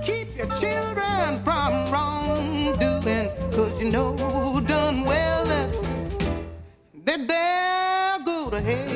Keep 0.00 0.36
your 0.36 0.48
children 0.56 1.44
from 1.44 1.92
wrongdoing, 1.92 3.28
cause 3.52 3.80
you 3.80 3.90
know 3.90 4.16
done 4.66 5.04
well 5.04 5.44
that, 5.44 5.70
that 7.04 7.28
they'll 7.28 8.24
go 8.24 8.50
to 8.50 8.58
hell. 8.60 8.88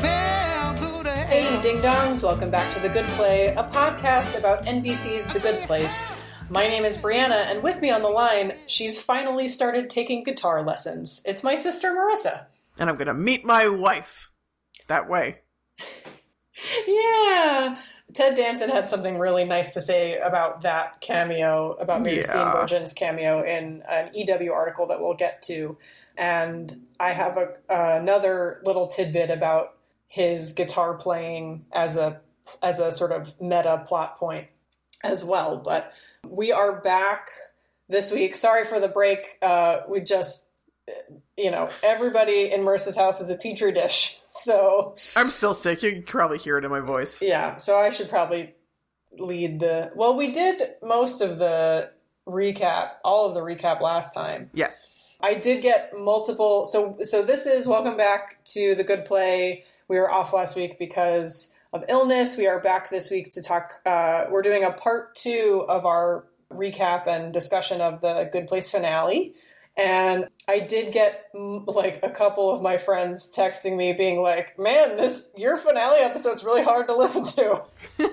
They'll 0.00 0.74
go 0.80 1.02
to 1.02 1.10
hell. 1.10 1.26
Hey, 1.26 1.60
ding 1.60 1.76
dongs, 1.78 2.22
welcome 2.22 2.50
back 2.50 2.72
to 2.72 2.80
The 2.80 2.88
Good 2.88 3.06
Play, 3.08 3.48
a 3.48 3.62
podcast 3.64 4.38
about 4.38 4.64
NBC's 4.64 5.26
The 5.26 5.40
Good 5.40 5.60
Place. 5.60 6.08
My 6.48 6.66
name 6.66 6.86
is 6.86 6.96
Brianna, 6.96 7.44
and 7.50 7.62
with 7.62 7.80
me 7.82 7.90
on 7.90 8.00
the 8.00 8.08
line, 8.08 8.54
she's 8.66 9.00
finally 9.00 9.46
started 9.46 9.90
taking 9.90 10.24
guitar 10.24 10.64
lessons. 10.64 11.20
It's 11.26 11.44
my 11.44 11.54
sister 11.54 11.92
Marissa. 11.92 12.46
and 12.78 12.88
I'm 12.88 12.96
gonna 12.96 13.14
meet 13.14 13.44
my 13.44 13.68
wife 13.68 14.30
that 14.88 15.08
way. 15.08 15.40
Yeah. 16.86 17.78
Ted 18.12 18.34
Danson 18.36 18.70
had 18.70 18.88
something 18.88 19.18
really 19.18 19.44
nice 19.44 19.74
to 19.74 19.82
say 19.82 20.18
about 20.18 20.62
that 20.62 21.00
cameo, 21.00 21.72
about 21.72 22.02
Mary 22.02 22.16
Yeah. 22.16 22.22
Steenburgen's 22.22 22.92
cameo 22.92 23.42
in 23.42 23.82
an 23.88 24.10
EW 24.14 24.52
article 24.52 24.86
that 24.86 25.00
we'll 25.00 25.14
get 25.14 25.42
to. 25.42 25.76
And 26.16 26.86
I 27.00 27.12
have 27.12 27.36
a, 27.36 27.54
another 27.68 28.60
little 28.64 28.86
tidbit 28.86 29.30
about 29.30 29.76
his 30.06 30.52
guitar 30.52 30.94
playing 30.94 31.64
as 31.72 31.96
a 31.96 32.20
as 32.62 32.78
a 32.78 32.92
sort 32.92 33.10
of 33.10 33.40
meta 33.40 33.82
plot 33.86 34.16
point 34.16 34.46
as 35.02 35.24
well. 35.24 35.56
But 35.58 35.92
we 36.28 36.52
are 36.52 36.80
back 36.80 37.30
this 37.88 38.12
week. 38.12 38.34
Sorry 38.34 38.64
for 38.64 38.78
the 38.80 38.88
break. 38.88 39.38
Uh, 39.42 39.78
we 39.88 40.00
just, 40.00 40.48
you 41.36 41.50
know, 41.50 41.70
everybody 41.82 42.52
in 42.52 42.60
Marissa's 42.60 42.96
house 42.96 43.20
is 43.20 43.30
a 43.30 43.36
petri 43.36 43.72
dish. 43.72 44.18
So 44.36 44.96
I'm 45.16 45.30
still 45.30 45.54
sick. 45.54 45.84
You 45.84 45.92
can 45.92 46.02
probably 46.02 46.38
hear 46.38 46.58
it 46.58 46.64
in 46.64 46.70
my 46.70 46.80
voice. 46.80 47.22
yeah, 47.22 47.56
so 47.56 47.78
I 47.78 47.90
should 47.90 48.08
probably 48.08 48.52
lead 49.16 49.60
the. 49.60 49.92
Well, 49.94 50.16
we 50.16 50.32
did 50.32 50.60
most 50.82 51.20
of 51.20 51.38
the 51.38 51.92
recap, 52.26 52.90
all 53.04 53.28
of 53.28 53.34
the 53.34 53.40
recap 53.40 53.80
last 53.80 54.12
time. 54.12 54.50
Yes. 54.52 54.88
I 55.20 55.34
did 55.34 55.62
get 55.62 55.92
multiple. 55.96 56.66
So, 56.66 56.98
so 57.02 57.22
this 57.22 57.46
is 57.46 57.68
welcome 57.68 57.96
back 57.96 58.44
to 58.46 58.74
the 58.74 58.82
Good 58.82 59.04
Play. 59.04 59.64
We 59.86 59.98
were 60.00 60.10
off 60.10 60.32
last 60.32 60.56
week 60.56 60.80
because 60.80 61.54
of 61.72 61.84
illness. 61.88 62.36
We 62.36 62.48
are 62.48 62.58
back 62.58 62.90
this 62.90 63.10
week 63.10 63.30
to 63.34 63.40
talk. 63.42 63.80
Uh, 63.86 64.24
we're 64.30 64.42
doing 64.42 64.64
a 64.64 64.72
part 64.72 65.14
two 65.14 65.64
of 65.68 65.86
our 65.86 66.24
recap 66.52 67.06
and 67.06 67.32
discussion 67.32 67.80
of 67.80 68.00
the 68.00 68.28
Good 68.32 68.48
Place 68.48 68.68
finale. 68.68 69.34
And 69.76 70.28
I 70.46 70.60
did 70.60 70.92
get 70.92 71.32
mm, 71.34 71.66
like 71.66 71.98
a 72.04 72.10
couple 72.10 72.48
of 72.54 72.62
my 72.62 72.78
friends 72.78 73.32
texting 73.36 73.76
me, 73.76 73.92
being 73.92 74.20
like, 74.20 74.56
"Man, 74.58 74.96
this 74.96 75.32
your 75.36 75.56
finale 75.56 75.98
episode's 76.00 76.44
really 76.44 76.62
hard 76.62 76.86
to 76.88 76.96
listen 76.96 77.24
to." 77.26 77.62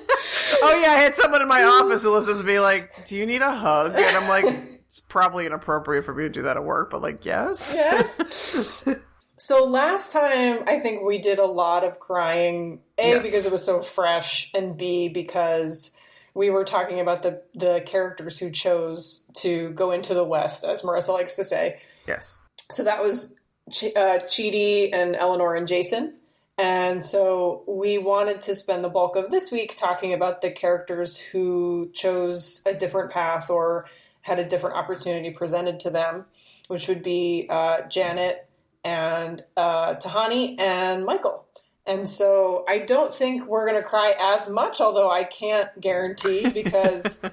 Oh 0.64 0.80
yeah, 0.80 0.92
I 0.92 0.96
had 0.98 1.16
someone 1.16 1.42
in 1.42 1.48
my 1.48 1.64
office 1.64 2.04
who 2.04 2.14
listens 2.14 2.40
to 2.42 2.46
me 2.46 2.60
like, 2.60 3.06
"Do 3.08 3.18
you 3.18 3.26
need 3.26 3.42
a 3.42 3.52
hug?" 3.56 3.96
And 3.96 4.18
I'm 4.18 4.28
like, 4.30 4.46
"It's 4.86 5.02
probably 5.02 5.46
inappropriate 5.48 6.06
for 6.06 6.14
me 6.14 6.24
to 6.24 6.30
do 6.30 6.44
that 6.44 6.56
at 6.58 6.64
work, 6.64 6.92
but 6.92 7.02
like, 7.02 7.26
yes." 7.26 7.74
Yes. 7.76 8.86
so 9.40 9.64
last 9.64 10.12
time, 10.12 10.60
I 10.68 10.80
think 10.80 11.04
we 11.04 11.18
did 11.18 11.40
a 11.40 11.46
lot 11.46 11.84
of 11.84 12.00
crying. 12.00 12.80
A 13.00 13.10
Yes. 13.10 13.26
because 13.26 13.46
it 13.48 13.52
was 13.52 13.66
so 13.66 13.82
fresh, 13.82 14.52
and 14.54 14.78
B 14.78 15.10
because 15.10 15.98
we 16.34 16.50
were 16.50 16.64
talking 16.64 17.00
about 17.00 17.24
the 17.24 17.42
the 17.54 17.82
characters 17.86 18.38
who 18.38 18.50
chose 18.50 19.30
to 19.36 19.70
go 19.72 19.92
into 19.92 20.14
the 20.14 20.24
West, 20.24 20.64
as 20.64 20.82
Marissa 20.82 21.14
likes 21.14 21.36
to 21.36 21.44
say. 21.44 21.80
Yes. 22.08 22.38
So 22.72 22.84
that 22.84 23.02
was 23.02 23.36
Ch- 23.72 23.96
uh, 23.96 24.20
Chidi 24.20 24.90
and 24.94 25.16
Eleanor 25.16 25.56
and 25.56 25.68
Jason. 25.68 26.16
And 26.58 27.04
so 27.04 27.64
we 27.68 27.98
wanted 27.98 28.42
to 28.42 28.56
spend 28.56 28.84
the 28.84 28.90
bulk 28.90 29.16
of 29.16 29.32
this 29.32 29.52
week 29.52 29.74
talking 29.76 30.14
about 30.14 30.42
the 30.42 30.52
characters 30.52 31.18
who 31.20 31.90
chose 31.94 32.62
a 32.66 32.74
different 32.74 33.12
path 33.12 33.50
or 33.50 33.88
had 34.22 34.38
a 34.38 34.46
different 34.46 34.76
opportunity 34.76 35.32
presented 35.32 35.80
to 35.82 35.90
them, 35.90 36.26
which 36.68 36.88
would 36.88 37.02
be 37.02 37.48
uh, 37.50 37.82
Janet 37.90 38.48
and 38.84 39.44
uh, 39.58 39.96
Tahani 39.96 40.60
and 40.60 41.06
Michael. 41.06 41.46
And 41.86 42.10
so 42.10 42.64
I 42.70 42.80
don't 42.80 43.14
think 43.14 43.48
we're 43.48 43.68
going 43.68 43.82
to 43.82 43.88
cry 43.88 44.14
as 44.20 44.48
much, 44.50 44.80
although 44.80 45.10
I 45.10 45.24
can't 45.24 45.68
guarantee 45.82 46.48
because 46.54 47.24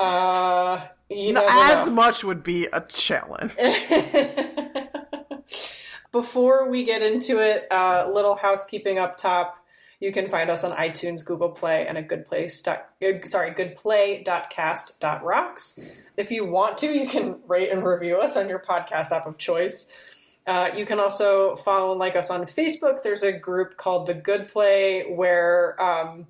uh, 0.00 0.80
you 1.08 1.32
No, 1.32 1.40
never 1.42 1.52
as 1.52 1.86
know. 1.86 1.92
much 1.94 2.24
would 2.24 2.42
be 2.42 2.66
a 2.72 2.80
challenge. 2.82 3.54
Before 6.12 6.68
we 6.70 6.84
get 6.84 7.02
into 7.02 7.40
it, 7.40 7.66
uh, 7.72 8.08
little 8.12 8.34
housekeeping 8.36 8.98
up 8.98 9.16
top. 9.16 9.56
You 10.00 10.10
can 10.12 10.28
find 10.28 10.50
us 10.50 10.64
on 10.64 10.76
iTunes, 10.76 11.24
Google 11.24 11.48
Play, 11.50 11.86
and 11.88 11.96
a 11.96 12.02
good 12.02 12.26
place. 12.26 12.60
Dot, 12.60 12.88
uh, 13.02 13.24
sorry, 13.26 13.52
goodplay.cast.rocks. 13.52 15.78
If 16.16 16.30
you 16.30 16.44
want 16.44 16.78
to, 16.78 16.86
you 16.86 17.08
can 17.08 17.36
rate 17.48 17.70
and 17.72 17.84
review 17.84 18.18
us 18.18 18.36
on 18.36 18.48
your 18.48 18.58
podcast 18.60 19.10
app 19.12 19.26
of 19.26 19.38
choice. 19.38 19.88
Uh, 20.46 20.70
you 20.76 20.84
can 20.84 21.00
also 21.00 21.56
follow 21.56 21.92
and 21.92 21.98
like 21.98 22.16
us 22.16 22.30
on 22.30 22.44
Facebook. 22.44 23.02
There's 23.02 23.22
a 23.22 23.32
group 23.32 23.76
called 23.76 24.06
The 24.06 24.14
Good 24.14 24.48
Play 24.48 25.04
where 25.04 25.80
um, 25.82 26.26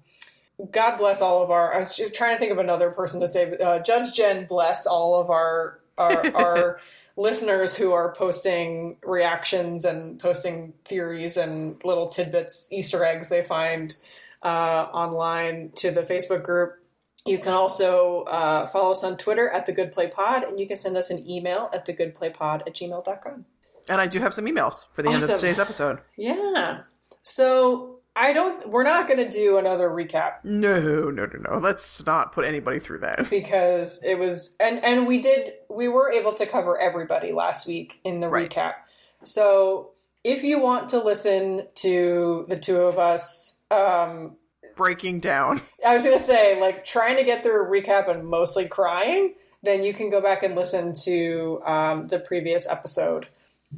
God 0.71 0.97
bless 0.97 1.21
all 1.21 1.43
of 1.43 1.51
our. 1.51 1.75
I 1.75 1.79
was 1.79 1.97
just 1.97 2.15
trying 2.15 2.35
to 2.35 2.39
think 2.39 2.53
of 2.53 2.59
another 2.59 2.91
person 2.91 3.21
to 3.21 3.29
say. 3.29 3.57
Uh, 3.57 3.81
Judge 3.81 4.15
Jen 4.15 4.47
bless 4.47 4.87
all 4.87 5.21
of 5.21 5.31
our 5.31 5.81
our, 5.99 6.27
our 6.37 6.81
listeners 7.17 7.77
who 7.77 7.93
are 7.93 8.13
posting 8.15 8.97
reactions 9.05 9.85
and 9.85 10.19
posting 10.19 10.75
theories 10.85 11.37
and 11.37 11.83
little 11.85 12.09
tidbits, 12.09 12.69
Easter 12.71 13.05
eggs 13.05 13.29
they 13.29 13.43
find 13.43 13.97
uh, 14.43 14.87
online 14.93 15.71
to 15.77 15.91
the 15.91 16.03
Facebook 16.03 16.43
group. 16.43 16.79
You 17.27 17.39
can 17.39 17.55
also 17.55 18.25
uh, 18.25 18.67
follow 18.67 18.93
us 18.93 19.03
on 19.03 19.17
Twitter 19.17 19.49
at 19.49 19.65
the 19.65 19.73
Good 19.73 19.93
Play 19.93 20.09
Pod, 20.09 20.43
and 20.43 20.61
you 20.61 20.67
can 20.67 20.77
send 20.77 20.97
us 20.97 21.11
an 21.11 21.29
email 21.29 21.71
at 21.73 21.87
thegoodplaypod 21.87 22.67
at 22.67 22.75
gmail.com. 22.75 23.47
and 23.89 24.00
I 24.00 24.06
do 24.06 24.21
have 24.21 24.34
some 24.34 24.47
emails 24.47 24.87
for 24.93 25.03
the 25.03 25.11
end 25.11 25.22
of 25.22 25.31
today's 25.31 25.59
episode. 25.59 26.00
Yeah. 26.17 26.81
So 27.22 27.99
I 28.17 28.33
don't. 28.33 28.69
We're 28.69 28.84
not 28.84 29.09
going 29.09 29.19
to 29.19 29.28
do 29.28 29.59
another 29.59 29.89
recap 29.89 30.45
No, 30.45 31.11
no, 31.11 31.27
no, 31.27 31.39
no. 31.50 31.59
Let's 31.59 32.05
not 32.06 32.33
put 32.33 32.45
anybody 32.45 32.78
through 32.78 32.99
that. 33.00 33.28
because 33.31 34.03
it 34.05 34.19
was 34.19 34.56
and 34.61 34.83
and 34.84 35.06
we 35.06 35.21
did 35.21 35.55
we 35.69 35.89
were 35.89 36.11
able 36.12 36.33
to 36.34 36.47
cover 36.47 36.78
everybody 36.78 37.33
last 37.33 37.67
week 37.67 38.00
in 38.05 38.21
the 38.21 38.28
Right. 38.28 38.49
recap. 38.50 38.75
So 39.22 39.91
if 40.22 40.43
you 40.43 40.61
want 40.61 40.91
to 40.91 40.99
listen 41.03 41.66
to 41.77 42.45
the 42.49 42.56
two 42.56 42.77
of 42.83 42.99
us, 42.99 43.61
um, 43.71 44.37
Breaking 44.77 45.21
down. 45.21 45.61
I 45.87 45.95
was 45.95 46.03
going 46.03 46.19
to 46.19 46.25
say 46.25 46.61
like 46.61 46.84
trying 46.84 47.16
to 47.16 47.25
get 47.25 47.43
through 47.43 47.65
a 47.65 47.69
recap 47.71 48.09
and 48.11 48.27
mostly 48.27 48.66
crying, 48.66 49.34
then 49.62 49.83
you 49.84 49.93
can 49.95 50.11
go 50.11 50.21
back 50.21 50.43
and 50.43 50.55
listen 50.55 50.93
to 51.05 51.62
um, 51.65 52.09
the 52.09 52.19
previous 52.19 52.66
episode. 52.69 53.28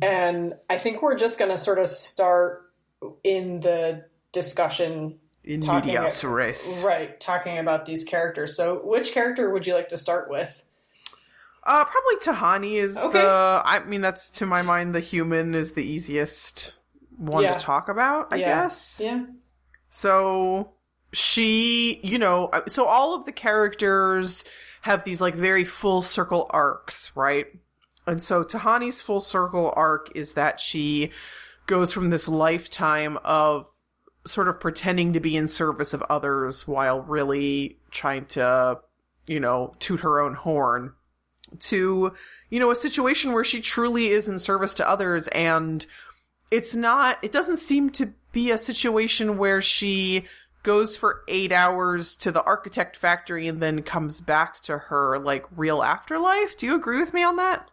And 0.02 0.54
I 0.70 0.78
think 0.78 1.02
we're 1.02 1.16
just 1.16 1.38
going 1.38 1.50
to 1.50 1.58
sort 1.58 1.78
of 1.78 1.88
start 1.88 2.62
in 3.24 3.60
the 3.60 4.04
discussion 4.32 5.18
In 5.44 5.60
Talking 5.60 5.94
medias 5.94 6.22
it- 6.24 6.28
res. 6.28 6.82
Right, 6.86 7.18
talking 7.20 7.58
about 7.58 7.84
these 7.84 8.04
characters. 8.04 8.56
So, 8.56 8.80
which 8.84 9.12
character 9.12 9.50
would 9.50 9.66
you 9.66 9.74
like 9.74 9.88
to 9.90 9.96
start 9.98 10.28
with? 10.30 10.64
Uh, 11.62 11.84
probably 11.84 12.16
Tahani 12.18 12.72
is 12.74 12.96
Okay. 12.96 13.18
the. 13.20 13.62
I 13.64 13.80
mean, 13.84 14.00
that's 14.00 14.30
to 14.30 14.46
my 14.46 14.62
mind 14.62 14.94
the 14.94 15.00
human 15.00 15.54
is 15.54 15.72
the 15.72 15.84
easiest 15.84 16.74
one 17.16 17.42
Yeah. 17.42 17.54
to 17.54 17.60
talk 17.60 17.88
about. 17.88 18.32
I 18.32 18.36
Yeah. 18.36 18.62
guess. 18.62 19.00
Yeah. 19.02 19.24
So 19.88 20.72
she, 21.12 21.98
you 22.04 22.18
know, 22.18 22.46
uh, 22.48 22.62
so 22.68 22.86
all 22.86 23.14
of 23.14 23.24
the 23.24 23.32
characters 23.32 24.44
have 24.82 25.02
these 25.04 25.20
like 25.20 25.34
very 25.34 25.64
full 25.64 26.02
circle 26.02 26.46
arcs, 26.50 27.10
right? 27.16 27.46
And 28.06 28.22
so 28.22 28.44
Tahani's 28.44 29.00
full 29.00 29.20
circle 29.20 29.72
arc 29.76 30.12
is 30.14 30.34
that 30.34 30.60
she 30.60 31.10
goes 31.66 31.92
from 31.92 32.10
this 32.10 32.28
lifetime 32.28 33.18
of 33.24 33.66
sort 34.26 34.48
of 34.48 34.60
pretending 34.60 35.12
to 35.12 35.20
be 35.20 35.36
in 35.36 35.48
service 35.48 35.94
of 35.94 36.02
others 36.02 36.66
while 36.66 37.00
really 37.00 37.78
trying 37.90 38.26
to, 38.26 38.78
you 39.26 39.40
know, 39.40 39.74
toot 39.78 40.00
her 40.00 40.20
own 40.20 40.34
horn 40.34 40.92
to, 41.60 42.12
you 42.50 42.60
know, 42.60 42.70
a 42.70 42.76
situation 42.76 43.32
where 43.32 43.44
she 43.44 43.60
truly 43.60 44.08
is 44.08 44.28
in 44.28 44.38
service 44.38 44.74
to 44.74 44.88
others 44.88 45.28
and 45.28 45.86
it's 46.50 46.74
not, 46.74 47.18
it 47.22 47.32
doesn't 47.32 47.56
seem 47.56 47.90
to 47.90 48.12
be 48.32 48.50
a 48.50 48.58
situation 48.58 49.38
where 49.38 49.60
she 49.60 50.24
goes 50.62 50.96
for 50.96 51.22
eight 51.28 51.52
hours 51.52 52.16
to 52.16 52.32
the 52.32 52.42
architect 52.42 52.96
factory 52.96 53.46
and 53.46 53.62
then 53.62 53.82
comes 53.82 54.20
back 54.20 54.60
to 54.60 54.76
her 54.76 55.18
like 55.18 55.44
real 55.56 55.82
afterlife. 55.82 56.56
Do 56.56 56.66
you 56.66 56.74
agree 56.74 57.00
with 57.00 57.14
me 57.14 57.22
on 57.22 57.36
that? 57.36 57.68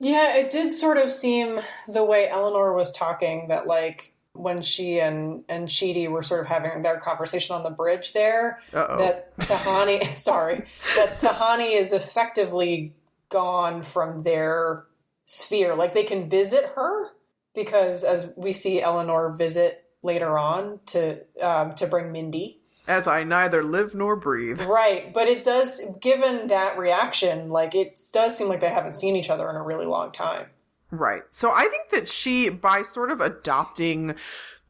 Yeah, 0.00 0.36
it 0.36 0.50
did 0.50 0.72
sort 0.72 0.98
of 0.98 1.10
seem 1.10 1.60
the 1.88 2.04
way 2.04 2.28
Eleanor 2.28 2.72
was 2.72 2.92
talking 2.92 3.48
that 3.48 3.66
like 3.66 4.14
when 4.32 4.62
she 4.62 5.00
and 5.00 5.42
and 5.48 5.68
Chidi 5.68 6.08
were 6.08 6.22
sort 6.22 6.40
of 6.40 6.46
having 6.46 6.82
their 6.82 7.00
conversation 7.00 7.56
on 7.56 7.64
the 7.64 7.70
bridge 7.70 8.12
there, 8.12 8.60
Uh-oh. 8.72 8.98
that 8.98 9.36
Tahani, 9.38 10.16
sorry, 10.16 10.64
that 10.96 11.18
Tahani 11.18 11.78
is 11.78 11.92
effectively 11.92 12.94
gone 13.28 13.82
from 13.82 14.22
their 14.22 14.84
sphere. 15.24 15.74
Like 15.74 15.94
they 15.94 16.04
can 16.04 16.30
visit 16.30 16.64
her 16.76 17.10
because 17.54 18.04
as 18.04 18.32
we 18.36 18.52
see 18.52 18.80
Eleanor 18.80 19.34
visit 19.36 19.84
later 20.02 20.38
on 20.38 20.78
to 20.86 21.18
um, 21.42 21.74
to 21.74 21.86
bring 21.86 22.12
Mindy. 22.12 22.57
As 22.88 23.06
I 23.06 23.22
neither 23.22 23.62
live 23.62 23.94
nor 23.94 24.16
breathe. 24.16 24.62
Right, 24.62 25.12
but 25.12 25.28
it 25.28 25.44
does, 25.44 25.82
given 26.00 26.48
that 26.48 26.78
reaction, 26.78 27.50
like 27.50 27.74
it 27.74 28.00
does 28.12 28.36
seem 28.36 28.48
like 28.48 28.60
they 28.60 28.70
haven't 28.70 28.94
seen 28.94 29.14
each 29.14 29.28
other 29.28 29.48
in 29.50 29.56
a 29.56 29.62
really 29.62 29.86
long 29.86 30.10
time. 30.10 30.46
Right. 30.90 31.22
So 31.30 31.50
I 31.50 31.64
think 31.64 31.90
that 31.90 32.08
she, 32.08 32.48
by 32.48 32.82
sort 32.82 33.10
of 33.10 33.20
adopting 33.20 34.14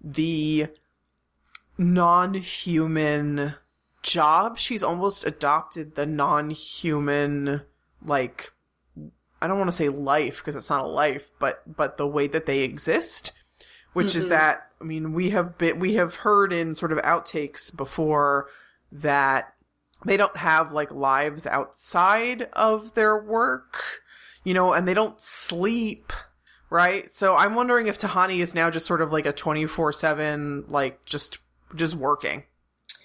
the 0.02 0.66
non 1.76 2.34
human 2.34 3.54
job, 4.02 4.58
she's 4.58 4.82
almost 4.82 5.24
adopted 5.24 5.94
the 5.94 6.06
non 6.06 6.50
human, 6.50 7.62
like, 8.04 8.50
I 9.40 9.46
don't 9.46 9.58
want 9.58 9.70
to 9.70 9.76
say 9.76 9.88
life 9.88 10.38
because 10.38 10.56
it's 10.56 10.70
not 10.70 10.84
a 10.84 10.88
life, 10.88 11.30
but, 11.38 11.62
but 11.76 11.98
the 11.98 12.06
way 12.06 12.26
that 12.26 12.46
they 12.46 12.60
exist, 12.60 13.32
which 13.92 14.16
is 14.16 14.24
mm-hmm. 14.24 14.30
that, 14.30 14.67
I 14.80 14.84
mean, 14.84 15.12
we 15.12 15.30
have 15.30 15.58
been, 15.58 15.78
we 15.78 15.94
have 15.94 16.16
heard 16.16 16.52
in 16.52 16.74
sort 16.74 16.92
of 16.92 16.98
outtakes 16.98 17.74
before 17.74 18.48
that 18.92 19.54
they 20.04 20.16
don't 20.16 20.36
have 20.36 20.72
like 20.72 20.92
lives 20.92 21.46
outside 21.46 22.48
of 22.52 22.94
their 22.94 23.18
work, 23.18 23.82
you 24.44 24.54
know, 24.54 24.72
and 24.72 24.86
they 24.86 24.94
don't 24.94 25.20
sleep, 25.20 26.12
right? 26.70 27.14
So 27.14 27.36
I'm 27.36 27.54
wondering 27.54 27.88
if 27.88 27.98
Tahani 27.98 28.38
is 28.38 28.54
now 28.54 28.70
just 28.70 28.86
sort 28.86 29.02
of 29.02 29.12
like 29.12 29.26
a 29.26 29.32
24/7 29.32 30.70
like 30.70 31.04
just 31.04 31.38
just 31.74 31.94
working. 31.94 32.44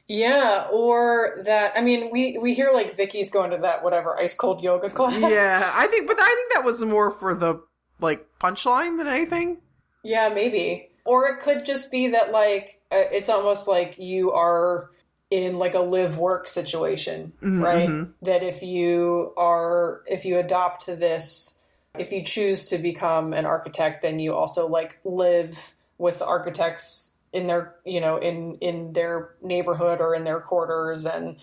Yeah, 0.07 0.67
or 0.71 1.37
that, 1.45 1.73
I 1.77 1.81
mean, 1.81 2.09
we, 2.11 2.37
we 2.37 2.53
hear 2.53 2.71
like 2.73 2.95
Vicky's 2.95 3.31
going 3.31 3.51
to 3.51 3.57
that 3.59 3.83
whatever 3.83 4.19
ice 4.19 4.35
cold 4.35 4.61
yoga 4.61 4.89
class. 4.89 5.15
Yeah, 5.19 5.71
I 5.75 5.87
think 5.87 6.07
but 6.07 6.17
I 6.19 6.35
think 6.35 6.53
that 6.53 6.65
was 6.65 6.83
more 6.83 7.09
for 7.09 7.33
the 7.33 7.61
like 7.99 8.27
punchline 8.39 8.97
than 8.97 9.07
anything. 9.07 9.57
Yeah, 10.03 10.29
maybe. 10.29 10.89
Or 11.05 11.27
it 11.27 11.41
could 11.41 11.65
just 11.65 11.91
be 11.91 12.09
that 12.09 12.31
like 12.31 12.81
uh, 12.91 13.03
it's 13.11 13.29
almost 13.29 13.67
like 13.67 13.99
you 13.99 14.31
are 14.31 14.89
in 15.29 15.57
like 15.57 15.73
a 15.73 15.79
live 15.79 16.17
work 16.17 16.47
situation, 16.47 17.33
right? 17.61 17.89
That 18.21 18.43
if 18.43 18.61
you 18.61 19.33
are 19.35 20.03
if 20.07 20.25
you 20.25 20.39
adopt 20.39 20.85
this 20.85 21.59
if 21.97 22.11
you 22.11 22.23
choose 22.23 22.67
to 22.67 22.77
become 22.77 23.33
an 23.33 23.45
architect 23.45 24.01
then 24.01 24.17
you 24.17 24.33
also 24.33 24.67
like 24.67 24.99
live 25.03 25.73
with 25.97 26.19
the 26.19 26.25
architects 26.25 27.13
in 27.33 27.47
their, 27.47 27.75
you 27.83 27.99
know, 27.99 28.17
in 28.17 28.57
in 28.61 28.93
their 28.93 29.31
neighborhood 29.41 29.99
or 29.99 30.15
in 30.15 30.23
their 30.23 30.39
quarters 30.39 31.05
and 31.05 31.37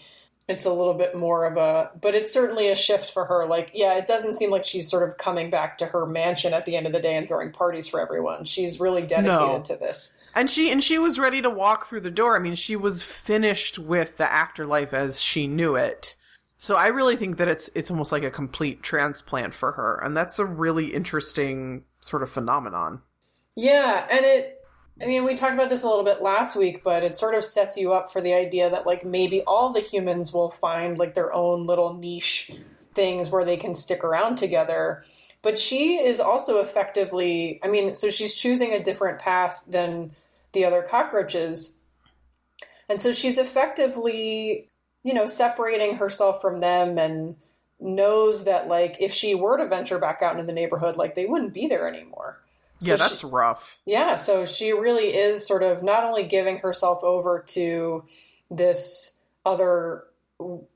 it's 0.50 0.64
a 0.64 0.72
little 0.72 0.94
bit 0.94 1.14
more 1.14 1.44
of 1.46 1.56
a 1.56 1.90
but 2.00 2.14
it's 2.14 2.32
certainly 2.32 2.68
a 2.68 2.74
shift 2.74 3.12
for 3.12 3.24
her 3.24 3.46
like 3.46 3.70
yeah 3.74 3.96
it 3.96 4.06
doesn't 4.06 4.34
seem 4.36 4.50
like 4.50 4.64
she's 4.64 4.90
sort 4.90 5.08
of 5.08 5.16
coming 5.18 5.48
back 5.50 5.78
to 5.78 5.86
her 5.86 6.04
mansion 6.06 6.52
at 6.52 6.64
the 6.66 6.76
end 6.76 6.86
of 6.86 6.92
the 6.92 7.00
day 7.00 7.16
and 7.16 7.28
throwing 7.28 7.50
parties 7.52 7.86
for 7.88 8.00
everyone 8.00 8.44
she's 8.44 8.80
really 8.80 9.02
dedicated 9.02 9.26
No. 9.26 9.62
to 9.64 9.76
this 9.76 10.16
And 10.34 10.48
she 10.50 10.70
and 10.70 10.82
she 10.82 10.98
was 10.98 11.18
ready 11.18 11.42
to 11.42 11.50
walk 11.50 11.86
through 11.88 12.02
the 12.02 12.10
door. 12.10 12.36
I 12.36 12.38
mean, 12.38 12.54
she 12.54 12.76
was 12.76 13.02
finished 13.02 13.78
with 13.80 14.16
the 14.16 14.30
afterlife 14.30 14.94
as 14.94 15.20
she 15.20 15.46
knew 15.48 15.74
it. 15.74 16.14
So 16.56 16.76
I 16.76 16.86
really 16.88 17.16
think 17.16 17.38
that 17.38 17.48
it's 17.48 17.68
it's 17.74 17.90
almost 17.90 18.12
like 18.12 18.22
a 18.22 18.30
complete 18.30 18.80
transplant 18.82 19.54
for 19.54 19.72
her, 19.72 19.98
and 20.04 20.16
that's 20.16 20.38
a 20.38 20.44
really 20.44 20.94
interesting 20.94 21.82
sort 22.00 22.22
of 22.22 22.30
phenomenon. 22.30 23.02
yeah 23.56 24.06
and 24.10 24.24
it 24.24 24.59
i 25.00 25.06
mean 25.06 25.24
we 25.24 25.34
talked 25.34 25.54
about 25.54 25.68
this 25.68 25.82
a 25.82 25.88
little 25.88 26.04
bit 26.04 26.22
last 26.22 26.56
week 26.56 26.82
but 26.82 27.02
it 27.02 27.16
sort 27.16 27.34
of 27.34 27.44
sets 27.44 27.76
you 27.76 27.92
up 27.92 28.12
for 28.12 28.20
the 28.20 28.34
idea 28.34 28.70
that 28.70 28.86
like 28.86 29.04
maybe 29.04 29.42
all 29.42 29.72
the 29.72 29.80
humans 29.80 30.32
will 30.32 30.50
find 30.50 30.98
like 30.98 31.14
their 31.14 31.32
own 31.32 31.66
little 31.66 31.94
niche 31.94 32.52
things 32.94 33.30
where 33.30 33.44
they 33.44 33.56
can 33.56 33.74
stick 33.74 34.04
around 34.04 34.36
together. 34.36 35.02
But 35.42 35.58
she 35.58 35.96
is 35.96 36.20
also 36.20 36.60
effectively 36.60 37.60
i 37.62 37.68
mean 37.68 37.94
so 37.94 38.10
she's 38.10 38.34
choosing 38.34 38.72
a 38.72 38.82
different 38.82 39.18
path 39.18 39.64
than 39.66 40.12
the 40.52 40.64
other 40.64 40.82
cockroaches. 40.82 41.78
And 42.88 43.00
so 43.00 43.12
she's 43.12 43.38
effectively 43.38 44.68
you 45.02 45.14
know 45.14 45.26
separating 45.26 45.96
herself 45.96 46.42
from 46.42 46.58
them 46.58 46.98
and 46.98 47.36
knows 47.78 48.44
that 48.44 48.68
like 48.68 48.96
if 49.00 49.12
she 49.12 49.34
were 49.34 49.56
to 49.56 49.66
venture 49.66 49.98
back 49.98 50.20
out 50.20 50.32
into 50.32 50.44
the 50.44 50.52
neighborhood 50.52 50.96
like 50.96 51.14
they 51.14 51.24
wouldn't 51.24 51.54
be 51.54 51.66
there 51.66 51.88
anymore 51.88 52.38
So 52.80 52.92
yeah, 52.92 52.96
she- 52.96 53.02
that's 53.02 53.24
rough. 53.24 53.78
yeah, 53.84 54.14
so 54.16 54.46
she 54.46 54.72
really 54.72 55.14
is 55.14 55.46
sort 55.46 55.62
of 55.62 55.82
not 55.82 56.04
only 56.04 56.24
giving 56.24 56.58
herself 56.58 57.04
over 57.04 57.44
to 57.48 58.04
this 58.50 59.18
other 59.44 60.04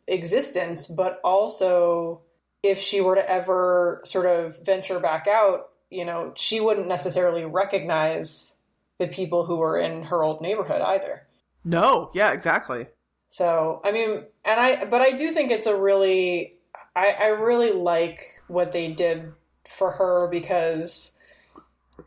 existence, 0.06 0.86
but 0.86 1.20
also 1.24 2.20
if 2.62 2.78
she 2.78 3.00
were 3.00 3.14
to 3.14 3.30
ever 3.30 4.00
sort 4.04 4.26
of 4.26 4.64
venture 4.64 5.00
back 5.00 5.26
out, 5.26 5.70
you 5.90 6.04
know, 6.04 6.32
she 6.36 6.60
wouldn't 6.60 6.88
necessarily 6.88 7.44
recognize 7.44 8.58
the 8.98 9.06
people 9.06 9.44
who 9.44 9.56
were 9.56 9.78
in 9.78 10.04
her 10.04 10.22
old 10.22 10.40
neighborhood 10.40 10.80
either. 10.80 11.26
No, 11.64 12.10
yeah, 12.14 12.32
exactly. 12.32 12.86
So, 13.30 13.80
I 13.84 13.92
mean, 13.92 14.24
and 14.44 14.60
I, 14.60 14.84
but 14.84 15.00
I 15.00 15.12
do 15.12 15.30
think 15.32 15.50
it's 15.50 15.66
a 15.66 15.76
really, 15.76 16.54
I, 16.94 17.08
I 17.10 17.26
really 17.28 17.72
like 17.72 18.42
what 18.48 18.72
they 18.72 18.88
did 18.88 19.32
for 19.68 19.90
her 19.92 20.28
because 20.30 21.18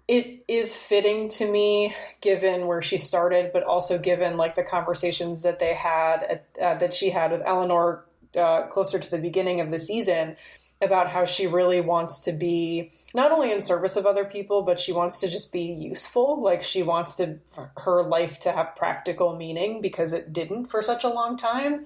it 0.08 0.44
is 0.48 0.76
fitting 0.76 1.30
to 1.30 1.50
me 1.50 1.96
given 2.22 2.68
where 2.68 2.82
she 2.82 2.98
started, 2.98 3.52
but 3.52 3.64
also 3.64 3.98
given 3.98 4.38
like 4.38 4.56
the 4.56 4.64
conversations 4.64 5.44
that 5.44 5.60
they 5.60 5.74
had, 5.74 6.24
at, 6.24 6.46
uh, 6.62 6.76
that 6.76 6.94
she 6.94 7.10
had 7.10 7.32
with 7.32 7.42
Eleanor 7.46 8.06
uh, 8.38 8.64
closer 8.68 9.00
to 9.00 9.12
the 9.12 9.18
beginning 9.18 9.60
of 9.62 9.72
the 9.72 9.80
season 9.80 10.36
about 10.80 11.10
how 11.10 11.26
she 11.26 11.48
really 11.48 11.82
wants 11.82 12.20
to 12.20 12.32
be 12.32 12.92
not 13.16 13.32
only 13.32 13.52
in 13.52 13.64
service 13.64 13.96
of 13.96 14.06
other 14.06 14.24
people 14.24 14.62
but 14.62 14.80
she 14.80 14.92
wants 14.92 15.20
to 15.20 15.28
just 15.28 15.52
be 15.52 15.64
useful. 15.64 16.42
Like 16.42 16.62
she 16.62 16.84
wants 16.84 17.18
to 17.18 17.40
her 17.78 18.04
life 18.04 18.40
to 18.42 18.52
have 18.52 18.76
practical 18.76 19.36
meaning 19.36 19.82
because 19.82 20.14
it 20.14 20.32
didn't 20.32 20.68
for 20.68 20.82
such 20.82 21.04
a 21.04 21.10
long 21.10 21.36
time. 21.36 21.86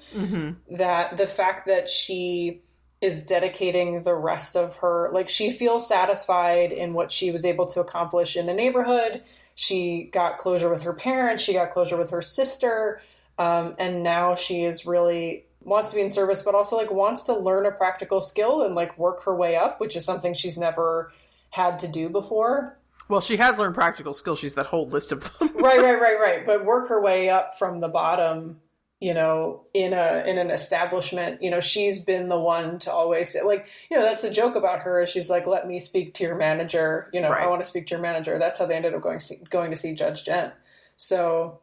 That 0.69 1.18
the 1.18 1.27
fact 1.27 1.68
that 1.68 1.89
she 1.89 2.62
is 3.01 3.24
dedicating 3.25 4.03
the 4.03 4.13
rest 4.13 4.56
of 4.56 4.75
her 4.77 5.09
like 5.12 5.27
she 5.27 5.51
feels 5.51 5.88
satisfied 5.88 6.71
in 6.71 6.94
what 6.94 7.12
she 7.12 7.31
was 7.31 7.44
able 7.44 7.65
to 7.65 7.80
accomplish 7.81 8.38
in 8.38 8.45
the 8.45 8.53
neighborhood 8.53 9.21
she 9.56 10.09
got 10.13 10.38
closure 10.38 10.69
with 10.69 10.83
her 10.83 10.94
parents 10.94 11.44
she 11.44 11.53
got 11.53 11.71
closure 11.71 11.98
with 11.98 12.12
her 12.12 12.21
sister 12.21 13.01
um, 13.39 13.75
and 13.80 14.03
now 14.03 14.36
she 14.36 14.63
is 14.63 14.86
really 14.86 15.45
wants 15.63 15.89
to 15.89 15.95
be 15.95 16.01
in 16.01 16.09
service 16.09 16.42
but 16.42 16.56
also 16.56 16.77
like 16.77 16.92
wants 16.92 17.24
to 17.24 17.33
learn 17.36 17.65
a 17.65 17.71
practical 17.71 18.21
skill 18.21 18.62
and 18.63 18.75
like 18.75 18.98
work 18.98 19.24
her 19.24 19.36
way 19.36 19.56
up 19.56 19.80
which 19.80 19.95
is 19.95 20.06
something 20.06 20.33
she's 20.33 20.57
never 20.57 21.12
had 21.50 21.80
to 21.80 21.88
do 21.88 22.07
before 22.09 22.77
Well, 23.09 23.19
she 23.19 23.36
has 23.38 23.57
learned 23.59 23.75
practical 23.75 24.13
skills. 24.13 24.39
She's 24.39 24.56
that 24.56 24.68
whole 24.68 24.88
list 24.88 25.12
of 25.12 25.19
them. 25.38 25.50
right 25.56 25.80
right 25.80 26.00
right 26.06 26.18
right 26.19 26.45
but 26.45 26.63
work 26.63 26.88
her 26.88 27.01
way 27.01 27.30
up 27.30 27.57
from 27.59 27.80
the 27.81 27.89
bottom 27.89 28.62
you 29.01 29.13
know 29.13 29.63
in 29.74 29.94
a 29.94 30.24
in 30.25 30.38
an 30.38 30.51
establishment 30.51 31.41
you 31.41 31.50
know 31.50 31.60
she's 31.60 32.00
been 32.00 32.29
the 32.29 32.39
one 32.39 32.79
to 32.79 32.91
always 32.91 33.29
say 33.29 33.41
like 33.41 33.67
you 33.89 33.98
know 33.98 34.03
that's 34.03 34.22
the 34.22 34.29
joke 34.29 34.55
about 34.55 34.79
her 34.79 35.01
is 35.01 35.10
she's 35.10 35.29
like 35.29 35.46
let 35.48 35.67
me 35.67 35.79
speak 35.79 36.13
to 36.13 36.24
your 36.24 36.36
manager 36.36 37.10
you 37.12 37.20
know 37.20 37.29
i 37.29 37.48
want 37.48 37.60
to 37.62 37.67
speak 37.67 37.88
to 37.88 37.91
your 37.91 38.01
manager 38.01 38.39
that's 38.39 38.60
how 38.60 38.65
they 38.65 38.75
ended 38.75 38.93
up 38.93 39.01
going 39.01 39.20
see, 39.20 39.38
going 39.50 39.72
to 39.72 39.75
see 39.75 39.93
judge 39.93 40.24
jen 40.24 40.51
so 40.96 41.60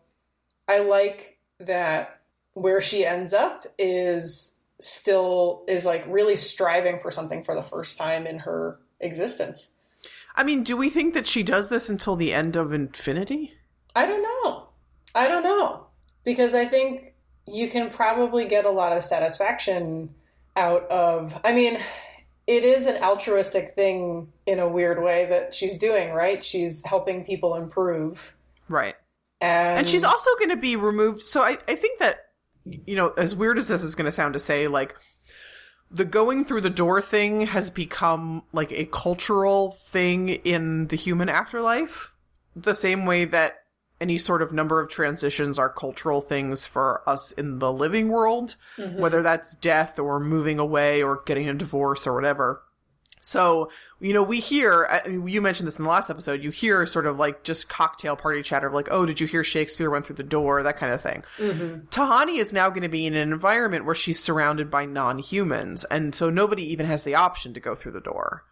i 0.66 0.80
like 0.80 1.38
that 1.60 2.20
where 2.52 2.80
she 2.80 3.06
ends 3.06 3.32
up 3.32 3.66
is 3.78 4.56
still 4.80 5.64
is 5.68 5.84
like 5.86 6.04
really 6.08 6.36
striving 6.36 6.98
for 6.98 7.10
something 7.10 7.42
for 7.44 7.54
the 7.54 7.62
first 7.62 7.96
time 7.96 8.26
in 8.26 8.40
her 8.40 8.78
existence 9.00 9.70
I 10.34 10.44
mean, 10.44 10.62
do 10.62 10.76
we 10.76 10.88
think 10.88 11.14
that 11.14 11.26
she 11.26 11.42
does 11.42 11.68
this 11.68 11.88
until 11.88 12.14
the 12.14 12.32
end 12.32 12.54
of 12.54 12.72
Infinity? 12.72 13.54
I 13.96 14.06
don't 14.06 14.22
know. 14.22 14.68
I 15.12 15.26
don't 15.26 15.42
know. 15.42 15.88
Because 16.22 16.54
I 16.54 16.64
think 16.64 17.07
you 17.50 17.68
can 17.68 17.90
probably 17.90 18.46
get 18.46 18.64
a 18.64 18.70
lot 18.70 18.96
of 18.96 19.04
satisfaction 19.04 20.14
out 20.56 20.88
of. 20.90 21.38
I 21.44 21.52
mean, 21.52 21.78
it 22.46 22.64
is 22.64 22.86
an 22.86 23.02
altruistic 23.02 23.74
thing 23.74 24.32
in 24.46 24.58
a 24.58 24.68
weird 24.68 25.02
way 25.02 25.26
that 25.26 25.54
she's 25.54 25.78
doing, 25.78 26.12
right? 26.12 26.42
She's 26.42 26.84
helping 26.84 27.24
people 27.24 27.54
improve. 27.54 28.34
Right. 28.68 28.94
And, 29.40 29.78
And 29.78 29.86
she's 29.86 30.04
also 30.04 30.30
going 30.38 30.50
to 30.50 30.56
be 30.56 30.74
removed. 30.76 31.22
So 31.22 31.42
I, 31.42 31.58
I 31.68 31.74
think 31.74 32.00
that, 32.00 32.30
you 32.64 32.96
know, 32.96 33.10
as 33.16 33.34
weird 33.34 33.58
as 33.58 33.68
this 33.68 33.82
is 33.82 33.94
going 33.94 34.06
to 34.06 34.12
sound 34.12 34.32
to 34.32 34.40
say, 34.40 34.66
like, 34.66 34.96
the 35.90 36.04
going 36.04 36.44
through 36.44 36.60
the 36.62 36.70
door 36.70 37.00
thing 37.00 37.46
has 37.46 37.70
become 37.70 38.42
like 38.52 38.72
a 38.72 38.84
cultural 38.86 39.72
thing 39.88 40.28
in 40.28 40.88
the 40.88 40.96
human 40.96 41.28
afterlife. 41.28 42.12
The 42.56 42.74
same 42.74 43.06
way 43.06 43.24
that 43.26 43.64
any 44.00 44.18
sort 44.18 44.42
of 44.42 44.52
number 44.52 44.80
of 44.80 44.88
transitions 44.88 45.58
are 45.58 45.68
cultural 45.68 46.20
things 46.20 46.64
for 46.64 47.08
us 47.08 47.32
in 47.32 47.58
the 47.58 47.72
living 47.72 48.08
world, 48.08 48.56
mm-hmm. 48.76 49.00
whether 49.00 49.22
that's 49.22 49.56
death 49.56 49.98
or 49.98 50.20
moving 50.20 50.58
away 50.58 51.02
or 51.02 51.22
getting 51.26 51.48
a 51.48 51.54
divorce 51.54 52.06
or 52.06 52.14
whatever. 52.14 52.62
So, 53.20 53.70
you 54.00 54.14
know, 54.14 54.22
we 54.22 54.40
hear, 54.40 55.02
you 55.06 55.42
mentioned 55.42 55.66
this 55.66 55.76
in 55.76 55.84
the 55.84 55.90
last 55.90 56.08
episode, 56.08 56.42
you 56.42 56.50
hear 56.50 56.86
sort 56.86 57.06
of 57.06 57.18
like 57.18 57.42
just 57.42 57.68
cocktail 57.68 58.16
party 58.16 58.42
chatter 58.42 58.68
of 58.68 58.72
like, 58.72 58.88
oh, 58.90 59.04
did 59.04 59.20
you 59.20 59.26
hear 59.26 59.44
Shakespeare 59.44 59.90
went 59.90 60.06
through 60.06 60.16
the 60.16 60.22
door? 60.22 60.62
That 60.62 60.76
kind 60.76 60.92
of 60.92 61.02
thing. 61.02 61.24
Mm-hmm. 61.36 61.88
Tahani 61.88 62.38
is 62.38 62.52
now 62.52 62.70
going 62.70 62.82
to 62.82 62.88
be 62.88 63.06
in 63.06 63.14
an 63.14 63.32
environment 63.32 63.84
where 63.84 63.94
she's 63.94 64.22
surrounded 64.22 64.70
by 64.70 64.86
non 64.86 65.18
humans. 65.18 65.84
And 65.84 66.14
so 66.14 66.30
nobody 66.30 66.62
even 66.72 66.86
has 66.86 67.04
the 67.04 67.16
option 67.16 67.52
to 67.54 67.60
go 67.60 67.74
through 67.74 67.92
the 67.92 68.00
door. 68.00 68.44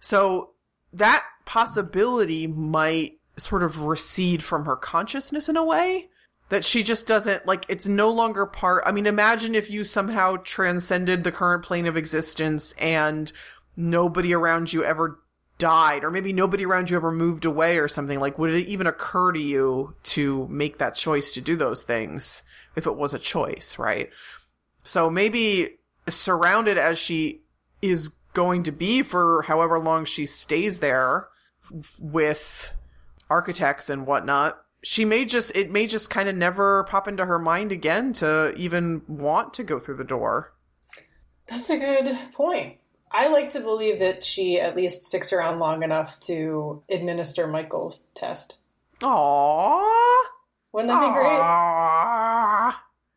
So 0.00 0.52
that 0.92 1.24
possibility 1.44 2.46
might 2.46 3.17
sort 3.38 3.62
of 3.62 3.80
recede 3.80 4.42
from 4.42 4.64
her 4.64 4.76
consciousness 4.76 5.48
in 5.48 5.56
a 5.56 5.64
way. 5.64 6.08
that 6.50 6.64
she 6.64 6.82
just 6.82 7.06
doesn't 7.06 7.46
like 7.46 7.66
it's 7.68 7.86
no 7.86 8.10
longer 8.10 8.46
part 8.46 8.82
I 8.86 8.92
mean 8.92 9.06
imagine 9.06 9.54
if 9.54 9.70
you 9.70 9.84
somehow 9.84 10.36
transcended 10.36 11.22
the 11.22 11.32
current 11.32 11.62
plane 11.62 11.86
of 11.86 11.96
existence 11.96 12.72
and 12.78 13.30
nobody 13.76 14.32
around 14.34 14.72
you 14.72 14.82
ever 14.82 15.20
died 15.58 16.04
or 16.04 16.10
maybe 16.10 16.32
nobody 16.32 16.64
around 16.64 16.88
you 16.88 16.96
ever 16.96 17.12
moved 17.12 17.44
away 17.44 17.78
or 17.78 17.88
something 17.88 18.18
like 18.18 18.38
would 18.38 18.54
it 18.54 18.66
even 18.66 18.86
occur 18.86 19.32
to 19.32 19.40
you 19.40 19.94
to 20.04 20.46
make 20.48 20.78
that 20.78 20.94
choice 20.94 21.32
to 21.32 21.40
do 21.40 21.56
those 21.56 21.82
things 21.82 22.42
if 22.76 22.86
it 22.86 22.96
was 22.96 23.12
a 23.12 23.18
choice 23.18 23.78
right 23.78 24.08
so 24.84 25.10
maybe 25.10 25.76
surrounded 26.08 26.78
as 26.78 26.98
she 26.98 27.40
is 27.82 28.08
going 28.32 28.62
to 28.62 28.72
be 28.72 29.02
for 29.02 29.42
however 29.42 29.78
long 29.78 30.04
she 30.04 30.24
stays 30.24 30.78
there 30.78 31.28
with 31.98 32.72
architects 33.30 33.88
and 33.90 34.06
whatnot 34.06 34.62
she 34.82 35.04
may 35.04 35.24
just 35.24 35.54
it 35.56 35.70
may 35.70 35.86
just 35.86 36.08
kind 36.10 36.28
of 36.28 36.36
never 36.36 36.84
pop 36.84 37.08
into 37.08 37.24
her 37.26 37.38
mind 37.38 37.72
again 37.72 38.12
to 38.12 38.54
even 38.56 39.02
want 39.08 39.52
to 39.54 39.64
go 39.64 39.78
through 39.78 39.96
the 39.96 40.04
door 40.04 40.52
That's 41.48 41.70
a 41.70 41.78
good 41.78 42.16
point. 42.32 42.76
I 43.10 43.28
like 43.28 43.50
to 43.50 43.60
believe 43.60 44.00
that 44.00 44.22
she 44.22 44.60
at 44.60 44.76
least 44.76 45.02
sticks 45.04 45.32
around 45.32 45.58
long 45.58 45.82
enough 45.82 46.20
to 46.20 46.82
administer 46.90 47.46
Michael's 47.46 48.08
test. 48.14 48.58
Aww. 49.00 50.24
Wouldn't 50.72 50.92
that 50.92 51.00
be 51.00 51.12
great? 51.14 52.74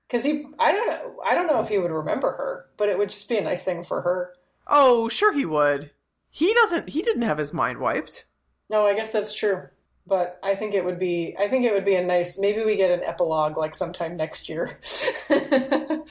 Because 0.08 0.24
he, 0.24 0.46
I 0.60 0.72
don't, 0.72 1.18
I 1.30 1.36
don't 1.36 1.48
know 1.48 1.60
if 1.60 1.68
he 1.68 1.77
would 1.77 1.91
remember 1.91 2.32
her, 2.32 2.68
but 2.77 2.88
it 2.88 2.98
would 2.98 3.10
just 3.10 3.27
be 3.27 3.38
a 3.38 3.41
nice 3.41 3.63
thing 3.63 3.84
for 3.84 4.01
her. 4.01 4.34
Oh, 4.68 5.10
sure 5.10 5.34
he 5.34 5.46
would. 5.46 5.91
He 6.30 6.53
doesn't. 6.53 6.89
He 6.89 7.01
didn't 7.01 7.24
have 7.24 7.38
his 7.38 7.53
mind 7.53 7.80
wiped. 7.80 8.25
No, 8.70 8.86
I 8.86 8.94
guess 8.94 9.12
that's 9.12 9.34
true. 9.34 9.68
But 10.08 10.39
I 10.43 10.55
think 10.55 10.74
it 10.74 10.84
would 10.84 11.00
be, 11.00 11.36
I 11.39 11.48
think 11.48 11.63
it 11.65 11.74
would 11.74 11.86
be 11.86 11.96
a 11.96 12.03
nice. 12.03 12.38
Maybe 12.39 12.63
we 12.63 12.75
get 12.75 12.91
an 12.91 13.03
epilogue 13.03 13.58
like 13.58 13.75
sometime 13.75 14.17
next 14.17 14.50
year. 14.50 14.77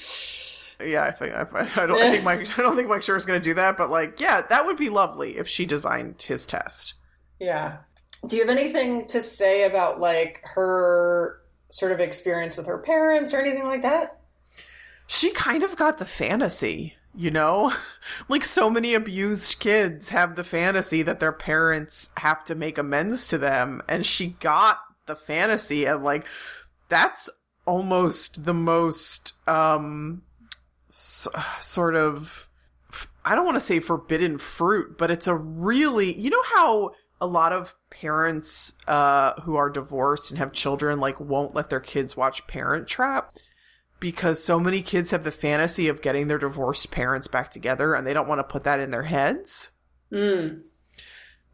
Yeah, 0.83 1.05
I 1.05 1.11
think 1.11 1.35
I, 1.35 1.43
I 1.83 1.87
don't. 1.87 2.01
I 2.01 2.11
think 2.11 2.25
Mike. 2.25 2.59
I 2.59 2.63
don't 2.63 2.75
think 2.75 2.89
Mike 2.89 3.03
Schur 3.03 3.15
is 3.17 3.27
going 3.27 3.39
to 3.39 3.45
do 3.45 3.53
that. 3.55 3.77
But 3.77 3.91
like, 3.91 4.19
yeah, 4.19 4.41
that 4.49 4.65
would 4.65 4.79
be 4.79 4.89
lovely 4.89 5.37
if 5.37 5.47
she 5.47 5.67
designed 5.67 6.23
his 6.23 6.47
test. 6.47 6.95
yeah. 7.39 7.79
Do 8.27 8.37
you 8.37 8.43
have 8.47 8.51
anything 8.57 9.07
to 9.09 9.23
say 9.23 9.65
about 9.65 9.99
like 10.01 10.43
her 10.45 11.41
sort 11.71 11.93
of 11.93 12.01
experience 12.01 12.57
with 12.57 12.67
her 12.67 12.79
parents 12.79 13.33
or 13.33 13.41
anything 13.41 13.65
like 13.65 13.83
that? 13.83 14.21
She 15.07 15.31
kind 15.33 15.63
of 15.63 15.77
got 15.77 15.99
the 15.99 16.05
fantasy, 16.05 16.95
you 17.15 17.31
know, 17.31 17.73
like 18.29 18.45
so 18.45 18.71
many 18.71 18.95
abused 18.95 19.59
kids 19.59 20.11
have 20.11 20.37
the 20.37 20.45
fantasy 20.45 21.03
that 21.03 21.21
their 21.21 21.33
parents 21.33 22.11
have 22.19 22.45
to 22.45 22.55
make 22.55 22.79
amends 22.79 23.29
to 23.29 23.39
them, 23.39 23.83
and 23.89 24.05
she 24.07 24.29
got 24.41 24.79
the 25.07 25.17
fantasy, 25.17 25.85
and 25.85 26.03
like 26.03 26.25
that's 26.89 27.29
almost 27.67 28.45
the 28.45 28.55
most 28.55 29.35
um 29.47 30.23
s- 30.89 31.29
sort 31.61 31.95
of 31.95 32.49
I 33.25 33.35
don't 33.35 33.45
want 33.45 33.57
to 33.57 33.61
say 33.61 33.81
forbidden 33.81 34.39
fruit, 34.39 34.97
but 34.99 35.11
it's 35.11 35.27
a 35.27 35.35
really, 35.35 36.19
you 36.19 36.31
know 36.31 36.43
how 36.55 36.93
a 37.21 37.27
lot 37.27 37.53
of 37.53 37.75
parents 37.91 38.75
uh 38.89 39.35
who 39.43 39.57
are 39.57 39.69
divorced 39.69 40.31
and 40.31 40.39
have 40.39 40.53
children 40.53 41.01
like 41.01 41.21
won't 41.21 41.55
let 41.55 41.69
their 41.69 41.81
kids 41.81 42.17
watch 42.17 42.47
Parent 42.47 42.89
Trap 42.89 43.35
because 44.01 44.43
so 44.43 44.59
many 44.59 44.83
kids 44.83 45.11
have 45.11 45.25
the 45.25 45.31
fantasy 45.31 45.89
of 45.89 46.03
getting 46.03 46.29
their 46.29 46.39
divorced 46.39 46.91
parents 46.91 47.29
back 47.29 47.51
together 47.51 47.95
and 47.95 48.07
they 48.07 48.15
don't 48.15 48.29
want 48.29 48.39
to 48.39 48.45
put 48.45 48.65
that 48.65 48.81
in 48.81 48.91
their 48.91 49.05
heads. 49.05 49.71
Mm. 50.11 50.63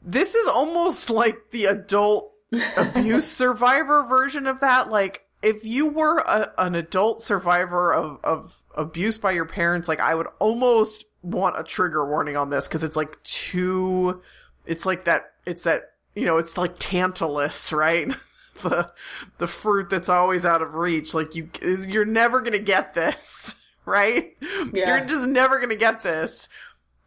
This 0.03 0.35
is 0.35 0.47
almost 0.47 1.11
like 1.11 1.51
the 1.51 1.67
adult 1.67 2.33
abuse 2.77 3.31
survivor 3.31 4.05
version 4.05 4.47
of 4.47 4.61
that 4.61 4.89
like 4.89 5.27
if 5.43 5.65
you 5.65 5.87
were 5.87 6.19
a, 6.19 6.53
an 6.59 6.75
adult 6.75 7.23
survivor 7.23 7.93
of, 7.93 8.19
of 8.25 8.61
abuse 8.75 9.19
by 9.19 9.33
your 9.33 9.45
parents, 9.45 9.89
like 9.89 10.01
I 10.01 10.15
would 10.15 10.27
almost 10.39 11.05
want 11.23 11.59
a 11.59 11.63
trigger 11.63 12.07
warning 12.07 12.37
on 12.37 12.51
this 12.51 12.67
because 12.67 12.83
it's 12.83 12.97
like 12.97 13.23
too, 13.23 14.23
it's 14.65 14.87
like 14.87 15.05
that, 15.05 15.33
it's 15.45 15.63
that, 15.63 15.93
you 16.15 16.25
know, 16.25 16.39
it's 16.39 16.57
like 16.57 16.79
Tantalus, 16.79 17.73
right? 17.77 18.13
The, 18.63 18.93
the 19.39 19.47
fruit 19.47 19.91
that's 19.91 20.09
always 20.09 20.45
out 20.45 20.63
of 20.63 20.75
reach. 20.75 21.15
Like 21.15 21.35
you, 21.35 21.51
you're 21.63 22.05
never 22.05 22.41
gonna 22.41 22.59
get 22.59 22.95
this, 22.95 23.57
right? 23.85 24.37
Yeah. 24.73 24.97
You're 24.97 25.07
just 25.07 25.27
never 25.27 25.61
gonna 25.61 25.77
get 25.77 26.03
this. 26.03 26.49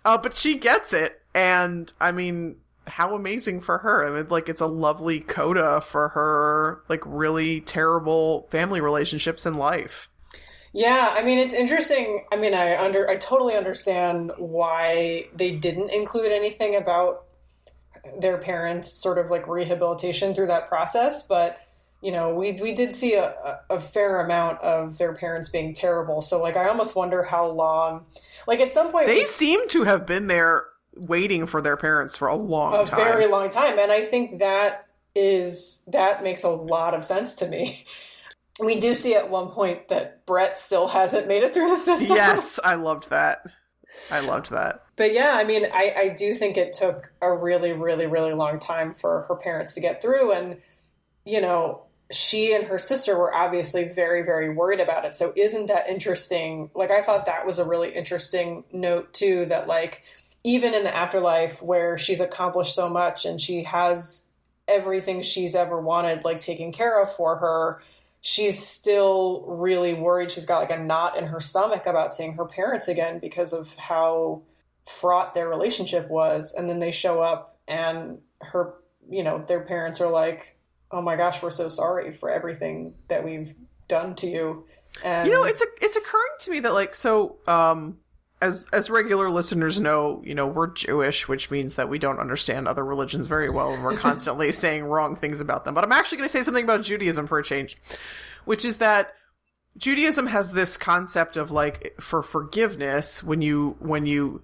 Uh, 0.05 0.17
but 0.17 0.35
she 0.35 0.57
gets 0.57 0.93
it. 0.93 1.21
And 1.33 1.91
I 1.99 2.11
mean, 2.11 2.57
how 2.87 3.15
amazing 3.15 3.61
for 3.61 3.79
her. 3.79 4.07
I 4.07 4.15
mean, 4.15 4.29
like, 4.29 4.49
it's 4.49 4.61
a 4.61 4.67
lovely 4.67 5.19
coda 5.19 5.81
for 5.81 6.09
her, 6.09 6.83
like, 6.89 7.01
really 7.05 7.61
terrible 7.61 8.47
family 8.49 8.81
relationships 8.81 9.45
in 9.45 9.55
life. 9.55 10.09
Yeah, 10.71 11.15
I 11.17 11.23
mean 11.23 11.39
it's 11.39 11.53
interesting. 11.53 12.25
I 12.31 12.35
mean 12.35 12.53
I 12.53 12.77
under 12.77 13.09
I 13.09 13.15
totally 13.15 13.55
understand 13.55 14.31
why 14.37 15.27
they 15.35 15.51
didn't 15.51 15.89
include 15.89 16.31
anything 16.31 16.75
about 16.75 17.25
their 18.19 18.37
parents 18.37 18.91
sort 18.91 19.17
of 19.17 19.29
like 19.29 19.47
rehabilitation 19.47 20.33
through 20.33 20.47
that 20.47 20.67
process, 20.67 21.27
but 21.27 21.59
you 22.01 22.11
know, 22.13 22.33
we 22.33 22.53
we 22.53 22.73
did 22.73 22.95
see 22.95 23.15
a, 23.15 23.59
a 23.69 23.79
fair 23.79 24.21
amount 24.21 24.61
of 24.61 24.97
their 24.97 25.13
parents 25.13 25.49
being 25.49 25.73
terrible. 25.73 26.21
So 26.21 26.41
like 26.41 26.55
I 26.55 26.69
almost 26.69 26.95
wonder 26.95 27.23
how 27.23 27.47
long 27.49 28.05
like 28.47 28.59
at 28.61 28.71
some 28.71 28.91
point 28.91 29.07
They 29.07 29.17
we- 29.17 29.23
seem 29.25 29.67
to 29.69 29.83
have 29.83 30.05
been 30.05 30.27
there 30.27 30.65
waiting 30.95 31.45
for 31.45 31.61
their 31.61 31.77
parents 31.77 32.15
for 32.15 32.27
a 32.27 32.35
long 32.35 32.73
a 32.75 32.83
time. 32.85 32.99
very 32.99 33.25
long 33.27 33.49
time 33.49 33.79
and 33.79 33.89
i 33.89 34.03
think 34.03 34.39
that 34.39 34.87
is 35.15 35.81
that 35.87 36.23
makes 36.23 36.43
a 36.43 36.49
lot 36.49 36.93
of 36.93 37.05
sense 37.05 37.35
to 37.35 37.47
me 37.47 37.85
we 38.59 38.79
do 38.81 38.93
see 38.93 39.15
at 39.15 39.29
one 39.29 39.47
point 39.49 39.87
that 39.87 40.25
brett 40.25 40.59
still 40.59 40.89
hasn't 40.89 41.25
made 41.27 41.43
it 41.43 41.53
through 41.53 41.69
the 41.69 41.77
system 41.77 42.17
yes, 42.17 42.59
I 42.65 42.73
loved 42.75 43.11
that. 43.11 43.43
I 44.11 44.19
loved 44.19 44.51
that. 44.51 44.83
but 44.95 45.13
yeah 45.13 45.33
i 45.37 45.43
mean 45.43 45.65
I, 45.71 45.93
I 45.97 46.09
do 46.09 46.33
think 46.33 46.57
it 46.57 46.73
took 46.73 47.11
a 47.21 47.31
really 47.33 47.73
really 47.73 48.07
really 48.07 48.33
long 48.33 48.59
time 48.59 48.93
for 48.93 49.25
her 49.27 49.35
parents 49.35 49.73
to 49.75 49.81
get 49.81 50.01
through. 50.01 50.31
And 50.31 50.57
you 51.25 51.41
know 51.41 51.83
she 52.11 52.53
and 52.55 52.65
her 52.65 52.79
sister 52.79 53.17
were 53.17 53.33
obviously 53.33 53.83
very 53.87 54.23
very 54.23 54.49
worried 54.49 54.79
about 54.79 55.05
it. 55.05 55.15
So 55.15 55.31
isn't 55.35 55.67
that 55.67 55.89
interesting? 55.89 56.71
Like 56.73 56.91
i 56.91 57.01
thought 57.01 57.25
that 57.27 57.45
was 57.45 57.59
a 57.59 57.65
really 57.65 57.89
interesting 57.95 58.63
note 58.71 59.13
too 59.13 59.45
that 59.45 59.67
like 59.67 60.03
even 60.43 60.73
in 60.73 60.83
the 60.83 60.95
afterlife 60.95 61.61
where 61.61 61.97
she's 61.97 62.19
accomplished 62.21 62.73
so 62.73 62.89
much 62.89 63.25
and 63.25 63.41
she 63.41 63.63
has 63.63 64.25
everything 64.67 65.21
she's 65.21 65.53
ever 65.55 65.79
wanted 65.81 66.23
like 66.23 66.39
taken 66.39 66.71
care 66.71 67.01
of 67.03 67.13
for 67.15 67.35
her 67.37 67.81
she's 68.21 68.63
still 68.65 69.45
really 69.47 69.93
worried. 69.93 70.31
She's 70.31 70.45
got 70.45 70.59
like 70.59 70.71
a 70.71 70.81
knot 70.81 71.17
in 71.17 71.25
her 71.25 71.39
stomach 71.39 71.85
about 71.85 72.13
seeing 72.13 72.33
her 72.33 72.45
parents 72.45 72.87
again 72.87 73.19
because 73.19 73.53
of 73.53 73.73
how 73.75 74.43
fraught 74.85 75.33
their 75.33 75.47
relationship 75.47 76.09
was. 76.09 76.53
And 76.53 76.69
then 76.69 76.79
they 76.79 76.91
show 76.91 77.21
up 77.21 77.57
and 77.67 78.19
her 78.41 78.73
you 79.09 79.23
know 79.23 79.43
their 79.47 79.61
parents 79.61 80.01
are 80.01 80.09
like 80.09 80.57
oh 80.91 81.01
my 81.01 81.15
gosh 81.15 81.41
we're 81.43 81.51
so 81.51 81.67
sorry 81.69 82.11
for 82.11 82.29
everything 82.29 82.93
that 83.07 83.23
we've 83.23 83.53
done 83.87 84.15
to 84.15 84.27
you. 84.27 84.65
And 85.03 85.27
You 85.27 85.33
know, 85.33 85.43
it's 85.43 85.61
a, 85.61 85.65
it's 85.81 85.95
occurring 85.95 86.33
to 86.41 86.51
me 86.51 86.59
that 86.61 86.73
like 86.73 86.95
so 86.95 87.37
um 87.47 87.97
as 88.41 88.67
as 88.71 88.89
regular 88.89 89.29
listeners 89.29 89.79
know, 89.79 90.21
you 90.25 90.33
know, 90.33 90.47
we're 90.47 90.67
Jewish, 90.67 91.27
which 91.27 91.51
means 91.51 91.75
that 91.75 91.89
we 91.89 91.99
don't 91.99 92.19
understand 92.19 92.67
other 92.67 92.85
religions 92.85 93.27
very 93.27 93.49
well 93.49 93.73
and 93.73 93.83
we're 93.83 93.97
constantly 93.97 94.51
saying 94.51 94.85
wrong 94.85 95.15
things 95.15 95.41
about 95.41 95.65
them. 95.65 95.73
But 95.73 95.83
I'm 95.83 95.91
actually 95.91 96.19
going 96.19 96.29
to 96.29 96.31
say 96.31 96.43
something 96.43 96.63
about 96.63 96.83
Judaism 96.83 97.27
for 97.27 97.39
a 97.39 97.43
change, 97.43 97.77
which 98.45 98.63
is 98.63 98.77
that 98.77 99.13
Judaism 99.77 100.27
has 100.27 100.51
this 100.51 100.77
concept 100.77 101.37
of 101.37 101.51
like 101.51 101.95
for 101.99 102.21
forgiveness 102.21 103.23
when 103.23 103.41
you 103.41 103.75
when 103.79 104.05
you 104.05 104.41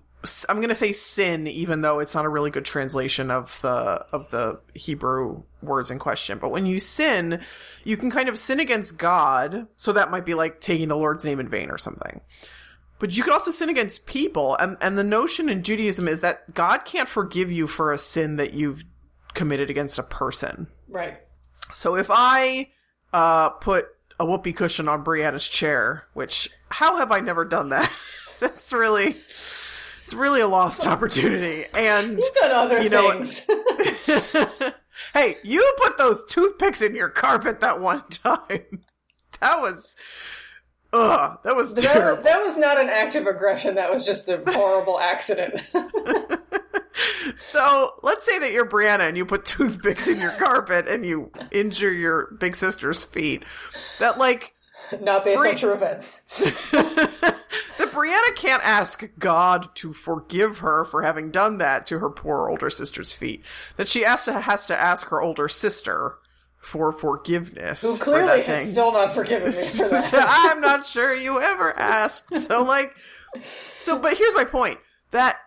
I'm 0.49 0.57
going 0.57 0.69
to 0.69 0.75
say 0.75 0.91
sin 0.91 1.47
even 1.47 1.81
though 1.81 1.99
it's 1.99 2.15
not 2.15 2.25
a 2.25 2.29
really 2.29 2.51
good 2.51 2.65
translation 2.65 3.31
of 3.31 3.59
the 3.61 3.69
of 4.11 4.29
the 4.31 4.59
Hebrew 4.73 5.43
words 5.61 5.91
in 5.91 5.99
question 5.99 6.39
but 6.39 6.49
when 6.49 6.65
you 6.65 6.79
sin 6.79 7.41
you 7.83 7.95
can 7.95 8.09
kind 8.09 8.29
of 8.29 8.39
sin 8.39 8.59
against 8.59 8.97
God 8.97 9.67
so 9.77 9.93
that 9.93 10.11
might 10.11 10.25
be 10.25 10.33
like 10.33 10.61
taking 10.61 10.87
the 10.87 10.97
Lord's 10.97 11.25
name 11.25 11.39
in 11.39 11.47
vain 11.47 11.69
or 11.69 11.77
something 11.77 12.21
but 12.99 13.15
you 13.15 13.23
could 13.23 13.33
also 13.33 13.51
sin 13.51 13.69
against 13.69 14.05
people 14.05 14.55
and 14.57 14.77
and 14.81 14.97
the 14.97 15.03
notion 15.03 15.49
in 15.49 15.63
Judaism 15.63 16.07
is 16.07 16.21
that 16.21 16.53
God 16.53 16.79
can't 16.79 17.09
forgive 17.09 17.51
you 17.51 17.67
for 17.67 17.91
a 17.91 17.97
sin 17.97 18.35
that 18.37 18.53
you've 18.53 18.83
committed 19.33 19.69
against 19.69 19.99
a 19.99 20.03
person 20.03 20.67
right 20.87 21.19
so 21.73 21.95
if 21.95 22.07
I 22.09 22.69
uh, 23.13 23.49
put 23.49 23.87
a 24.19 24.25
whoopee 24.25 24.53
cushion 24.53 24.87
on 24.87 25.03
Brianna's 25.03 25.47
chair, 25.47 26.07
which 26.13 26.49
how 26.69 26.97
have 26.97 27.11
I 27.11 27.19
never 27.19 27.45
done 27.45 27.69
that? 27.69 27.91
That's 28.39 28.73
really 28.73 29.11
it's 29.11 30.13
really 30.13 30.41
a 30.41 30.47
lost 30.47 30.85
opportunity. 30.85 31.65
And 31.73 32.17
you've 32.17 32.33
done 32.35 32.51
other 32.51 32.81
You 32.81 32.89
know, 32.89 33.11
things 33.11 33.45
hey, 35.13 35.37
you 35.43 35.73
put 35.77 35.97
those 35.97 36.23
toothpicks 36.25 36.81
in 36.81 36.95
your 36.95 37.09
carpet 37.09 37.61
that 37.61 37.79
one 37.79 38.03
time. 38.09 38.81
That 39.39 39.61
was 39.61 39.95
ugh, 40.93 41.39
that 41.43 41.55
was 41.55 41.73
that, 41.75 42.23
that 42.23 42.41
was 42.41 42.57
not 42.57 42.79
an 42.79 42.89
act 42.89 43.15
of 43.15 43.27
aggression 43.27 43.75
that 43.75 43.91
was 43.91 44.05
just 44.05 44.29
a 44.29 44.41
horrible 44.47 44.99
accident 44.99 45.61
So 47.41 47.95
let's 48.03 48.25
say 48.25 48.39
that 48.39 48.51
you're 48.51 48.65
Brianna 48.65 49.07
and 49.07 49.17
you 49.17 49.25
put 49.25 49.45
toothpicks 49.45 50.07
in 50.07 50.19
your 50.19 50.31
carpet 50.31 50.87
and 50.87 51.05
you 51.05 51.31
injure 51.51 51.91
your 51.91 52.31
big 52.39 52.55
sister's 52.55 53.03
feet. 53.03 53.43
That 53.99 54.17
like 54.17 54.53
Not 55.01 55.23
based 55.23 55.41
Bri- 55.41 55.51
on 55.51 55.55
true 55.57 55.73
events. 55.73 56.21
that 56.71 57.39
Brianna 57.79 58.35
can't 58.35 58.63
ask 58.65 59.09
God 59.19 59.69
to 59.75 59.93
forgive 59.93 60.59
her 60.59 60.85
for 60.85 61.03
having 61.03 61.31
done 61.31 61.57
that 61.59 61.85
to 61.87 61.99
her 61.99 62.09
poor 62.09 62.49
older 62.49 62.69
sister's 62.69 63.11
feet. 63.11 63.43
That 63.77 63.87
she 63.87 64.01
has 64.01 64.25
to 64.25 64.41
has 64.41 64.65
to 64.67 64.79
ask 64.79 65.07
her 65.07 65.21
older 65.21 65.47
sister 65.47 66.17
for 66.65 66.91
forgiveness. 66.91 67.83
Who 67.83 67.95
for 67.95 68.03
clearly 68.03 68.41
that 68.41 68.45
has 68.45 68.59
thing. 68.59 68.67
still 68.67 68.91
not 68.91 69.13
forgiven 69.13 69.51
me 69.55 69.67
for 69.67 69.87
So 70.01 70.17
that. 70.17 70.51
I'm 70.51 70.59
not 70.59 70.85
sure 70.85 71.13
you 71.13 71.39
ever 71.39 71.77
asked. 71.77 72.33
So 72.41 72.63
like 72.63 72.91
so 73.81 73.99
but 73.99 74.17
here's 74.17 74.33
my 74.33 74.45
point 74.45 74.79
that 75.11 75.37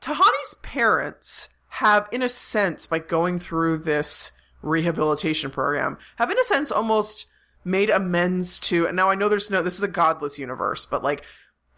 Tahani's 0.00 0.54
parents 0.62 1.48
have 1.68 2.08
in 2.12 2.22
a 2.22 2.28
sense 2.28 2.86
by 2.86 3.00
going 3.00 3.40
through 3.40 3.78
this 3.78 4.32
rehabilitation 4.62 5.50
program 5.50 5.98
have 6.16 6.30
in 6.30 6.38
a 6.38 6.44
sense 6.44 6.70
almost 6.70 7.26
made 7.64 7.90
amends 7.90 8.60
to 8.60 8.86
and 8.86 8.94
now 8.96 9.10
I 9.10 9.16
know 9.16 9.28
there's 9.28 9.50
no 9.50 9.62
this 9.62 9.78
is 9.78 9.82
a 9.82 9.88
godless 9.88 10.38
universe 10.38 10.86
but 10.86 11.02
like 11.02 11.24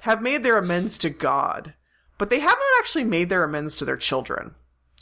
have 0.00 0.21
made 0.21 0.42
their 0.42 0.59
amends 0.59 0.99
to 0.99 1.11
God 1.11 1.75
but 2.19 2.28
they 2.28 2.40
haven't 2.40 2.61
actually 2.78 3.04
made 3.04 3.30
their 3.30 3.45
amends 3.45 3.76
to 3.76 3.85
their 3.85 3.97
children 3.97 4.54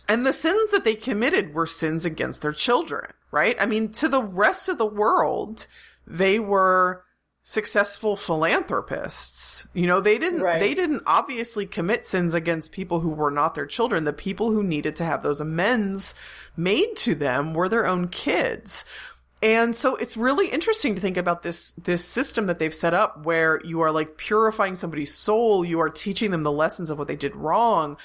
and 0.08 0.26
the 0.26 0.32
sins 0.32 0.70
that 0.70 0.84
they 0.84 0.94
committed 0.94 1.54
were 1.54 1.66
sins 1.66 2.04
against 2.04 2.42
their 2.42 2.52
children, 2.52 3.12
right? 3.30 3.56
I 3.60 3.66
mean, 3.66 3.90
to 3.92 4.08
the 4.08 4.22
rest 4.22 4.68
of 4.68 4.78
the 4.78 4.86
world, 4.86 5.66
they 6.06 6.38
were 6.38 7.04
successful 7.42 8.16
philanthropists. 8.16 9.66
You 9.72 9.86
know, 9.86 10.00
they 10.00 10.18
didn't, 10.18 10.40
Right. 10.40 10.60
they 10.60 10.74
didn't 10.74 11.02
obviously 11.06 11.66
commit 11.66 12.06
sins 12.06 12.34
against 12.34 12.72
people 12.72 13.00
who 13.00 13.10
were 13.10 13.30
not 13.30 13.54
their 13.54 13.66
children. 13.66 14.04
The 14.04 14.12
people 14.12 14.50
who 14.50 14.62
needed 14.62 14.96
to 14.96 15.04
have 15.04 15.22
those 15.22 15.40
amends 15.40 16.14
made 16.56 16.96
to 16.96 17.14
them 17.14 17.54
were 17.54 17.68
their 17.68 17.86
own 17.86 18.08
kids. 18.08 18.84
And 19.40 19.76
so 19.76 19.94
it's 19.96 20.16
really 20.16 20.48
interesting 20.48 20.94
to 20.96 21.00
think 21.00 21.16
about 21.16 21.42
this 21.42 21.72
this 21.72 22.04
system 22.04 22.46
that 22.46 22.58
they've 22.58 22.74
set 22.74 22.92
up 22.92 23.24
where 23.24 23.60
you 23.64 23.80
are 23.82 23.92
like 23.92 24.16
purifying 24.16 24.74
somebody's 24.74 25.14
soul, 25.14 25.64
you 25.64 25.78
are 25.80 25.90
teaching 25.90 26.32
them 26.32 26.42
the 26.42 26.50
lessons 26.52 26.90
of 26.90 26.98
what 26.98 27.06
they 27.06 27.16
did 27.16 27.36
wrong, 27.36 27.96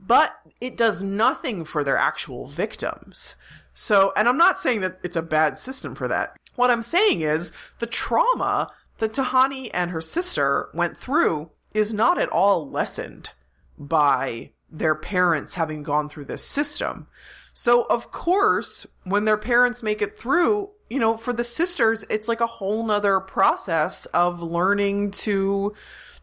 but 0.00 0.34
it 0.60 0.76
does 0.76 1.02
nothing 1.02 1.64
for 1.64 1.84
their 1.84 1.98
actual 1.98 2.46
victims. 2.46 3.36
So, 3.74 4.12
and 4.16 4.28
I'm 4.28 4.38
not 4.38 4.58
saying 4.58 4.80
that 4.80 4.98
it's 5.02 5.16
a 5.16 5.22
bad 5.22 5.56
system 5.56 5.94
for 5.94 6.08
that. 6.08 6.36
What 6.56 6.70
I'm 6.70 6.82
saying 6.82 7.20
is 7.20 7.52
the 7.78 7.86
trauma 7.86 8.72
that 8.98 9.12
Tahani 9.12 9.70
and 9.72 9.90
her 9.90 10.00
sister 10.00 10.68
went 10.74 10.96
through 10.96 11.50
is 11.72 11.92
not 11.92 12.18
at 12.18 12.28
all 12.30 12.68
lessened 12.68 13.30
by 13.78 14.50
their 14.70 14.94
parents 14.94 15.54
having 15.54 15.82
gone 15.82 16.08
through 16.08 16.24
this 16.24 16.44
system. 16.44 17.06
So, 17.52 17.84
of 17.84 18.10
course, 18.10 18.86
when 19.04 19.24
their 19.24 19.36
parents 19.36 19.82
make 19.82 20.02
it 20.02 20.18
through, 20.18 20.70
you 20.90 20.98
know, 20.98 21.16
for 21.16 21.32
the 21.32 21.44
sisters, 21.44 22.04
it's 22.10 22.28
like 22.28 22.40
a 22.40 22.46
whole 22.46 22.84
nother 22.84 23.20
process 23.20 24.06
of 24.06 24.42
learning 24.42 25.12
to 25.12 25.74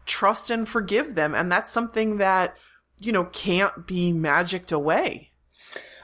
trust 0.06 0.50
and 0.50 0.68
forgive 0.68 1.14
them. 1.14 1.34
And 1.34 1.50
that's 1.50 1.72
something 1.72 2.18
that, 2.18 2.56
you 2.98 3.12
know, 3.12 3.24
can't 3.24 3.86
be 3.86 4.12
magicked 4.12 4.72
away. 4.72 5.30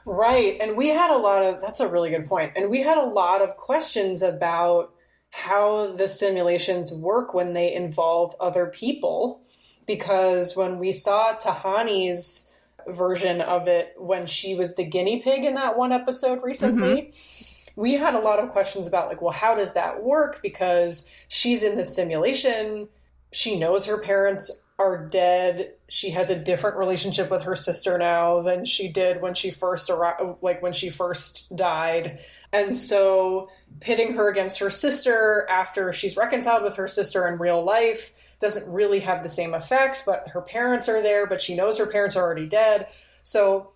Right. 0.04 0.58
And 0.60 0.76
we 0.76 0.88
had 0.88 1.10
a 1.10 1.18
lot 1.18 1.42
of, 1.42 1.60
that's 1.60 1.80
a 1.80 1.88
really 1.88 2.10
good 2.10 2.26
point. 2.26 2.52
And 2.56 2.70
we 2.70 2.82
had 2.82 2.98
a 2.98 3.06
lot 3.06 3.40
of 3.40 3.56
questions 3.56 4.20
about 4.20 4.92
how 5.30 5.92
the 5.92 6.08
simulations 6.08 6.92
work 6.92 7.32
when 7.32 7.52
they 7.52 7.72
involve 7.72 8.34
other 8.40 8.66
people. 8.66 9.42
Because 9.86 10.56
when 10.56 10.78
we 10.78 10.92
saw 10.92 11.36
Tahani's 11.36 12.54
version 12.88 13.40
of 13.40 13.68
it 13.68 13.94
when 13.96 14.26
she 14.26 14.54
was 14.54 14.76
the 14.76 14.84
guinea 14.84 15.20
pig 15.20 15.44
in 15.44 15.54
that 15.54 15.76
one 15.76 15.92
episode 15.92 16.42
recently, 16.42 17.02
mm-hmm. 17.02 17.80
we 17.80 17.94
had 17.94 18.14
a 18.14 18.20
lot 18.20 18.38
of 18.38 18.50
questions 18.50 18.86
about, 18.86 19.08
like, 19.08 19.20
well, 19.20 19.32
how 19.32 19.54
does 19.56 19.74
that 19.74 20.02
work? 20.02 20.40
Because 20.42 21.10
she's 21.28 21.62
in 21.62 21.76
the 21.76 21.84
simulation, 21.84 22.88
she 23.32 23.58
knows 23.58 23.86
her 23.86 23.98
parents 23.98 24.50
are 24.82 25.06
dead. 25.06 25.74
She 25.88 26.10
has 26.10 26.28
a 26.28 26.38
different 26.38 26.76
relationship 26.76 27.30
with 27.30 27.42
her 27.42 27.54
sister 27.54 27.96
now 27.98 28.42
than 28.42 28.64
she 28.64 28.88
did 28.88 29.22
when 29.22 29.34
she 29.34 29.52
first 29.52 29.88
arrived, 29.88 30.20
like 30.42 30.60
when 30.60 30.72
she 30.72 30.90
first 30.90 31.54
died. 31.54 32.18
And 32.52 32.74
so 32.74 33.48
pitting 33.80 34.14
her 34.14 34.28
against 34.28 34.58
her 34.58 34.70
sister 34.70 35.46
after 35.48 35.92
she's 35.92 36.16
reconciled 36.16 36.64
with 36.64 36.74
her 36.74 36.88
sister 36.88 37.28
in 37.28 37.38
real 37.38 37.62
life 37.62 38.12
doesn't 38.40 38.70
really 38.70 39.00
have 39.00 39.22
the 39.22 39.28
same 39.28 39.54
effect, 39.54 40.02
but 40.04 40.28
her 40.28 40.42
parents 40.42 40.88
are 40.88 41.00
there, 41.00 41.26
but 41.26 41.40
she 41.40 41.54
knows 41.54 41.78
her 41.78 41.86
parents 41.86 42.16
are 42.16 42.22
already 42.22 42.46
dead. 42.46 42.88
So 43.22 43.72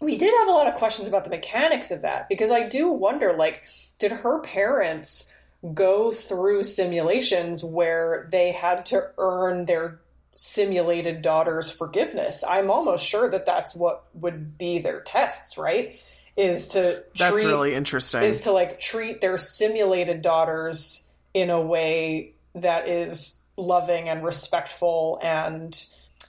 we 0.00 0.16
did 0.16 0.34
have 0.38 0.48
a 0.48 0.52
lot 0.52 0.66
of 0.66 0.74
questions 0.74 1.06
about 1.06 1.22
the 1.22 1.30
mechanics 1.30 1.92
of 1.92 2.02
that 2.02 2.28
because 2.28 2.50
I 2.50 2.68
do 2.68 2.92
wonder 2.92 3.32
like 3.32 3.62
did 3.98 4.10
her 4.10 4.40
parents 4.40 5.32
go 5.74 6.12
through 6.12 6.64
simulations 6.64 7.64
where 7.64 8.28
they 8.30 8.52
had 8.52 8.86
to 8.86 9.10
earn 9.18 9.64
their 9.64 10.00
simulated 10.40 11.20
daughter's 11.20 11.68
forgiveness? 11.68 12.44
I'm 12.48 12.70
almost 12.70 13.04
sure 13.04 13.28
that 13.28 13.44
that's 13.44 13.74
what 13.74 14.04
would 14.14 14.56
be 14.56 14.78
their 14.78 15.00
tests, 15.00 15.58
right? 15.58 15.98
Is 16.36 16.68
to 16.68 17.02
That's 17.18 17.32
treat, 17.32 17.44
really 17.44 17.74
interesting. 17.74 18.22
is 18.22 18.42
to 18.42 18.52
like 18.52 18.78
treat 18.78 19.20
their 19.20 19.36
simulated 19.36 20.22
daughters 20.22 21.10
in 21.34 21.50
a 21.50 21.60
way 21.60 22.34
that 22.54 22.88
is 22.88 23.40
loving 23.56 24.08
and 24.08 24.22
respectful 24.22 25.18
and 25.20 25.84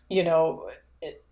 you 0.09 0.23
know 0.23 0.71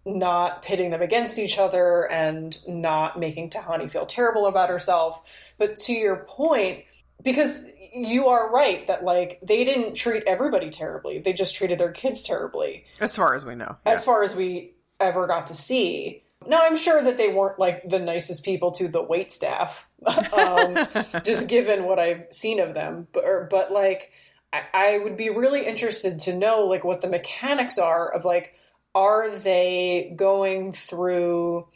not 0.05 0.61
pitting 0.61 0.91
them 0.91 1.01
against 1.01 1.39
each 1.39 1.57
other 1.57 2.09
and 2.11 2.59
not 2.67 3.19
making 3.19 3.49
Tahani 3.49 3.89
feel 3.89 4.05
terrible 4.05 4.45
about 4.45 4.69
herself 4.69 5.27
but 5.57 5.75
to 5.77 5.93
your 5.93 6.17
point 6.17 6.83
because 7.23 7.65
you 8.03 8.27
are 8.27 8.51
right 8.51 8.87
that 8.87 9.03
like 9.03 9.39
they 9.41 9.63
didn't 9.63 9.95
treat 9.95 10.23
everybody 10.27 10.69
terribly 10.69 11.19
they 11.19 11.33
just 11.33 11.55
treated 11.55 11.79
their 11.79 11.91
kids 11.91 12.23
terribly 12.23 12.85
as 12.99 13.15
far 13.15 13.35
as 13.35 13.45
we 13.45 13.55
know. 13.55 13.75
as 13.85 14.03
far 14.03 14.23
as 14.23 14.35
we 14.35 14.73
ever 14.99 15.27
got 15.27 15.47
to 15.47 15.55
see. 15.55 16.23
Now, 16.45 16.61
I'm 16.63 16.77
sure 16.77 17.03
that 17.03 17.17
they 17.17 17.29
weren't 17.29 17.59
like 17.59 17.87
the 17.87 17.99
nicest 17.99 18.45
people 18.45 18.71
to 18.73 18.87
the 18.87 19.01
wait 19.01 19.31
staff, 19.31 19.87
um, 20.33 20.87
just 21.23 21.47
given 21.47 21.85
what 21.85 21.99
I've 21.99 22.27
seen 22.31 22.59
of 22.59 22.73
them. 22.73 23.07
But, 23.11 23.25
or, 23.25 23.47
but 23.49 23.71
like, 23.71 24.11
I, 24.53 24.63
I 24.73 24.97
would 24.99 25.17
be 25.17 25.29
really 25.29 25.65
interested 25.65 26.19
to 26.21 26.35
know 26.35 26.61
like 26.61 26.83
what 26.83 27.01
the 27.01 27.09
mechanics 27.09 27.77
are 27.77 28.11
of 28.13 28.23
like, 28.23 28.53
are 28.95 29.35
they 29.35 30.13
going 30.15 30.71
through 30.71 31.67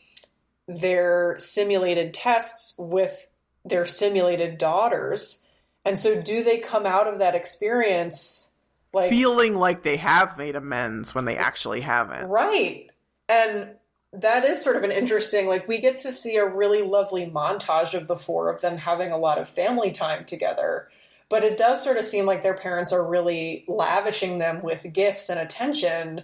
their 0.68 1.36
simulated 1.38 2.14
tests 2.14 2.76
with 2.78 3.28
their 3.66 3.86
simulated 3.86 4.58
daughters? 4.58 5.41
And 5.84 5.98
so, 5.98 6.22
do 6.22 6.44
they 6.44 6.60
come 6.60 6.86
out 6.86 7.08
of 7.08 7.20
that 7.20 7.36
experience 7.36 8.52
like 8.94 9.10
Feeling 9.10 9.56
like 9.56 9.84
they 9.84 9.98
have 9.98 10.38
made 10.38 10.56
amends 10.56 11.16
when 11.16 11.26
they 11.26 11.38
actually 11.38 11.82
haven't. 11.82 12.28
Right. 12.28 12.90
And 13.30 13.76
that 14.14 14.44
is 14.44 14.62
sort 14.62 14.76
of 14.76 14.84
an 14.84 14.92
interesting, 14.92 15.48
like, 15.48 15.68
we 15.68 15.80
get 15.80 16.00
to 16.00 16.12
see 16.12 16.36
a 16.36 16.46
really 16.46 16.82
lovely 16.82 17.26
montage 17.26 17.94
of 17.94 18.08
the 18.08 18.18
four 18.18 18.54
of 18.54 18.60
them 18.60 18.78
having 18.78 19.12
a 19.12 19.18
lot 19.18 19.38
of 19.38 19.48
family 19.48 19.92
time 19.92 20.26
together. 20.26 20.90
But 21.30 21.46
it 21.46 21.58
does 21.58 21.82
sort 21.82 21.96
of 21.96 22.06
seem 22.06 22.26
like 22.26 22.42
their 22.42 22.58
parents 22.58 22.92
are 22.92 23.08
really 23.08 23.64
lavishing 23.70 24.38
them 24.38 24.62
with 24.62 24.92
gifts 24.92 25.30
and 25.30 25.40
attention 25.40 26.24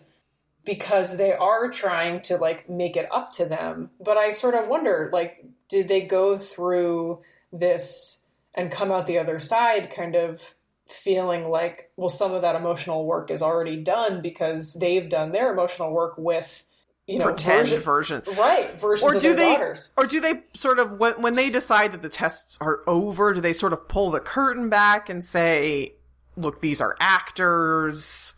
because 0.66 1.16
they 1.16 1.32
are 1.32 1.72
trying 1.72 2.20
to, 2.24 2.36
like, 2.36 2.70
make 2.70 2.98
it 2.98 3.08
up 3.10 3.32
to 3.34 3.46
them. 3.46 3.90
But 4.02 4.18
I 4.18 4.34
sort 4.34 4.56
of 4.56 4.68
wonder, 4.68 5.10
like, 5.14 5.46
did 5.70 5.88
they 5.88 6.02
go 6.02 6.38
through 6.38 7.22
this 7.54 8.26
and 8.58 8.70
come 8.72 8.92
out 8.92 9.06
the 9.06 9.20
other 9.20 9.40
side 9.40 9.92
kind 9.96 10.16
of 10.16 10.56
feeling 10.90 11.48
like 11.50 11.90
well 11.98 12.10
some 12.10 12.34
of 12.34 12.42
that 12.42 12.56
emotional 12.56 13.06
work 13.06 13.30
is 13.32 13.42
already 13.42 13.78
done 13.78 14.22
because 14.22 14.74
they've 14.74 15.10
done 15.10 15.32
their 15.32 15.52
emotional 15.54 15.92
work 15.92 16.18
with 16.18 16.64
you 17.08 17.20
know 17.20 17.26
Pretend 17.26 17.68
version- 17.68 17.82
version. 17.82 18.38
right 18.38 18.80
versions 18.80 19.04
Or 19.14 19.16
of 19.16 19.22
do 19.22 19.30
their 19.30 19.36
they 19.36 19.54
daughters 19.54 19.92
or 19.98 20.06
do 20.06 20.20
they 20.20 20.44
sort 20.56 20.80
of 20.80 20.94
when 20.94 21.22
when 21.22 21.36
they 21.36 21.50
decide 21.50 21.92
that 21.94 22.02
the 22.02 22.10
tests 22.10 22.58
are 22.60 22.82
over, 22.88 23.34
do 23.34 23.40
they 23.42 23.54
sort 23.54 23.72
of 23.74 23.88
pull 23.88 24.12
the 24.12 24.20
curtain 24.20 24.68
back 24.70 25.08
and 25.10 25.24
say, 25.24 25.94
look, 26.36 26.60
these 26.62 26.82
are 26.82 26.96
actors. 27.00 28.34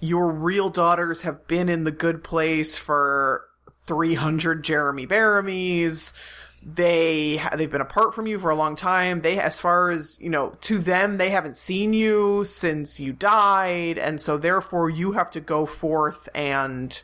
Your 0.00 0.30
real 0.32 0.68
daughters 0.68 1.22
have 1.22 1.46
been 1.46 1.68
in 1.68 1.84
the 1.84 1.92
good 1.92 2.24
place 2.24 2.76
for 2.76 3.44
300 3.86 4.64
Jeremy 4.64 5.06
Bearimys. 5.06 6.12
They 6.64 7.42
they've 7.56 7.70
been 7.70 7.80
apart 7.80 8.14
from 8.14 8.26
you 8.26 8.38
for 8.38 8.50
a 8.50 8.56
long 8.56 8.76
time. 8.76 9.22
They 9.22 9.38
as 9.38 9.60
far 9.60 9.90
as, 9.90 10.18
you 10.20 10.30
know, 10.30 10.56
to 10.62 10.78
them 10.78 11.18
they 11.18 11.30
haven't 11.30 11.56
seen 11.56 11.92
you 11.92 12.44
since 12.44 13.00
you 13.00 13.12
died 13.12 13.98
and 13.98 14.20
so 14.20 14.38
therefore 14.38 14.88
you 14.90 15.12
have 15.12 15.30
to 15.30 15.40
go 15.40 15.66
forth 15.66 16.28
and 16.34 17.02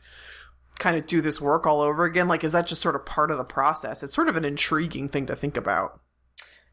kind 0.78 0.96
of 0.96 1.06
do 1.06 1.20
this 1.20 1.40
work 1.40 1.66
all 1.66 1.80
over 1.80 2.04
again? 2.04 2.28
Like, 2.28 2.44
is 2.44 2.52
that 2.52 2.68
just 2.68 2.80
sort 2.82 2.94
of 2.94 3.04
part 3.04 3.32
of 3.32 3.38
the 3.38 3.44
process? 3.44 4.02
It's 4.04 4.14
sort 4.14 4.28
of 4.28 4.36
an 4.36 4.44
intriguing 4.44 5.08
thing 5.08 5.26
to 5.26 5.34
think 5.34 5.56
about. 5.56 6.00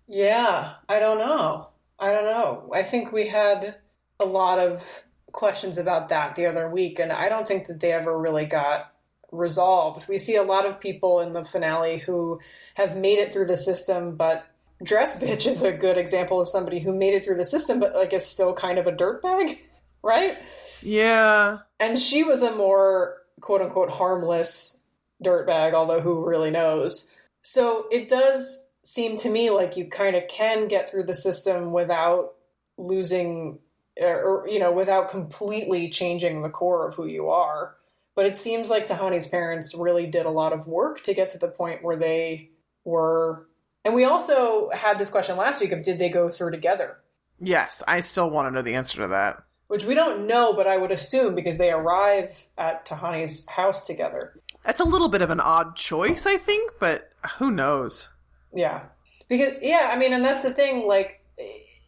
yeah 0.08 0.76
i 0.88 1.00
don't 1.00 1.18
know 1.18 1.68
i 1.98 2.12
don't 2.12 2.26
know 2.26 2.70
i 2.76 2.84
think 2.84 3.12
we 3.12 3.28
had 3.28 3.78
a 4.20 4.26
lot 4.26 4.60
of 4.60 4.84
questions 5.32 5.78
about 5.80 6.10
that 6.10 6.36
the 6.36 6.46
other 6.46 6.70
week 6.70 7.00
and 7.00 7.12
i 7.12 7.28
don't 7.28 7.48
think 7.48 7.66
that 7.68 7.80
they 7.80 7.92
ever 7.92 8.18
really 8.18 8.46
got 8.46 8.94
resolved. 9.36 10.08
We 10.08 10.18
see 10.18 10.36
a 10.36 10.44
lot 10.44 10.66
of 10.66 10.80
people 10.80 11.20
in 11.20 11.34
the 11.34 11.44
finale 11.44 11.98
who 11.98 12.40
have 12.76 12.98
made 12.98 13.20
it 13.20 13.34
through 13.34 13.48
the 13.48 13.58
system, 13.58 14.16
but 14.16 14.46
Dress 14.84 15.20
Bitch 15.20 15.48
is 15.48 15.64
a 15.64 15.72
good 15.72 15.98
example 15.98 16.42
of 16.42 16.50
somebody 16.50 16.80
who 16.80 16.94
made 16.94 17.14
it 17.14 17.24
through 17.24 17.38
the 17.38 17.46
system, 17.46 17.80
but 17.80 17.96
like 17.96 18.14
is 18.14 18.26
still 18.26 18.54
kind 18.54 18.78
of 18.78 18.88
a 18.88 18.92
dirtbag, 18.92 19.60
right? 20.04 20.38
Yeah. 20.82 21.60
And 21.80 21.98
she 21.98 22.24
was 22.24 22.42
a 22.42 22.56
more 22.56 23.18
quote 23.42 23.62
unquote 23.62 23.92
harmless 23.92 24.82
dirtbag, 25.24 25.74
although 25.74 26.02
who 26.02 26.28
really 26.28 26.52
knows? 26.52 27.12
So 27.42 27.86
it 27.92 28.10
does 28.10 28.70
seem 28.84 29.18
to 29.18 29.30
me 29.30 29.50
like 29.50 29.78
you 29.78 29.88
kind 29.88 30.16
of 30.16 30.28
can 30.28 30.68
get 30.68 30.90
through 30.90 31.06
the 31.06 31.16
system 31.16 31.72
without 31.72 32.34
losing 32.78 33.60
er, 34.02 34.22
or 34.24 34.48
you 34.48 34.60
know 34.60 34.72
without 34.72 35.10
completely 35.10 35.90
changing 35.90 36.42
the 36.42 36.50
core 36.50 36.88
of 36.88 36.96
who 36.96 37.06
you 37.06 37.30
are 37.30 37.76
but 38.16 38.26
it 38.26 38.36
seems 38.38 38.70
like 38.70 38.88
tahani's 38.88 39.28
parents 39.28 39.76
really 39.76 40.08
did 40.08 40.26
a 40.26 40.30
lot 40.32 40.54
of 40.54 40.68
work 40.68 41.02
to 41.04 41.14
get 41.14 41.32
to 41.32 41.38
the 41.38 41.48
point 41.48 41.84
where 41.84 41.98
they 41.98 42.50
were 42.84 43.48
and 43.84 43.94
we 43.94 44.04
also 44.06 44.70
had 44.72 44.98
this 44.98 45.10
question 45.10 45.38
last 45.38 45.62
week 45.62 45.72
of 45.72 45.82
did 45.84 46.00
they 46.00 46.10
go 46.10 46.30
through 46.30 46.52
together 46.52 46.98
Yes, 47.42 47.84
I 47.86 48.00
still 48.00 48.30
want 48.30 48.48
to 48.48 48.52
know 48.52 48.62
the 48.62 48.76
answer 48.76 49.02
to 49.02 49.10
that. 49.10 49.44
which 49.68 49.84
we 49.84 49.94
don't 49.94 50.26
know 50.26 50.54
but 50.54 50.68
i 50.68 50.78
would 50.78 50.92
assume 50.92 51.36
because 51.36 51.58
they 51.58 51.70
arrive 51.72 52.48
at 52.58 52.86
tahani's 52.86 53.46
house 53.48 53.86
together 53.86 54.40
That's 54.64 54.80
a 54.80 54.86
little 54.86 55.10
bit 55.10 55.22
of 55.22 55.30
an 55.30 55.40
odd 55.42 55.76
choice, 55.76 56.26
I 56.26 56.38
think, 56.38 56.72
but 56.80 57.12
who 57.38 57.52
knows? 57.52 58.10
Yeah. 58.54 58.84
Because 59.28 59.54
yeah, 59.62 59.90
I 59.92 59.98
mean, 59.98 60.12
and 60.14 60.24
that's 60.26 60.42
the 60.42 60.54
thing. 60.54 60.88
Like, 60.88 61.22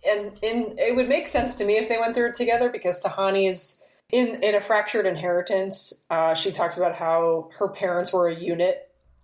and 0.07 0.37
in 0.43 0.75
it 0.77 0.95
would 0.95 1.07
make 1.09 1.27
sense 1.27 1.55
to 1.55 1.65
me 1.65 1.77
if 1.77 1.87
they 1.89 1.97
went 1.97 2.13
through 2.13 2.27
it 2.29 2.33
together 2.35 2.69
because 2.69 3.01
Tahani's 3.01 3.81
in 4.11 4.41
in 4.43 4.55
a 4.55 4.61
fractured 4.61 5.05
inheritance. 5.05 5.93
Uh, 6.09 6.33
she 6.33 6.51
talks 6.51 6.77
about 6.77 6.95
how 6.95 7.49
her 7.57 7.67
parents 7.67 8.11
were 8.13 8.27
a 8.27 8.35
unit 8.35 8.83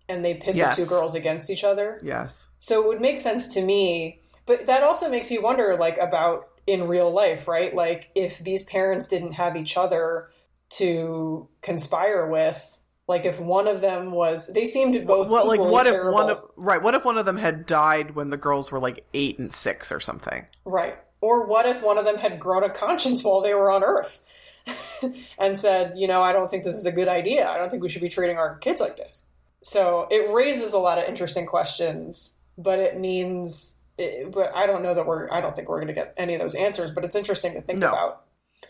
and 0.09 0.23
they 0.23 0.33
pit 0.33 0.55
Yes. 0.55 0.75
the 0.75 0.83
two 0.83 0.89
girls 0.89 1.15
against 1.15 1.49
each 1.49 1.63
other. 1.63 1.99
Yes. 2.03 2.47
So 2.59 2.81
it 2.83 2.87
would 2.87 3.01
make 3.01 3.19
sense 3.19 3.53
to 3.53 3.61
me. 3.61 4.19
But 4.45 4.65
that 4.67 4.83
also 4.83 5.09
makes 5.09 5.31
you 5.31 5.41
wonder, 5.41 5.77
like, 5.77 5.97
about 5.97 6.49
in 6.67 6.89
real 6.89 7.09
life, 7.11 7.47
right? 7.47 7.73
Like, 7.73 8.09
if 8.13 8.39
these 8.39 8.63
parents 8.63 9.07
didn't 9.07 9.33
have 9.33 9.55
each 9.55 9.77
other 9.77 10.29
to 10.71 11.47
conspire 11.61 12.27
with. 12.27 12.79
Like 13.07 13.25
if 13.25 13.37
one 13.39 13.67
of 13.67 13.81
them 13.81 14.11
was, 14.11 14.47
they 14.53 14.65
seemed 14.65 15.05
both 15.05 15.29
Well, 15.29 15.45
like, 15.45 15.59
what 15.59 15.85
if 15.85 15.93
terrible. 15.93 16.13
one 16.13 16.29
of 16.29 16.37
right? 16.55 16.81
What 16.81 16.95
if 16.95 17.03
one 17.03 17.17
of 17.17 17.25
them 17.25 17.35
had 17.37 17.65
died 17.65 18.15
when 18.15 18.29
the 18.29 18.37
girls 18.37 18.71
were 18.71 18.79
like 18.79 19.05
eight 19.13 19.37
and 19.39 19.53
six 19.53 19.91
or 19.91 19.99
something? 19.99 20.47
Right. 20.63 20.95
Or 21.19 21.45
what 21.45 21.65
if 21.65 21.81
one 21.81 21.97
of 21.97 22.05
them 22.05 22.15
had 22.17 22.39
grown 22.39 22.63
a 22.63 22.69
conscience 22.69 23.21
while 23.23 23.41
they 23.41 23.53
were 23.53 23.69
on 23.69 23.83
Earth 23.83 24.23
and 25.37 25.57
said, 25.57 25.93
you 25.97 26.07
know, 26.07 26.21
I 26.21 26.33
don't 26.33 26.49
think 26.49 26.63
this 26.63 26.75
is 26.75 26.85
a 26.85 26.91
good 26.91 27.07
idea. 27.07 27.47
I 27.47 27.57
don't 27.57 27.69
think 27.69 27.83
we 27.83 27.89
should 27.89 28.01
be 28.01 28.09
treating 28.09 28.37
our 28.37 28.57
kids 28.57 28.79
like 28.79 28.97
this. 28.97 29.25
So 29.61 30.07
it 30.09 30.31
raises 30.33 30.73
a 30.73 30.77
lot 30.77 30.97
of 30.97 31.05
interesting 31.05 31.45
questions, 31.45 32.37
but 32.57 32.79
it 32.79 32.99
means, 32.99 33.79
it, 33.97 34.31
but 34.31 34.51
I 34.55 34.67
don't 34.67 34.83
know 34.83 34.93
that 34.93 35.05
we're, 35.05 35.31
I 35.31 35.41
don't 35.41 35.55
think 35.55 35.69
we're 35.69 35.77
going 35.77 35.87
to 35.87 35.93
get 35.93 36.13
any 36.17 36.35
of 36.35 36.41
those 36.41 36.55
answers, 36.55 36.91
but 36.91 37.05
it's 37.05 37.15
interesting 37.15 37.53
to 37.53 37.61
think 37.61 37.79
No. 37.79 37.89
about. 37.89 38.25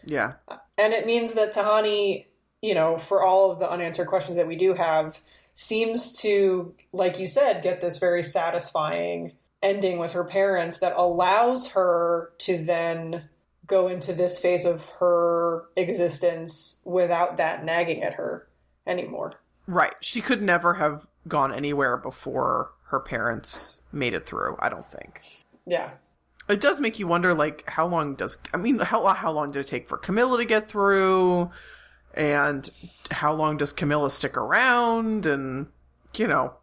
Yeah. 0.06 0.34
And 0.78 0.94
it 0.94 1.06
means 1.06 1.34
that 1.34 1.54
Tahani, 1.54 2.26
you 2.62 2.76
know, 2.76 2.98
for 2.98 3.24
all 3.24 3.52
of 3.52 3.60
the 3.60 3.70
unanswered 3.70 4.08
questions 4.08 4.38
that 4.38 4.48
we 4.48 4.56
do 4.56 4.74
have, 4.74 5.22
seems 5.54 6.14
to, 6.22 6.74
like 6.92 7.20
you 7.20 7.28
said, 7.28 7.64
get 7.64 7.82
this 7.82 8.00
very 8.00 8.24
satisfying 8.24 9.34
ending 9.62 9.98
with 9.98 10.12
her 10.12 10.24
parents 10.24 10.80
that 10.80 10.94
allows 10.98 11.72
her 11.72 12.32
to 12.40 12.58
then 12.58 13.30
go 13.68 13.88
into 13.88 14.14
this 14.14 14.40
phase 14.40 14.66
of 14.66 14.86
her 15.00 15.64
existence 15.76 16.82
without 16.84 17.38
that 17.38 17.64
nagging 17.64 18.04
at 18.04 18.16
her 18.16 18.48
anymore. 18.86 19.34
Right. 19.68 19.94
She 20.02 20.22
could 20.22 20.42
never 20.42 20.74
have 20.76 21.08
gone 21.28 21.54
anywhere 21.54 21.96
before 21.98 22.72
her 22.88 23.00
parents 23.00 23.80
made 23.92 24.14
it 24.14 24.26
through. 24.26 24.58
I 24.60 24.70
don't 24.70 24.90
think. 24.92 25.22
Yeah. 25.66 25.92
It 26.50 26.60
does 26.60 26.82
make 26.82 27.00
you 27.00 27.08
wonder, 27.08 27.34
like, 27.34 27.64
how 27.70 27.88
long 27.88 28.16
does 28.16 28.38
I 28.54 28.58
mean, 28.58 28.80
how 28.80 29.06
how 29.08 29.32
long 29.32 29.52
did 29.52 29.60
it 29.62 29.68
take 29.68 29.88
for 29.88 29.98
Camilla 29.98 30.38
to 30.40 30.46
get 30.46 30.68
through, 30.68 31.50
and 32.14 32.70
how 33.12 33.32
long 33.32 33.56
does 33.56 33.72
Camilla 33.72 34.12
stick 34.12 34.36
around, 34.36 35.26
and 35.26 35.68
you 36.16 36.28
know, 36.28 36.54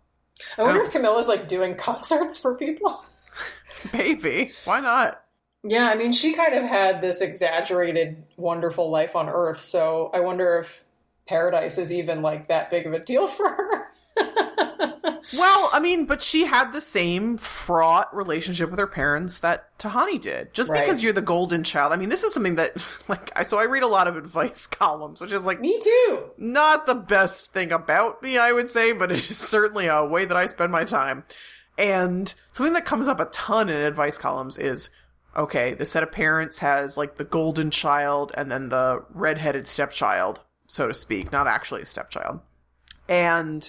I 0.59 0.65
wonder 0.65 0.83
Oh. 0.83 0.85
if 0.85 0.93
Camilla's 0.93 1.29
like 1.29 1.49
doing 1.49 1.75
concerts 1.79 2.37
for 2.37 2.55
people. 2.57 3.03
maybe 3.95 4.53
why 4.67 4.81
not? 4.81 5.25
Yeah, 5.63 5.89
I 5.89 5.95
mean, 5.95 6.13
she 6.13 6.33
kind 6.33 6.55
of 6.55 6.65
had 6.65 7.01
this 7.01 7.21
exaggerated, 7.21 8.23
wonderful 8.37 8.91
life 8.91 9.15
on 9.15 9.29
Earth, 9.29 9.61
so 9.61 10.11
I 10.15 10.21
wonder 10.21 10.59
if 10.59 10.85
paradise 11.27 11.77
is 11.79 11.93
even 11.93 12.23
like 12.23 12.49
that 12.49 12.71
big 12.71 12.87
of 12.87 12.93
a 12.95 12.99
deal 12.99 13.27
for 13.29 13.49
her. 13.49 13.87
Well, 15.39 15.71
I 15.73 15.81
mean, 15.81 16.07
but 16.07 16.23
she 16.23 16.45
had 16.47 16.73
the 16.73 16.81
same 16.81 17.37
fraught 17.37 18.15
relationship 18.17 18.71
with 18.71 18.79
her 18.79 18.87
parents 18.87 19.39
that 19.39 19.79
Tahani 19.79 20.21
did. 20.21 20.53
Just 20.55 20.71
Right. 20.71 20.81
because 20.81 21.03
you're 21.03 21.13
the 21.13 21.21
golden 21.21 21.63
child. 21.63 21.93
I 21.93 21.97
mean, 21.97 22.09
this 22.09 22.25
is 22.25 22.33
something 22.35 22.55
that, 22.57 22.77
like, 23.09 23.31
I, 23.37 23.45
so 23.45 23.59
I 23.59 23.65
read 23.65 23.83
a 23.83 23.87
lot 23.89 24.09
of 24.09 24.17
advice 24.17 24.67
columns, 24.71 25.21
which 25.21 25.31
is 25.33 25.45
like 25.45 25.61
Me 25.61 25.79
too. 25.81 26.31
not 26.39 26.87
the 26.87 26.95
best 26.95 27.53
thing 27.53 27.71
about 27.71 28.23
me, 28.23 28.39
I 28.39 28.51
would 28.53 28.69
say, 28.69 28.93
but 28.93 29.13
it 29.13 29.31
is 29.31 29.37
certainly 29.39 29.87
a 29.87 30.05
way 30.05 30.25
that 30.25 30.37
I 30.37 30.47
spend 30.47 30.73
my 30.73 30.85
time. 30.85 31.25
And 31.79 32.33
something 32.53 32.73
that 32.75 32.85
comes 32.87 33.07
up 33.07 33.21
a 33.21 33.27
ton 33.27 33.69
in 33.69 33.77
advice 33.77 34.19
columns 34.19 34.59
is 34.59 34.91
okay, 35.37 35.75
the 35.75 35.87
set 35.87 36.03
of 36.03 36.13
parents 36.13 36.59
has 36.59 36.97
like 36.97 37.17
the 37.17 37.25
golden 37.25 37.71
child 37.71 38.33
and 38.37 38.51
then 38.51 38.69
the 38.69 39.05
redheaded 39.11 39.67
stepchild, 39.67 40.41
so 40.67 40.89
to 40.89 40.95
speak, 40.95 41.33
not 41.33 41.47
actually 41.47 41.83
a 41.83 41.87
stepchild. 41.87 42.41
And 43.09 43.69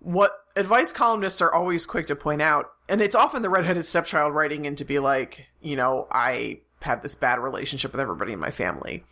what 0.00 0.32
advice 0.54 0.92
columnists 0.92 1.40
are 1.40 1.52
always 1.52 1.86
quick 1.86 2.06
to 2.06 2.16
point 2.16 2.42
out, 2.42 2.70
and 2.88 3.00
it's 3.00 3.14
often 3.14 3.42
the 3.42 3.50
redheaded 3.50 3.86
stepchild 3.86 4.34
writing 4.34 4.64
in 4.64 4.76
to 4.76 4.84
be 4.84 4.98
like, 4.98 5.46
you 5.60 5.76
know, 5.76 6.06
I 6.10 6.60
have 6.82 7.02
this 7.02 7.14
bad 7.14 7.38
relationship 7.38 7.92
with 7.92 8.00
everybody 8.00 8.32
in 8.32 8.38
my 8.38 8.50
family. 8.50 9.04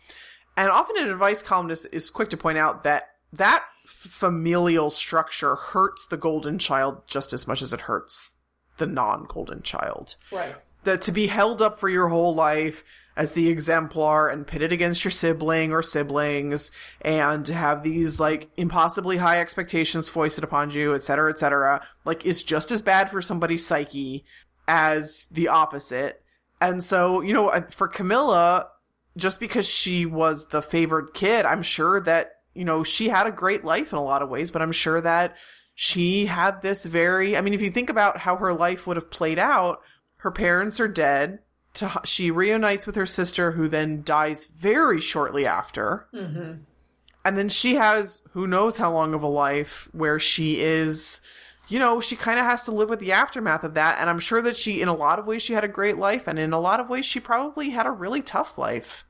And 0.57 0.69
often 0.69 0.97
an 0.97 1.09
advice 1.09 1.43
columnist 1.43 1.87
is 1.91 2.09
quick 2.09 2.29
to 2.29 2.37
point 2.37 2.57
out 2.57 2.83
that 2.83 3.09
that 3.33 3.65
familial 3.85 4.89
structure 4.89 5.55
hurts 5.55 6.05
the 6.05 6.17
golden 6.17 6.57
child 6.59 7.01
just 7.07 7.33
as 7.33 7.47
much 7.47 7.61
as 7.61 7.73
it 7.73 7.81
hurts 7.81 8.33
the 8.77 8.87
non-golden 8.87 9.61
child. 9.63 10.15
Right. 10.31 10.55
That 10.85 11.03
to 11.03 11.11
be 11.11 11.27
held 11.27 11.61
up 11.61 11.79
for 11.79 11.89
your 11.89 12.07
whole 12.07 12.33
life 12.33 12.83
as 13.17 13.31
the 13.31 13.49
exemplar 13.49 14.27
and 14.27 14.45
pitted 14.45 14.71
against 14.71 15.03
your 15.03 15.11
sibling 15.11 15.71
or 15.71 15.81
siblings 15.81 16.71
and 17.01 17.45
to 17.45 17.53
have 17.53 17.81
these 17.81 18.19
like 18.19 18.49
impossibly 18.57 19.17
high 19.17 19.39
expectations 19.39 20.09
foisted 20.09 20.43
upon 20.43 20.71
you, 20.71 20.93
et 20.93 21.01
cetera, 21.03 21.31
et 21.31 21.37
cetera, 21.37 21.85
like 22.03 22.25
is 22.25 22.43
just 22.43 22.71
as 22.71 22.81
bad 22.81 23.09
for 23.09 23.21
somebody's 23.21 23.65
psyche 23.65 24.25
as 24.67 25.27
the 25.31 25.47
opposite. 25.47 26.21
And 26.59 26.83
so, 26.83 27.21
you 27.21 27.33
know, 27.33 27.63
for 27.69 27.87
Camilla, 27.87 28.67
just 29.15 29.39
because 29.39 29.67
she 29.67 30.05
was 30.05 30.47
the 30.47 30.61
favored 30.61 31.13
kid, 31.13 31.45
I'm 31.45 31.63
sure 31.63 32.01
that, 32.01 32.31
you 32.53 32.65
know, 32.65 32.83
she 32.83 33.07
had 33.07 33.27
a 33.27 33.31
great 33.31 33.63
life 33.63 33.93
in 33.93 33.97
a 33.97 34.03
lot 34.03 34.21
of 34.21 34.29
ways, 34.29 34.51
but 34.51 34.61
I'm 34.61 34.71
sure 34.71 34.99
that 34.99 35.35
she 35.73 36.25
had 36.25 36.61
this 36.61 36.85
very, 36.85 37.37
I 37.37 37.41
mean, 37.41 37.53
if 37.53 37.61
you 37.61 37.71
think 37.71 37.89
about 37.89 38.17
how 38.17 38.35
her 38.37 38.53
life 38.53 38.87
would 38.87 38.97
have 38.97 39.09
played 39.09 39.39
out, 39.39 39.79
her 40.25 40.31
parents 40.31 40.79
are 40.79 40.87
dead. 40.87 41.37
To, 41.75 42.01
she 42.03 42.31
reunites 42.31 42.87
with 42.87 42.95
her 42.95 43.05
sister, 43.05 43.51
who 43.51 43.67
then 43.67 44.01
dies 44.03 44.45
very 44.45 44.99
shortly 44.99 45.45
after. 45.45 46.07
Mm-hmm. 46.11 46.63
And 47.23 47.37
then 47.37 47.47
she 47.47 47.75
has 47.75 48.23
who 48.31 48.47
knows 48.47 48.77
how 48.77 48.91
long 48.91 49.13
of 49.13 49.21
a 49.21 49.27
life 49.27 49.87
where 49.91 50.17
she 50.17 50.61
is, 50.61 51.21
you 51.67 51.77
know, 51.77 52.01
she 52.01 52.15
kind 52.15 52.39
of 52.39 52.45
has 52.47 52.63
to 52.63 52.71
live 52.71 52.89
with 52.89 53.01
the 53.01 53.11
aftermath 53.11 53.63
of 53.63 53.75
that. 53.75 53.99
And 53.99 54.09
I'm 54.09 54.17
sure 54.17 54.41
that 54.41 54.57
she, 54.57 54.81
in 54.81 54.87
a 54.87 54.95
lot 54.95 55.19
of 55.19 55.27
ways, 55.27 55.43
she 55.43 55.53
had 55.53 55.63
a 55.63 55.67
great 55.67 55.99
life. 55.99 56.27
And 56.27 56.39
in 56.39 56.53
a 56.53 56.59
lot 56.59 56.79
of 56.79 56.89
ways, 56.89 57.05
she 57.05 57.19
probably 57.19 57.69
had 57.69 57.85
a 57.85 57.91
really 57.91 58.23
tough 58.23 58.57
life. 58.57 59.05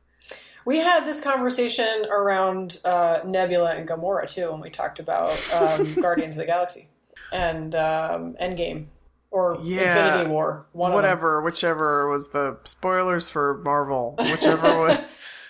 We 0.66 0.80
had 0.80 1.06
this 1.06 1.22
conversation 1.22 2.08
around 2.12 2.80
uh, 2.84 3.20
Nebula 3.24 3.72
and 3.72 3.88
Gamora 3.88 4.30
too 4.30 4.52
when 4.52 4.60
we 4.60 4.70
talked 4.70 5.00
about 5.00 5.40
um, 5.54 5.94
Guardians 6.02 6.36
of 6.36 6.40
the 6.40 6.46
Galaxy 6.46 6.90
and 7.32 7.74
um, 7.74 8.36
Endgame 8.42 8.88
or 9.36 9.60
Yeah. 9.62 10.08
Infinity 10.14 10.30
War. 10.32 10.66
One 10.72 10.94
Whatever, 10.94 11.42
whichever 11.42 12.10
was 12.10 12.30
the 12.30 12.58
spoilers 12.64 13.30
for 13.30 13.62
Marvel, 13.66 14.16
whichever 14.18 14.80
was. 14.80 14.98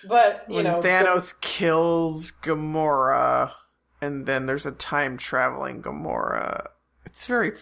But 0.08 0.44
you 0.48 0.56
when 0.56 0.64
know, 0.64 0.82
Thanos 0.82 1.40
kills 1.40 2.32
Gamora, 2.42 3.52
and 4.00 4.26
then 4.26 4.46
there's 4.46 4.66
a 4.66 4.72
time 4.72 5.16
traveling 5.16 5.82
Gamora. 5.82 6.66
It's 7.04 7.24
very, 7.26 7.52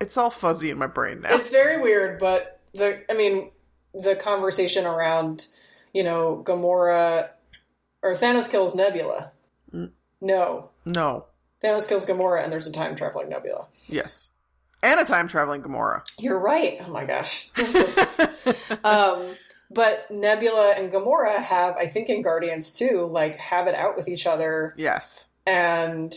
it's 0.00 0.16
all 0.16 0.30
fuzzy 0.30 0.70
in 0.70 0.78
my 0.78 0.86
brain 0.86 1.20
now. 1.22 1.34
It's 1.34 1.50
very 1.50 1.80
weird, 1.80 2.18
but 2.20 2.60
the 2.72 3.02
I 3.10 3.14
mean 3.16 3.50
the 3.94 4.16
conversation 4.16 4.86
around 4.86 5.46
you 5.92 6.02
know 6.04 6.42
Gamora 6.46 7.30
or 8.02 8.14
Thanos 8.14 8.50
kills 8.50 8.74
Nebula. 8.74 9.32
Mm. 9.72 9.90
No, 10.20 10.70
no, 10.84 11.26
Thanos 11.62 11.88
kills 11.88 12.06
Gamora, 12.06 12.42
and 12.42 12.50
there's 12.52 12.66
a 12.66 12.72
time 12.72 12.96
traveling 12.96 13.28
Nebula. 13.28 13.66
yes, 13.88 14.30
and 14.84 15.00
a 15.00 15.04
time 15.04 15.26
traveling 15.26 15.62
Gamora. 15.62 16.02
You're 16.18 16.38
right. 16.38 16.78
Oh 16.86 16.90
my 16.90 17.04
gosh, 17.04 17.50
um, 18.84 19.34
but 19.70 20.08
Nebula 20.10 20.74
and 20.76 20.92
Gamora 20.92 21.42
have, 21.42 21.76
I 21.76 21.86
think, 21.86 22.08
in 22.08 22.22
Guardians 22.22 22.72
too, 22.72 23.08
like 23.10 23.36
have 23.36 23.66
it 23.66 23.74
out 23.74 23.96
with 23.96 24.06
each 24.06 24.26
other, 24.26 24.74
yes, 24.76 25.26
and 25.46 26.14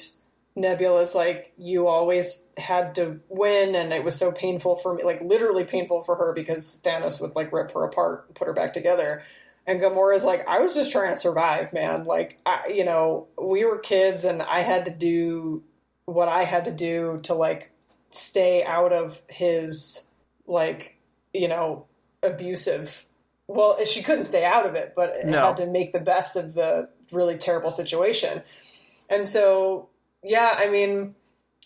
Nebula's 0.58 1.16
like, 1.16 1.54
you 1.58 1.88
always 1.88 2.50
had 2.58 2.96
to 2.96 3.20
win, 3.30 3.74
and 3.74 3.94
it 3.94 4.04
was 4.04 4.16
so 4.16 4.32
painful 4.32 4.76
for 4.76 4.94
me, 4.94 5.04
like 5.04 5.22
literally 5.22 5.64
painful 5.64 6.04
for 6.04 6.16
her 6.16 6.34
because 6.34 6.82
Thanos 6.84 7.22
would 7.22 7.36
like 7.36 7.54
rip 7.54 7.72
her 7.72 7.84
apart 7.84 8.26
and 8.28 8.36
put 8.36 8.48
her 8.48 8.54
back 8.54 8.74
together. 8.74 9.24
And 9.66 9.82
Gamora's 9.82 10.24
like, 10.24 10.48
I 10.48 10.60
was 10.60 10.74
just 10.74 10.94
trying 10.94 11.14
to 11.14 11.20
survive, 11.20 11.74
man. 11.74 12.06
Like, 12.06 12.40
I, 12.46 12.68
you 12.74 12.86
know, 12.86 13.28
we 13.42 13.66
were 13.66 13.78
kids, 13.78 14.24
and 14.24 14.42
I 14.42 14.62
had 14.62 14.86
to 14.86 14.92
do 14.92 15.64
what 16.06 16.30
I 16.30 16.46
had 16.46 16.66
to 16.66 16.72
do 16.72 17.20
to 17.24 17.34
like 17.34 17.72
stay 18.12 18.64
out 18.64 18.94
of 18.94 19.22
his 19.30 20.06
like, 20.46 20.98
you 21.34 21.48
know, 21.48 21.86
abusive. 22.24 23.06
Well, 23.48 23.84
she 23.86 24.04
couldn't 24.04 24.26
stay 24.26 24.44
out 24.44 24.66
of 24.66 24.76
it, 24.76 24.94
but 24.96 25.26
No. 25.26 25.48
had 25.48 25.58
to 25.58 25.66
make 25.68 25.92
the 25.94 26.00
best 26.00 26.36
of 26.36 26.54
the 26.54 26.90
really 27.12 27.38
terrible 27.38 27.72
situation. 27.72 28.44
And 29.10 29.26
so, 29.28 29.90
yeah, 30.24 30.56
I 30.58 30.70
mean, 30.70 31.16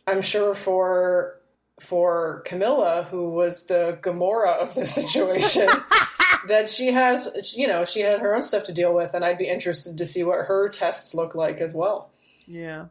I'm 0.08 0.22
sure 0.22 0.54
for 0.54 1.38
for 1.80 2.44
Camilla, 2.46 3.08
who 3.10 3.32
was 3.32 3.66
the 3.66 3.98
Gamora 4.04 4.58
of 4.62 4.76
the 4.76 4.86
situation, 5.00 5.68
that 6.48 6.70
she 6.70 6.92
has, 6.92 7.56
you 7.58 7.66
know, 7.68 7.86
she 7.86 8.02
had 8.02 8.20
her 8.20 8.36
own 8.36 8.44
stuff 8.44 8.66
to 8.66 8.74
deal 8.74 8.94
with, 8.94 9.16
and 9.16 9.26
I'd 9.26 9.40
be 9.40 9.48
interested 9.48 9.98
to 9.98 10.06
see 10.06 10.24
what 10.24 10.46
her 10.46 10.70
tests 10.70 11.16
look 11.16 11.34
like 11.34 11.60
as 11.60 11.74
well. 11.74 12.12
Yeah. 12.46 12.86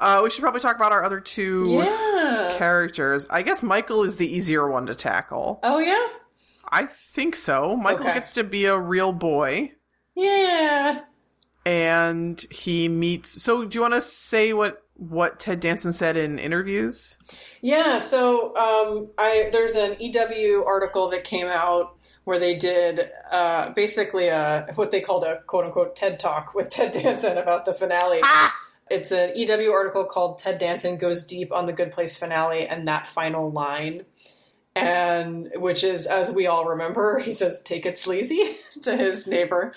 Uh, 0.00 0.20
we 0.24 0.30
should 0.30 0.40
probably 0.40 0.62
talk 0.62 0.76
about 0.76 0.92
our 0.92 1.04
other 1.04 1.20
two 1.20 1.64
Yeah. 1.68 1.84
Characters. 2.60 3.26
I 3.30 3.40
guess 3.42 3.62
Michael 3.62 4.02
is 4.04 4.16
the 4.16 4.28
easier 4.30 4.68
one 4.70 4.84
to 4.86 4.94
tackle. 4.94 5.60
Oh 5.62 5.78
yeah. 5.78 6.06
I 6.70 6.84
think 6.86 7.34
so. 7.34 7.74
Michael 7.74 8.04
Okay. 8.04 8.14
gets 8.14 8.32
to 8.34 8.44
be 8.44 8.66
a 8.66 8.78
real 8.78 9.12
boy, 9.12 9.72
Yeah. 10.14 11.00
and 11.64 12.40
he 12.50 12.88
meets. 12.88 13.42
So, 13.42 13.64
do 13.64 13.76
you 13.76 13.82
want 13.82 13.94
to 13.94 14.00
say 14.00 14.52
what 14.52 14.82
what 14.94 15.40
Ted 15.40 15.60
Danson 15.60 15.92
said 15.94 16.16
in 16.18 16.38
interviews? 16.38 17.16
Yeah, 17.62 17.98
so 17.98 18.54
um, 18.56 19.08
I 19.16 19.48
there's 19.52 19.74
an 19.74 19.96
EW 19.98 20.62
article 20.66 21.08
that 21.08 21.24
came 21.24 21.46
out 21.46 21.96
where 22.24 22.38
they 22.38 22.54
did 22.54 23.10
uh, 23.32 23.70
basically 23.70 24.28
a, 24.28 24.66
what 24.74 24.90
they 24.90 25.00
called 25.00 25.24
a 25.24 25.40
quote 25.46 25.64
unquote 25.64 25.96
TED 25.96 26.20
talk 26.20 26.54
with 26.54 26.68
Ted 26.68 26.92
Danson 26.92 27.38
about 27.38 27.64
the 27.64 27.72
finale. 27.74 28.20
It's 28.90 29.12
an 29.12 29.32
EW 29.36 29.70
article 29.70 30.04
called 30.04 30.38
Ted 30.38 30.58
Danson 30.58 30.96
Goes 30.96 31.24
Deep 31.24 31.52
on 31.52 31.64
the 31.64 31.72
Good 31.72 31.92
Place 31.92 32.16
finale 32.16 32.66
and 32.66 32.88
that 32.88 33.06
final 33.06 33.50
line. 33.50 34.04
And 34.74 35.50
which 35.56 35.84
is, 35.84 36.06
as 36.06 36.32
we 36.32 36.46
all 36.46 36.64
remember, 36.64 37.18
he 37.24 37.32
says, 37.32 37.62
Take 37.62 37.86
it 37.86 37.98
sleazy 37.98 38.56
to 38.82 38.96
his 38.96 39.26
neighbor. 39.26 39.72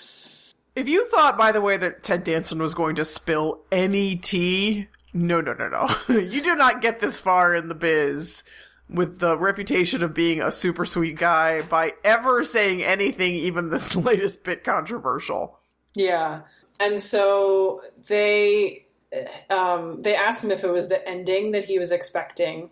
If 0.74 0.88
you 0.88 1.06
thought, 1.06 1.38
by 1.38 1.52
the 1.52 1.60
way, 1.60 1.76
that 1.76 2.02
Ted 2.02 2.24
Danson 2.24 2.58
was 2.58 2.74
going 2.74 2.96
to 2.96 3.04
spill 3.04 3.60
any 3.70 4.16
tea, 4.16 4.88
no, 5.12 5.40
no, 5.40 5.52
no, 5.52 5.68
no. 5.68 5.96
you 6.18 6.42
do 6.42 6.56
not 6.56 6.82
get 6.82 6.98
this 6.98 7.20
far 7.20 7.54
in 7.54 7.68
the 7.68 7.76
biz 7.76 8.42
with 8.88 9.20
the 9.20 9.38
reputation 9.38 10.02
of 10.02 10.12
being 10.12 10.42
a 10.42 10.50
super 10.50 10.84
sweet 10.84 11.16
guy 11.16 11.62
by 11.62 11.92
ever 12.02 12.42
saying 12.44 12.82
anything 12.82 13.34
even 13.34 13.70
the 13.70 13.78
slightest 13.78 14.42
bit 14.42 14.64
controversial. 14.64 15.60
Yeah. 15.94 16.40
And 16.80 17.00
so 17.00 17.80
they 18.08 18.83
um, 19.50 20.02
they 20.02 20.14
asked 20.14 20.44
him 20.44 20.50
if 20.50 20.64
it 20.64 20.70
was 20.70 20.88
the 20.88 21.06
ending 21.08 21.52
that 21.52 21.64
he 21.64 21.78
was 21.78 21.92
expecting. 21.92 22.70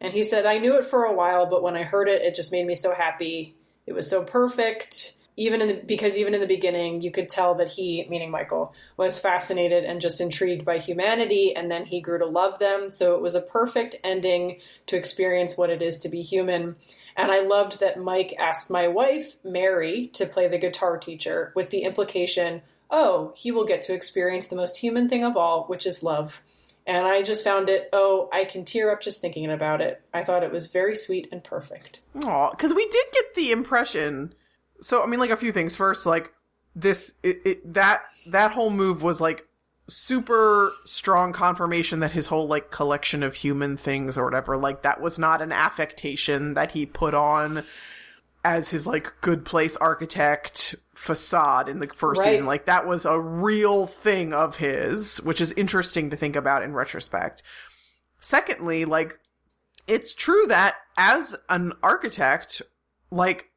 And 0.00 0.12
he 0.12 0.24
said, 0.24 0.46
I 0.46 0.58
knew 0.58 0.76
it 0.76 0.84
for 0.84 1.04
a 1.04 1.14
while, 1.14 1.46
but 1.46 1.62
when 1.62 1.76
I 1.76 1.84
heard 1.84 2.08
it, 2.08 2.22
it 2.22 2.34
just 2.34 2.52
made 2.52 2.66
me 2.66 2.74
so 2.74 2.94
happy. 2.94 3.54
It 3.86 3.92
was 3.92 4.10
so 4.10 4.24
perfect. 4.24 5.16
Even 5.36 5.62
in 5.62 5.68
the, 5.68 5.74
because 5.74 6.18
even 6.18 6.34
in 6.34 6.40
the 6.40 6.46
beginning, 6.46 7.00
you 7.00 7.10
could 7.10 7.28
tell 7.28 7.54
that 7.54 7.68
he, 7.68 8.06
meaning 8.10 8.30
Michael, 8.30 8.74
was 8.98 9.18
fascinated 9.18 9.82
and 9.82 10.00
just 10.00 10.20
intrigued 10.20 10.64
by 10.64 10.78
humanity, 10.78 11.56
and 11.56 11.70
then 11.70 11.86
he 11.86 12.02
grew 12.02 12.18
to 12.18 12.26
love 12.26 12.58
them. 12.58 12.92
So 12.92 13.14
it 13.14 13.22
was 13.22 13.34
a 13.34 13.40
perfect 13.40 13.96
ending 14.04 14.60
to 14.86 14.96
experience 14.96 15.56
what 15.56 15.70
it 15.70 15.80
is 15.80 15.96
to 15.98 16.10
be 16.10 16.20
human. 16.20 16.76
And 17.16 17.32
I 17.32 17.40
loved 17.40 17.80
that 17.80 17.98
Mike 17.98 18.34
asked 18.38 18.70
my 18.70 18.88
wife, 18.88 19.36
Mary, 19.42 20.08
to 20.08 20.26
play 20.26 20.48
the 20.48 20.58
guitar 20.58 20.98
teacher 20.98 21.52
with 21.54 21.70
the 21.70 21.84
implication, 21.84 22.60
oh, 22.92 23.32
he 23.34 23.50
will 23.50 23.64
get 23.64 23.82
to 23.82 23.94
experience 23.94 24.46
the 24.46 24.56
most 24.56 24.76
human 24.76 25.08
thing 25.08 25.24
of 25.24 25.36
all, 25.36 25.64
which 25.64 25.86
is 25.86 26.02
love. 26.02 26.42
And 26.86 27.06
I 27.06 27.22
just 27.22 27.42
found 27.42 27.68
it, 27.68 27.88
oh, 27.92 28.28
I 28.32 28.44
can 28.44 28.64
tear 28.64 28.92
up 28.92 29.00
just 29.00 29.20
thinking 29.20 29.50
about 29.50 29.80
it. 29.80 30.02
I 30.12 30.24
thought 30.24 30.42
it 30.42 30.52
was 30.52 30.66
very 30.66 30.94
sweet 30.94 31.28
and 31.32 31.42
perfect. 31.42 32.00
Aw, 32.24 32.50
because 32.50 32.74
we 32.74 32.86
did 32.86 33.06
get 33.12 33.34
the 33.34 33.50
impression. 33.50 34.34
So 34.80 35.02
I 35.02 35.06
mean, 35.06 35.20
like 35.20 35.30
a 35.30 35.36
few 35.36 35.52
things. 35.52 35.74
First, 35.74 36.06
like 36.06 36.32
this, 36.74 37.14
it, 37.22 37.40
it, 37.44 37.74
that 37.74 38.02
that 38.26 38.52
whole 38.52 38.70
move 38.70 39.02
was 39.02 39.20
like 39.20 39.46
super 39.88 40.72
strong 40.84 41.32
confirmation 41.32 42.00
that 42.00 42.12
his 42.12 42.26
whole 42.26 42.46
like 42.46 42.70
collection 42.70 43.22
of 43.22 43.34
human 43.34 43.76
things 43.76 44.18
or 44.18 44.24
whatever, 44.24 44.56
like 44.56 44.82
that 44.82 45.00
was 45.00 45.18
not 45.18 45.40
an 45.40 45.52
affectation 45.52 46.54
that 46.54 46.72
he 46.72 46.84
put 46.84 47.14
on 47.14 47.62
as 48.44 48.70
his 48.70 48.86
like 48.86 49.12
good 49.20 49.44
place 49.44 49.76
architect 49.76 50.74
facade 50.94 51.68
in 51.68 51.78
the 51.78 51.86
first 51.88 52.20
Right. 52.20 52.32
season. 52.32 52.46
Like 52.46 52.66
that 52.66 52.86
was 52.86 53.04
a 53.04 53.18
real 53.18 53.86
thing 53.86 54.32
of 54.32 54.56
his, 54.56 55.18
which 55.18 55.40
is 55.40 55.52
interesting 55.52 56.10
to 56.10 56.16
think 56.16 56.36
about 56.36 56.62
in 56.62 56.74
retrospect. 56.74 57.42
Secondly, 58.20 58.84
like 58.84 59.18
it's 59.86 60.14
true 60.14 60.46
that 60.48 60.76
as 60.96 61.36
an 61.48 61.72
architect, 61.82 62.62
like, 63.10 63.50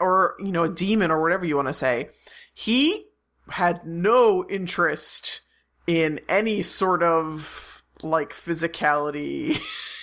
or, 0.00 0.34
you 0.38 0.52
know, 0.52 0.64
a 0.64 0.68
demon 0.68 1.10
or 1.10 1.20
whatever 1.20 1.44
you 1.44 1.56
want 1.56 1.68
to 1.68 1.74
say, 1.74 2.10
he 2.54 3.06
had 3.48 3.84
no 3.84 4.48
interest 4.48 5.40
in 5.86 6.20
any 6.28 6.62
sort 6.62 7.02
of, 7.02 7.82
like, 8.02 8.32
physicality 8.32 9.58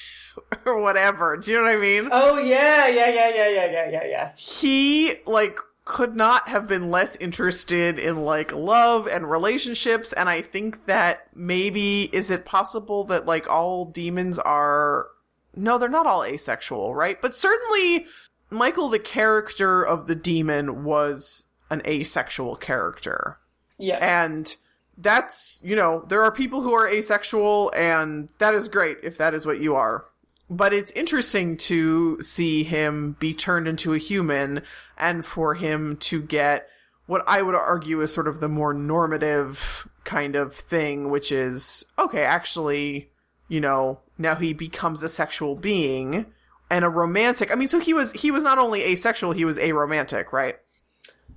or 0.65 0.81
whatever. 0.81 1.37
Do 1.37 1.51
you 1.51 1.57
know 1.57 1.63
what 1.63 1.73
I 1.73 1.77
mean? 1.77 2.09
Oh 2.11 2.37
yeah, 2.37 2.87
yeah, 2.87 3.09
yeah, 3.09 3.29
yeah, 3.29 3.49
yeah, 3.49 3.71
yeah, 3.71 3.89
yeah, 3.91 4.05
yeah. 4.05 4.31
He 4.35 5.15
like 5.25 5.59
could 5.85 6.15
not 6.15 6.47
have 6.47 6.67
been 6.67 6.91
less 6.91 7.15
interested 7.15 7.97
in 7.97 8.17
like 8.23 8.53
love 8.53 9.07
and 9.07 9.29
relationships 9.29 10.13
and 10.13 10.29
I 10.29 10.41
think 10.41 10.85
that 10.85 11.27
maybe 11.33 12.03
is 12.13 12.29
it 12.29 12.45
possible 12.45 13.05
that 13.05 13.25
like 13.25 13.49
all 13.49 13.85
demons 13.85 14.37
are 14.37 15.07
no, 15.55 15.79
they're 15.79 15.89
not 15.89 16.05
all 16.05 16.23
asexual, 16.23 16.93
right? 16.93 17.19
But 17.19 17.33
certainly 17.33 18.05
Michael 18.51 18.89
the 18.89 18.99
character 18.99 19.83
of 19.83 20.05
the 20.05 20.15
demon 20.15 20.83
was 20.83 21.47
an 21.71 21.81
asexual 21.85 22.55
character. 22.55 23.39
Yes. 23.79 23.99
And 24.01 24.55
that's, 24.97 25.61
you 25.63 25.75
know, 25.75 26.05
there 26.07 26.23
are 26.23 26.31
people 26.31 26.61
who 26.61 26.73
are 26.73 26.87
asexual 26.87 27.71
and 27.75 28.29
that 28.37 28.53
is 28.53 28.67
great 28.67 28.97
if 29.03 29.17
that 29.17 29.33
is 29.33 29.45
what 29.45 29.59
you 29.59 29.75
are. 29.75 30.05
But 30.49 30.73
it's 30.73 30.91
interesting 30.91 31.57
to 31.57 32.21
see 32.21 32.63
him 32.63 33.15
be 33.19 33.33
turned 33.33 33.67
into 33.67 33.93
a 33.93 33.99
human 33.99 34.63
and 34.97 35.25
for 35.25 35.53
him 35.53 35.97
to 35.97 36.21
get 36.21 36.67
what 37.05 37.23
I 37.27 37.41
would 37.41 37.55
argue 37.55 38.01
is 38.01 38.13
sort 38.13 38.27
of 38.27 38.39
the 38.39 38.47
more 38.47 38.73
normative 38.73 39.87
kind 40.03 40.35
of 40.35 40.55
thing, 40.55 41.09
which 41.09 41.31
is, 41.31 41.85
okay, 41.97 42.23
actually, 42.23 43.09
you 43.47 43.59
know, 43.59 43.99
now 44.17 44.35
he 44.35 44.53
becomes 44.53 45.01
a 45.01 45.09
sexual 45.09 45.55
being 45.55 46.27
and 46.69 46.85
a 46.85 46.89
romantic. 46.89 47.51
I 47.51 47.55
mean, 47.55 47.67
so 47.67 47.79
he 47.79 47.95
was, 47.95 48.11
he 48.11 48.29
was 48.29 48.43
not 48.43 48.59
only 48.59 48.83
asexual, 48.83 49.31
he 49.31 49.45
was 49.45 49.57
aromantic, 49.57 50.31
right? 50.31 50.57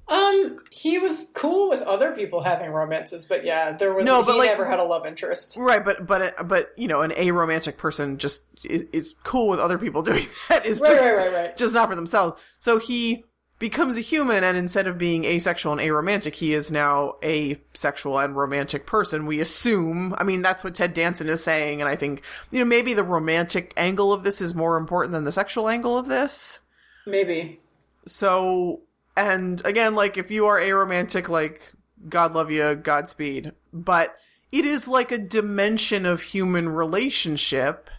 Um, 0.09 0.59
he 0.71 0.99
was 0.99 1.31
cool 1.35 1.69
with 1.71 1.81
other 1.83 2.13
people 2.13 2.43
having 2.43 2.71
romances, 2.71 3.25
but 3.25 3.45
yeah, 3.45 3.73
there 3.73 3.95
was, 3.95 4.05
No, 4.07 4.21
he 4.23 4.27
but, 4.27 4.37
like- 4.37 4.51
never 4.51 4.67
had 4.67 4.81
a 4.81 4.85
love 4.85 5.07
interest. 5.07 5.57
Right, 5.57 5.85
but 5.85 6.07
but 6.07 6.49
but 6.49 6.71
you 6.77 6.89
know, 6.89 7.03
an 7.03 7.13
aromantic 7.13 7.77
person 7.77 8.19
just 8.19 8.43
is, 8.65 8.83
is 8.93 9.15
cool 9.25 9.49
with 9.49 9.61
other 9.61 9.79
people 9.79 10.03
doing 10.05 10.27
that. 10.49 10.67
Is 10.67 10.81
Right, 10.81 10.89
just, 10.91 11.01
right, 11.01 11.15
right, 11.17 11.33
right. 11.33 11.57
just 11.57 11.75
not 11.75 11.89
for 11.89 11.95
themselves. 11.95 12.41
So 12.59 12.79
he 12.79 13.25
becomes 13.59 13.97
a 13.97 14.01
human, 14.01 14.43
and 14.43 14.57
instead 14.57 14.89
of 14.89 14.99
being 14.99 15.25
asexual 15.25 15.73
and 15.73 15.81
aromantic, 15.81 16.35
he 16.35 16.53
is 16.53 16.73
now 16.73 17.15
a 17.23 17.61
sexual 17.75 18.19
and 18.19 18.37
romantic 18.37 18.87
person. 18.87 19.25
We 19.25 19.41
assume. 19.41 20.15
I 20.19 20.25
mean, 20.25 20.43
that's 20.43 20.65
what 20.65 20.75
Ted 20.75 20.95
Danson 20.95 21.29
is 21.29 21.45
saying, 21.45 21.81
and 21.81 21.89
I 21.89 21.95
think 21.95 22.23
you 22.51 22.59
know 22.59 22.65
maybe 22.65 22.93
the 22.93 23.05
romantic 23.05 23.73
angle 23.77 24.13
of 24.13 24.25
this 24.25 24.41
is 24.41 24.53
more 24.55 24.77
important 24.77 25.13
than 25.13 25.23
the 25.25 25.31
sexual 25.33 25.69
angle 25.69 25.97
of 25.97 26.09
this. 26.09 26.59
Maybe. 27.07 27.61
So, 28.07 28.81
and 29.17 29.65
again, 29.65 29.95
like 29.95 30.17
if 30.17 30.31
you 30.31 30.47
are 30.47 30.59
a 30.59 30.73
romantic, 30.73 31.29
like 31.29 31.73
God 32.09 32.35
love 32.35 32.51
you, 32.51 32.75
Godspeed. 32.75 33.53
But 33.73 34.17
it 34.51 34.65
is 34.65 34.89
like 34.89 35.13
a 35.13 35.19
dimension 35.19 36.07
of 36.07 36.23
human 36.23 36.69
relationship 36.69 37.91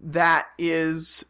that 0.00 0.46
is 0.58 1.26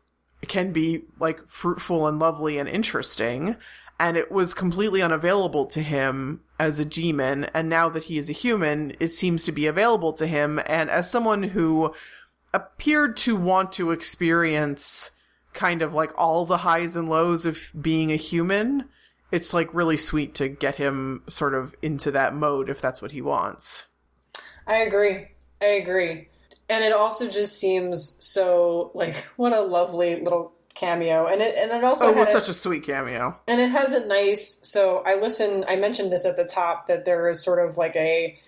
can 0.47 0.73
be 0.73 1.05
like 1.19 1.49
fruitful 1.49 2.07
and 2.07 2.19
lovely 2.19 2.59
and 2.59 2.69
interesting. 2.69 3.57
And 4.01 4.17
it 4.17 4.31
was 4.31 4.55
completely 4.55 5.03
unavailable 5.03 5.67
to 5.67 5.83
him 5.83 6.41
as 6.61 6.79
a 6.79 6.85
demon. 6.85 7.45
And 7.47 7.69
now 7.69 7.89
that 7.89 8.05
he 8.05 8.17
is 8.17 8.31
a 8.31 8.35
human, 8.35 8.97
it 9.01 9.09
seems 9.09 9.43
to 9.45 9.53
be 9.53 9.67
available 9.67 10.13
to 10.15 10.27
him. 10.27 10.61
And 10.67 10.89
as 10.89 11.11
someone 11.11 11.43
who 11.43 11.93
appeared 12.55 13.17
to 13.19 13.35
want 13.35 13.73
to 13.73 13.91
experience 13.91 15.11
kind 15.53 15.83
of 15.83 15.95
like 15.95 16.13
all 16.17 16.47
the 16.47 16.59
highs 16.59 16.95
and 16.95 17.09
lows 17.09 17.45
of 17.45 17.73
being 17.81 18.13
a 18.13 18.17
human, 18.17 18.85
it's 19.31 19.53
like 19.53 19.73
really 19.75 19.97
sweet 19.97 20.35
to 20.37 20.49
get 20.49 20.77
him 20.77 21.23
sort 21.29 21.55
of 21.55 21.75
into 21.83 22.11
that 22.13 22.35
mode 22.35 22.69
if 22.71 22.81
that's 22.81 23.03
what 23.03 23.13
he 23.13 23.21
wants. 23.23 23.87
I 24.67 24.79
agree. 24.79 25.29
I 25.61 25.67
agree. 25.67 26.29
And 26.69 26.85
it 26.85 26.93
also 26.93 27.29
just 27.29 27.59
seems 27.59 28.17
so 28.25 28.91
like 28.95 29.15
what 29.37 29.53
a 29.53 29.61
lovely 29.61 30.21
little 30.23 30.53
cameo. 30.75 31.27
And 31.27 31.41
it 31.43 31.57
and 31.57 31.73
it 31.73 31.83
also 31.85 32.07
Oh, 32.07 32.11
it 32.11 32.17
was 32.17 32.29
had- 32.29 32.43
such 32.43 32.49
a 32.51 32.55
sweet 32.55 32.85
cameo. 32.87 33.37
and 33.49 33.61
it 33.61 33.71
has 33.71 33.93
a 33.93 34.07
nice 34.07 34.61
so 34.63 34.99
I 35.05 35.17
listen 35.17 35.65
I 35.69 35.77
mentioned 35.77 36.13
this 36.13 36.25
at 36.25 36.37
the 36.37 36.45
top 36.45 36.87
that 36.87 37.05
there 37.05 37.29
is 37.29 37.43
sort 37.43 37.67
of 37.67 37.77
like 37.77 37.97
a 37.97 38.39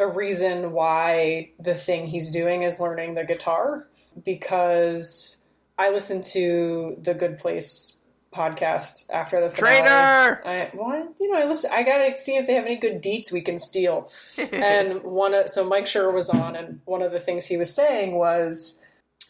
a 0.00 0.06
reason 0.06 0.72
why 0.72 1.50
the 1.60 1.74
thing 1.74 2.06
he's 2.06 2.30
doing 2.32 2.62
is 2.62 2.80
learning 2.80 3.14
the 3.14 3.24
guitar 3.24 3.84
because 4.24 5.38
I 5.78 5.90
listened 5.90 6.24
to 6.32 6.96
the 7.00 7.14
Good 7.14 7.38
Place 7.38 7.98
podcast 8.32 9.10
after 9.10 9.40
the 9.40 9.50
finale. 9.50 9.80
Traitor! 9.80 10.42
I 10.46 10.70
well, 10.74 11.14
you 11.20 11.32
know, 11.32 11.40
I 11.40 11.44
listen. 11.44 11.70
I 11.72 11.82
gotta 11.82 12.16
see 12.16 12.36
if 12.36 12.46
they 12.46 12.54
have 12.54 12.64
any 12.64 12.76
good 12.76 13.02
deets 13.02 13.30
we 13.32 13.40
can 13.40 13.58
steal. 13.58 14.10
and 14.52 15.02
one 15.02 15.34
of 15.34 15.48
so 15.48 15.68
Mike 15.68 15.84
Schur 15.84 16.14
was 16.14 16.30
on, 16.30 16.56
and 16.56 16.80
one 16.84 17.02
of 17.02 17.12
the 17.12 17.20
things 17.20 17.46
he 17.46 17.56
was 17.56 17.74
saying 17.74 18.14
was 18.14 18.82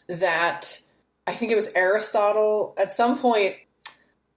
that 0.07 0.79
I 1.27 1.33
think 1.33 1.51
it 1.51 1.55
was 1.55 1.71
Aristotle 1.73 2.73
at 2.77 2.93
some 2.93 3.19
point. 3.19 3.55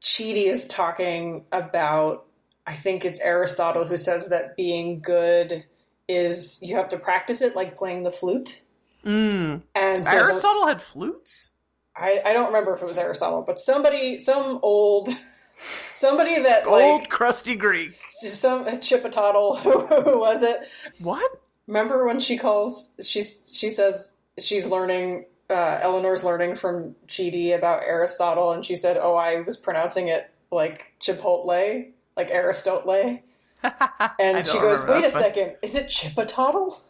Chidi 0.03 0.47
is 0.47 0.67
talking 0.67 1.45
about. 1.53 2.25
I 2.69 2.75
think 2.75 3.05
it's 3.05 3.21
Aristotle 3.21 3.85
who 3.85 3.97
says 3.97 4.29
that 4.31 4.57
being 4.57 5.01
good 5.01 5.65
is 6.09 6.61
you 6.63 6.75
have 6.77 6.89
to 6.89 6.99
practice 6.99 7.41
it 7.41 7.55
like 7.55 7.77
playing 7.77 8.03
the 8.03 8.11
flute. 8.11 8.63
Mm. 9.05 9.63
And 9.75 10.05
so 10.05 10.11
the- 10.11 10.17
Aristotle 10.17 10.67
had 10.67 10.83
flutes. 10.83 11.53
I, 11.99 12.21
I 12.25 12.33
don't 12.33 12.47
remember 12.47 12.75
if 12.75 12.83
it 12.83 12.87
was 12.87 12.99
Aristotle, 12.99 13.43
but 13.43 13.59
somebody, 13.59 14.19
some 14.19 14.59
old, 14.63 15.09
somebody 15.95 16.43
that 16.43 16.67
Old 16.67 17.01
like 17.03 17.09
crusty 17.09 17.55
Greek. 17.57 17.97
some 18.23 18.65
Chipotottle, 18.67 19.59
who 20.05 20.19
was 20.19 20.43
it? 20.43 20.69
What? 21.01 21.41
Remember 21.67 22.07
when 22.07 22.21
she 22.21 22.37
calls? 22.39 22.93
She's 23.03 23.41
she 23.51 23.71
says 23.71 24.17
she's 24.39 24.67
learning. 24.67 25.27
Uh, 25.49 25.79
Eleanor's 25.81 26.25
learning 26.25 26.57
from 26.57 26.97
Chidi 27.07 27.55
about 27.57 27.83
Aristotle, 27.85 28.51
and 28.53 28.65
she 28.65 28.75
said, 28.75 28.97
"Oh, 29.01 29.15
I 29.15 29.43
was 29.43 29.57
pronouncing 29.57 30.09
it 30.09 30.29
like 30.51 30.93
Chipotle, 31.01 31.93
like 32.17 32.31
Aristotle." 32.31 33.21
And 34.19 34.47
she 34.47 34.59
goes, 34.59 34.83
"Wait 34.87 34.99
a 34.99 35.03
but- 35.03 35.11
second, 35.13 35.57
is 35.63 35.75
it 35.77 35.87
Chipotottle?" 35.87 36.81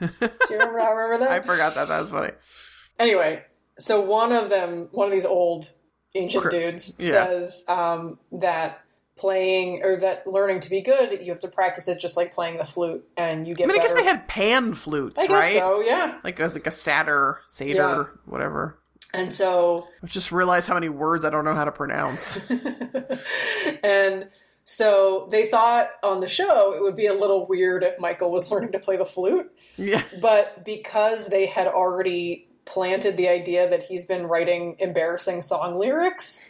Do 0.00 0.08
you 0.20 0.58
remember? 0.58 0.80
I 0.80 0.90
remember 0.90 1.24
that. 1.24 1.32
I 1.32 1.40
forgot 1.40 1.74
that. 1.76 1.88
That 1.88 2.00
was 2.00 2.10
funny. 2.10 2.32
anyway, 2.98 3.42
so 3.78 4.00
one 4.00 4.32
of 4.32 4.50
them, 4.50 4.88
one 4.92 5.06
of 5.06 5.12
these 5.12 5.24
old 5.24 5.70
ancient 6.14 6.44
Cr- 6.44 6.50
dudes, 6.50 6.96
yeah. 6.98 7.10
says 7.26 7.64
um, 7.68 8.18
that 8.32 8.80
playing 9.16 9.82
or 9.84 9.96
that 9.96 10.26
learning 10.26 10.60
to 10.60 10.70
be 10.70 10.80
good, 10.80 11.20
you 11.24 11.30
have 11.30 11.40
to 11.40 11.48
practice 11.48 11.86
it 11.88 12.00
just 12.00 12.16
like 12.16 12.32
playing 12.32 12.58
the 12.58 12.64
flute, 12.64 13.04
and 13.16 13.46
you 13.46 13.54
get. 13.54 13.64
I 13.64 13.72
mean, 13.72 13.80
I 13.80 13.84
guess 13.84 13.94
they 13.94 14.04
had 14.04 14.26
pan 14.28 14.74
flutes, 14.74 15.18
I 15.20 15.26
guess 15.26 15.42
right? 15.42 15.54
so, 15.54 15.80
yeah. 15.80 16.18
Like 16.24 16.40
a 16.40 16.46
like 16.48 16.66
a 16.66 16.70
satyr, 16.70 17.40
satyr, 17.46 17.74
Yeah. 17.74 18.04
whatever. 18.26 18.78
And 19.12 19.32
so, 19.32 19.86
I 20.02 20.08
just 20.08 20.32
realized 20.32 20.66
how 20.66 20.74
many 20.74 20.88
words 20.88 21.24
I 21.24 21.30
don't 21.30 21.44
know 21.44 21.54
how 21.54 21.64
to 21.64 21.70
pronounce. 21.70 22.40
and 23.82 24.28
so 24.64 25.28
they 25.30 25.46
thought 25.46 25.90
on 26.02 26.20
the 26.20 26.28
show 26.28 26.74
it 26.74 26.82
would 26.82 26.96
be 26.96 27.06
a 27.06 27.14
little 27.14 27.46
weird 27.46 27.82
if 27.82 27.98
Michael 27.98 28.30
was 28.30 28.50
learning 28.50 28.72
to 28.72 28.78
play 28.78 28.96
the 28.96 29.04
flute. 29.04 29.50
yeah. 29.76 30.02
But 30.20 30.64
because 30.64 31.28
they 31.28 31.46
had 31.46 31.66
already 31.66 32.48
planted 32.64 33.16
the 33.16 33.28
idea 33.28 33.68
that 33.68 33.82
he's 33.82 34.04
been 34.04 34.26
writing 34.26 34.76
embarrassing 34.78 35.42
song 35.42 35.78
lyrics 35.78 36.44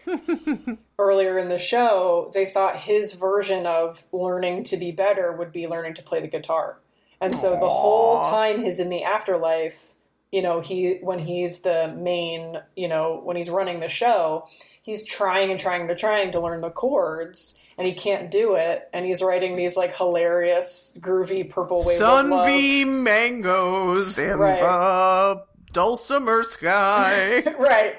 earlier 0.99 1.39
in 1.39 1.49
the 1.49 1.59
show, 1.59 2.31
they 2.35 2.47
thought 2.47 2.77
his 2.77 3.15
version 3.15 3.67
of 3.67 4.05
learning 4.13 4.65
to 4.65 4.77
be 4.77 4.93
better 4.93 5.33
would 5.33 5.53
be 5.53 5.67
learning 5.67 5.95
to 5.95 6.03
play 6.03 6.21
the 6.21 6.29
guitar. 6.29 6.79
And 7.21 7.35
so 7.35 7.51
the 7.53 7.69
whole 7.69 8.21
time 8.23 8.63
he's 8.63 8.79
in 8.79 8.91
the 8.91 9.05
afterlife, 9.05 9.95
you 10.31 10.43
know, 10.43 10.61
he 10.61 10.99
when 11.01 11.19
he's 11.19 11.61
the 11.61 11.95
main, 11.97 12.59
you 12.77 12.89
know, 12.89 13.21
when 13.25 13.37
he's 13.37 13.49
running 13.49 13.81
the 13.81 13.89
show, 13.89 14.47
he's 14.83 15.05
trying 15.05 15.51
and 15.51 15.59
trying 15.59 15.89
to 15.89 15.95
trying 15.95 16.33
to 16.33 16.41
learn 16.41 16.61
the 16.61 16.71
chords 16.71 17.59
and 17.79 17.87
he 17.87 17.95
can't 17.95 18.31
do 18.31 18.55
it 18.55 18.89
and 18.93 19.05
he's 19.07 19.23
writing 19.23 19.57
these 19.57 19.77
like 19.77 19.97
hilarious 19.97 20.97
groovy 21.01 21.49
purple 21.49 21.85
wave. 21.85 21.99
Sunbeam 21.99 23.03
mangoes 23.03 24.19
in 24.19 24.39
Right. 24.39 24.61
the 24.61 25.45
dulcimer 25.75 26.43
sky. 26.43 27.43
right. 27.59 27.97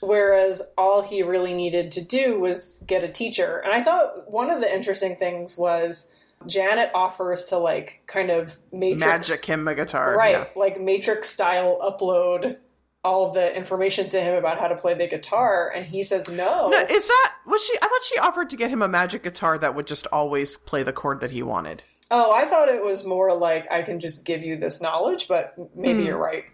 Whereas 0.00 0.62
all 0.76 1.02
he 1.02 1.22
really 1.22 1.54
needed 1.54 1.92
to 1.92 2.00
do 2.00 2.40
was 2.40 2.82
get 2.86 3.04
a 3.04 3.08
teacher. 3.08 3.58
And 3.64 3.72
I 3.72 3.82
thought 3.84 4.28
one 4.30 4.50
of 4.50 4.60
the 4.60 4.74
interesting 4.74 5.14
things 5.14 5.56
was 5.56 6.10
Janet 6.46 6.90
offers 6.92 7.44
to 7.46 7.58
like 7.58 8.02
kind 8.08 8.30
of 8.30 8.56
matrix 8.72 9.04
Magic 9.06 9.44
him 9.44 9.68
a 9.68 9.74
guitar. 9.76 10.16
right, 10.16 10.32
yeah. 10.32 10.46
like 10.56 10.80
matrix 10.80 11.28
style 11.28 11.78
upload 11.80 12.56
all 13.04 13.30
the 13.30 13.56
information 13.56 14.08
to 14.08 14.20
him 14.20 14.34
about 14.36 14.58
how 14.58 14.68
to 14.68 14.76
play 14.76 14.94
the 14.94 15.06
guitar 15.08 15.72
and 15.74 15.84
he 15.86 16.02
says 16.02 16.28
no. 16.28 16.68
No, 16.70 16.78
is 16.90 17.06
that 17.06 17.34
was 17.46 17.64
she? 17.64 17.76
I 17.80 17.86
thought 17.86 18.04
she 18.04 18.18
offered 18.18 18.50
to 18.50 18.56
get 18.56 18.70
him 18.70 18.82
a 18.82 18.88
magic 18.88 19.22
guitar 19.22 19.56
that 19.58 19.74
would 19.76 19.86
just 19.86 20.06
always 20.08 20.56
play 20.56 20.82
the 20.82 20.92
chord 20.92 21.20
that 21.20 21.30
he 21.30 21.42
wanted. 21.44 21.82
Oh, 22.10 22.32
I 22.32 22.44
thought 22.44 22.68
it 22.68 22.82
was 22.82 23.04
more 23.04 23.32
like 23.34 23.70
I 23.70 23.82
can 23.82 24.00
just 24.00 24.24
give 24.24 24.42
you 24.42 24.56
this 24.56 24.82
knowledge, 24.82 25.28
but 25.28 25.54
maybe 25.76 26.00
Hmm. 26.00 26.06
you're 26.06 26.18
right. 26.18 26.44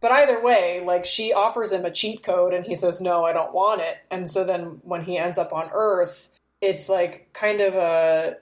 But 0.00 0.12
either 0.12 0.40
way, 0.42 0.82
like 0.84 1.04
she 1.04 1.32
offers 1.32 1.72
him 1.72 1.84
a 1.84 1.90
cheat 1.90 2.22
code 2.22 2.54
and 2.54 2.64
he 2.64 2.74
says, 2.74 3.00
no, 3.00 3.24
I 3.24 3.32
don't 3.32 3.52
want 3.52 3.80
it. 3.80 3.98
And 4.10 4.30
so 4.30 4.44
then 4.44 4.80
when 4.82 5.02
he 5.02 5.18
ends 5.18 5.38
up 5.38 5.52
on 5.52 5.70
Earth, 5.72 6.30
it's 6.60 6.88
like 6.88 7.28
kind 7.32 7.60
of 7.60 7.74
a, 7.74 8.36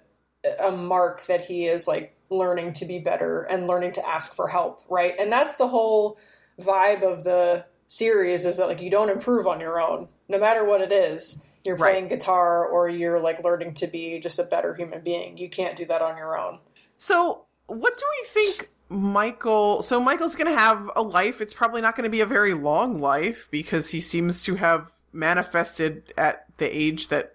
a 0.62 0.70
mark 0.72 1.24
that 1.26 1.42
he 1.42 1.66
is 1.66 1.86
like 1.88 2.14
learning 2.28 2.72
to 2.74 2.84
be 2.84 2.98
better 2.98 3.42
and 3.42 3.66
learning 3.66 3.92
to 3.92 4.06
ask 4.06 4.34
for 4.34 4.48
help, 4.48 4.80
right? 4.90 5.14
And 5.18 5.32
that's 5.32 5.54
the 5.56 5.68
whole 5.68 6.18
vibe 6.60 7.02
of 7.02 7.24
the 7.24 7.64
series 7.86 8.44
is 8.44 8.56
that 8.56 8.66
like 8.66 8.80
you 8.82 8.90
don't 8.90 9.10
improve 9.10 9.46
on 9.46 9.60
your 9.60 9.80
own, 9.80 10.08
no 10.28 10.38
matter 10.38 10.64
what 10.64 10.80
it 10.80 10.92
is. 10.92 11.44
You're 11.64 11.74
Right. 11.76 11.94
playing 11.94 12.08
guitar 12.08 12.64
or 12.64 12.88
you're 12.88 13.18
like 13.18 13.44
learning 13.44 13.74
to 13.74 13.88
be 13.88 14.20
just 14.20 14.38
a 14.38 14.44
better 14.44 14.74
human 14.74 15.00
being. 15.00 15.36
You 15.36 15.48
can't 15.48 15.74
do 15.74 15.84
that 15.86 16.00
on 16.00 16.16
your 16.16 16.38
own. 16.38 16.60
So, 16.96 17.42
what 17.66 17.98
do 17.98 18.04
we 18.20 18.26
think 18.28 18.70
Michael? 18.88 19.82
So, 19.82 20.00
Michael's 20.00 20.34
going 20.34 20.52
to 20.52 20.58
have 20.58 20.90
a 20.94 21.02
life. 21.02 21.40
It's 21.40 21.54
probably 21.54 21.80
not 21.80 21.96
going 21.96 22.04
to 22.04 22.10
be 22.10 22.20
a 22.20 22.26
very 22.26 22.54
long 22.54 22.98
life 22.98 23.48
because 23.50 23.90
he 23.90 24.00
seems 24.00 24.42
to 24.44 24.54
have 24.56 24.90
manifested 25.12 26.12
at 26.16 26.46
the 26.58 26.66
age 26.66 27.08
that 27.08 27.34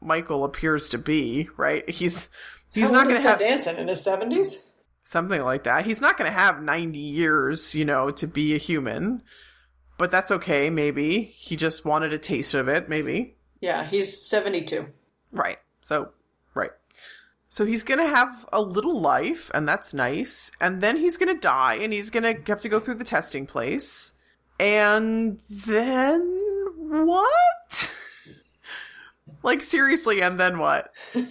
Michael 0.00 0.44
appears 0.44 0.88
to 0.90 0.98
be. 0.98 1.48
Right? 1.56 1.88
He's 1.88 2.28
he's 2.72 2.86
How 2.86 2.92
not 2.92 3.04
going 3.08 3.20
to 3.20 3.28
have 3.28 3.38
Danson 3.38 3.76
in 3.76 3.88
his 3.88 4.02
seventies. 4.04 4.62
something 5.04 5.42
like 5.42 5.64
that. 5.64 5.84
He's 5.84 6.00
not 6.00 6.16
going 6.18 6.30
to 6.30 6.38
have 6.38 6.62
ninety 6.62 6.98
years, 6.98 7.74
you 7.74 7.84
know, 7.84 8.10
to 8.10 8.26
be 8.26 8.54
a 8.54 8.58
human. 8.58 9.22
But 9.96 10.10
that's 10.10 10.32
okay. 10.32 10.70
Maybe 10.70 11.22
he 11.22 11.56
just 11.56 11.84
wanted 11.84 12.12
a 12.12 12.18
taste 12.18 12.54
of 12.54 12.68
it. 12.68 12.88
Maybe. 12.88 13.36
Yeah, 13.60 13.86
he's 13.86 14.26
seventy-two. 14.28 14.88
Right. 15.30 15.58
So, 15.82 16.10
right. 16.54 16.72
So 17.54 17.64
he's 17.64 17.84
going 17.84 18.00
to 18.00 18.08
have 18.08 18.48
a 18.52 18.60
little 18.60 19.00
life, 19.00 19.48
and 19.54 19.68
that's 19.68 19.94
nice. 19.94 20.50
And 20.60 20.80
then 20.80 20.96
he's 20.96 21.16
going 21.16 21.32
to 21.32 21.40
die, 21.40 21.74
and 21.74 21.92
he's 21.92 22.10
going 22.10 22.24
to 22.24 22.50
have 22.50 22.60
to 22.62 22.68
go 22.68 22.80
through 22.80 22.96
the 22.96 23.04
testing 23.04 23.46
place. 23.46 24.14
And 24.58 25.38
then 25.48 26.20
what? 26.76 27.94
like, 29.44 29.62
seriously, 29.62 30.20
and 30.20 30.40
then 30.40 30.58
what? 30.58 30.92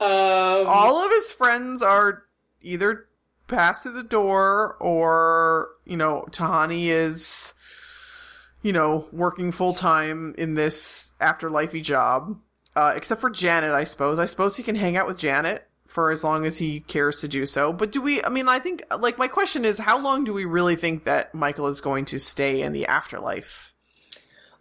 Um, 0.00 0.66
All 0.66 1.02
of 1.02 1.12
his 1.12 1.30
friends 1.30 1.80
are 1.80 2.24
either 2.60 3.06
passed 3.46 3.84
through 3.84 3.92
the 3.92 4.02
door, 4.02 4.76
or, 4.80 5.68
you 5.86 5.96
know, 5.96 6.26
Tahani 6.32 6.86
is, 6.86 7.54
you 8.62 8.72
know, 8.72 9.06
working 9.12 9.52
full 9.52 9.72
time 9.72 10.34
in 10.36 10.54
this 10.54 11.14
afterlifey 11.20 11.84
job. 11.84 12.36
Uh, 12.76 12.92
except 12.96 13.20
for 13.20 13.30
Janet, 13.30 13.72
I 13.72 13.84
suppose. 13.84 14.18
I 14.18 14.24
suppose 14.24 14.56
he 14.56 14.62
can 14.62 14.74
hang 14.76 14.96
out 14.96 15.06
with 15.06 15.18
Janet 15.18 15.68
for 15.86 16.10
as 16.10 16.24
long 16.24 16.44
as 16.44 16.58
he 16.58 16.80
cares 16.80 17.20
to 17.20 17.28
do 17.28 17.46
so. 17.46 17.72
But 17.72 17.92
do 17.92 18.00
we, 18.02 18.22
I 18.24 18.28
mean, 18.28 18.48
I 18.48 18.58
think, 18.58 18.82
like, 18.98 19.16
my 19.16 19.28
question 19.28 19.64
is, 19.64 19.78
how 19.78 19.96
long 19.98 20.24
do 20.24 20.32
we 20.32 20.44
really 20.44 20.74
think 20.74 21.04
that 21.04 21.34
Michael 21.34 21.68
is 21.68 21.80
going 21.80 22.04
to 22.06 22.18
stay 22.18 22.62
in 22.62 22.72
the 22.72 22.86
afterlife? 22.86 23.74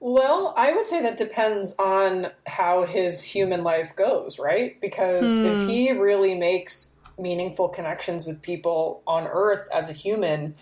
well, 0.05 0.53
I 0.57 0.73
would 0.73 0.85
say 0.85 1.01
that 1.03 1.15
depends 1.15 1.75
on 1.79 2.27
how 2.45 2.83
his 2.85 3.23
human 3.23 3.63
life 3.63 3.95
goes, 3.95 4.37
right? 4.37 4.79
Because 4.81 5.39
Hmm. 5.39 5.45
if 5.45 5.61
he 5.61 5.93
really 5.93 6.35
makes 6.35 6.97
meaningful 7.17 7.69
connections 7.69 8.27
with 8.27 8.41
people 8.41 9.01
on 9.07 9.27
Earth 9.27 9.65
as 9.73 9.89
a 9.89 9.93
human, 9.93 10.55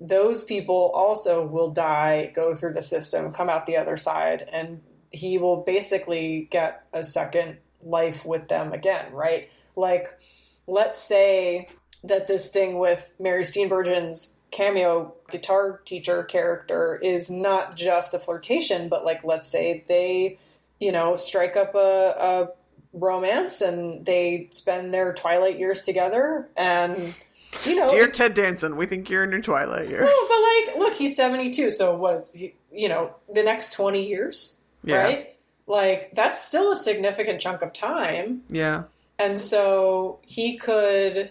those 0.00 0.44
people 0.44 0.92
also 0.94 1.44
will 1.44 1.70
die, 1.70 2.30
go 2.32 2.54
through 2.54 2.74
the 2.74 2.82
system, 2.82 3.32
come 3.32 3.48
out 3.50 3.66
the 3.66 3.76
other 3.76 3.96
side, 3.96 4.48
and 4.52 4.80
he 5.10 5.38
will 5.38 5.58
basically 5.58 6.48
get 6.50 6.84
a 6.92 7.04
second 7.04 7.58
life 7.82 8.24
with 8.24 8.48
them 8.48 8.72
again, 8.72 9.12
right? 9.12 9.50
Like, 9.76 10.18
let's 10.66 11.00
say 11.00 11.68
that 12.04 12.26
this 12.26 12.48
thing 12.48 12.78
with 12.78 13.12
Mary 13.18 13.44
Steenburgen's 13.44 14.38
cameo 14.50 15.14
guitar 15.30 15.80
teacher 15.84 16.22
character 16.22 16.98
is 17.02 17.30
not 17.30 17.76
just 17.76 18.14
a 18.14 18.18
flirtation, 18.18 18.88
but 18.88 19.04
like, 19.04 19.24
let's 19.24 19.48
say 19.48 19.84
they, 19.88 20.38
you 20.80 20.92
know, 20.92 21.16
strike 21.16 21.56
up 21.56 21.74
a, 21.74 22.14
a 22.18 22.48
romance 22.96 23.60
and 23.60 24.04
they 24.06 24.48
spend 24.50 24.92
their 24.92 25.12
twilight 25.12 25.58
years 25.58 25.82
together 25.82 26.48
and 26.56 27.14
you 27.64 27.76
know 27.76 27.88
Dear 27.88 28.08
Ted 28.08 28.34
Danson, 28.34 28.76
we 28.76 28.86
think 28.86 29.10
you're 29.10 29.22
in 29.22 29.30
your 29.30 29.42
twilight 29.42 29.88
years. 29.88 30.00
no, 30.00 30.06
but 30.06 30.76
like 30.76 30.78
look 30.78 30.94
he's 30.94 31.14
72 31.14 31.70
so 31.70 31.94
what 31.94 32.16
is 32.16 32.32
he, 32.32 32.54
you 32.72 32.88
know 32.88 33.14
the 33.32 33.42
next 33.42 33.74
20 33.74 34.06
years 34.06 34.55
Yeah. 34.86 35.02
right 35.02 35.36
like 35.66 36.10
that's 36.14 36.42
still 36.42 36.72
a 36.72 36.76
significant 36.76 37.40
chunk 37.40 37.62
of 37.62 37.72
time 37.72 38.42
yeah. 38.48 38.84
and 39.18 39.38
so 39.38 40.20
he 40.22 40.56
could 40.56 41.30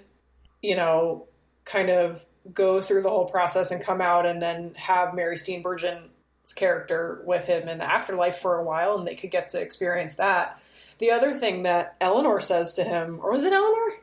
you 0.61 0.75
know 0.75 1.27
kind 1.63 1.89
of 1.89 2.23
go 2.53 2.81
through 2.81 3.01
the 3.01 3.09
whole 3.09 3.25
process 3.25 3.71
and 3.71 3.81
come 3.81 4.01
out 4.01 4.25
and 4.25 4.41
then 4.41 4.73
have 4.75 5.15
mary 5.15 5.37
steenburgen's 5.37 6.53
character 6.53 7.23
with 7.25 7.45
him 7.45 7.67
in 7.67 7.79
the 7.79 7.91
afterlife 7.91 8.37
for 8.37 8.57
a 8.59 8.63
while 8.63 8.97
and 8.97 9.07
they 9.07 9.15
could 9.15 9.31
get 9.31 9.49
to 9.49 9.59
experience 9.59 10.15
that 10.15 10.61
the 10.99 11.11
other 11.11 11.33
thing 11.33 11.63
that 11.63 11.95
eleanor 12.01 12.39
says 12.39 12.73
to 12.73 12.83
him 12.83 13.19
or 13.23 13.31
was 13.31 13.43
it 13.43 13.53
eleanor 13.53 13.93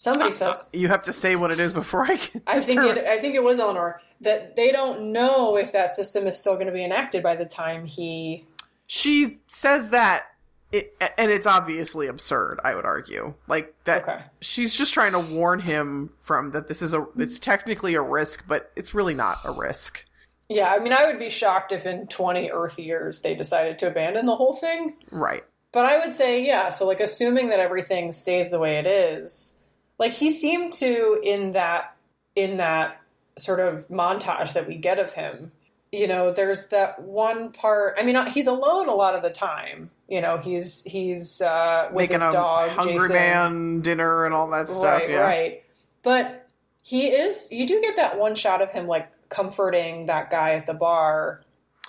somebody 0.00 0.30
uh, 0.30 0.32
says 0.32 0.68
uh, 0.72 0.78
You 0.78 0.88
have 0.88 1.02
to 1.04 1.12
say 1.12 1.36
what 1.36 1.52
it 1.52 1.60
is 1.60 1.74
before 1.74 2.04
I 2.04 2.16
can. 2.16 2.42
I 2.46 2.60
think 2.60 2.82
it. 2.82 3.04
I 3.04 3.18
think 3.18 3.34
it 3.34 3.42
was 3.42 3.58
Eleanor 3.58 4.00
that 4.22 4.56
they 4.56 4.72
don't 4.72 5.12
know 5.12 5.56
if 5.56 5.72
that 5.72 5.94
system 5.94 6.26
is 6.26 6.38
still 6.38 6.54
going 6.54 6.66
to 6.66 6.72
be 6.72 6.84
enacted 6.84 7.22
by 7.22 7.36
the 7.36 7.44
time 7.44 7.84
he. 7.84 8.46
She 8.92 9.38
says 9.46 9.90
that, 9.90 10.24
it, 10.72 10.96
and 11.16 11.30
it's 11.30 11.46
obviously 11.46 12.08
absurd. 12.08 12.58
I 12.64 12.74
would 12.74 12.84
argue, 12.84 13.34
like 13.46 13.72
that. 13.84 14.02
Okay. 14.02 14.20
She's 14.40 14.74
just 14.74 14.92
trying 14.92 15.12
to 15.12 15.20
warn 15.20 15.60
him 15.60 16.10
from 16.22 16.50
that. 16.50 16.66
This 16.66 16.82
is 16.82 16.92
a. 16.92 17.06
It's 17.16 17.38
technically 17.38 17.94
a 17.94 18.02
risk, 18.02 18.48
but 18.48 18.72
it's 18.74 18.92
really 18.92 19.14
not 19.14 19.38
a 19.44 19.52
risk. 19.52 20.04
Yeah, 20.48 20.72
I 20.72 20.80
mean, 20.80 20.92
I 20.92 21.06
would 21.06 21.20
be 21.20 21.30
shocked 21.30 21.70
if 21.70 21.86
in 21.86 22.08
twenty 22.08 22.50
Earth 22.50 22.80
years 22.80 23.20
they 23.20 23.36
decided 23.36 23.78
to 23.78 23.86
abandon 23.86 24.26
the 24.26 24.34
whole 24.34 24.54
thing. 24.54 24.96
Right. 25.12 25.44
But 25.70 25.86
I 25.86 26.04
would 26.04 26.12
say, 26.12 26.44
yeah. 26.44 26.70
So, 26.70 26.84
like, 26.84 26.98
assuming 26.98 27.50
that 27.50 27.60
everything 27.60 28.10
stays 28.10 28.50
the 28.50 28.58
way 28.58 28.78
it 28.78 28.88
is, 28.88 29.60
like 30.00 30.10
he 30.10 30.32
seemed 30.32 30.72
to 30.74 31.20
in 31.22 31.52
that 31.52 31.94
in 32.34 32.56
that 32.56 33.00
sort 33.38 33.60
of 33.60 33.86
montage 33.86 34.54
that 34.54 34.66
we 34.66 34.74
get 34.74 34.98
of 34.98 35.12
him. 35.12 35.52
You 35.92 36.06
know, 36.06 36.30
there's 36.30 36.68
that 36.68 37.02
one 37.02 37.50
part. 37.50 37.96
I 37.98 38.04
mean, 38.04 38.14
uh, 38.14 38.30
he's 38.30 38.46
alone 38.46 38.88
a 38.88 38.94
lot 38.94 39.14
of 39.14 39.22
the 39.22 39.30
time. 39.30 39.90
You 40.08 40.20
know, 40.20 40.38
he's 40.38 40.84
he's 40.84 41.40
uh, 41.40 41.88
with 41.92 42.10
Making 42.10 42.24
his 42.24 42.28
a 42.28 42.32
dog, 42.32 42.70
Hungry 42.70 42.98
Jason. 42.98 43.12
Man 43.12 43.80
dinner 43.80 44.24
and 44.24 44.34
all 44.34 44.48
that 44.50 44.70
stuff. 44.70 44.84
right, 44.84 45.10
yeah. 45.10 45.20
right. 45.20 45.62
But 46.02 46.48
he 46.82 47.08
is. 47.08 47.50
You 47.50 47.66
do 47.66 47.80
get 47.80 47.96
that 47.96 48.18
one 48.18 48.34
shot 48.34 48.62
of 48.62 48.70
him 48.70 48.86
like 48.86 49.10
comforting 49.28 50.06
that 50.06 50.30
guy 50.30 50.52
at 50.52 50.66
the 50.66 50.74
bar. 50.74 51.42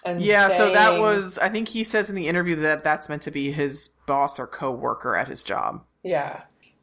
And 0.03 0.21
Yeah, 0.21 0.47
so 0.57 0.71
that 0.73 0.99
was. 0.99 1.37
I 1.37 1.49
think 1.49 1.67
he 1.67 1.83
says 1.83 2.09
in 2.09 2.15
the 2.15 2.27
interview 2.27 2.55
that 2.57 2.83
that's 2.83 3.07
meant 3.07 3.21
to 3.23 3.31
be 3.31 3.51
his 3.51 3.89
boss 4.07 4.39
or 4.39 4.47
co-worker 4.47 5.15
at 5.15 5.27
his 5.27 5.43
job. 5.43 5.83
yeah. 6.03 6.41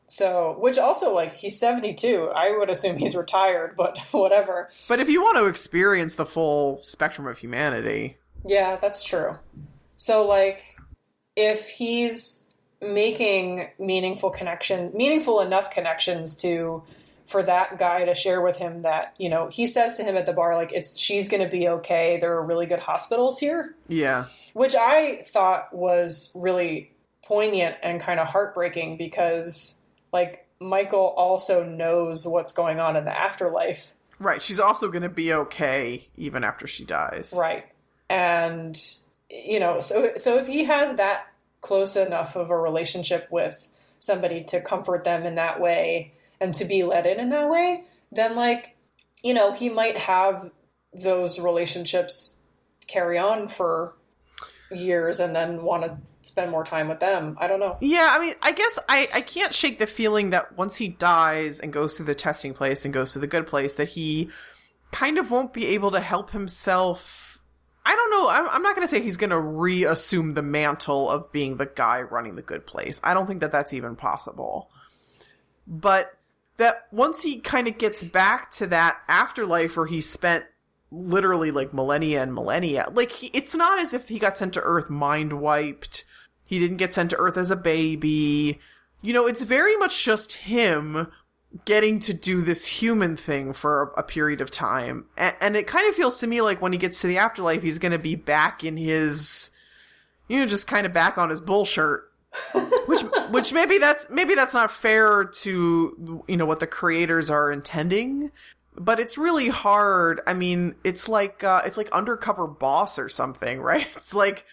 So, 0.09 0.57
which 0.59 0.79
also 0.79 1.15
like 1.15 1.35
he's 1.35 1.59
seventy 1.59 1.95
two. 1.95 2.31
I 2.35 2.57
would 2.57 2.71
assume 2.71 2.97
he's 2.97 3.15
retired, 3.15 3.75
but 3.77 3.99
whatever. 4.11 4.69
But 4.89 5.01
if 5.01 5.09
you 5.09 5.23
want 5.23 5.37
to 5.37 5.47
experience 5.47 6.15
the 6.15 6.27
full 6.27 6.81
spectrum 6.83 7.27
of 7.27 7.39
humanity, 7.39 8.17
Yeah, 8.45 8.77
that's 8.77 9.05
true. 9.05 9.39
So 9.97 10.27
like 10.27 10.77
if 11.37 11.69
he's 11.69 12.49
making 12.81 13.69
meaningful 13.79 14.31
connection 14.31 14.93
meaningful 14.95 15.41
enough 15.41 15.71
connections 15.71 16.37
to 16.37 16.83
for 17.27 17.43
that 17.43 17.77
guy 17.79 18.07
to 18.07 18.15
share 18.15 18.41
with 18.41 18.57
him 18.57 18.83
that, 18.83 19.15
you 19.19 19.29
know, 19.29 19.49
he 19.49 19.67
says 19.67 19.95
to 19.95 20.03
him 20.03 20.17
at 20.17 20.25
the 20.25 20.33
bar 20.33 20.57
like 20.57 20.73
it's 20.73 20.99
she's 20.99 21.29
going 21.29 21.43
to 21.43 21.49
be 21.49 21.69
okay. 21.69 22.19
There 22.19 22.33
are 22.33 22.43
really 22.43 22.65
good 22.65 22.79
hospitals 22.79 23.39
here, 23.39 23.75
yeah, 23.87 24.25
which 24.55 24.75
I 24.75 25.21
thought 25.23 25.75
was 25.75 26.33
really 26.35 26.93
poignant 27.25 27.77
and 27.83 28.01
kind 28.01 28.19
of 28.19 28.29
heartbreaking 28.29 28.97
because 28.97 29.79
like 30.13 30.47
Michael 30.61 31.15
also 31.17 31.65
knows 31.65 32.27
what's 32.27 32.53
going 32.53 32.81
on 32.81 32.97
in 32.97 33.05
the 33.05 33.17
afterlife 33.17 33.95
right. 34.19 34.43
She's 34.43 34.61
also 34.61 34.89
going 34.89 35.03
to 35.03 35.09
be 35.09 35.33
okay 35.33 36.09
even 36.17 36.45
after 36.45 36.67
she 36.67 36.85
dies. 36.85 37.35
Right. 37.37 37.67
And 38.09 38.79
you 39.31 39.61
know, 39.61 39.81
so 39.81 40.13
so 40.17 40.39
if 40.39 40.47
he 40.47 40.65
has 40.65 40.97
that 40.97 41.27
close 41.61 41.97
enough 41.97 42.37
of 42.37 42.51
a 42.51 42.57
relationship 42.57 43.29
with 43.31 43.69
somebody 43.99 44.45
to 44.45 44.61
comfort 44.61 45.05
them 45.05 45.25
in 45.25 45.35
that 45.35 45.61
way 45.61 46.13
and 46.41 46.55
to 46.55 46.65
be 46.65 46.85
let 46.85 47.05
in 47.05 47.19
in 47.19 47.31
that 47.31 47.51
way, 47.51 47.85
then 48.13 48.37
like, 48.37 48.77
you 49.23 49.35
know, 49.35 49.53
he 49.53 49.69
might 49.69 49.99
have 49.99 50.51
those 50.95 51.39
relationships 51.39 52.39
carry 52.87 53.19
on 53.19 53.49
for 53.49 53.95
years 54.71 55.21
and 55.21 55.35
then 55.35 55.63
want 55.63 55.85
to 55.85 55.97
spend 56.23 56.51
more 56.51 56.65
time 56.65 56.89
with 56.89 57.01
them. 57.01 57.37
I 57.41 57.49
don't 57.49 57.61
know. 57.61 57.77
Yeah, 57.81 58.09
I 58.11 58.19
mean, 58.19 58.35
I 58.43 58.53
guess 58.53 58.79
I, 58.89 59.09
I 59.15 59.21
can't 59.21 59.55
shake 59.55 59.79
the 59.79 59.87
feeling 59.87 60.31
that 60.31 60.57
once 60.57 60.77
he 60.77 60.89
dies 60.89 61.61
and 61.61 61.73
goes 61.73 61.95
to 61.97 62.03
the 62.03 62.15
testing 62.15 62.55
place 62.55 62.85
and 62.85 62.93
goes 62.93 63.13
to 63.13 63.19
the 63.19 63.27
good 63.27 63.47
place, 63.47 63.75
that 63.75 63.89
he 63.89 64.31
kind 64.91 65.19
of 65.19 65.31
won't 65.31 65.53
be 65.53 65.67
able 65.67 65.91
to 65.93 66.01
help 66.01 66.31
himself. 66.31 67.39
I 67.85 67.95
don't 67.95 68.11
know. 68.11 68.29
I'm, 68.29 68.49
I'm 68.51 68.63
not 68.63 68.75
going 68.75 68.87
to 68.87 68.91
say 68.91 69.01
he's 69.01 69.17
going 69.17 69.31
to 69.31 69.41
reassume 69.41 70.35
the 70.35 70.43
mantle 70.43 71.09
of 71.09 71.33
being 71.33 71.57
the 71.57 71.67
guy 71.67 72.03
running 72.03 72.37
the 72.37 72.43
good 72.43 72.67
place. 72.67 73.01
I 73.03 73.15
don't 73.15 73.27
think 73.27 73.41
that 73.41 73.53
that's 73.53 73.73
even 73.73 73.97
possible. 73.97 74.71
But 75.67 76.15
that 76.59 76.87
once 76.91 77.23
he 77.23 77.39
kind 77.39 77.69
of 77.69 77.79
gets 77.79 78.03
back 78.03 78.51
to 78.53 78.67
that 78.67 78.99
afterlife 79.09 79.77
where 79.77 79.87
he 79.87 80.01
spent 80.01 80.45
literally 80.91 81.51
like 81.51 81.75
millennia 81.75 82.23
and 82.23 82.35
millennia, 82.35 82.89
like 82.93 83.13
he, 83.13 83.29
it's 83.33 83.55
not 83.55 83.79
as 83.79 83.95
if 83.95 84.09
he 84.09 84.19
got 84.19 84.37
sent 84.37 84.55
to 84.55 84.61
Earth 84.61 84.91
mind 84.91 85.41
wiped. 85.41 86.05
He 86.45 86.59
didn't 86.59 86.79
get 86.79 86.95
sent 86.95 87.11
to 87.11 87.17
Earth 87.17 87.37
as 87.37 87.51
a 87.51 87.57
baby. 87.57 88.59
You 89.03 89.13
know, 89.13 89.27
it's 89.27 89.43
very 89.43 89.77
much 89.77 90.05
just 90.05 90.33
him 90.33 91.09
getting 91.65 91.99
to 91.99 92.13
do 92.15 92.43
this 92.43 92.67
human 92.67 93.17
thing 93.17 93.53
for 93.53 93.83
a, 93.97 94.01
a 94.01 94.03
period 94.03 94.41
of 94.41 94.51
time. 94.51 95.07
And, 95.17 95.35
and 95.41 95.57
it 95.57 95.67
kind 95.67 95.89
of 95.89 95.95
feels 95.95 96.21
to 96.21 96.27
me 96.27 96.41
like 96.41 96.61
when 96.61 96.73
he 96.73 96.79
gets 96.79 97.01
to 97.03 97.07
the 97.07 97.19
afterlife, 97.19 97.63
he's 97.63 97.79
going 97.79 97.93
to 97.93 97.99
be 97.99 98.15
back 98.15 98.65
in 98.65 98.77
his, 98.77 99.51
you 100.29 100.39
know, 100.39 100.47
just 100.47 100.67
kind 100.67 100.87
of 100.87 100.93
back 100.93 101.19
on 101.19 101.31
his 101.31 101.41
bullshit. 101.41 102.01
which, 102.87 103.01
which 103.31 103.53
maybe 103.53 103.79
that's, 103.79 104.09
maybe 104.11 104.35
that's 104.35 104.55
not 104.55 104.71
fair 104.71 105.25
to, 105.25 106.25
you 106.29 106.37
know, 106.37 106.47
what 106.47 106.61
the 106.61 106.67
creators 106.67 107.31
are 107.31 107.51
intending. 107.51 108.31
But 108.79 109.01
it's 109.01 109.19
really 109.19 109.49
hard. 109.49 110.21
I 110.27 110.35
mean, 110.35 110.75
it's 110.85 111.09
like, 111.09 111.43
uh, 111.43 111.63
it's 111.65 111.77
like 111.77 111.91
undercover 111.91 112.47
boss 112.47 112.99
or 112.99 113.09
something, 113.09 113.61
right? 113.63 113.87
It's 113.97 114.15
like, 114.15 114.45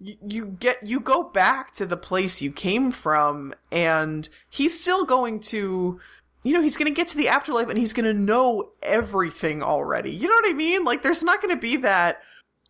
you, 0.00 0.16
you 0.26 0.46
get 0.46 0.86
you 0.86 1.00
go 1.00 1.22
back 1.22 1.72
to 1.74 1.86
the 1.86 1.96
place 1.96 2.42
you 2.42 2.50
came 2.50 2.90
from 2.90 3.54
and 3.70 4.28
he's 4.50 4.80
still 4.80 5.04
going 5.04 5.40
to 5.40 6.00
you 6.42 6.52
know 6.52 6.60
he's 6.60 6.76
going 6.76 6.92
to 6.92 6.96
get 6.96 7.08
to 7.08 7.16
the 7.16 7.28
afterlife 7.28 7.68
and 7.68 7.78
he's 7.78 7.92
going 7.92 8.04
to 8.04 8.12
know 8.20 8.70
everything 8.82 9.62
already 9.62 10.10
you 10.10 10.26
know 10.26 10.34
what 10.34 10.50
i 10.50 10.52
mean 10.52 10.84
like 10.84 11.02
there's 11.02 11.22
not 11.22 11.40
going 11.40 11.54
to 11.54 11.60
be 11.60 11.76
that 11.76 12.20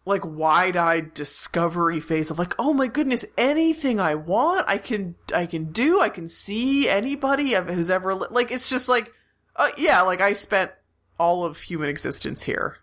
like 0.07 0.25
wide-eyed 0.25 1.15
discovery 1.15 1.99
phase 1.99 2.31
of 2.31 2.39
like 2.39 2.55
oh 2.59 2.75
my 2.75 2.87
goodness 2.87 3.25
anything 3.39 3.99
i 3.99 4.15
want 4.15 4.69
i 4.69 4.77
can 4.77 5.15
i 5.35 5.47
can 5.47 5.73
do 5.73 6.01
i 6.01 6.09
can 6.09 6.29
see 6.29 6.89
anybody 6.89 7.55
who's 7.55 7.91
ever 7.91 8.15
li-. 8.15 8.29
like 8.31 8.51
it's 8.51 8.69
just 8.69 8.89
like 8.89 9.13
uh, 9.57 9.71
yeah 9.79 10.03
like 10.03 10.21
i 10.21 10.35
spent 10.35 10.71
all 11.19 11.45
of 11.45 11.61
human 11.61 11.89
existence 11.89 12.43
here 12.43 12.79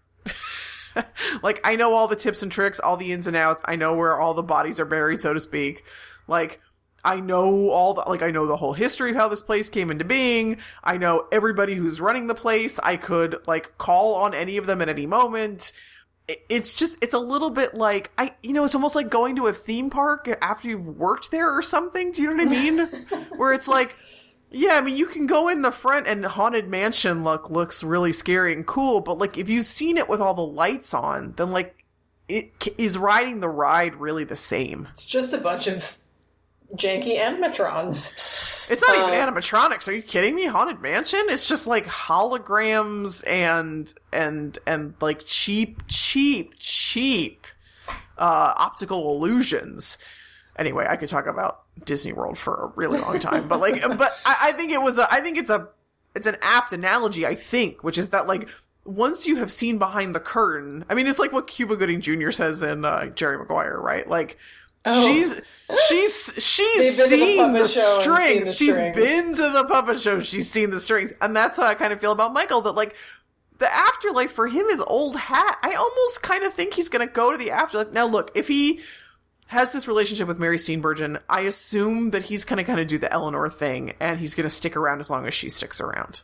like 1.43 1.61
I 1.63 1.75
know 1.75 1.93
all 1.93 2.07
the 2.07 2.15
tips 2.15 2.43
and 2.43 2.51
tricks, 2.51 2.79
all 2.79 2.97
the 2.97 3.11
ins 3.11 3.27
and 3.27 3.35
outs. 3.35 3.61
I 3.65 3.75
know 3.75 3.95
where 3.95 4.19
all 4.19 4.33
the 4.33 4.43
bodies 4.43 4.79
are 4.79 4.85
buried, 4.85 5.21
so 5.21 5.33
to 5.33 5.39
speak. 5.39 5.83
Like 6.27 6.59
I 7.03 7.19
know 7.19 7.69
all 7.69 7.93
the 7.93 8.01
like 8.01 8.21
I 8.21 8.31
know 8.31 8.45
the 8.45 8.57
whole 8.57 8.73
history 8.73 9.11
of 9.11 9.17
how 9.17 9.27
this 9.27 9.41
place 9.41 9.69
came 9.69 9.91
into 9.91 10.05
being. 10.05 10.57
I 10.83 10.97
know 10.97 11.27
everybody 11.31 11.75
who's 11.75 12.01
running 12.01 12.27
the 12.27 12.35
place. 12.35 12.79
I 12.79 12.97
could 12.97 13.37
like 13.47 13.77
call 13.77 14.15
on 14.15 14.33
any 14.33 14.57
of 14.57 14.65
them 14.65 14.81
at 14.81 14.89
any 14.89 15.05
moment. 15.05 15.71
It's 16.47 16.73
just 16.73 16.97
it's 17.01 17.13
a 17.13 17.19
little 17.19 17.49
bit 17.49 17.73
like 17.73 18.11
I 18.17 18.35
you 18.43 18.53
know 18.53 18.63
it's 18.63 18.75
almost 18.75 18.95
like 18.95 19.09
going 19.09 19.35
to 19.37 19.47
a 19.47 19.53
theme 19.53 19.89
park 19.89 20.29
after 20.41 20.69
you've 20.69 20.87
worked 20.87 21.31
there 21.31 21.55
or 21.55 21.61
something. 21.61 22.11
Do 22.11 22.21
you 22.21 22.33
know 22.33 22.43
what 22.43 22.47
I 22.47 22.49
mean? 22.49 23.27
Where 23.37 23.53
it's 23.53 23.67
like 23.67 23.95
yeah, 24.51 24.75
I 24.75 24.81
mean, 24.81 24.97
you 24.97 25.05
can 25.05 25.27
go 25.27 25.47
in 25.47 25.61
the 25.61 25.71
front 25.71 26.07
and 26.07 26.25
Haunted 26.25 26.67
Mansion 26.67 27.23
look 27.23 27.49
looks 27.49 27.83
really 27.83 28.13
scary 28.13 28.53
and 28.53 28.65
cool, 28.67 28.99
but 29.01 29.17
like 29.17 29.37
if 29.37 29.49
you've 29.49 29.65
seen 29.65 29.97
it 29.97 30.09
with 30.09 30.21
all 30.21 30.33
the 30.33 30.41
lights 30.41 30.93
on, 30.93 31.33
then 31.37 31.51
like 31.51 31.85
it 32.27 32.51
is 32.77 32.97
riding 32.97 33.39
the 33.39 33.49
ride 33.49 33.95
really 33.95 34.23
the 34.23 34.35
same. 34.35 34.87
It's 34.91 35.05
just 35.05 35.33
a 35.33 35.37
bunch 35.37 35.67
of 35.67 35.97
janky 36.75 37.17
animatrons. 37.19 38.69
It's 38.71 38.81
not 38.87 38.95
Uh, 38.95 39.07
even 39.07 39.19
animatronics. 39.19 39.87
Are 39.87 39.91
you 39.91 40.01
kidding 40.01 40.35
me? 40.35 40.45
Haunted 40.45 40.81
Mansion? 40.81 41.25
It's 41.29 41.47
just 41.47 41.67
like 41.67 41.85
holograms 41.85 43.27
and 43.27 43.93
and 44.13 44.57
and 44.67 44.93
like 45.01 45.23
cheap, 45.25 45.83
cheap, 45.87 46.53
cheap 46.57 47.45
uh 48.17 48.53
optical 48.55 49.15
illusions. 49.15 49.97
Anyway, 50.61 50.85
I 50.87 50.95
could 50.95 51.09
talk 51.09 51.25
about 51.25 51.63
Disney 51.83 52.13
World 52.13 52.37
for 52.37 52.53
a 52.53 52.67
really 52.75 52.99
long 52.99 53.19
time, 53.19 53.47
but 53.47 53.59
like, 53.59 53.81
but 53.97 54.11
I, 54.25 54.37
I 54.41 54.51
think 54.51 54.71
it 54.71 54.81
was 54.81 54.97
a, 54.99 55.11
I 55.11 55.19
think 55.21 55.37
it's 55.37 55.49
a, 55.49 55.67
it's 56.15 56.27
an 56.27 56.37
apt 56.41 56.71
analogy. 56.71 57.25
I 57.25 57.33
think, 57.35 57.83
which 57.83 57.97
is 57.97 58.09
that 58.09 58.27
like 58.27 58.47
once 58.85 59.25
you 59.25 59.37
have 59.37 59.51
seen 59.51 59.79
behind 59.79 60.13
the 60.13 60.19
curtain, 60.19 60.85
I 60.87 60.93
mean, 60.93 61.07
it's 61.07 61.17
like 61.19 61.31
what 61.31 61.47
Cuba 61.47 61.75
Gooding 61.75 61.99
Jr. 62.01 62.29
says 62.29 62.61
in 62.61 62.85
uh, 62.85 63.07
Jerry 63.07 63.39
Maguire, 63.39 63.79
right? 63.79 64.07
Like 64.07 64.37
Oh. 64.85 65.05
She's 65.05 65.39
she's 65.87 66.33
she's 66.43 66.97
They've 66.97 67.09
been 67.09 67.19
to 67.19 67.25
the 67.25 67.37
seen 67.37 67.53
the, 67.53 67.67
show 67.67 68.01
and 68.01 68.03
seen 68.03 68.03
strings. 68.03 68.47
the 68.47 68.53
She's 68.53 68.73
strings. 68.75 68.95
been 68.95 69.33
to 69.33 69.49
the 69.51 69.63
puppet 69.65 69.99
show. 69.99 70.19
She's 70.19 70.49
seen 70.49 70.71
the 70.71 70.79
strings, 70.79 71.13
and 71.21 71.35
that's 71.35 71.57
how 71.57 71.65
I 71.65 71.75
kind 71.75 71.93
of 71.93 72.01
feel 72.01 72.11
about 72.11 72.33
Michael. 72.33 72.61
That 72.61 72.71
like 72.71 72.95
the 73.59 73.71
afterlife 73.71 74.31
for 74.31 74.47
him 74.47 74.65
is 74.67 74.81
old 74.81 75.15
hat. 75.17 75.59
I 75.61 75.75
almost 75.75 76.23
kind 76.23 76.43
of 76.43 76.55
think 76.55 76.73
he's 76.73 76.89
going 76.89 77.07
to 77.07 77.13
go 77.13 77.31
to 77.31 77.37
the 77.37 77.51
afterlife. 77.51 77.91
Now, 77.91 78.07
look, 78.07 78.31
if 78.33 78.47
he 78.47 78.79
has 79.51 79.73
this 79.73 79.85
relationship 79.85 80.29
with 80.29 80.39
Mary 80.39 80.55
Steenburgen, 80.55 81.19
I 81.29 81.41
assume 81.41 82.11
that 82.11 82.23
he's 82.23 82.45
going 82.45 82.55
to 82.55 82.63
kind 82.63 82.79
of 82.79 82.87
do 82.87 82.97
the 82.97 83.11
Eleanor 83.11 83.49
thing, 83.49 83.91
and 83.99 84.17
he's 84.17 84.33
going 84.33 84.45
to 84.45 84.49
stick 84.49 84.77
around 84.77 85.01
as 85.01 85.09
long 85.09 85.27
as 85.27 85.33
she 85.33 85.49
sticks 85.49 85.81
around. 85.81 86.21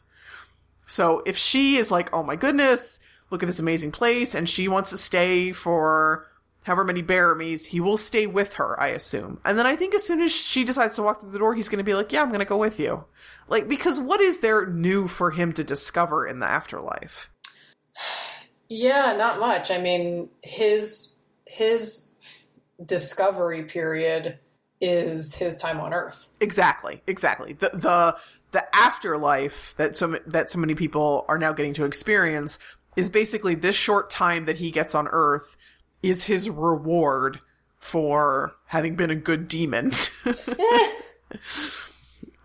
So 0.86 1.24
if 1.26 1.38
she 1.38 1.76
is 1.76 1.92
like, 1.92 2.14
oh 2.14 2.24
my 2.24 2.38
goodness, 2.38 3.02
look 3.30 3.44
at 3.44 3.48
this 3.48 3.60
amazing 3.60 3.92
place, 3.92 4.34
and 4.34 4.48
she 4.48 4.70
wants 4.70 4.92
to 4.92 4.98
stay 4.98 5.52
for 5.52 6.26
however 6.64 6.86
many 6.86 7.02
Bearimys, 7.02 7.66
he 7.66 7.82
will 7.82 7.98
stay 7.98 8.28
with 8.28 8.54
her, 8.54 8.80
I 8.80 8.92
assume. 8.92 9.42
And 9.44 9.60
then 9.60 9.68
I 9.68 9.76
think 9.76 9.94
as 9.94 10.06
soon 10.06 10.22
as 10.22 10.32
she 10.32 10.64
decides 10.64 10.96
to 10.96 11.04
walk 11.04 11.20
through 11.20 11.32
the 11.32 11.40
door, 11.40 11.54
he's 11.54 11.68
going 11.68 11.80
to 11.80 11.84
be 11.84 11.96
like, 11.96 12.14
yeah, 12.14 12.22
I'm 12.22 12.30
going 12.30 12.40
to 12.40 12.46
go 12.46 12.56
with 12.56 12.80
you. 12.80 13.04
Like, 13.50 13.68
because 13.68 14.00
what 14.00 14.22
is 14.22 14.40
there 14.40 14.68
new 14.68 15.06
for 15.10 15.32
him 15.32 15.52
to 15.52 15.66
discover 15.66 16.26
in 16.26 16.40
the 16.40 16.48
afterlife? 16.48 17.30
Yeah, 18.70 19.16
not 19.18 19.40
much. 19.40 19.72
I 19.72 19.78
mean, 19.78 20.28
his 20.44 21.14
his 21.46 22.10
discovery 22.86 23.64
period 23.64 24.40
is 24.80 25.36
his 25.36 25.58
time 25.58 25.80
on 25.80 25.94
Earth. 25.94 26.32
Exactly, 26.40 27.02
exactly. 27.08 27.54
The 27.54 27.70
the 27.74 28.18
the 28.52 28.76
afterlife 28.76 29.74
that 29.78 29.98
so 29.98 30.20
that 30.28 30.50
so 30.52 30.60
many 30.60 30.76
people 30.76 31.26
are 31.28 31.38
now 31.38 31.54
getting 31.54 31.74
to 31.76 31.86
experience 31.86 32.60
is 32.96 33.10
basically 33.10 33.56
this 33.56 33.76
short 33.76 34.10
time 34.10 34.46
that 34.46 34.58
he 34.58 34.72
gets 34.72 34.96
on 34.96 35.08
Earth 35.10 35.58
is 36.04 36.26
his 36.26 36.50
reward 36.50 37.40
for 37.80 38.54
having 38.68 38.96
been 38.96 39.10
a 39.10 39.16
good 39.16 39.48
demon. 39.48 39.92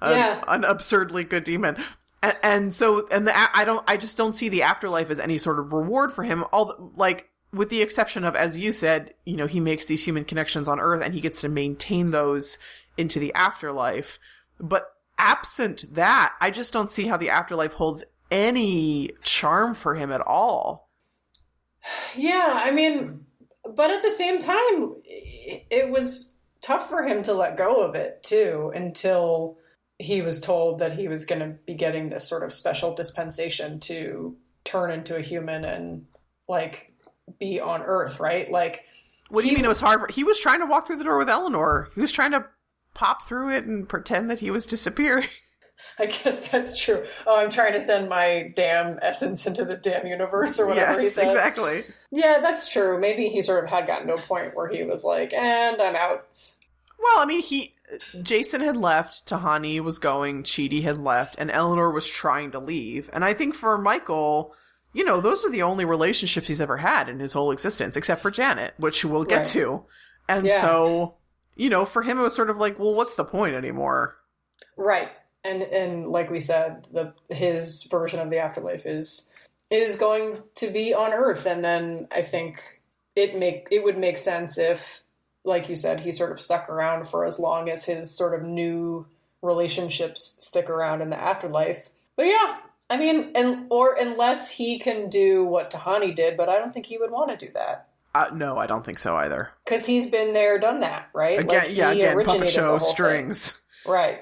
An- 0.01 0.17
Yeah. 0.17 0.43
an, 0.49 0.65
absurdly 0.65 1.25
good 1.25 1.45
demon. 1.45 1.77
And, 2.23 2.37
and 2.43 2.75
so, 2.75 3.07
and 3.09 3.27
the, 3.27 3.33
I 3.57 3.65
don't, 3.65 3.85
I 3.89 3.97
just 3.97 4.17
don't 4.17 4.33
see 4.33 4.49
the 4.49 4.63
afterlife 4.63 5.11
as 5.11 5.19
any 5.21 5.39
sort 5.39 5.59
of 5.59 5.73
reward 5.73 6.13
for 6.13 6.23
him. 6.25 6.45
All 6.53 6.93
like, 6.97 7.31
with 7.53 7.69
the 7.69 7.83
exception 7.83 8.25
of, 8.25 8.35
as 8.35 8.59
you 8.59 8.73
said, 8.73 9.15
you 9.25 9.37
know, 9.37 9.47
he 9.47 9.61
makes 9.61 9.87
these 9.87 10.05
human 10.05 10.25
connections 10.25 10.69
on 10.69 10.81
Earth 10.81 11.03
and 11.03 11.15
he 11.15 11.21
gets 11.21 11.41
to 11.43 11.49
maintain 11.49 12.11
those 12.11 12.59
into 12.97 13.19
the 13.19 13.33
afterlife. 13.35 14.19
But 14.59 14.87
absent 15.19 15.85
that, 15.95 16.35
I 16.41 16.51
just 16.51 16.73
don't 16.73 16.91
see 16.91 17.07
how 17.07 17.17
the 17.17 17.31
afterlife 17.31 17.75
holds 17.75 18.05
any 18.31 19.11
charm 19.23 19.75
for 19.75 19.95
him 19.95 20.11
at 20.11 20.23
all. 20.23 20.89
Yeah, 22.15 22.61
I 22.65 22.71
mean, 22.71 23.27
but 23.65 23.91
at 23.91 24.03
the 24.03 24.11
same 24.11 24.39
time, 24.41 24.95
it, 25.05 25.91
was 25.91 26.37
tough 26.61 26.89
for 26.89 27.03
him 27.03 27.23
to 27.25 27.35
let 27.35 27.57
go 27.57 27.83
of 27.83 27.95
it 27.95 28.23
too 28.23 28.73
until 28.75 29.59
he 29.99 30.23
was 30.23 30.41
told 30.41 30.79
that 30.79 30.93
he 30.93 31.09
was 31.09 31.27
going 31.27 31.41
to 31.41 31.59
be 31.67 31.75
getting 31.75 32.09
this 32.09 32.27
sort 32.27 32.43
of 32.43 32.53
special 32.53 32.95
dispensation 32.95 33.81
to 33.81 34.37
turn 34.65 34.91
into 34.91 35.17
a 35.17 35.21
human 35.21 35.65
and 35.65 36.07
like 36.49 36.92
be 37.39 37.61
on 37.61 37.83
Earth, 37.83 38.21
right? 38.21 38.51
Like, 38.51 38.85
What 39.29 39.43
do 39.43 39.47
you 39.49 39.53
He- 39.53 39.57
mean 39.57 39.65
it 39.65 39.69
was 39.69 39.81
hard? 39.81 40.01
For, 40.01 40.13
he 40.13 40.25
was 40.25 40.39
trying 40.39 40.61
to 40.61 40.67
walk 40.67 40.87
through 40.87 40.97
the 40.97 41.05
door 41.05 41.19
with 41.19 41.29
Eleanor. 41.31 41.89
He 41.95 42.01
was 42.01 42.13
trying 42.13 42.33
to 42.33 42.45
pop 42.95 43.25
through 43.25 43.55
it 43.57 43.65
and 43.65 43.89
pretend 43.89 44.31
that 44.31 44.41
he 44.41 44.51
was 44.51 44.67
disappearing. 44.75 45.29
I 45.99 46.07
guess 46.07 46.47
that's 46.49 46.81
true. 46.81 47.05
Oh, 47.27 47.41
I'm 47.43 47.51
trying 47.51 47.73
to 47.73 47.81
send 47.81 48.09
my 48.09 48.53
damn 48.55 48.99
essence 49.03 49.47
into 49.47 49.65
the 49.65 49.77
damn 49.77 50.07
universe 50.07 50.61
or 50.61 50.67
whatever 50.67 50.99
he 50.99 51.05
yes, 51.07 51.15
said. 51.17 51.25
exactly. 51.25 51.81
Yeah, 52.13 52.39
that's 52.41 52.69
true. 52.69 53.01
Maybe 53.01 53.29
he 53.29 53.41
sort 53.41 53.65
of 53.65 53.71
had 53.71 53.87
gotten 53.89 54.07
to 54.09 54.15
a 54.15 54.19
point 54.19 54.55
where 54.55 54.69
he 54.69 54.85
was 54.85 55.03
like, 55.03 55.33
and 55.33 55.81
I'm 55.83 55.97
out. 55.97 56.27
Well, 57.03 57.19
I 57.19 57.25
mean, 57.25 57.43
he 57.43 57.73
Jason 58.23 58.61
had 58.61 58.77
left, 58.77 59.27
Tahani 59.29 59.81
was 59.81 59.99
going, 59.99 60.45
Chidi 60.45 60.83
had 60.85 60.99
left, 60.99 61.35
and 61.37 61.51
Eleanor 61.51 61.91
was 61.91 62.07
trying 62.09 62.53
to 62.53 62.61
leave. 62.61 63.11
And 63.13 63.25
I 63.25 63.35
think 63.35 63.55
for 63.57 63.77
Michael, 63.77 64.55
you 64.93 65.05
know, 65.05 65.21
those 65.21 65.45
are 65.45 65.51
the 65.51 65.63
only 65.63 65.85
relationships 65.85 66.49
he's 66.49 66.61
ever 66.61 66.77
had 66.77 67.09
in 67.09 67.19
his 67.21 67.33
whole 67.33 67.51
existence, 67.51 67.97
except 67.97 68.23
for 68.23 68.31
Janet, 68.31 68.75
which 68.77 69.05
we'll 69.05 69.25
get 69.25 69.39
Right. 69.39 69.47
to. 69.49 69.85
And 70.29 70.47
Yeah. 70.47 70.61
so, 70.61 71.15
you 71.57 71.71
know, 71.71 71.85
for 71.85 72.03
him, 72.03 72.19
it 72.19 72.23
was 72.23 72.35
sort 72.35 72.51
of 72.51 72.59
like, 72.59 72.79
well, 72.79 72.95
what's 72.95 73.15
the 73.15 73.25
point 73.25 73.55
anymore? 73.55 74.17
Right. 74.77 75.11
And 75.45 75.63
and 75.63 76.09
like 76.09 76.31
we 76.31 76.39
said, 76.41 76.87
the 76.93 77.13
his 77.35 77.85
version 77.91 78.21
of 78.21 78.31
the 78.31 78.39
afterlife 78.39 78.87
is 78.87 79.29
is 79.71 79.99
going 79.99 80.39
to 80.57 80.71
be 80.71 80.95
on 80.95 81.13
Earth, 81.13 81.47
and 81.47 81.65
then 81.65 82.07
I 82.13 82.23
think 82.23 82.63
it 83.17 83.37
make 83.39 83.69
it 83.71 83.83
would 83.83 83.99
make 83.99 84.19
sense 84.19 84.57
if, 84.59 85.03
like 85.45 85.69
you 85.69 85.75
said, 85.77 86.01
he 86.01 86.13
sort 86.13 86.31
of 86.31 86.41
stuck 86.41 86.69
around 86.69 87.09
for 87.09 87.25
as 87.25 87.39
long 87.41 87.69
as 87.71 87.85
his 87.85 88.17
sort 88.17 88.35
of 88.39 88.47
new 88.47 89.07
relationships 89.43 90.37
stick 90.41 90.71
around 90.71 91.03
in 91.03 91.11
the 91.11 91.21
afterlife. 91.21 91.89
But 92.17 92.27
yeah, 92.27 92.57
I 92.93 92.99
mean, 92.99 93.33
and 93.35 93.67
or 93.71 93.95
unless 93.99 94.51
he 94.51 94.79
can 94.79 95.09
do 95.09 95.45
what 95.45 95.71
Tahani 95.71 96.15
did, 96.15 96.37
but 96.37 96.49
I 96.49 96.59
don't 96.59 96.73
think 96.73 96.87
he 96.87 96.99
would 96.99 97.11
want 97.11 97.31
to 97.31 97.47
do 97.47 97.51
that 97.55 97.89
Uh, 98.15 98.27
no, 98.35 98.59
I 98.59 98.67
don't 98.67 98.85
think 98.85 98.99
so 98.99 99.17
either. 99.17 99.51
because 99.65 99.87
he's 99.87 100.11
been 100.11 100.33
there, 100.35 100.59
done 100.59 100.81
that, 100.81 101.09
right? 101.15 101.39
Again, 101.41 101.47
Like, 101.49 101.75
yeah, 101.77 101.93
he 101.95 102.03
again, 102.03 102.25
puppet 102.25 102.51
show 102.51 102.67
whole 102.69 102.79
thing. 102.79 102.89
strings. 102.89 103.59
Right. 103.87 104.21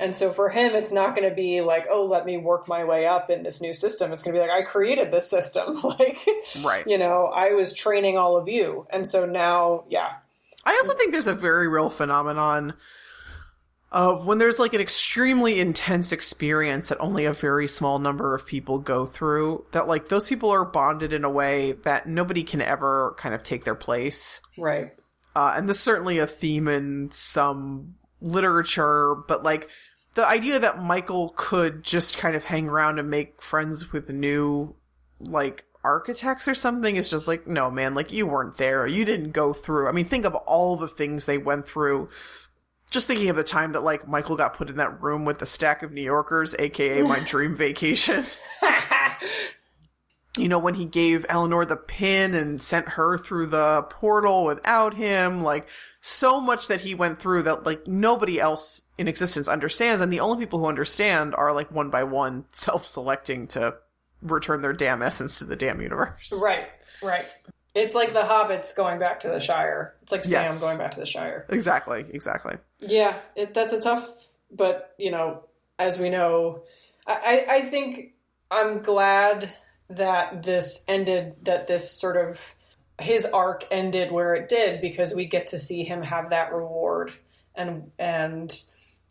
And 0.00 0.16
so 0.16 0.32
for 0.32 0.48
him, 0.48 0.74
it's 0.74 0.90
not 0.90 1.14
going 1.14 1.28
to 1.28 1.34
be 1.34 1.60
like, 1.60 1.86
oh, 1.90 2.04
let 2.06 2.24
me 2.26 2.36
work 2.36 2.66
my 2.66 2.82
way 2.84 3.06
up 3.06 3.30
in 3.30 3.42
this 3.44 3.60
new 3.60 3.72
system. 3.72 4.12
It's 4.12 4.22
going 4.22 4.34
to 4.34 4.40
be 4.40 4.46
like, 4.46 4.56
I 4.56 4.62
created 4.62 5.10
this 5.12 5.28
system. 5.30 5.80
like, 5.84 6.18
Right. 6.64 6.84
you 6.86 6.98
know, 6.98 7.26
I 7.26 7.54
was 7.54 7.72
training 7.74 8.18
all 8.18 8.36
of 8.36 8.48
you. 8.48 8.86
And 8.90 9.06
so 9.08 9.26
now, 9.26 9.84
yeah. 9.88 10.14
I 10.64 10.72
also 10.82 10.94
think 10.96 11.12
there's 11.12 11.26
a 11.28 11.34
very 11.34 11.68
real 11.68 11.88
phenomenon 11.90 12.74
of 13.92 14.26
when 14.26 14.38
there's 14.38 14.58
like 14.58 14.74
an 14.74 14.80
extremely 14.80 15.60
intense 15.60 16.12
experience 16.12 16.88
that 16.88 16.98
only 16.98 17.26
a 17.26 17.32
very 17.32 17.68
small 17.68 17.98
number 17.98 18.34
of 18.34 18.46
people 18.46 18.78
go 18.78 19.06
through, 19.06 19.64
that 19.72 19.86
like 19.86 20.08
those 20.08 20.28
people 20.28 20.50
are 20.50 20.64
bonded 20.64 21.12
in 21.12 21.24
a 21.24 21.30
way 21.30 21.72
that 21.84 22.08
nobody 22.08 22.42
can 22.42 22.62
ever 22.62 23.14
kind 23.18 23.34
of 23.34 23.42
take 23.42 23.64
their 23.64 23.74
place. 23.74 24.40
Right. 24.58 24.92
Uh, 25.36 25.54
and 25.56 25.68
this 25.68 25.76
is 25.76 25.82
certainly 25.82 26.18
a 26.18 26.26
theme 26.26 26.68
in 26.68 27.10
some 27.12 27.94
literature, 28.20 29.14
but 29.14 29.42
like 29.42 29.68
the 30.14 30.26
idea 30.26 30.58
that 30.58 30.82
Michael 30.82 31.32
could 31.36 31.82
just 31.82 32.18
kind 32.18 32.36
of 32.36 32.44
hang 32.44 32.68
around 32.68 32.98
and 32.98 33.08
make 33.08 33.40
friends 33.40 33.92
with 33.92 34.10
new, 34.10 34.74
like, 35.20 35.64
architects 35.84 36.46
or 36.46 36.54
something 36.54 36.96
is 36.96 37.10
just 37.10 37.26
like, 37.26 37.46
no, 37.46 37.70
man, 37.70 37.94
like, 37.94 38.12
you 38.12 38.26
weren't 38.26 38.56
there. 38.56 38.86
You 38.86 39.04
didn't 39.04 39.30
go 39.30 39.52
through. 39.52 39.88
I 39.88 39.92
mean, 39.92 40.04
think 40.04 40.24
of 40.24 40.34
all 40.34 40.76
the 40.76 40.88
things 40.88 41.24
they 41.24 41.38
went 41.38 41.66
through. 41.66 42.10
Just 42.92 43.06
thinking 43.06 43.30
of 43.30 43.36
the 43.36 43.42
time 43.42 43.72
that, 43.72 43.82
like, 43.82 44.06
Michael 44.06 44.36
got 44.36 44.54
put 44.54 44.68
in 44.68 44.76
that 44.76 45.02
room 45.02 45.24
with 45.24 45.38
the 45.38 45.46
stack 45.46 45.82
of 45.82 45.92
New 45.92 46.02
Yorkers, 46.02 46.54
aka 46.58 47.02
my 47.02 47.20
dream 47.24 47.56
vacation. 47.56 48.26
you 50.36 50.48
know, 50.48 50.58
when 50.58 50.74
he 50.74 50.84
gave 50.84 51.26
Eleanor 51.28 51.64
the 51.64 51.76
pin 51.76 52.34
and 52.34 52.62
sent 52.62 52.90
her 52.90 53.16
through 53.16 53.46
the 53.46 53.82
portal 53.90 54.44
without 54.44 54.94
him, 54.94 55.42
like 55.42 55.68
so 56.00 56.40
much 56.40 56.68
that 56.68 56.82
he 56.82 56.94
went 56.94 57.18
through 57.18 57.42
that 57.42 57.64
like 57.64 57.86
nobody 57.86 58.40
else 58.40 58.82
in 58.96 59.08
existence 59.08 59.48
understands. 59.48 60.00
And 60.00 60.12
the 60.12 60.20
only 60.20 60.44
people 60.44 60.58
who 60.58 60.66
understand 60.66 61.34
are 61.34 61.52
like 61.52 61.70
one 61.70 61.90
by 61.90 62.04
one 62.04 62.44
self-selecting 62.52 63.48
to 63.48 63.74
return 64.22 64.62
their 64.62 64.72
damn 64.72 65.02
essence 65.02 65.38
to 65.38 65.44
the 65.44 65.56
damn 65.56 65.80
universe. 65.80 66.32
right. 66.42 66.68
Right. 67.02 67.26
It's 67.74 67.94
like 67.94 68.12
the 68.12 68.20
hobbits 68.20 68.76
going 68.76 68.98
back 68.98 69.20
to 69.20 69.28
the 69.28 69.40
Shire. 69.40 69.94
It's 70.02 70.12
like 70.12 70.22
Yes. 70.26 70.58
Sam 70.58 70.68
going 70.68 70.78
back 70.78 70.92
to 70.92 71.00
the 71.00 71.06
Shire. 71.06 71.46
Exactly. 71.48 72.04
Exactly. 72.12 72.56
Yeah, 72.80 73.14
it, 73.34 73.54
that's 73.54 73.72
a 73.72 73.80
tough, 73.80 74.08
but 74.50 74.94
you 74.98 75.10
know, 75.10 75.44
as 75.78 75.98
we 75.98 76.10
know, 76.10 76.64
I, 77.06 77.46
I 77.48 77.54
I 77.56 77.60
think 77.62 78.12
I'm 78.50 78.82
glad 78.82 79.50
that 79.88 80.42
this 80.42 80.84
ended, 80.88 81.36
that 81.42 81.66
this 81.66 81.90
sort 81.90 82.16
of 82.16 82.38
his 83.00 83.24
arc 83.26 83.66
ended 83.70 84.12
where 84.12 84.34
it 84.34 84.48
did 84.48 84.80
because 84.80 85.14
we 85.14 85.24
get 85.24 85.48
to 85.48 85.58
see 85.58 85.82
him 85.82 86.02
have 86.02 86.30
that 86.30 86.52
reward, 86.52 87.12
and 87.54 87.90
and 87.98 88.62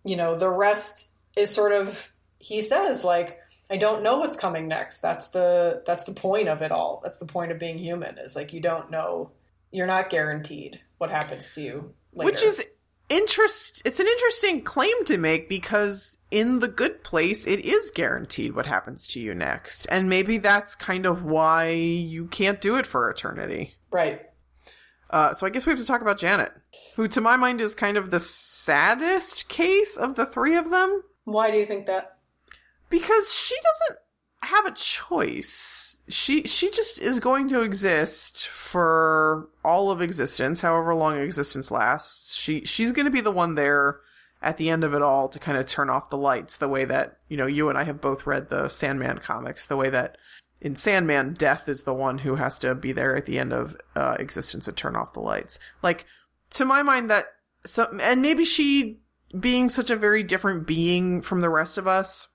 you 0.03 0.15
know 0.15 0.35
the 0.35 0.49
rest 0.49 1.13
is 1.35 1.49
sort 1.49 1.71
of 1.71 2.11
he 2.37 2.61
says 2.61 3.03
like 3.03 3.39
I 3.71 3.77
don't 3.77 4.03
know 4.03 4.17
what's 4.17 4.35
coming 4.35 4.67
next. 4.67 4.99
That's 4.99 5.29
the 5.29 5.81
that's 5.85 6.03
the 6.03 6.13
point 6.13 6.49
of 6.49 6.61
it 6.61 6.73
all. 6.73 6.99
That's 7.01 7.17
the 7.17 7.25
point 7.25 7.53
of 7.53 7.57
being 7.59 7.77
human 7.77 8.17
is 8.17 8.35
like 8.35 8.51
you 8.51 8.59
don't 8.59 8.91
know, 8.91 9.31
you're 9.71 9.87
not 9.87 10.09
guaranteed 10.09 10.81
what 10.97 11.09
happens 11.09 11.55
to 11.55 11.61
you. 11.61 11.93
Later. 12.13 12.25
Which 12.25 12.43
is 12.43 12.65
interest 13.07 13.81
it's 13.85 13.99
an 13.99 14.07
interesting 14.07 14.61
claim 14.61 15.03
to 15.05 15.17
make 15.17 15.49
because 15.49 16.15
in 16.31 16.59
the 16.59 16.67
good 16.67 17.03
place 17.03 17.45
it 17.45 17.59
is 17.59 17.91
guaranteed 17.91 18.55
what 18.55 18.65
happens 18.65 19.07
to 19.07 19.21
you 19.21 19.33
next. 19.33 19.85
And 19.85 20.09
maybe 20.09 20.37
that's 20.37 20.75
kind 20.75 21.05
of 21.05 21.23
why 21.23 21.69
you 21.69 22.27
can't 22.27 22.59
do 22.59 22.75
it 22.75 22.85
for 22.85 23.09
eternity. 23.09 23.75
right. 23.89 24.21
Uh, 25.09 25.33
so 25.33 25.45
I 25.45 25.49
guess 25.49 25.65
we 25.65 25.71
have 25.71 25.79
to 25.79 25.85
talk 25.85 26.01
about 26.01 26.17
Janet, 26.17 26.53
who 26.95 27.05
to 27.09 27.19
my 27.19 27.35
mind 27.35 27.59
is 27.59 27.75
kind 27.75 27.97
of 27.97 28.11
the 28.11 28.19
saddest 28.19 29.49
case 29.49 29.97
of 29.97 30.15
the 30.15 30.25
three 30.25 30.55
of 30.55 30.69
them 30.69 31.03
Why 31.25 31.51
do 31.51 31.57
you 31.57 31.65
think 31.65 31.85
that? 31.87 32.17
Because 32.91 33.33
she 33.33 33.55
doesn't 33.55 33.99
have 34.43 34.65
a 34.67 34.75
choice. 34.75 35.99
She 36.09 36.43
she 36.43 36.69
just 36.69 36.99
is 36.99 37.19
going 37.19 37.49
to 37.49 37.61
exist 37.61 38.47
for 38.47 39.49
all 39.65 39.89
of 39.89 40.01
existence, 40.01 40.61
however 40.61 40.93
long 40.93 41.17
existence 41.17 41.71
lasts. 41.71 42.35
She 42.35 42.65
she's 42.65 42.91
going 42.91 43.05
to 43.05 43.11
be 43.11 43.21
the 43.21 43.31
one 43.31 43.55
there 43.55 44.01
at 44.41 44.57
the 44.57 44.69
end 44.69 44.83
of 44.83 44.93
it 44.93 45.01
all 45.01 45.29
to 45.29 45.39
kind 45.39 45.57
of 45.57 45.67
turn 45.67 45.89
off 45.89 46.09
the 46.09 46.17
lights 46.17 46.57
the 46.57 46.67
way 46.67 46.83
that, 46.85 47.19
you 47.29 47.37
know, 47.37 47.45
you 47.45 47.69
and 47.69 47.77
I 47.77 47.83
have 47.83 48.01
both 48.01 48.25
read 48.25 48.49
the 48.49 48.69
Sandman 48.69 49.19
comics, 49.19 49.67
the 49.67 49.77
way 49.77 49.89
that 49.91 50.17
in 50.59 50.75
Sandman, 50.75 51.33
Death 51.33 51.69
is 51.69 51.83
the 51.83 51.93
one 51.93 52.19
who 52.19 52.35
has 52.35 52.59
to 52.59 52.73
be 52.73 52.91
there 52.91 53.15
at 53.15 53.25
the 53.25 53.39
end 53.39 53.53
of 53.53 53.75
uh, 53.95 54.15
existence 54.19 54.65
to 54.65 54.71
turn 54.71 54.95
off 54.95 55.13
the 55.13 55.19
lights. 55.19 55.59
Like, 55.83 56.05
to 56.51 56.65
my 56.65 56.81
mind, 56.83 57.09
that 57.11 57.27
so, 57.65 57.95
and 58.01 58.21
maybe 58.21 58.43
she, 58.43 58.99
being 59.39 59.69
such 59.69 59.91
a 59.91 59.95
very 59.95 60.23
different 60.23 60.65
being 60.65 61.21
from 61.21 61.41
the 61.41 61.49
rest 61.49 61.77
of 61.77 61.87
us, 61.87 62.27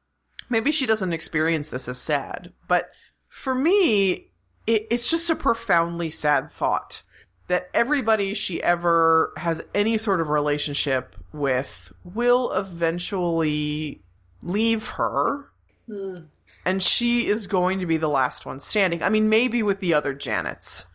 maybe 0.49 0.73
she 0.73 0.87
doesn't 0.87 1.13
experience 1.13 1.69
this 1.69 1.89
as 1.89 1.99
sad. 1.99 2.53
But 2.69 2.91
for 3.29 3.55
me, 3.55 4.31
it, 4.67 4.87
it's 4.91 5.11
just 5.11 5.31
a 5.31 5.37
profoundly 5.37 6.11
sad 6.11 6.51
thought 6.51 7.03
that 7.49 7.71
everybody 7.73 8.35
she 8.35 8.63
ever 8.63 9.33
has 9.37 9.63
any 9.75 9.97
sort 9.99 10.21
of 10.21 10.29
relationship 10.29 11.15
with 11.33 11.93
will 12.03 12.53
eventually 12.53 14.03
leave 14.43 14.89
her. 14.91 15.51
Hmm. 15.87 16.17
And 16.65 16.83
she 16.83 17.29
is 17.29 17.47
going 17.47 17.79
to 17.79 17.87
be 17.87 17.97
the 17.97 18.09
last 18.09 18.45
one 18.45 18.59
standing. 18.59 19.03
I 19.03 19.09
mean, 19.09 19.29
maybe 19.29 19.63
with 19.63 19.79
the 19.79 19.95
other 19.95 20.15
Janets, 20.15 20.87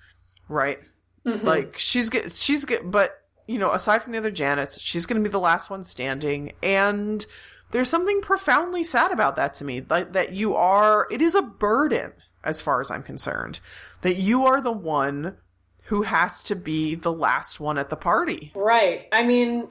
right? 0.49 0.79
Mm-hmm. 1.25 1.47
Like 1.47 1.77
she's 1.77 2.09
get 2.09 2.35
she's 2.35 2.65
get, 2.65 2.91
but 2.91 3.21
you 3.47 3.57
know, 3.57 3.71
aside 3.71 4.01
from 4.03 4.11
the 4.11 4.17
other 4.17 4.31
Janets, 4.31 4.77
she's 4.79 5.05
going 5.05 5.21
to 5.21 5.27
be 5.27 5.31
the 5.31 5.39
last 5.39 5.69
one 5.69 5.83
standing. 5.83 6.51
And 6.61 7.25
there's 7.71 7.89
something 7.89 8.21
profoundly 8.21 8.83
sad 8.83 9.11
about 9.11 9.35
that 9.37 9.55
to 9.55 9.65
me. 9.65 9.85
Like 9.89 10.13
that 10.13 10.33
you 10.33 10.55
are. 10.55 11.07
It 11.11 11.21
is 11.21 11.35
a 11.35 11.41
burden, 11.41 12.13
as 12.43 12.61
far 12.61 12.81
as 12.81 12.91
I'm 12.91 13.03
concerned, 13.03 13.59
that 14.01 14.15
you 14.15 14.45
are 14.45 14.61
the 14.61 14.71
one 14.71 15.37
who 15.85 16.03
has 16.03 16.43
to 16.43 16.55
be 16.55 16.95
the 16.95 17.11
last 17.11 17.59
one 17.59 17.77
at 17.77 17.89
the 17.89 17.95
party. 17.95 18.51
Right. 18.55 19.07
I 19.11 19.23
mean, 19.23 19.67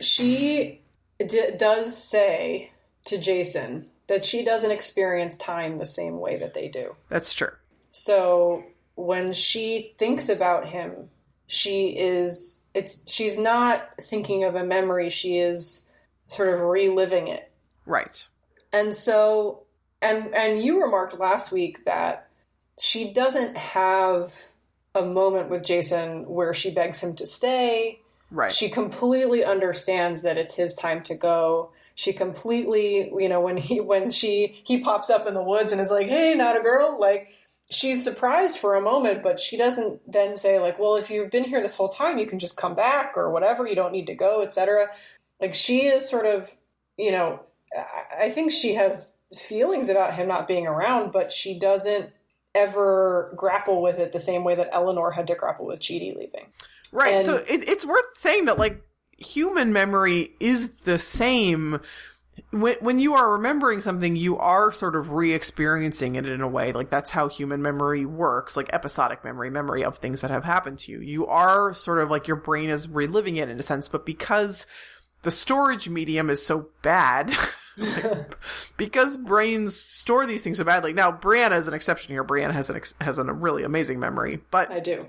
she 0.00 0.82
d- 1.18 1.50
does 1.56 1.96
say 1.96 2.70
to 3.06 3.18
Jason 3.18 3.90
that 4.06 4.24
she 4.24 4.44
doesn't 4.44 4.70
experience 4.70 5.36
time 5.36 5.78
the 5.78 5.86
same 5.86 6.20
way 6.20 6.38
that 6.38 6.54
they 6.54 6.68
do. 6.68 6.94
That's 7.08 7.32
true. 7.32 7.52
So 7.90 8.64
when 8.96 9.32
she 9.32 9.94
thinks 9.96 10.28
about 10.28 10.68
him, 10.68 11.08
she 11.46 11.88
is 11.96 12.60
it's 12.74 13.10
she's 13.10 13.38
not 13.38 13.88
thinking 14.02 14.44
of 14.44 14.56
a 14.56 14.64
memory, 14.64 15.08
she 15.08 15.38
is 15.38 15.88
sort 16.34 16.54
of 16.54 16.60
reliving 16.60 17.28
it. 17.28 17.50
Right. 17.86 18.26
And 18.72 18.94
so 18.94 19.64
and 20.02 20.34
and 20.34 20.62
you 20.62 20.82
remarked 20.82 21.18
last 21.18 21.52
week 21.52 21.84
that 21.84 22.28
she 22.78 23.12
doesn't 23.12 23.56
have 23.56 24.34
a 24.94 25.02
moment 25.02 25.50
with 25.50 25.64
Jason 25.64 26.28
where 26.28 26.52
she 26.54 26.70
begs 26.70 27.00
him 27.00 27.16
to 27.16 27.26
stay. 27.26 28.00
Right. 28.30 28.52
She 28.52 28.68
completely 28.68 29.44
understands 29.44 30.22
that 30.22 30.38
it's 30.38 30.56
his 30.56 30.74
time 30.74 31.02
to 31.04 31.14
go. 31.14 31.70
She 31.94 32.12
completely, 32.12 33.12
you 33.16 33.28
know, 33.28 33.40
when 33.40 33.56
he 33.56 33.80
when 33.80 34.10
she 34.10 34.60
he 34.64 34.80
pops 34.80 35.10
up 35.10 35.26
in 35.26 35.34
the 35.34 35.42
woods 35.42 35.72
and 35.72 35.80
is 35.80 35.90
like, 35.90 36.08
"Hey, 36.08 36.34
not 36.34 36.56
a 36.56 36.60
girl," 36.60 36.98
like 37.00 37.28
she's 37.70 38.04
surprised 38.04 38.58
for 38.58 38.74
a 38.74 38.80
moment, 38.80 39.22
but 39.22 39.40
she 39.40 39.56
doesn't 39.56 40.00
then 40.10 40.36
say 40.36 40.58
like, 40.58 40.78
"Well, 40.78 40.96
if 40.96 41.10
you've 41.10 41.30
been 41.30 41.44
here 41.44 41.62
this 41.62 41.76
whole 41.76 41.88
time, 41.88 42.18
you 42.18 42.26
can 42.26 42.38
just 42.38 42.56
come 42.56 42.74
back 42.74 43.16
or 43.16 43.30
whatever. 43.30 43.66
You 43.66 43.76
don't 43.76 43.92
need 43.92 44.08
to 44.08 44.14
go, 44.14 44.42
etc." 44.42 44.88
Like 45.40 45.54
she 45.54 45.86
is 45.86 46.08
sort 46.08 46.26
of, 46.26 46.50
you 46.96 47.12
know, 47.12 47.40
I- 48.18 48.30
think 48.30 48.52
she 48.52 48.74
has 48.74 49.16
feelings 49.36 49.88
about 49.88 50.14
him 50.14 50.28
not 50.28 50.46
being 50.46 50.66
around, 50.66 51.10
but 51.12 51.32
she 51.32 51.58
doesn't 51.58 52.10
ever 52.54 53.32
grapple 53.36 53.82
with 53.82 53.98
it 53.98 54.12
the 54.12 54.20
same 54.20 54.44
way 54.44 54.54
that 54.54 54.68
Eleanor 54.72 55.10
had 55.10 55.26
to 55.26 55.34
grapple 55.34 55.66
with 55.66 55.80
Chidi 55.80 56.16
leaving. 56.16 56.46
Right. 56.92 57.14
And- 57.14 57.26
so 57.26 57.36
it, 57.36 57.68
it's 57.68 57.84
worth 57.84 58.04
saying 58.16 58.44
that 58.44 58.58
like 58.58 58.80
human 59.18 59.72
memory 59.72 60.30
is 60.40 60.78
the 60.78 60.98
same. 60.98 61.80
When 62.50 62.76
when 62.80 62.98
you 62.98 63.14
are 63.14 63.32
remembering 63.32 63.80
something, 63.80 64.16
you 64.16 64.36
are 64.38 64.72
sort 64.72 64.96
of 64.96 65.10
re-experiencing 65.10 66.16
it 66.16 66.26
in 66.26 66.40
a 66.40 66.48
way. 66.48 66.72
Like 66.72 66.90
that's 66.90 67.10
how 67.10 67.28
human 67.28 67.62
memory 67.62 68.04
works. 68.04 68.56
Like 68.56 68.70
episodic 68.72 69.24
memory, 69.24 69.50
memory 69.50 69.84
of 69.84 69.98
things 69.98 70.20
that 70.20 70.30
have 70.30 70.44
happened 70.44 70.78
to 70.80 70.92
you. 70.92 71.00
You 71.00 71.26
are 71.26 71.74
sort 71.74 71.98
of 71.98 72.10
like 72.10 72.26
your 72.26 72.36
brain 72.36 72.70
is 72.70 72.88
reliving 72.88 73.36
it 73.36 73.48
in 73.48 73.58
a 73.58 73.62
sense, 73.62 73.88
but 73.88 74.04
because 74.04 74.66
the 75.24 75.30
storage 75.30 75.88
medium 75.88 76.30
is 76.30 76.44
so 76.44 76.68
bad. 76.82 77.36
like, 77.76 78.36
because 78.76 79.16
brains 79.16 79.74
store 79.74 80.26
these 80.26 80.42
things 80.42 80.58
so 80.58 80.64
badly. 80.64 80.92
Now, 80.92 81.10
Brianna 81.10 81.58
is 81.58 81.66
an 81.66 81.74
exception 81.74 82.12
here. 82.12 82.24
Brianna 82.24 82.52
has 82.52 82.70
an 82.70 82.76
ex- 82.76 82.94
has 83.00 83.18
a 83.18 83.24
really 83.24 83.64
amazing 83.64 83.98
memory, 83.98 84.40
but 84.50 84.70
I 84.70 84.80
do. 84.80 85.06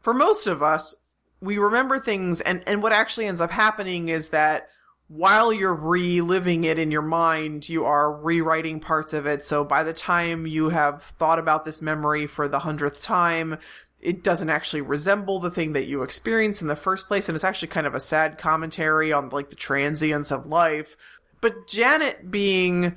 for 0.00 0.14
most 0.14 0.46
of 0.46 0.62
us, 0.62 0.96
we 1.40 1.58
remember 1.58 1.98
things 1.98 2.40
and, 2.40 2.62
and 2.66 2.82
what 2.82 2.92
actually 2.92 3.26
ends 3.26 3.42
up 3.42 3.50
happening 3.50 4.08
is 4.08 4.30
that 4.30 4.70
while 5.08 5.52
you're 5.52 5.74
reliving 5.74 6.64
it 6.64 6.78
in 6.78 6.90
your 6.90 7.02
mind, 7.02 7.68
you 7.68 7.84
are 7.84 8.12
rewriting 8.12 8.80
parts 8.80 9.12
of 9.12 9.26
it. 9.26 9.44
So 9.44 9.62
by 9.62 9.84
the 9.84 9.92
time 9.92 10.46
you 10.46 10.70
have 10.70 11.02
thought 11.02 11.38
about 11.38 11.64
this 11.64 11.80
memory 11.80 12.26
for 12.26 12.48
the 12.48 12.58
hundredth 12.60 13.02
time, 13.02 13.58
it 14.00 14.22
doesn't 14.22 14.50
actually 14.50 14.82
resemble 14.82 15.40
the 15.40 15.50
thing 15.50 15.72
that 15.72 15.86
you 15.86 16.02
experience 16.02 16.62
in 16.62 16.68
the 16.68 16.76
first 16.76 17.08
place. 17.08 17.28
And 17.28 17.34
it's 17.34 17.44
actually 17.44 17.68
kind 17.68 17.86
of 17.86 17.94
a 17.94 18.00
sad 18.00 18.38
commentary 18.38 19.12
on 19.12 19.30
like 19.30 19.50
the 19.50 19.56
transience 19.56 20.30
of 20.30 20.46
life. 20.46 20.96
But 21.40 21.66
Janet 21.66 22.30
being 22.30 22.96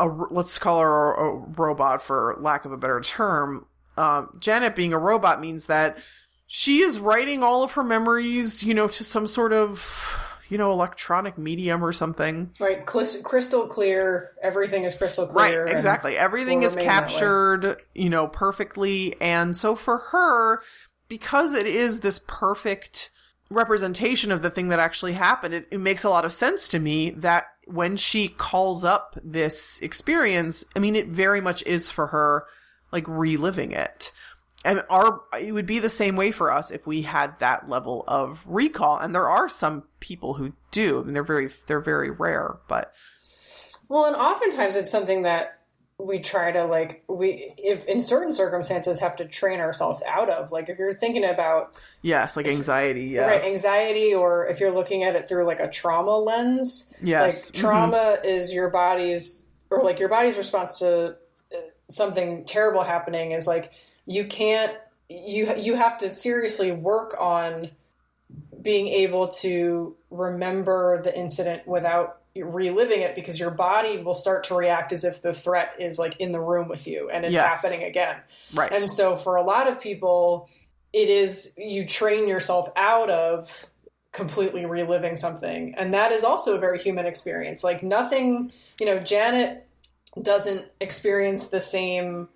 a, 0.00 0.06
let's 0.06 0.58
call 0.58 0.80
her 0.80 1.12
a, 1.14 1.30
robot 1.32 2.02
for 2.02 2.36
lack 2.40 2.64
of 2.64 2.72
a 2.72 2.76
better 2.76 3.00
term. 3.00 3.66
Um, 3.96 4.36
Janet 4.38 4.76
being 4.76 4.92
a 4.92 4.98
robot 4.98 5.40
means 5.40 5.66
that 5.66 5.98
she 6.46 6.80
is 6.80 6.98
writing 6.98 7.42
all 7.42 7.62
of 7.62 7.72
her 7.72 7.84
memories, 7.84 8.62
you 8.62 8.74
know, 8.74 8.88
to 8.88 9.04
some 9.04 9.26
sort 9.26 9.52
of, 9.52 10.18
you 10.48 10.58
know, 10.58 10.72
electronic 10.72 11.36
medium 11.36 11.84
or 11.84 11.92
something. 11.92 12.50
Right, 12.58 12.84
crystal 12.86 13.66
clear. 13.66 14.30
Everything 14.42 14.84
is 14.84 14.94
crystal 14.94 15.26
clear. 15.26 15.64
Right, 15.64 15.74
exactly. 15.74 16.16
Everything 16.16 16.62
is 16.62 16.74
remain 16.74 16.88
that 16.88 17.04
way. 17.04 17.10
captured, 17.10 17.76
you 17.94 18.08
know, 18.08 18.28
perfectly. 18.28 19.20
And 19.20 19.56
so 19.56 19.74
for 19.74 19.98
her, 19.98 20.62
because 21.08 21.54
it 21.54 21.66
is 21.66 22.00
this 22.00 22.20
perfect 22.26 23.10
representation 23.50 24.32
of 24.32 24.42
the 24.42 24.50
thing 24.50 24.68
that 24.68 24.78
actually 24.78 25.14
happened, 25.14 25.54
it, 25.54 25.68
it 25.70 25.80
makes 25.80 26.04
a 26.04 26.10
lot 26.10 26.24
of 26.24 26.32
sense 26.32 26.68
to 26.68 26.78
me 26.78 27.10
that 27.10 27.46
when 27.66 27.96
she 27.96 28.28
calls 28.28 28.84
up 28.84 29.18
this 29.22 29.80
experience, 29.80 30.64
I 30.74 30.78
mean, 30.78 30.96
it 30.96 31.08
very 31.08 31.40
much 31.40 31.62
is 31.64 31.90
for 31.90 32.08
her, 32.08 32.44
like 32.92 33.04
reliving 33.06 33.72
it. 33.72 34.12
And 34.64 34.82
our, 34.90 35.20
it 35.40 35.52
would 35.52 35.66
be 35.66 35.78
the 35.78 35.88
same 35.88 36.16
way 36.16 36.32
for 36.32 36.52
us 36.52 36.70
if 36.70 36.86
we 36.86 37.02
had 37.02 37.38
that 37.38 37.68
level 37.68 38.04
of 38.08 38.44
recall. 38.46 38.98
And 38.98 39.14
there 39.14 39.28
are 39.28 39.48
some 39.48 39.84
people 40.00 40.34
who 40.34 40.52
do. 40.72 41.00
I 41.00 41.04
mean, 41.04 41.14
they're 41.14 41.22
very, 41.22 41.48
they're 41.66 41.80
very 41.80 42.10
rare, 42.10 42.58
but 42.68 42.92
Well, 43.88 44.04
and 44.04 44.16
oftentimes 44.16 44.74
it's 44.74 44.90
something 44.90 45.22
that 45.22 45.58
we 46.00 46.20
try 46.20 46.52
to 46.52 46.64
like 46.64 47.02
we 47.08 47.52
if 47.58 47.84
in 47.86 48.00
certain 48.00 48.32
circumstances 48.32 49.00
have 49.00 49.16
to 49.16 49.24
train 49.24 49.58
ourselves 49.58 50.00
out 50.06 50.30
of. 50.30 50.52
Like 50.52 50.68
if 50.68 50.78
you're 50.78 50.94
thinking 50.94 51.24
about 51.24 51.74
yes, 52.02 52.36
like 52.36 52.46
anxiety. 52.46 53.06
Yeah. 53.06 53.26
right 53.26 53.44
anxiety, 53.44 54.14
or 54.14 54.46
if 54.46 54.60
you're 54.60 54.70
looking 54.70 55.02
at 55.02 55.16
it 55.16 55.28
through 55.28 55.44
like 55.44 55.58
a 55.58 55.68
trauma 55.68 56.16
lens. 56.16 56.94
Yes. 57.02 57.46
like 57.46 57.54
trauma 57.54 58.18
is 58.22 58.52
your 58.52 58.70
body's 58.70 59.48
or 59.70 59.82
like 59.82 59.98
your 59.98 60.08
body's 60.08 60.36
response 60.36 60.78
to 60.78 61.16
uh, 61.52 61.56
something 61.90 62.44
terrible 62.44 62.84
happening 62.84 63.32
is 63.32 63.48
like 63.48 63.72
you 64.08 64.24
can't 64.24 64.72
you 65.08 65.54
you 65.56 65.74
have 65.74 65.98
to 65.98 66.10
seriously 66.10 66.72
work 66.72 67.14
on 67.20 67.70
being 68.60 68.88
able 68.88 69.28
to 69.28 69.94
remember 70.10 71.00
the 71.02 71.16
incident 71.16 71.66
without 71.68 72.18
reliving 72.34 73.00
it 73.00 73.14
because 73.14 73.38
your 73.38 73.50
body 73.50 73.98
will 73.98 74.14
start 74.14 74.44
to 74.44 74.54
react 74.54 74.92
as 74.92 75.04
if 75.04 75.22
the 75.22 75.32
threat 75.32 75.72
is 75.78 75.98
like 75.98 76.16
in 76.20 76.30
the 76.30 76.40
room 76.40 76.68
with 76.68 76.86
you 76.86 77.10
and 77.10 77.24
it's 77.24 77.34
Yes. 77.34 77.62
happening 77.62 77.84
again. 77.84 78.16
Right. 78.52 78.72
And 78.72 78.90
so 78.90 79.16
for 79.16 79.36
a 79.36 79.42
lot 79.42 79.66
of 79.68 79.80
people, 79.80 80.48
it 80.92 81.08
is 81.08 81.54
you 81.56 81.86
train 81.86 82.28
yourself 82.28 82.70
out 82.76 83.10
of 83.10 83.66
completely 84.12 84.66
reliving 84.66 85.16
something. 85.16 85.74
And 85.76 85.92
that 85.94 86.12
is 86.12 86.24
also 86.24 86.56
a 86.56 86.58
very 86.58 86.78
human 86.78 87.06
experience. 87.06 87.62
Like 87.64 87.82
nothing, 87.82 88.52
you 88.80 88.86
know, 88.86 88.98
Janet 88.98 89.66
doesn't 90.20 90.64
experience 90.80 91.48
the 91.48 91.60
same 91.60 92.28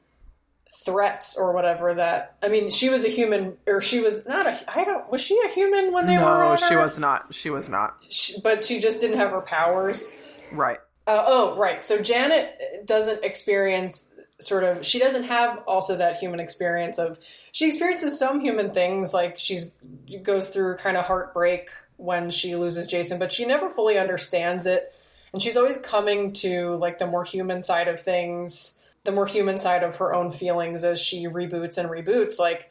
threats 0.74 1.36
or 1.36 1.52
whatever 1.52 1.94
that 1.94 2.36
I 2.42 2.48
mean, 2.48 2.70
she 2.70 2.88
was 2.88 3.04
a 3.04 3.08
human 3.08 3.56
or 3.66 3.80
she 3.82 4.00
was 4.00 4.26
not 4.26 4.46
a 4.46 4.58
I 4.74 4.84
don't 4.84 5.10
was 5.10 5.20
she 5.20 5.38
a 5.44 5.48
human 5.48 5.92
when 5.92 6.06
they 6.06 6.14
were 6.16 6.22
no, 6.22 6.48
on 6.52 6.56
she 6.58 6.74
Earth? 6.74 6.82
was 6.82 6.98
not. 6.98 7.34
She 7.34 7.50
was 7.50 7.68
not. 7.68 7.96
She- 8.08 8.40
but 8.42 8.64
she 8.64 8.80
just 8.80 9.00
didn't 9.00 9.18
have 9.18 9.30
her 9.30 9.42
powers. 9.42 10.14
Right. 10.50 10.78
Uh, 11.06 11.24
oh, 11.26 11.56
right. 11.56 11.84
So 11.84 12.00
Janet 12.00 12.86
doesn't 12.86 13.24
experience 13.24 14.14
sort 14.40 14.64
of. 14.64 14.84
She 14.86 14.98
doesn't 14.98 15.24
have 15.24 15.58
also 15.66 15.96
that 15.96 16.16
human 16.18 16.40
experience 16.40 16.98
of. 16.98 17.18
She 17.52 17.68
experiences 17.68 18.18
some 18.18 18.40
human 18.40 18.70
things, 18.72 19.12
like 19.12 19.38
she's 19.38 19.72
she 20.08 20.18
goes 20.18 20.48
through 20.50 20.76
kind 20.76 20.96
of 20.96 21.04
heartbreak 21.04 21.70
when 21.96 22.30
she 22.30 22.56
loses 22.56 22.86
Jason, 22.86 23.18
but 23.18 23.30
she 23.32 23.44
never 23.44 23.68
fully 23.68 23.98
understands 23.98 24.66
it. 24.66 24.92
and 25.32 25.40
she's 25.42 25.56
always 25.56 25.76
coming 25.78 26.32
to 26.34 26.74
like 26.76 26.98
the 26.98 27.06
more 27.06 27.24
human 27.24 27.62
side 27.62 27.88
of 27.88 28.00
things, 28.00 28.80
the 29.05 29.12
more 29.12 29.26
human 29.26 29.59
side 29.59 29.82
of 29.82 29.96
her 29.96 30.14
own 30.14 30.30
feelings 30.30 30.84
as 30.84 31.00
she 31.00 31.26
reboots 31.26 31.78
and 31.78 31.88
reboots. 31.88 32.38
Like 32.38 32.70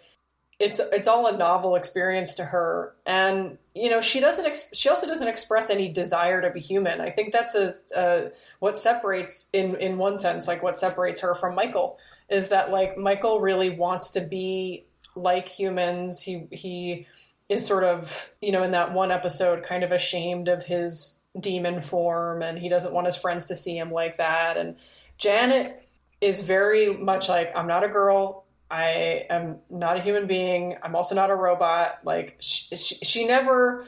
it's 0.62 0.80
it's 0.80 1.08
all 1.08 1.26
a 1.26 1.36
novel 1.36 1.76
experience 1.76 2.36
to 2.36 2.46
her, 2.46 2.94
and 3.06 3.58
you 3.74 3.90
know 3.90 4.00
she 4.00 4.20
doesn't. 4.20 4.46
Ex- 4.46 4.70
she 4.74 4.90
also 4.90 5.08
doesn't 5.08 5.28
express 5.28 5.70
any 5.70 5.92
desire 5.92 6.42
to 6.42 6.52
be 6.52 6.60
human. 6.60 7.02
I 7.02 7.10
think 7.10 7.34
that's 7.34 7.56
a, 7.56 7.74
a 7.96 8.32
what 8.60 8.78
separates 8.78 9.50
in 9.54 9.76
in 9.78 9.98
one 9.98 10.20
sense, 10.20 10.48
like 10.48 10.62
what 10.62 10.78
separates 10.78 11.20
her 11.22 11.34
from 11.36 11.56
Michael 11.56 11.98
is 12.30 12.50
that 12.50 12.72
like 12.72 12.98
Michael 12.98 13.42
really 13.42 13.72
wants 13.72 14.12
to 14.12 14.22
be 14.22 14.86
like 15.16 15.48
humans. 15.48 16.22
He 16.22 16.48
he 16.52 17.08
is 17.50 17.66
sort 17.66 17.84
of 17.84 18.30
you 18.40 18.52
know 18.52 18.64
in 18.64 18.72
that 18.72 18.94
one 18.94 19.12
episode 19.12 19.64
kind 19.64 19.84
of 19.84 19.92
ashamed 19.92 20.48
of 20.48 20.64
his 20.64 21.22
demon 21.40 21.82
form, 21.82 22.44
and 22.44 22.60
he 22.60 22.70
doesn't 22.70 22.94
want 22.94 23.08
his 23.08 23.16
friends 23.16 23.46
to 23.48 23.56
see 23.56 23.78
him 23.78 23.92
like 23.92 24.18
that. 24.18 24.58
And 24.58 24.76
Janet 25.18 25.88
is 26.22 26.42
very 26.42 26.96
much 26.96 27.28
like 27.30 27.52
I'm 27.56 27.68
not 27.68 27.84
a 27.84 27.88
girl. 27.90 28.46
I 28.70 29.26
am 29.30 29.58
not 29.70 29.98
a 29.98 30.00
human 30.00 30.28
being. 30.28 30.78
I'm 30.82 30.96
also 30.96 31.14
not 31.16 31.30
a 31.30 31.36
robot. 31.36 32.00
Like 32.06 32.38
she, 32.40 32.76
she, 32.76 32.96
she 33.04 33.26
never 33.28 33.86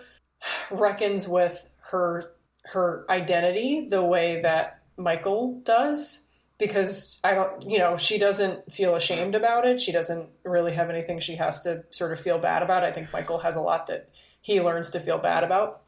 reckons 0.72 1.28
with 1.28 1.66
her 1.92 2.32
her 2.66 3.06
identity 3.10 3.88
the 3.90 4.04
way 4.04 4.42
that 4.42 4.82
Michael 4.98 5.62
does 5.64 6.28
because 6.58 7.20
I 7.24 7.34
don't, 7.36 7.62
you 7.70 7.78
know, 7.78 7.98
she 7.98 8.18
doesn't 8.18 8.72
feel 8.72 8.96
ashamed 8.96 9.36
about 9.36 9.66
it. 9.66 9.82
She 9.82 9.92
doesn't 9.92 10.30
really 10.44 10.74
have 10.74 10.90
anything 10.90 11.20
she 11.20 11.36
has 11.36 11.62
to 11.62 11.84
sort 11.90 12.14
of 12.14 12.20
feel 12.22 12.38
bad 12.40 12.64
about. 12.64 12.84
I 12.84 12.92
think 12.92 13.12
Michael 13.12 13.40
has 13.40 13.56
a 13.58 13.62
lot 13.62 13.88
that 13.88 14.10
he 14.42 14.62
learns 14.62 14.90
to 14.92 15.00
feel 15.00 15.18
bad 15.18 15.44
about. 15.44 15.82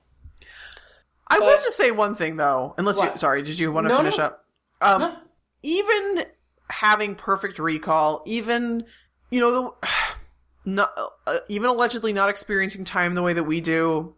I 1.27 1.39
But- 1.39 1.45
will 1.45 1.57
just 1.57 1.77
say 1.77 1.91
one 1.91 2.15
thing 2.15 2.35
though, 2.37 2.75
unless 2.77 2.99
you 3.01 3.09
sorry, 3.15 3.41
did 3.41 3.57
you 3.57 3.71
want 3.71 3.85
to 3.85 3.89
No, 3.89 3.97
finish 3.97 4.17
no. 4.17 4.25
up? 4.25 4.45
Um 4.81 5.01
No. 5.01 5.15
even 5.63 6.25
having 6.69 7.15
perfect 7.15 7.59
recall, 7.59 8.23
even 8.25 8.85
you 9.29 9.39
know 9.39 9.75
the 9.81 9.87
not 10.65 10.93
uh, 11.27 11.39
even 11.47 11.69
allegedly 11.69 12.13
not 12.13 12.29
experiencing 12.29 12.85
time 12.85 13.15
the 13.15 13.21
way 13.21 13.33
that 13.33 13.43
we 13.43 13.61
do, 13.61 14.15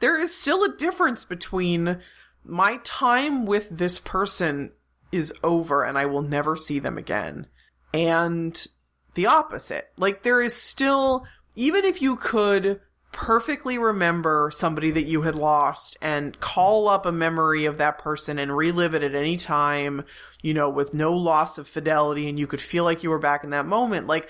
there 0.00 0.18
is 0.18 0.36
still 0.36 0.64
a 0.64 0.76
difference 0.76 1.24
between 1.24 2.00
my 2.44 2.78
time 2.84 3.46
with 3.46 3.68
this 3.70 3.98
person 3.98 4.72
is 5.12 5.32
over 5.42 5.84
and 5.84 5.98
I 5.98 6.06
will 6.06 6.22
never 6.22 6.56
see 6.56 6.78
them 6.78 6.96
again 6.96 7.46
and 7.92 8.66
the 9.14 9.26
opposite. 9.26 9.88
Like 9.96 10.22
there 10.22 10.40
is 10.40 10.54
still 10.54 11.26
even 11.56 11.84
if 11.84 12.00
you 12.00 12.16
could 12.16 12.80
perfectly 13.12 13.78
remember 13.78 14.50
somebody 14.52 14.90
that 14.92 15.06
you 15.06 15.22
had 15.22 15.34
lost 15.34 15.96
and 16.00 16.38
call 16.40 16.88
up 16.88 17.04
a 17.04 17.12
memory 17.12 17.64
of 17.64 17.78
that 17.78 17.98
person 17.98 18.38
and 18.38 18.56
relive 18.56 18.94
it 18.94 19.02
at 19.02 19.14
any 19.14 19.36
time, 19.36 20.04
you 20.42 20.54
know, 20.54 20.68
with 20.70 20.94
no 20.94 21.12
loss 21.12 21.58
of 21.58 21.68
fidelity 21.68 22.28
and 22.28 22.38
you 22.38 22.46
could 22.46 22.60
feel 22.60 22.84
like 22.84 23.02
you 23.02 23.10
were 23.10 23.18
back 23.18 23.44
in 23.44 23.50
that 23.50 23.66
moment, 23.66 24.06
like 24.06 24.28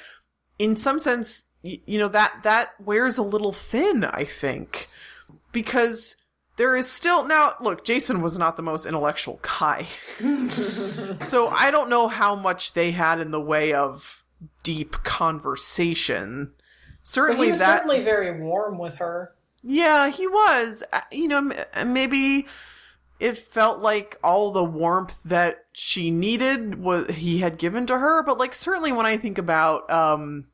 in 0.59 0.76
some 0.76 0.99
sense, 0.99 1.45
you 1.62 1.99
know, 1.99 2.09
that, 2.09 2.41
that 2.43 2.70
wears 2.81 3.18
a 3.18 3.22
little 3.22 3.53
thin, 3.53 4.05
I 4.05 4.24
think, 4.24 4.89
because 5.53 6.16
there 6.57 6.76
is 6.76 6.91
still, 6.91 7.26
now, 7.26 7.55
look, 7.61 7.85
Jason 7.85 8.22
was 8.22 8.39
not 8.39 8.57
the 8.57 8.62
most 8.62 8.87
intellectual 8.87 9.41
guy. 9.43 9.87
so 11.18 11.49
I 11.49 11.70
don't 11.70 11.91
know 11.91 12.09
how 12.09 12.35
much 12.35 12.72
they 12.72 12.91
had 12.91 13.20
in 13.20 13.31
the 13.31 13.41
way 13.41 13.72
of 13.72 14.24
deep 14.62 14.93
conversation. 15.03 16.53
But 17.03 17.09
Certainly 17.09 17.46
he 17.46 17.51
was 17.53 17.61
that, 17.61 17.78
certainly 17.78 18.03
very 18.03 18.40
warm 18.40 18.78
with 18.78 18.96
her. 18.96 19.32
yeah, 19.62 20.09
he 20.11 20.26
was. 20.26 20.82
Uh, 20.92 21.01
You 21.11 21.28
know, 21.28 21.53
maybe 21.84 22.46
it 23.18 23.36
felt 23.36 23.80
like 23.80 24.18
all 24.24 24.53
the 24.53 24.64
warmth 24.64 25.16
that 25.24 25.64
she 25.72 26.11
needed 26.11 26.82
was 26.82 27.09
he 27.11 27.38
had 27.38 27.59
given 27.59 27.86
to 27.86 27.98
her. 27.98 28.22
But 28.22 28.38
like, 28.38 28.55
certainly 28.55 28.92
when 28.92 29.07
I 29.07 29.16
think 29.18 29.38
about, 29.38 29.90
um, 29.90 30.46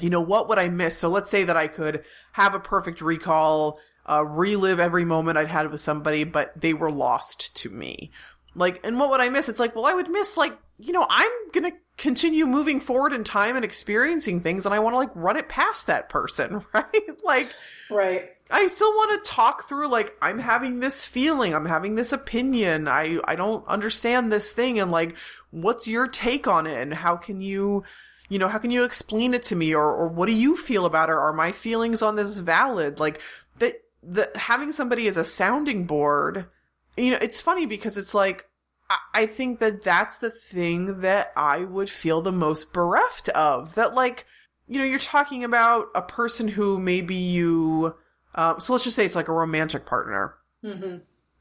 you 0.00 0.10
know, 0.10 0.20
what 0.20 0.48
would 0.48 0.58
I 0.58 0.68
miss? 0.68 0.96
So 0.98 1.08
let's 1.08 1.30
say 1.30 1.44
that 1.44 1.56
I 1.56 1.68
could 1.68 2.04
have 2.32 2.54
a 2.54 2.60
perfect 2.60 3.00
recall, 3.00 3.78
uh, 4.08 4.24
relive 4.24 4.80
every 4.80 5.04
moment 5.04 5.38
I'd 5.38 5.48
had 5.48 5.70
with 5.70 5.80
somebody, 5.80 6.24
but 6.24 6.52
they 6.60 6.74
were 6.74 6.90
lost 6.90 7.56
to 7.58 7.70
me. 7.70 8.10
Like, 8.54 8.80
and 8.84 8.98
what 8.98 9.10
would 9.10 9.20
I 9.20 9.28
miss? 9.28 9.48
It's 9.48 9.60
like, 9.60 9.74
well, 9.74 9.86
I 9.86 9.94
would 9.94 10.10
miss 10.10 10.36
like, 10.36 10.56
you 10.78 10.92
know, 10.92 11.06
I'm 11.08 11.30
gonna 11.52 11.72
continue 11.96 12.46
moving 12.46 12.80
forward 12.80 13.12
in 13.12 13.24
time 13.24 13.56
and 13.56 13.64
experiencing 13.64 14.40
things, 14.40 14.64
and 14.66 14.74
I 14.74 14.78
want 14.80 14.94
to 14.94 14.98
like 14.98 15.10
run 15.14 15.36
it 15.36 15.48
past 15.48 15.86
that 15.86 16.08
person, 16.08 16.64
right? 16.72 17.24
like, 17.24 17.48
Right. 17.90 18.30
I 18.50 18.66
still 18.66 18.90
want 18.92 19.24
to 19.24 19.30
talk 19.30 19.68
through 19.68 19.88
like 19.88 20.16
I'm 20.20 20.38
having 20.38 20.80
this 20.80 21.04
feeling, 21.04 21.54
I'm 21.54 21.66
having 21.66 21.94
this 21.94 22.12
opinion. 22.12 22.88
I 22.88 23.18
I 23.24 23.36
don't 23.36 23.66
understand 23.66 24.30
this 24.30 24.52
thing 24.52 24.78
and 24.78 24.90
like 24.90 25.16
what's 25.50 25.88
your 25.88 26.06
take 26.06 26.46
on 26.46 26.66
it 26.66 26.80
and 26.80 26.92
how 26.92 27.16
can 27.16 27.40
you 27.40 27.84
you 28.28 28.38
know, 28.38 28.48
how 28.48 28.58
can 28.58 28.70
you 28.70 28.84
explain 28.84 29.34
it 29.34 29.42
to 29.44 29.56
me 29.56 29.74
or 29.74 29.84
or 29.84 30.08
what 30.08 30.26
do 30.26 30.32
you 30.32 30.56
feel 30.56 30.86
about 30.86 31.08
it? 31.08 31.12
Are 31.12 31.32
my 31.32 31.52
feelings 31.52 32.02
on 32.02 32.16
this 32.16 32.38
valid? 32.38 33.00
Like 33.00 33.20
that 33.58 33.82
the 34.02 34.30
having 34.34 34.72
somebody 34.72 35.08
as 35.08 35.16
a 35.16 35.24
sounding 35.24 35.86
board, 35.86 36.46
you 36.96 37.10
know, 37.10 37.18
it's 37.20 37.40
funny 37.40 37.66
because 37.66 37.96
it's 37.96 38.14
like 38.14 38.46
I- 38.90 38.98
I 39.22 39.26
think 39.26 39.60
that 39.60 39.82
that's 39.82 40.18
the 40.18 40.30
thing 40.30 41.00
that 41.00 41.32
I 41.36 41.60
would 41.60 41.88
feel 41.88 42.20
the 42.20 42.32
most 42.32 42.72
bereft 42.72 43.28
of. 43.30 43.74
That 43.74 43.94
like, 43.94 44.26
you 44.68 44.78
know, 44.78 44.84
you're 44.84 44.98
talking 44.98 45.42
about 45.44 45.86
a 45.94 46.02
person 46.02 46.48
who 46.48 46.78
maybe 46.78 47.14
you, 47.14 47.94
uh, 48.34 48.58
so 48.58 48.72
let's 48.74 48.84
just 48.84 48.96
say 48.96 49.04
it's 49.06 49.14
like 49.16 49.28
a 49.28 49.32
romantic 49.32 49.86
partner. 49.86 50.34
hmm 50.62 50.96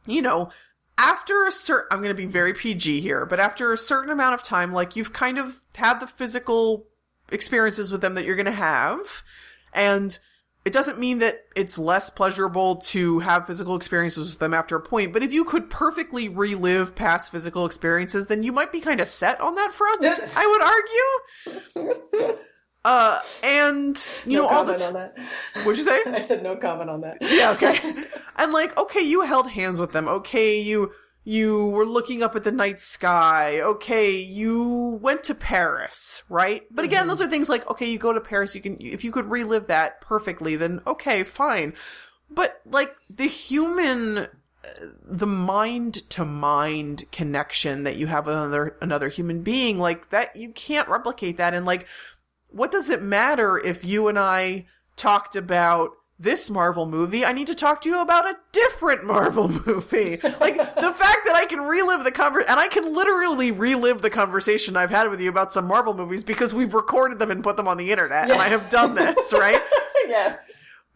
You 0.06 0.22
know, 0.22 0.50
after 0.98 1.46
a 1.46 1.52
certain, 1.52 1.88
I'm 1.92 2.00
going 2.00 2.16
to 2.16 2.22
be 2.22 2.26
very 2.28 2.54
PG 2.54 3.02
here, 3.02 3.26
but 3.26 3.40
after 3.40 3.74
a 3.74 3.78
certain 3.78 4.10
amount 4.12 4.36
of 4.36 4.44
time, 4.44 4.72
like 4.72 4.96
you've 4.96 5.12
kind 5.14 5.38
of 5.38 5.60
had 5.76 6.00
the 6.00 6.08
physical 6.08 6.86
experiences 7.30 7.92
with 7.92 8.02
them 8.02 8.14
that 8.16 8.24
you're 8.26 8.36
going 8.36 8.46
to 8.46 8.52
have, 8.52 9.24
and 9.74 10.18
it 10.66 10.72
doesn't 10.72 10.98
mean 10.98 11.20
that 11.20 11.46
it's 11.56 11.78
less 11.78 12.10
pleasurable 12.10 12.78
to 12.78 13.20
have 13.20 13.46
physical 13.46 13.76
experiences 13.76 14.30
with 14.30 14.40
them 14.40 14.54
after 14.54 14.76
a 14.78 14.82
point, 14.82 15.12
but 15.12 15.22
if 15.22 15.34
you 15.34 15.44
could 15.44 15.70
perfectly 15.70 16.30
relive 16.30 16.96
past 16.96 17.32
physical 17.32 17.66
experiences, 17.66 18.28
then 18.28 18.44
you 18.44 18.52
might 18.52 18.72
be 18.72 18.80
kind 18.80 19.02
of 19.02 19.08
set 19.08 19.42
on 19.42 19.56
that 19.56 19.74
front, 19.74 20.04
I 20.36 20.48
would 21.76 21.88
argue. 21.92 22.40
Uh, 22.86 23.22
and, 23.44 24.08
you 24.26 24.38
no 24.38 24.44
know, 24.44 24.50
all 24.50 24.66
the 24.66 24.74
comment 24.76 24.80
t- 24.80 24.86
on 24.86 24.94
that. 24.94 25.18
What'd 25.66 25.78
you 25.78 25.84
say? 25.84 26.02
I 26.06 26.20
said 26.20 26.44
no 26.44 26.56
comment 26.56 26.90
on 26.90 27.02
that. 27.02 27.18
yeah, 27.22 27.52
okay. 27.52 27.80
and 28.38 28.52
like, 28.52 28.78
okay, 28.78 29.02
you 29.02 29.22
held 29.22 29.50
hands 29.50 29.80
with 29.80 29.92
them. 29.92 30.08
Okay, 30.08 30.60
you 30.60 30.92
you 31.24 31.68
were 31.68 31.86
looking 31.86 32.22
up 32.22 32.36
at 32.36 32.44
the 32.44 32.52
night 32.52 32.82
sky. 32.82 33.62
Okay, 33.62 34.18
you 34.18 35.00
went 35.02 35.24
to 35.26 35.36
Paris, 35.36 36.24
right? 36.30 36.64
But 36.70 36.86
again, 36.86 37.08
those 37.08 37.22
are 37.22 37.28
things 37.28 37.50
like, 37.50 37.70
okay, 37.70 37.90
you 37.90 37.98
go 37.98 38.14
to 38.14 38.22
Paris, 38.22 38.56
you 38.56 38.62
can 38.62 38.78
if 38.80 39.04
you 39.04 39.12
could 39.12 39.30
relive 39.30 39.68
that 39.68 40.02
perfectly, 40.02 40.56
then 40.56 40.82
okay, 40.86 41.24
fine. 41.24 41.74
But 42.30 42.62
like 42.66 42.94
the 43.10 43.28
human 43.28 44.18
uh, 44.18 44.28
the 45.06 45.28
mind 45.28 46.10
to 46.10 46.26
mind 46.26 47.04
connection 47.12 47.84
that 47.84 47.96
you 47.96 48.08
have 48.08 48.26
with 48.26 48.36
another 48.36 48.76
another 48.82 49.10
human 49.10 49.44
being 49.44 49.78
like 49.78 50.10
that 50.10 50.36
you 50.36 50.50
can't 50.50 50.88
replicate 50.88 51.38
that 51.38 51.54
and 51.54 51.66
like 51.66 51.86
what 52.48 52.72
does 52.72 52.90
it 52.90 53.02
matter 53.02 53.58
if 53.58 53.84
you 53.84 54.08
and 54.08 54.18
I 54.18 54.66
talked 54.96 55.36
about 55.36 55.92
this 56.20 56.50
Marvel 56.50 56.86
movie? 56.86 57.26
I 57.26 57.34
need 57.34 57.48
to 57.48 57.56
talk 57.56 57.82
to 57.82 57.90
you 57.90 58.02
about 58.02 58.26
a 58.26 58.38
different 58.52 59.04
Marvel 59.06 59.48
movie. 59.48 60.20
Like 60.24 60.58
the 60.58 60.94
fact 60.94 61.26
that 61.26 61.34
I 61.36 61.46
can 61.48 61.62
relive 61.62 62.04
the 62.04 62.12
conver 62.12 62.44
and 62.48 62.60
I 62.60 62.68
can 62.68 62.94
literally 62.94 63.52
relive 63.52 64.02
the 64.02 64.10
conversation 64.10 64.78
I've 64.78 64.92
had 64.92 65.10
with 65.10 65.22
you 65.22 65.30
about 65.30 65.54
some 65.54 65.66
Marvel 65.66 65.94
movies 65.94 66.24
because 66.24 66.54
we've 66.54 66.74
recorded 66.74 67.20
them 67.20 67.32
and 67.32 67.44
put 67.44 67.58
them 67.58 67.68
on 67.68 67.78
the 67.78 67.92
internet 67.92 68.30
and 68.30 68.40
I 68.40 68.50
have 68.50 68.70
done 68.70 68.96
this, 68.96 69.34
right? 69.34 69.62
yes. 70.08 70.40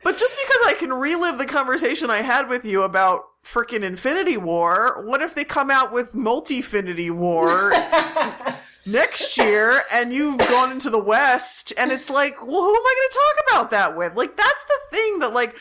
But 0.03 0.17
just 0.17 0.37
because 0.37 0.61
I 0.67 0.75
can 0.77 0.93
relive 0.93 1.37
the 1.37 1.45
conversation 1.45 2.09
I 2.09 2.21
had 2.21 2.47
with 2.47 2.63
you 2.63 2.83
about 2.83 3.23
freaking 3.43 3.81
Infinity 3.81 4.37
War, 4.37 5.03
what 5.05 5.21
if 5.21 5.33
they 5.33 5.43
come 5.43 5.71
out 5.71 5.91
with 5.91 6.13
Multi-Finity 6.13 7.09
War 7.09 7.71
next 8.87 9.37
year 9.37 9.83
and 9.91 10.13
you've 10.13 10.37
gone 10.37 10.71
into 10.71 10.89
the 10.89 10.99
West 10.99 11.73
and 11.77 11.91
it's 11.91 12.09
like, 12.09 12.41
well, 12.41 12.61
who 12.61 12.75
am 12.75 12.81
I 12.81 12.95
going 12.95 13.09
to 13.09 13.19
talk 13.19 13.45
about 13.49 13.71
that 13.71 13.97
with? 13.97 14.15
Like, 14.15 14.37
that's 14.37 14.65
the 14.65 14.97
thing 14.97 15.19
that 15.19 15.33
like, 15.33 15.55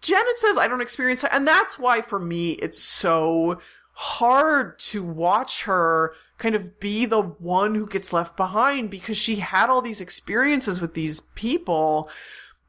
Janet 0.00 0.38
says 0.38 0.56
I 0.56 0.68
don't 0.68 0.80
experience. 0.80 1.24
And 1.24 1.46
that's 1.46 1.78
why 1.78 2.02
for 2.02 2.18
me, 2.18 2.52
it's 2.52 2.82
so 2.82 3.60
hard 3.92 4.78
to 4.78 5.02
watch 5.02 5.64
her 5.64 6.14
kind 6.38 6.54
of 6.54 6.78
be 6.78 7.04
the 7.04 7.20
one 7.20 7.74
who 7.74 7.84
gets 7.84 8.12
left 8.12 8.36
behind 8.36 8.90
because 8.90 9.16
she 9.16 9.36
had 9.36 9.68
all 9.68 9.82
these 9.82 10.00
experiences 10.00 10.80
with 10.80 10.94
these 10.94 11.20
people 11.34 12.08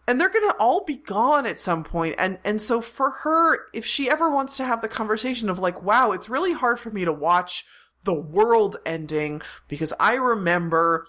and 0.07 0.19
they're 0.19 0.27
gonna 0.27 0.55
all 0.57 0.83
be 0.83 0.95
gone 0.95 1.45
at 1.45 1.59
some 1.59 1.83
point 1.83 2.15
and 2.17 2.39
and 2.43 2.59
so 2.59 2.81
for 2.81 3.11
her 3.11 3.59
if 3.75 3.85
she 3.85 4.09
ever 4.09 4.27
wants 4.27 4.57
to 4.57 4.65
have 4.65 4.81
the 4.81 4.87
conversation 4.87 5.51
of 5.51 5.59
like 5.59 5.83
wow 5.83 6.11
it's 6.13 6.29
really 6.29 6.53
hard 6.53 6.79
for 6.79 6.89
me 6.89 7.05
to 7.05 7.13
watch 7.13 7.63
the 8.03 8.13
world 8.13 8.77
ending 8.85 9.41
because 9.67 9.93
i 9.99 10.13
remember 10.13 11.05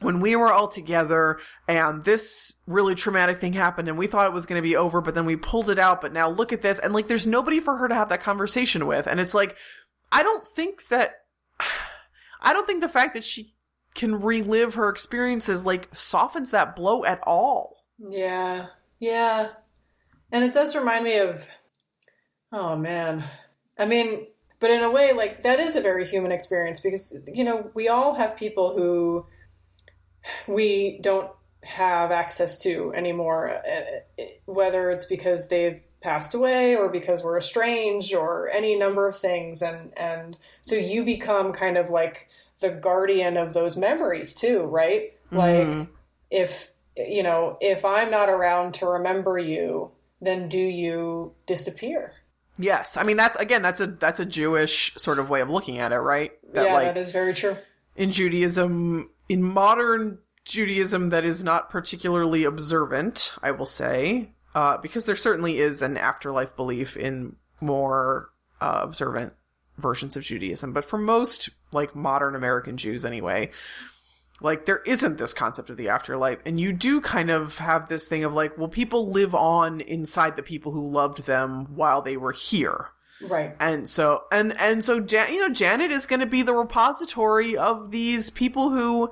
when 0.00 0.20
we 0.20 0.36
were 0.36 0.52
all 0.52 0.68
together 0.68 1.38
and 1.66 2.02
this 2.02 2.56
really 2.66 2.94
traumatic 2.94 3.38
thing 3.38 3.54
happened 3.54 3.88
and 3.88 3.96
we 3.96 4.06
thought 4.06 4.26
it 4.26 4.32
was 4.34 4.44
going 4.44 4.58
to 4.58 4.68
be 4.68 4.76
over 4.76 5.00
but 5.00 5.14
then 5.14 5.24
we 5.24 5.36
pulled 5.36 5.70
it 5.70 5.78
out 5.78 6.00
but 6.00 6.12
now 6.12 6.28
look 6.28 6.52
at 6.52 6.62
this 6.62 6.78
and 6.78 6.92
like 6.92 7.08
there's 7.08 7.26
nobody 7.26 7.60
for 7.60 7.78
her 7.78 7.88
to 7.88 7.94
have 7.94 8.10
that 8.10 8.20
conversation 8.20 8.86
with 8.86 9.06
and 9.06 9.20
it's 9.20 9.34
like 9.34 9.56
I 10.12 10.22
don't 10.22 10.46
think 10.46 10.88
that 10.88 11.22
I 12.40 12.52
don't 12.52 12.66
think 12.66 12.80
the 12.80 12.88
fact 12.88 13.14
that 13.14 13.24
she 13.24 13.54
can 13.94 14.20
relive 14.20 14.74
her 14.74 14.88
experiences 14.88 15.64
like 15.64 15.88
softens 15.94 16.50
that 16.50 16.76
blow 16.76 17.04
at 17.04 17.20
all. 17.22 17.84
Yeah. 17.98 18.66
Yeah. 19.00 19.50
And 20.30 20.44
it 20.44 20.52
does 20.52 20.76
remind 20.76 21.04
me 21.04 21.18
of 21.18 21.46
oh 22.52 22.76
man. 22.76 23.24
I 23.78 23.86
mean, 23.86 24.26
but 24.60 24.70
in 24.70 24.82
a 24.82 24.90
way 24.90 25.12
like 25.12 25.42
that 25.42 25.60
is 25.60 25.76
a 25.76 25.80
very 25.80 26.06
human 26.06 26.32
experience 26.32 26.80
because 26.80 27.16
you 27.32 27.44
know, 27.44 27.70
we 27.74 27.88
all 27.88 28.14
have 28.14 28.36
people 28.36 28.74
who 28.74 29.26
we 30.48 30.98
don't 31.02 31.30
have 31.62 32.12
access 32.12 32.58
to 32.60 32.92
anymore 32.94 33.50
uh, 33.50 34.22
whether 34.44 34.90
it's 34.90 35.06
because 35.06 35.48
they've 35.48 35.82
passed 36.00 36.34
away 36.34 36.76
or 36.76 36.88
because 36.88 37.24
we're 37.24 37.38
estranged 37.38 38.14
or 38.14 38.48
any 38.50 38.76
number 38.76 39.08
of 39.08 39.18
things. 39.18 39.62
And 39.62 39.96
and 39.98 40.36
so 40.60 40.76
you 40.76 41.04
become 41.04 41.52
kind 41.52 41.76
of 41.76 41.90
like 41.90 42.28
the 42.60 42.70
guardian 42.70 43.36
of 43.36 43.52
those 43.52 43.76
memories 43.76 44.34
too 44.34 44.60
right? 44.60 45.12
Like 45.30 45.66
Mhm. 45.66 45.88
if 46.30 46.70
you 46.96 47.22
know 47.22 47.58
if 47.60 47.84
i'm 47.84 48.10
not 48.10 48.30
around 48.30 48.72
to 48.72 48.86
remember 48.86 49.36
you 49.38 49.90
then 50.22 50.48
do 50.48 50.58
you 50.58 51.34
disappear 51.46 52.14
Yes, 52.58 52.96
I 52.96 53.02
mean 53.02 53.16
that's 53.16 53.36
again 53.36 53.62
that's 53.62 53.80
a 53.80 53.86
that's 53.86 54.20
a 54.20 54.24
Jewish 54.24 54.94
sort 54.96 55.18
of 55.18 55.28
way 55.28 55.40
of 55.40 55.50
looking 55.50 55.78
at 55.78 55.92
it, 55.92 55.98
right? 55.98 56.32
That 56.52 56.66
yeah 56.66 56.74
like 56.74 56.94
that 56.94 56.98
is 56.98 57.12
very 57.12 57.34
true 57.34 57.56
in 57.96 58.12
Judaism, 58.12 59.10
in 59.28 59.42
modern 59.42 60.18
Judaism, 60.44 61.08
that 61.10 61.24
is 61.24 61.42
not 61.42 61.70
particularly 61.70 62.44
observant, 62.44 63.34
I 63.42 63.50
will 63.50 63.66
say, 63.66 64.30
uh, 64.54 64.76
because 64.76 65.06
there 65.06 65.16
certainly 65.16 65.58
is 65.58 65.82
an 65.82 65.96
afterlife 65.96 66.54
belief 66.54 66.96
in 66.96 67.36
more 67.60 68.30
uh, 68.60 68.80
observant 68.82 69.32
versions 69.78 70.16
of 70.16 70.22
Judaism. 70.22 70.72
But 70.72 70.84
for 70.84 70.98
most, 70.98 71.48
like 71.72 71.96
modern 71.96 72.36
American 72.36 72.76
Jews 72.76 73.04
anyway, 73.04 73.50
like 74.40 74.66
there 74.66 74.82
isn't 74.86 75.18
this 75.18 75.32
concept 75.32 75.70
of 75.70 75.76
the 75.76 75.88
afterlife. 75.88 76.38
And 76.44 76.60
you 76.60 76.72
do 76.72 77.00
kind 77.00 77.30
of 77.30 77.58
have 77.58 77.88
this 77.88 78.06
thing 78.06 78.24
of 78.24 78.34
like, 78.34 78.58
well, 78.58 78.68
people 78.68 79.10
live 79.10 79.34
on 79.34 79.80
inside 79.80 80.36
the 80.36 80.42
people 80.42 80.72
who 80.72 80.86
loved 80.88 81.24
them 81.24 81.74
while 81.74 82.02
they 82.02 82.16
were 82.16 82.32
here. 82.32 82.88
right 83.22 83.56
And 83.58 83.88
so, 83.88 84.24
and, 84.30 84.58
and 84.60 84.84
so, 84.84 85.00
Jan, 85.00 85.32
you 85.32 85.40
know, 85.40 85.54
Janet 85.54 85.90
is 85.90 86.06
going 86.06 86.20
to 86.20 86.26
be 86.26 86.42
the 86.42 86.54
repository 86.54 87.56
of 87.56 87.90
these 87.90 88.28
people 88.28 88.70
who, 88.70 89.10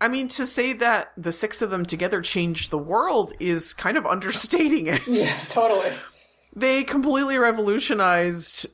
I 0.00 0.08
mean, 0.08 0.26
to 0.28 0.46
say 0.46 0.72
that 0.74 1.12
the 1.16 1.32
six 1.32 1.62
of 1.62 1.70
them 1.70 1.86
together 1.86 2.20
changed 2.20 2.70
the 2.70 2.78
world 2.78 3.32
is 3.38 3.74
kind 3.74 3.96
of 3.96 4.06
understating 4.14 4.88
it. 4.88 5.06
yeah 5.06 5.38
totally 5.48 5.92
They 6.56 6.82
completely 6.82 7.38
revolutionized 7.38 8.66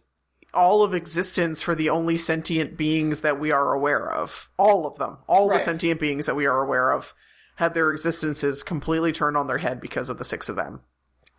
all 0.54 0.82
of 0.82 0.94
existence 0.94 1.60
for 1.62 1.74
the 1.74 1.90
only 1.90 2.16
sentient 2.16 2.76
beings 2.76 3.20
that 3.22 3.38
we 3.38 3.50
are 3.52 3.72
aware 3.72 4.10
of. 4.10 4.48
All 4.56 4.86
of 4.86 4.98
them. 4.98 5.18
All 5.26 5.48
Right. 5.48 5.58
the 5.58 5.64
sentient 5.64 6.00
beings 6.00 6.26
that 6.26 6.36
we 6.36 6.46
are 6.46 6.62
aware 6.62 6.90
of 6.92 7.14
had 7.56 7.74
their 7.74 7.90
existences 7.90 8.62
completely 8.62 9.12
turned 9.12 9.36
on 9.36 9.46
their 9.46 9.58
head 9.58 9.80
because 9.80 10.08
of 10.08 10.18
the 10.18 10.24
six 10.24 10.48
of 10.48 10.56
them. 10.56 10.80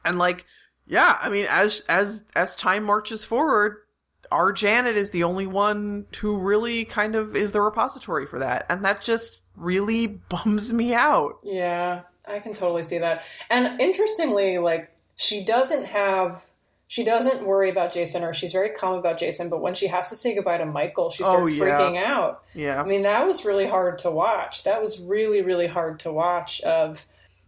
And 0.04 0.18
like, 0.18 0.46
yeah, 0.86 1.18
I 1.22 1.30
mean, 1.30 1.48
as, 1.50 1.84
as, 1.90 2.24
as 2.36 2.56
time 2.56 2.84
marches 2.84 3.26
forward, 3.26 3.78
our 4.32 4.52
Janet 4.54 4.98
is 4.98 5.12
the 5.12 5.24
only 5.24 5.48
one 5.48 6.06
who 6.20 6.38
really 6.38 6.86
kind 6.86 7.16
of 7.16 7.36
is 7.36 7.52
the 7.52 7.62
repository 7.62 8.26
for 8.28 8.40
that. 8.40 8.66
And 8.70 8.86
that 8.86 9.02
just 9.02 9.40
really 9.56 10.08
bums 10.30 10.74
me 10.74 10.94
out. 10.94 11.40
Yeah, 11.44 12.04
I 12.28 12.40
can 12.40 12.54
totally 12.54 12.84
see 12.84 13.00
that. 13.00 13.24
And 13.50 13.80
interestingly, 13.82 14.58
like 14.58 14.92
she 15.16 15.44
doesn't 15.44 15.86
have 15.86 16.46
she 16.96 17.04
doesn't 17.04 17.46
worry 17.46 17.70
about 17.70 17.92
Jason 17.92 18.24
or 18.24 18.34
she's 18.34 18.54
very 18.54 18.70
calm 18.70 18.94
about 18.98 19.18
Jason, 19.18 19.50
but 19.50 19.60
when 19.60 19.74
she 19.74 19.88
has 19.88 20.08
to 20.12 20.16
say 20.16 20.34
goodbye 20.34 20.60
to 20.60 20.66
Michael, 20.66 21.10
she 21.10 21.26
Oh, 21.26 21.30
starts 21.34 21.52
yeah. 21.52 21.62
freaking 21.66 21.98
out. 22.02 22.44
Yeah. 22.54 22.82
I 22.82 22.86
mean, 22.86 23.02
that 23.02 23.28
was 23.28 23.44
really 23.44 23.68
hard 23.68 24.00
to 24.00 24.10
watch. 24.12 24.64
That 24.64 24.82
was 24.82 24.98
really 25.02 25.42
really 25.42 25.68
hard 25.68 26.00
to 26.00 26.14
watch 26.14 26.62
of 26.62 27.06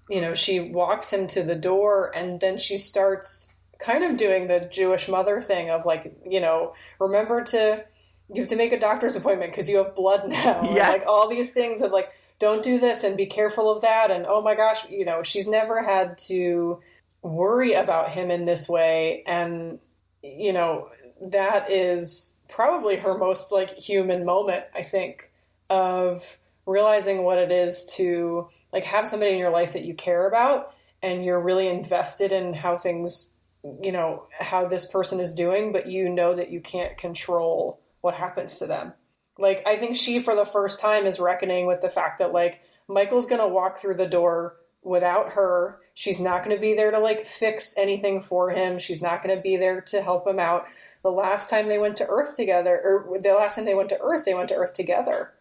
you 0.09 0.19
know, 0.19 0.33
she 0.33 0.59
walks 0.59 1.11
him 1.13 1.27
to 1.27 1.43
the 1.43 1.55
door 1.55 2.11
and 2.13 2.41
then 2.41 2.57
she 2.57 2.77
starts 2.77 3.53
kind 3.79 4.03
of 4.03 4.17
doing 4.17 4.47
the 4.47 4.59
Jewish 4.59 5.07
mother 5.07 5.39
thing 5.39 5.69
of 5.69 5.85
like, 5.85 6.13
you 6.25 6.41
know, 6.41 6.73
remember 6.99 7.41
to 7.43 7.85
you 8.33 8.41
have 8.41 8.49
to 8.49 8.57
make 8.57 8.73
a 8.73 8.79
doctor's 8.79 9.15
appointment 9.15 9.51
because 9.53 9.69
you 9.69 9.77
have 9.77 9.95
blood 9.95 10.27
now. 10.27 10.59
And, 10.67 10.75
Yes. 10.75 10.89
like 10.99 11.07
all 11.07 11.29
these 11.29 11.51
things 11.53 11.81
of 11.81 11.91
like, 11.91 12.09
don't 12.39 12.61
do 12.63 12.79
this 12.79 13.05
and 13.05 13.15
be 13.15 13.25
careful 13.27 13.71
of 13.71 13.81
that. 13.83 14.11
And 14.11 14.25
oh 14.27 14.41
my 14.41 14.55
gosh, 14.55 14.89
you 14.89 15.05
know, 15.05 15.23
she's 15.23 15.47
never 15.47 15.81
had 15.81 16.17
to 16.31 16.81
worry 17.28 17.73
about 17.73 18.11
him 18.11 18.32
in 18.32 18.45
this 18.45 18.67
way. 18.69 19.23
And, 19.28 19.80
you 20.23 20.53
know, 20.53 20.89
that 21.21 21.71
is 21.71 22.38
probably 22.49 22.97
her 22.97 23.17
most 23.17 23.51
like 23.51 23.71
human 23.71 24.25
moment, 24.25 24.65
I 24.75 24.84
think, 24.84 25.32
of 25.69 26.23
realizing 26.65 27.23
what 27.23 27.38
it 27.38 27.51
is 27.51 27.86
to 27.95 28.49
like 28.73 28.84
have 28.84 29.07
somebody 29.07 29.32
in 29.32 29.39
your 29.39 29.49
life 29.49 29.73
that 29.73 29.86
you 29.86 29.93
care 29.93 30.28
about 30.28 30.75
and 31.01 31.23
you're 31.23 31.39
really 31.39 31.67
invested 31.67 32.32
in 32.32 32.53
how 32.53 32.78
things 32.78 33.36
you 33.82 33.91
know 33.91 34.28
how 34.39 34.67
this 34.67 34.86
person 34.86 35.19
is 35.19 35.34
doing 35.34 35.71
but 35.71 35.88
you 35.88 36.09
know 36.09 36.36
that 36.36 36.51
you 36.51 36.59
can't 36.59 36.97
control 36.97 37.82
what 38.01 38.13
happens 38.13 38.59
to 38.59 38.67
them 38.67 38.93
like 39.39 39.63
i 39.65 39.78
think 39.78 39.95
she 39.95 40.19
for 40.19 40.36
the 40.36 40.45
first 40.45 40.80
time 40.80 41.05
is 41.05 41.19
reckoning 41.19 41.65
with 41.65 41.82
the 41.82 41.89
fact 41.89 42.19
that 42.19 42.34
like 42.34 42.61
michael's 42.88 43.28
going 43.28 43.41
to 43.41 43.47
walk 43.47 43.78
through 43.78 43.95
the 43.95 44.07
door 44.07 44.57
without 44.84 45.32
her 45.32 45.80
she's 45.93 46.19
not 46.19 46.43
going 46.43 46.55
to 46.55 46.61
be 46.61 46.73
there 46.73 46.91
to 46.91 46.99
like 46.99 47.25
fix 47.25 47.78
anything 47.78 48.21
for 48.21 48.51
him 48.51 48.80
she's 48.80 49.01
not 49.01 49.21
going 49.21 49.36
to 49.36 49.41
be 49.41 49.57
there 49.57 49.82
to 49.82 50.01
help 50.01 50.25
him 50.25 50.39
out 50.39 50.65
the 51.03 51.09
last 51.11 51.49
time 51.49 51.67
they 51.67 51.78
went 51.78 51.97
to 51.97 52.07
earth 52.07 52.36
together 52.36 52.80
or 52.84 53.19
the 53.21 53.34
last 53.34 53.55
time 53.55 53.65
they 53.65 53.75
went 53.75 53.89
to 53.89 53.99
earth 53.99 54.23
they 54.23 54.34
went 54.34 54.47
to 54.49 54.55
earth 54.55 54.73
together 54.73 55.34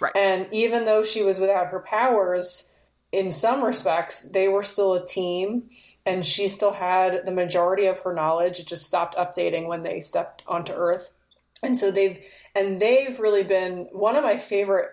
Right. 0.00 0.12
and 0.16 0.48
even 0.52 0.86
though 0.86 1.02
she 1.04 1.22
was 1.22 1.38
without 1.38 1.68
her 1.68 1.78
powers, 1.78 2.72
in 3.12 3.30
some 3.30 3.62
respects, 3.62 4.22
they 4.22 4.48
were 4.48 4.64
still 4.64 4.94
a 4.94 5.06
team, 5.06 5.70
and 6.04 6.26
she 6.26 6.48
still 6.48 6.72
had 6.72 7.24
the 7.24 7.30
majority 7.30 7.86
of 7.86 8.00
her 8.00 8.12
knowledge. 8.12 8.58
It 8.58 8.66
just 8.66 8.86
stopped 8.86 9.16
updating 9.16 9.68
when 9.68 9.82
they 9.82 10.00
stepped 10.00 10.42
onto 10.48 10.72
Earth. 10.72 11.10
And 11.62 11.76
so 11.76 11.90
they've 11.92 12.18
and 12.56 12.80
they've 12.80 13.18
really 13.20 13.44
been 13.44 13.86
one 13.92 14.16
of 14.16 14.24
my 14.24 14.36
favorite 14.36 14.90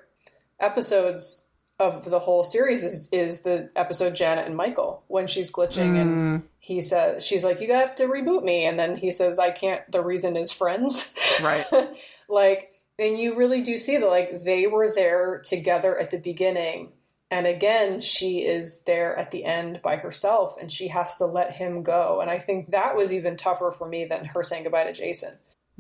episodes 0.60 1.47
of 1.82 2.05
the 2.05 2.19
whole 2.19 2.43
series 2.43 2.84
is 2.84 3.09
is 3.11 3.41
the 3.41 3.71
episode 3.75 4.15
Janet 4.15 4.45
and 4.45 4.55
Michael 4.55 5.03
when 5.07 5.25
she's 5.25 5.51
glitching 5.51 5.99
and 5.99 6.43
he 6.59 6.79
says 6.79 7.25
she's 7.25 7.43
like 7.43 7.59
you 7.59 7.73
have 7.73 7.95
to 7.95 8.05
reboot 8.05 8.43
me. 8.43 8.65
And 8.65 8.77
then 8.77 8.95
he 8.95 9.11
says 9.11 9.39
I 9.39 9.49
can't 9.49 9.82
the 9.91 10.03
reason 10.03 10.38
is 10.38 10.51
friends. 10.51 11.13
Right. 11.41 11.65
like 12.29 12.71
and 12.99 13.17
you 13.17 13.36
really 13.36 13.61
do 13.61 13.77
see 13.77 13.97
that 13.97 14.07
like 14.07 14.43
they 14.43 14.67
were 14.67 14.93
there 14.93 15.41
together 15.43 15.97
at 15.97 16.11
the 16.11 16.19
beginning. 16.19 16.91
And 17.32 17.47
again 17.47 17.99
she 17.99 18.39
is 18.39 18.84
there 18.84 19.17
at 19.17 19.32
the 19.32 19.43
end 19.43 19.82
by 19.82 19.95
herself 19.95 20.55
and 20.61 20.71
she 20.71 20.89
has 20.89 21.17
to 21.17 21.25
let 21.25 21.51
him 21.51 21.82
go. 21.82 22.21
And 22.21 22.29
i 22.29 22.38
think 22.38 22.71
that 22.71 22.95
was 22.95 23.11
even 23.11 23.38
tougher 23.38 23.73
for 23.75 23.88
me 23.88 24.05
than 24.05 24.25
her 24.25 24.43
saying 24.43 24.63
goodbye 24.63 24.84
to 24.84 24.93
jason. 24.93 25.34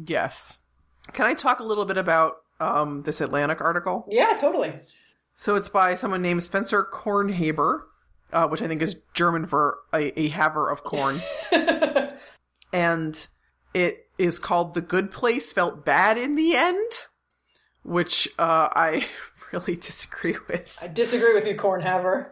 Yes. 0.03 0.57
Can 1.13 1.27
I 1.27 1.35
talk 1.35 1.59
a 1.59 1.63
little 1.63 1.85
bit 1.85 1.97
about 1.97 2.37
um, 2.59 3.03
this 3.03 3.21
Atlantic 3.21 3.61
article? 3.61 4.07
yeah 4.09 4.33
totally 4.35 4.73
So 5.33 5.55
it's 5.55 5.69
by 5.69 5.95
someone 5.95 6.21
named 6.21 6.43
Spencer 6.43 6.87
Kornhaber, 6.91 7.81
uh, 8.31 8.47
which 8.47 8.61
I 8.61 8.67
think 8.67 8.81
is 8.81 8.97
German 9.13 9.45
for 9.47 9.79
a, 9.93 10.19
a 10.19 10.29
haver 10.29 10.69
of 10.69 10.83
corn. 10.83 11.19
and 12.73 13.27
it 13.73 14.07
is 14.17 14.39
called 14.39 14.73
The 14.73 14.81
Good 14.81 15.11
Place 15.11 15.51
Felt 15.51 15.85
Bad 15.85 16.17
in 16.17 16.35
the 16.35 16.55
End, 16.55 16.91
which 17.83 18.27
uh, 18.37 18.69
I 18.71 19.05
really 19.51 19.75
disagree 19.75 20.37
with. 20.47 20.77
i 20.81 20.87
disagree 20.87 21.33
with 21.33 21.45
you 21.45 21.55
cornhaver 21.55 22.29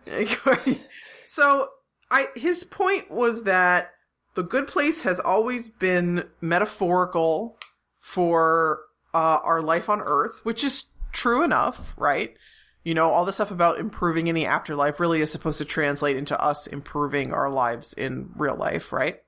so 1.25 1.67
I 2.09 2.27
his 2.35 2.63
point 2.63 3.11
was 3.11 3.43
that 3.43 3.91
the 4.35 4.43
good 4.43 4.67
place 4.67 5.01
has 5.01 5.19
always 5.19 5.67
been 5.69 6.23
metaphorical 6.41 7.57
for 7.99 8.79
uh, 9.13 9.39
our 9.43 9.61
life 9.61 9.89
on 9.89 10.01
Earth, 10.01 10.39
which 10.43 10.63
is 10.63 10.85
true 11.11 11.43
enough, 11.43 11.93
right? 11.97 12.35
You 12.89 12.95
know, 12.95 13.11
all 13.11 13.23
the 13.23 13.31
stuff 13.31 13.51
about 13.51 13.77
improving 13.77 14.25
in 14.25 14.33
the 14.33 14.47
afterlife 14.47 14.99
really 14.99 15.21
is 15.21 15.31
supposed 15.31 15.59
to 15.59 15.65
translate 15.65 16.17
into 16.17 16.35
us 16.43 16.65
improving 16.65 17.33
our 17.33 17.47
lives 17.47 17.93
in 17.93 18.31
real 18.35 18.55
life, 18.55 18.91
right? 18.91 19.19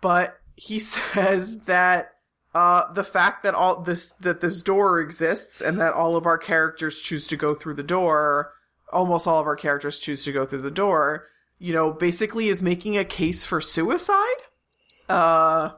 But 0.00 0.36
he 0.56 0.78
says 0.80 1.58
that 1.66 2.10
uh, 2.56 2.92
the 2.92 3.04
fact 3.04 3.44
that 3.44 3.54
all 3.54 3.82
this 3.82 4.08
that 4.14 4.40
this 4.40 4.62
door 4.62 4.98
exists 4.98 5.60
and 5.60 5.80
that 5.80 5.92
all 5.92 6.16
of 6.16 6.26
our 6.26 6.38
characters 6.38 7.00
choose 7.00 7.28
to 7.28 7.36
go 7.36 7.54
through 7.54 7.74
the 7.74 7.84
door, 7.84 8.52
almost 8.92 9.28
all 9.28 9.38
of 9.38 9.46
our 9.46 9.54
characters 9.54 10.00
choose 10.00 10.24
to 10.24 10.32
go 10.32 10.44
through 10.44 10.62
the 10.62 10.70
door, 10.72 11.28
you 11.60 11.72
know, 11.72 11.92
basically 11.92 12.48
is 12.48 12.64
making 12.64 12.98
a 12.98 13.04
case 13.04 13.44
for 13.44 13.60
suicide. 13.60 14.42
Uh, 15.08 15.70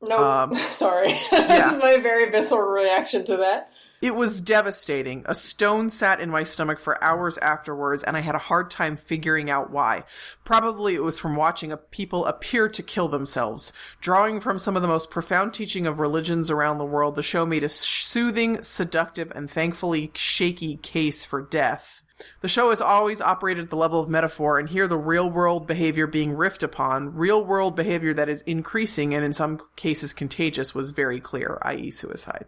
Nope. 0.00 0.20
Um, 0.20 0.54
Sorry. 0.70 1.18
yeah. 1.32 1.76
My 1.82 1.98
very 1.98 2.30
visceral 2.30 2.68
reaction 2.68 3.24
to 3.24 3.38
that. 3.38 3.70
It 4.02 4.14
was 4.14 4.42
devastating. 4.42 5.24
A 5.26 5.34
stone 5.34 5.88
sat 5.88 6.20
in 6.20 6.28
my 6.28 6.42
stomach 6.42 6.78
for 6.78 7.02
hours 7.02 7.38
afterwards, 7.38 8.02
and 8.02 8.14
I 8.14 8.20
had 8.20 8.34
a 8.34 8.38
hard 8.38 8.70
time 8.70 8.96
figuring 8.96 9.48
out 9.48 9.70
why. 9.70 10.04
Probably 10.44 10.94
it 10.94 11.02
was 11.02 11.18
from 11.18 11.34
watching 11.34 11.74
people 11.90 12.26
appear 12.26 12.68
to 12.68 12.82
kill 12.82 13.08
themselves. 13.08 13.72
Drawing 14.02 14.40
from 14.40 14.58
some 14.58 14.76
of 14.76 14.82
the 14.82 14.88
most 14.88 15.10
profound 15.10 15.54
teaching 15.54 15.86
of 15.86 15.98
religions 15.98 16.50
around 16.50 16.76
the 16.76 16.84
world, 16.84 17.14
the 17.14 17.22
show 17.22 17.46
made 17.46 17.64
a 17.64 17.70
soothing, 17.70 18.62
seductive, 18.62 19.32
and 19.34 19.50
thankfully 19.50 20.10
shaky 20.14 20.76
case 20.76 21.24
for 21.24 21.40
death. 21.40 22.02
The 22.40 22.48
show 22.48 22.70
has 22.70 22.80
always 22.80 23.20
operated 23.20 23.64
at 23.64 23.70
the 23.70 23.76
level 23.76 24.00
of 24.00 24.08
metaphor, 24.08 24.58
and 24.58 24.68
here 24.68 24.88
the 24.88 24.96
real 24.96 25.28
world 25.28 25.66
behavior 25.66 26.06
being 26.06 26.32
riffed 26.32 26.62
upon, 26.62 27.14
real 27.14 27.44
world 27.44 27.76
behavior 27.76 28.12
that 28.14 28.28
is 28.28 28.42
increasing 28.42 29.14
and 29.14 29.24
in 29.24 29.32
some 29.32 29.60
cases 29.76 30.12
contagious, 30.12 30.74
was 30.74 30.90
very 30.90 31.20
clear, 31.20 31.58
i.e., 31.62 31.90
suicide. 31.90 32.46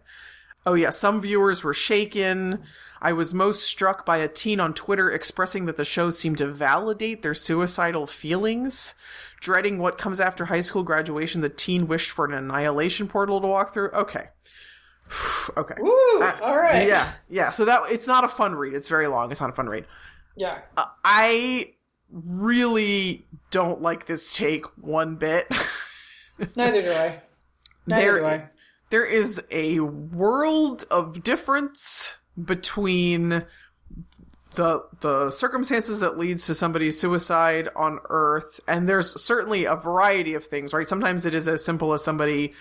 Oh 0.65 0.73
yeah, 0.73 0.89
some 0.89 1.21
viewers 1.21 1.63
were 1.63 1.73
shaken. 1.73 2.63
I 3.01 3.13
was 3.13 3.33
most 3.33 3.63
struck 3.63 4.05
by 4.05 4.17
a 4.17 4.27
teen 4.27 4.59
on 4.59 4.73
Twitter 4.73 5.09
expressing 5.09 5.65
that 5.65 5.77
the 5.77 5.85
show 5.85 6.09
seemed 6.09 6.37
to 6.39 6.47
validate 6.47 7.21
their 7.23 7.33
suicidal 7.33 8.05
feelings. 8.07 8.93
Dreading 9.39 9.79
what 9.79 9.97
comes 9.97 10.19
after 10.19 10.45
high 10.45 10.59
school 10.59 10.83
graduation, 10.83 11.39
the 11.39 11.47
teen 11.49 11.87
wished 11.87 12.11
for 12.11 12.25
an 12.25 12.33
annihilation 12.33 13.07
portal 13.07 13.39
to 13.39 13.47
walk 13.47 13.73
through. 13.73 13.89
Okay. 13.91 14.27
okay. 15.57 15.75
Woo! 15.79 16.21
Uh, 16.21 16.37
All 16.41 16.57
right. 16.57 16.87
Yeah, 16.87 17.13
yeah. 17.29 17.51
So 17.51 17.65
that 17.65 17.83
it's 17.91 18.05
not 18.07 18.25
a 18.25 18.27
fun 18.27 18.53
read. 18.55 18.73
It's 18.73 18.89
very 18.89 19.07
long. 19.07 19.31
It's 19.31 19.39
not 19.41 19.49
a 19.49 19.53
fun 19.53 19.69
read. 19.69 19.85
Yeah. 20.35 20.59
Uh, 20.75 20.85
I 21.05 21.73
really 22.11 23.25
don't 23.49 23.81
like 23.81 24.05
this 24.07 24.33
take 24.33 24.65
one 24.77 25.15
bit. 25.15 25.47
Neither 26.55 26.81
do 26.81 26.91
I. 26.91 27.21
Neither 27.87 28.01
There- 28.01 28.19
do 28.19 28.25
I. 28.25 28.49
there 28.89 29.05
is 29.05 29.41
a 29.51 29.79
world 29.79 30.85
of 30.89 31.23
difference 31.23 32.17
between 32.41 33.45
the 34.55 34.83
the 35.01 35.29
circumstances 35.31 35.99
that 35.99 36.17
leads 36.17 36.45
to 36.47 36.55
somebody's 36.55 36.99
suicide 36.99 37.69
on 37.75 37.99
earth 38.09 38.59
and 38.67 38.89
there's 38.89 39.21
certainly 39.21 39.65
a 39.65 39.75
variety 39.75 40.33
of 40.33 40.45
things 40.45 40.73
right? 40.73 40.87
Sometimes 40.87 41.25
it 41.25 41.35
is 41.35 41.47
as 41.47 41.63
simple 41.63 41.93
as 41.93 42.03
somebody 42.03 42.53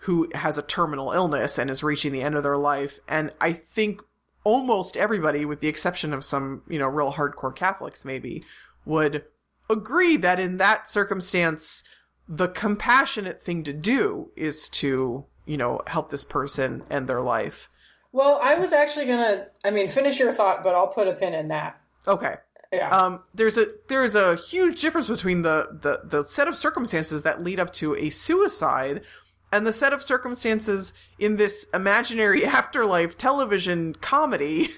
who 0.00 0.28
has 0.34 0.58
a 0.58 0.62
terminal 0.62 1.12
illness 1.12 1.58
and 1.58 1.70
is 1.70 1.82
reaching 1.82 2.12
the 2.12 2.22
end 2.22 2.34
of 2.34 2.42
their 2.42 2.56
life 2.56 2.98
and 3.08 3.32
i 3.40 3.52
think 3.52 4.00
almost 4.44 4.96
everybody 4.96 5.44
with 5.44 5.60
the 5.60 5.68
exception 5.68 6.14
of 6.14 6.24
some 6.24 6.62
you 6.68 6.78
know 6.78 6.86
real 6.86 7.12
hardcore 7.12 7.54
catholics 7.54 8.04
maybe 8.04 8.44
would 8.84 9.24
agree 9.68 10.16
that 10.16 10.40
in 10.40 10.56
that 10.56 10.86
circumstance 10.86 11.84
the 12.28 12.48
compassionate 12.48 13.42
thing 13.42 13.64
to 13.64 13.72
do 13.72 14.30
is 14.36 14.68
to 14.68 15.24
you 15.48 15.56
know 15.56 15.80
help 15.86 16.10
this 16.10 16.24
person 16.24 16.82
end 16.90 17.08
their 17.08 17.22
life 17.22 17.68
Well, 18.12 18.38
I 18.42 18.54
was 18.54 18.72
actually 18.72 19.06
gonna. 19.06 19.46
I 19.64 19.70
mean, 19.70 19.88
finish 19.88 20.18
your 20.20 20.32
thought, 20.32 20.62
but 20.62 20.74
I'll 20.74 20.88
put 20.88 21.08
a 21.08 21.12
pin 21.14 21.34
in 21.34 21.48
that. 21.48 21.80
okay 22.06 22.36
Yeah. 22.72 22.88
um 22.96 23.22
there's 23.34 23.56
a 23.58 23.66
there's 23.88 24.14
a 24.14 24.36
huge 24.36 24.80
difference 24.80 25.08
between 25.08 25.42
the 25.42 25.66
the 25.82 26.00
the 26.04 26.24
set 26.28 26.48
of 26.48 26.56
circumstances 26.56 27.22
that 27.22 27.42
lead 27.42 27.58
up 27.60 27.72
to 27.74 27.94
a 27.96 28.10
suicide 28.10 29.02
and 29.50 29.66
the 29.66 29.72
set 29.72 29.92
of 29.94 30.02
circumstances 30.02 30.92
in 31.18 31.36
this 31.36 31.66
imaginary 31.72 32.44
afterlife 32.58 33.16
television 33.16 33.94
comedy 33.94 34.68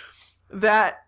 that 0.50 1.04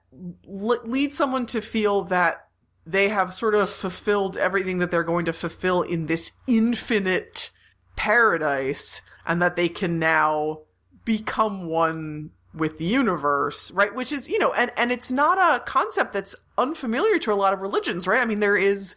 le- 0.47 0.83
lead 0.85 1.13
someone 1.13 1.47
to 1.47 1.61
feel 1.61 2.05
that 2.05 2.47
they 2.87 3.09
have 3.09 3.33
sort 3.35 3.55
of 3.55 3.69
fulfilled 3.71 4.37
everything 4.37 4.79
that 4.79 4.91
they're 4.91 5.03
going 5.05 5.25
to 5.27 5.33
fulfill 5.33 5.83
in 5.83 6.07
this 6.07 6.33
infinite 6.47 7.51
paradise 7.97 9.03
and 9.27 9.41
that 9.43 9.57
they 9.57 9.69
can 9.69 9.99
now 9.99 10.61
become 11.05 11.67
one 11.67 12.31
with 12.55 12.79
the 12.79 12.85
universe, 12.85 13.71
right? 13.71 13.95
Which 13.95 14.13
is, 14.13 14.29
you 14.29 14.39
know, 14.39 14.53
and, 14.53 14.71
and 14.77 14.93
it's 14.93 15.11
not 15.11 15.39
a 15.39 15.65
concept 15.65 16.13
that's 16.13 16.37
unfamiliar 16.59 17.19
to 17.21 17.33
a 17.33 17.35
lot 17.35 17.53
of 17.53 17.61
religions, 17.61 18.07
right? 18.07 18.21
I 18.21 18.25
mean, 18.27 18.41
there 18.41 18.57
is, 18.57 18.97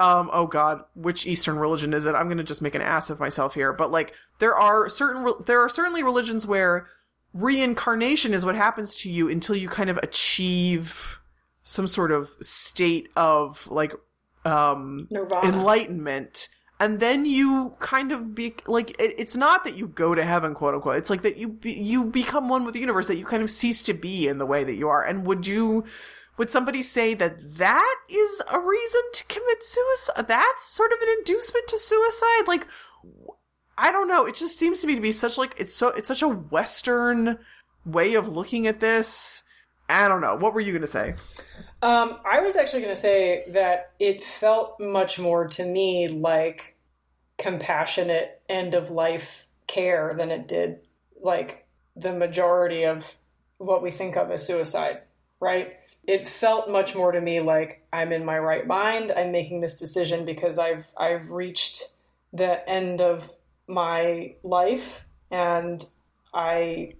um, 0.00 0.30
oh 0.32 0.46
god, 0.46 0.84
which 0.94 1.26
Eastern 1.26 1.58
religion 1.58 1.92
is 1.92 2.06
it? 2.06 2.14
I'm 2.14 2.28
gonna 2.28 2.44
just 2.44 2.62
make 2.62 2.74
an 2.74 2.82
ass 2.82 3.10
of 3.10 3.20
myself 3.20 3.54
here, 3.54 3.72
but 3.72 3.90
like, 3.90 4.14
there 4.38 4.54
are 4.54 4.88
certain, 4.88 5.22
re- 5.22 5.32
there 5.44 5.60
are 5.60 5.68
certainly 5.68 6.02
religions 6.02 6.46
where 6.46 6.88
reincarnation 7.34 8.32
is 8.32 8.44
what 8.44 8.54
happens 8.54 8.94
to 8.96 9.10
you 9.10 9.28
until 9.28 9.54
you 9.54 9.68
kind 9.68 9.90
of 9.90 9.98
achieve 9.98 11.20
some 11.62 11.86
sort 11.86 12.10
of 12.10 12.30
state 12.40 13.10
of 13.16 13.66
like, 13.70 13.92
um, 14.46 15.08
Nirvana. 15.10 15.46
enlightenment 15.46 16.48
and 16.80 17.00
then 17.00 17.26
you 17.26 17.74
kind 17.80 18.12
of 18.12 18.34
be 18.34 18.54
like 18.66 18.90
it, 19.00 19.14
it's 19.18 19.34
not 19.34 19.64
that 19.64 19.76
you 19.76 19.88
go 19.88 20.14
to 20.14 20.24
heaven 20.24 20.54
quote 20.54 20.74
unquote. 20.74 20.96
It's 20.96 21.10
like 21.10 21.22
that 21.22 21.36
you 21.36 21.48
be, 21.48 21.72
you 21.72 22.04
become 22.04 22.48
one 22.48 22.64
with 22.64 22.74
the 22.74 22.80
universe 22.80 23.08
that 23.08 23.16
you 23.16 23.24
kind 23.24 23.42
of 23.42 23.50
cease 23.50 23.82
to 23.84 23.94
be 23.94 24.28
in 24.28 24.38
the 24.38 24.46
way 24.46 24.64
that 24.64 24.76
you 24.76 24.88
are. 24.88 25.04
And 25.04 25.26
would 25.26 25.46
you 25.46 25.84
would 26.36 26.50
somebody 26.50 26.82
say 26.82 27.14
that 27.14 27.58
that 27.58 27.96
is 28.08 28.42
a 28.50 28.60
reason 28.60 29.00
to 29.14 29.24
commit 29.24 29.64
suicide? 29.64 30.28
That's 30.28 30.64
sort 30.64 30.92
of 30.92 30.98
an 31.02 31.08
inducement 31.18 31.66
to 31.68 31.78
suicide? 31.78 32.46
Like 32.46 32.66
i 33.76 33.92
don't 33.92 34.08
know. 34.08 34.26
It 34.26 34.34
just 34.34 34.58
seems 34.58 34.80
to 34.80 34.86
me 34.86 34.94
to 34.94 35.00
be 35.00 35.12
such 35.12 35.38
like 35.38 35.54
it's 35.58 35.74
so 35.74 35.88
it's 35.88 36.08
such 36.08 36.22
a 36.22 36.28
western 36.28 37.38
way 37.84 38.14
of 38.14 38.28
looking 38.28 38.66
at 38.66 38.80
this. 38.80 39.42
I 39.88 40.06
don't 40.06 40.20
know. 40.20 40.36
What 40.36 40.54
were 40.54 40.60
you 40.60 40.72
going 40.72 40.82
to 40.82 40.86
say 40.86 41.14
Um, 41.80 42.18
I 42.28 42.40
was 42.40 42.56
actually 42.56 42.82
going 42.82 42.94
to 42.94 43.00
say 43.00 43.44
that 43.50 43.92
it 44.00 44.24
felt 44.24 44.80
much 44.80 45.18
more 45.18 45.46
to 45.48 45.64
me 45.64 46.08
like 46.08 46.76
compassionate 47.38 48.42
end 48.48 48.74
of 48.74 48.90
life 48.90 49.46
care 49.68 50.12
than 50.16 50.30
it 50.30 50.48
did 50.48 50.80
like 51.22 51.66
the 51.94 52.12
majority 52.12 52.84
of 52.84 53.16
what 53.58 53.82
we 53.82 53.90
think 53.90 54.16
of 54.16 54.30
as 54.30 54.46
suicide, 54.46 55.02
right? 55.40 55.74
It 56.06 56.28
felt 56.28 56.70
much 56.70 56.94
more 56.94 57.12
to 57.12 57.20
me 57.20 57.40
like 57.40 57.84
I'm 57.92 58.12
in 58.12 58.24
my 58.24 58.38
right 58.38 58.66
mind. 58.66 59.12
I'm 59.16 59.30
making 59.30 59.60
this 59.60 59.78
decision 59.78 60.24
because 60.24 60.58
I've 60.58 60.86
I've 60.96 61.30
reached 61.30 61.82
the 62.32 62.68
end 62.68 63.00
of 63.00 63.30
my 63.68 64.34
life 64.42 65.04
and 65.30 65.84
I 66.34 66.94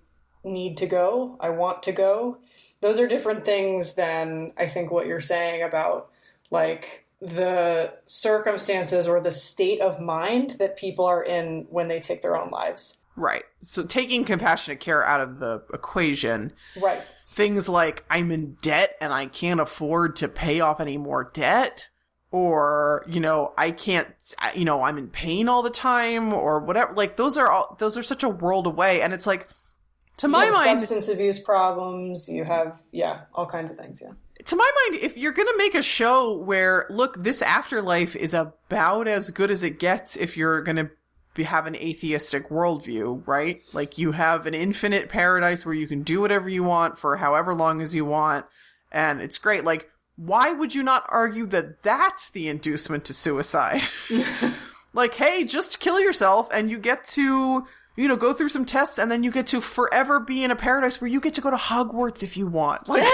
need 0.45 0.76
to 0.79 0.87
go. 0.87 1.37
I 1.41 1.51
want 1.51 1.83
to 1.85 1.93
go 1.93 2.39
those 2.81 2.99
are 3.01 3.09
different 3.09 3.45
things 3.45 3.95
than 3.95 4.53
I 4.57 4.66
think 4.66 4.91
what 4.91 5.07
you're 5.07 5.20
saying 5.20 5.62
about 5.62 6.11
like 6.51 7.05
the 7.20 7.93
circumstances 8.07 9.09
or 9.09 9.20
the 9.20 9.31
state 9.33 9.81
of 9.81 10.01
mind 10.01 10.51
that 10.59 10.76
people 10.76 11.05
are 11.05 11.22
in 11.22 11.66
when 11.70 11.89
they 11.89 11.99
take 12.01 12.22
their 12.22 12.37
own 12.37 12.51
lives. 12.51 12.99
right 13.16 13.43
so 13.61 13.83
taking 13.85 14.24
compassionate 14.24 14.79
care 14.81 15.05
out 15.05 15.20
of 15.20 15.41
the 15.41 15.62
equation 15.74 16.53
Right. 16.81 17.03
things 17.31 17.68
like 17.68 18.05
I'm 18.09 18.31
in 18.31 18.57
debt 18.62 18.95
and 19.01 19.12
I 19.12 19.26
can't 19.26 19.61
afford 19.61 20.14
to 20.16 20.29
pay 20.29 20.61
off 20.61 20.81
any 20.81 20.97
more 20.97 21.31
debt 21.35 21.89
or 22.31 23.05
you 23.09 23.18
know 23.20 23.53
I 23.59 23.72
can't 23.72 24.09
you 24.55 24.64
know 24.64 24.83
I'm 24.83 24.99
in 24.99 25.09
pain 25.09 25.49
all 25.49 25.62
the 25.62 25.70
time 25.70 26.33
or 26.33 26.61
whatever 26.61 26.95
like 26.95 27.16
those 27.16 27.37
are 27.37 27.51
all 27.51 27.76
those 27.81 27.97
are 27.97 28.03
such 28.05 28.22
a 28.22 28.29
world 28.29 28.66
away 28.68 29.01
and 29.03 29.12
it's 29.12 29.26
like 29.26 29.49
to 30.18 30.28
my 30.28 30.50
mind 30.50 30.80
substance 30.80 31.08
abuse 31.08 31.38
problems, 31.38 32.28
you 32.28 32.44
have 32.44 32.78
yeah, 32.92 33.22
all 33.34 33.46
kinds 33.46 33.70
of 33.70 33.76
things, 33.76 34.02
yeah. 34.02 34.12
to 34.44 34.56
my 34.56 34.70
mind 34.82 35.02
if 35.02 35.16
you're 35.16 35.32
going 35.32 35.48
to 35.48 35.58
make 35.58 35.74
a 35.74 35.82
show 35.82 36.36
where 36.36 36.86
look 36.90 37.22
this 37.22 37.40
afterlife 37.40 38.14
is 38.14 38.34
about 38.34 39.08
as 39.08 39.30
good 39.30 39.50
as 39.50 39.62
it 39.62 39.78
gets 39.78 40.16
if 40.16 40.36
you're 40.36 40.60
going 40.62 40.76
to 40.76 40.90
be, 41.34 41.44
have 41.44 41.66
an 41.66 41.76
atheistic 41.76 42.50
worldview 42.50 43.22
right? 43.26 43.60
Like 43.72 43.96
you 43.96 44.12
have 44.12 44.46
an 44.46 44.54
infinite 44.54 45.08
paradise 45.08 45.64
where 45.64 45.74
you 45.74 45.86
can 45.86 46.02
do 46.02 46.20
whatever 46.20 46.48
you 46.48 46.64
want 46.64 46.98
for 46.98 47.16
however 47.16 47.54
long 47.54 47.80
as 47.80 47.94
you 47.94 48.04
want 48.04 48.44
and 48.90 49.20
it's 49.20 49.38
great. 49.38 49.64
Like 49.64 49.88
why 50.16 50.50
would 50.50 50.74
you 50.74 50.82
not 50.82 51.06
argue 51.08 51.46
that 51.46 51.84
that's 51.84 52.30
the 52.30 52.48
inducement 52.48 53.04
to 53.04 53.14
suicide? 53.14 53.82
Like 54.94 55.14
hey 55.14 55.44
just 55.44 55.80
kill 55.80 56.00
yourself 56.00 56.48
and 56.52 56.70
you 56.70 56.78
get 56.78 57.04
to 57.10 57.66
you 57.99 58.07
know 58.07 58.16
go 58.16 58.32
through 58.32 58.49
some 58.49 58.64
tests 58.64 58.99
and 58.99 59.11
then 59.11 59.22
you 59.22 59.30
get 59.30 59.49
to 59.49 59.61
forever 59.61 60.20
be 60.20 60.44
in 60.44 60.51
a 60.51 60.57
paradise 60.57 61.01
where 61.01 61.11
you 61.11 61.20
get 61.20 61.34
to 61.34 61.40
go 61.40 61.51
to 61.51 61.57
hogwarts 61.57 62.22
if 62.22 62.36
you 62.36 62.46
want 62.46 62.88
like 62.88 63.07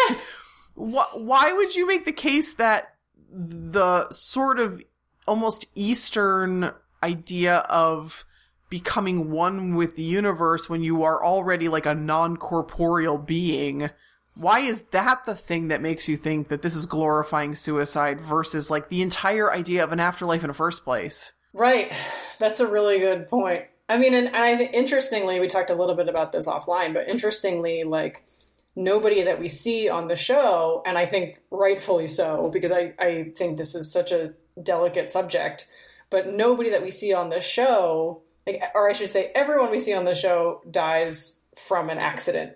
wh- 0.75 1.17
why 1.17 1.53
would 1.53 1.75
you 1.75 1.87
make 1.87 2.05
the 2.05 2.13
case 2.13 2.55
that 2.55 2.95
the 3.33 4.09
sort 4.11 4.61
of 4.61 4.83
almost 5.27 5.67
eastern 5.75 6.71
idea 7.03 7.59
of 7.59 8.25
becoming 8.69 9.31
one 9.31 9.75
with 9.75 9.97
the 9.97 10.03
universe 10.03 10.69
when 10.69 10.83
you 10.83 11.03
are 11.03 11.25
already 11.25 11.69
like 11.69 11.87
a 11.87 11.95
non-corporeal 11.95 13.19
being 13.19 13.89
why 14.37 14.61
is 14.61 14.83
that 14.91 15.25
the 15.25 15.35
thing 15.35 15.69
that 15.69 15.81
makes 15.81 16.09
you 16.09 16.17
think 16.17 16.49
that 16.49 16.61
this 16.61 16.77
is 16.77 16.87
glorifying 16.87 17.55
suicide 17.55 18.21
versus 18.21 18.69
like 18.69 18.89
the 18.89 19.01
entire 19.01 19.51
idea 19.51 19.83
of 19.83 19.93
an 19.93 20.01
afterlife 20.01 20.43
in 20.43 20.49
the 20.49 20.55
first 20.55 20.85
place 20.85 21.33
Right. 21.55 21.93
That's 22.41 22.59
a 22.59 22.67
really 22.67 22.99
good 22.99 23.29
point. 23.29 23.67
I 23.89 23.99
mean, 23.99 24.15
and, 24.15 24.35
I 24.35 24.63
interestingly, 24.63 25.41
we 25.41 25.47
talked 25.47 25.71
a 25.71 25.75
little 25.75 25.95
bit 25.95 26.09
about 26.09 26.33
this 26.33 26.47
offline, 26.47 26.95
but 26.95 27.09
interestingly, 27.09 27.85
like 27.85 28.25
nobody 28.75 29.23
that 29.25 29.39
we 29.39 29.49
see 29.49 29.89
on 29.89 30.09
the 30.09 30.17
show, 30.17 30.83
and 30.87 30.97
I 30.97 31.07
think 31.07 31.41
rightfully 31.51 32.07
so, 32.07 32.51
because 32.51 32.73
I, 32.73 32.95
I 32.99 33.33
think 33.37 33.57
this 33.57 33.75
is 33.75 33.93
such 33.93 34.11
a 34.11 34.35
delicate 34.63 35.11
subject, 35.11 35.69
but 36.11 36.29
nobody 36.29 36.71
that 36.71 36.83
we 36.83 36.91
see 36.91 37.13
on 37.13 37.29
the 37.29 37.41
show, 37.41 38.23
like, 38.47 38.63
or 38.75 38.89
I 38.89 38.93
should 38.93 39.11
say, 39.11 39.31
everyone 39.35 39.71
we 39.71 39.81
see 39.81 39.95
on 39.95 40.05
the 40.05 40.15
show 40.15 40.63
dies 40.71 41.43
from 41.57 41.91
an 41.91 41.99
accident. 41.99 42.55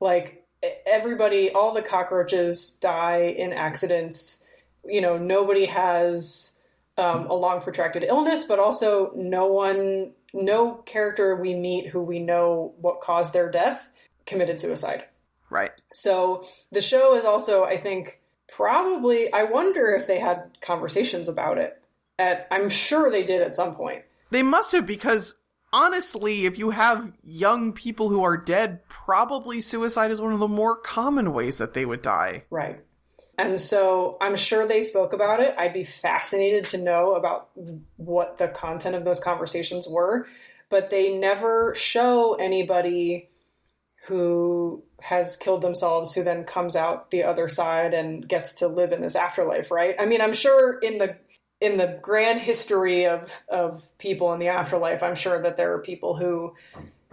Like 0.00 0.46
everybody, 0.86 1.50
all 1.50 1.72
the 1.72 1.82
cockroaches 1.82 2.72
die 2.80 3.34
in 3.36 3.52
accidents. 3.52 4.44
You 4.84 5.00
know, 5.00 5.18
nobody 5.18 5.66
has 5.66 6.58
um, 6.96 7.26
a 7.26 7.34
long 7.34 7.60
protracted 7.60 8.04
illness, 8.04 8.44
but 8.44 8.58
also 8.58 9.12
no 9.14 9.46
one, 9.46 10.12
no 10.32 10.74
character 10.74 11.36
we 11.36 11.54
meet 11.54 11.88
who 11.88 12.02
we 12.02 12.18
know 12.18 12.74
what 12.80 13.00
caused 13.00 13.32
their 13.32 13.50
death 13.50 13.90
committed 14.26 14.60
suicide. 14.60 15.04
Right. 15.50 15.72
So 15.92 16.44
the 16.70 16.82
show 16.82 17.14
is 17.14 17.24
also, 17.24 17.64
I 17.64 17.76
think, 17.76 18.20
probably. 18.52 19.32
I 19.32 19.44
wonder 19.44 19.94
if 19.94 20.06
they 20.06 20.18
had 20.18 20.58
conversations 20.60 21.28
about 21.28 21.58
it. 21.58 21.80
At 22.18 22.46
I'm 22.50 22.68
sure 22.68 23.10
they 23.10 23.22
did 23.22 23.42
at 23.42 23.54
some 23.54 23.74
point. 23.74 24.02
They 24.30 24.42
must 24.42 24.72
have 24.72 24.86
because 24.86 25.38
honestly, 25.72 26.46
if 26.46 26.58
you 26.58 26.70
have 26.70 27.12
young 27.22 27.72
people 27.72 28.08
who 28.08 28.22
are 28.24 28.36
dead, 28.36 28.86
probably 28.88 29.60
suicide 29.60 30.10
is 30.10 30.20
one 30.20 30.32
of 30.32 30.40
the 30.40 30.48
more 30.48 30.76
common 30.76 31.32
ways 31.32 31.58
that 31.58 31.74
they 31.74 31.86
would 31.86 32.02
die. 32.02 32.44
Right. 32.50 32.80
And 33.38 33.58
so 33.60 34.18
I'm 34.20 34.34
sure 34.34 34.66
they 34.66 34.82
spoke 34.82 35.12
about 35.12 35.38
it. 35.38 35.54
I'd 35.56 35.72
be 35.72 35.84
fascinated 35.84 36.64
to 36.66 36.78
know 36.78 37.14
about 37.14 37.50
what 37.96 38.36
the 38.38 38.48
content 38.48 38.96
of 38.96 39.04
those 39.04 39.20
conversations 39.20 39.88
were, 39.88 40.26
but 40.68 40.90
they 40.90 41.16
never 41.16 41.72
show 41.76 42.34
anybody 42.34 43.30
who 44.06 44.82
has 45.00 45.36
killed 45.36 45.62
themselves 45.62 46.14
who 46.14 46.24
then 46.24 46.42
comes 46.42 46.74
out 46.74 47.10
the 47.10 47.22
other 47.22 47.48
side 47.48 47.94
and 47.94 48.28
gets 48.28 48.54
to 48.54 48.66
live 48.66 48.90
in 48.90 49.02
this 49.02 49.14
afterlife, 49.14 49.70
right? 49.70 49.94
I 50.00 50.06
mean, 50.06 50.20
I'm 50.20 50.34
sure 50.34 50.78
in 50.80 50.98
the 50.98 51.16
in 51.60 51.76
the 51.76 51.98
grand 52.02 52.40
history 52.40 53.06
of 53.06 53.44
of 53.48 53.84
people 53.98 54.32
in 54.32 54.40
the 54.40 54.48
afterlife, 54.48 55.02
I'm 55.02 55.14
sure 55.14 55.40
that 55.42 55.56
there 55.56 55.72
are 55.74 55.78
people 55.78 56.16
who 56.16 56.54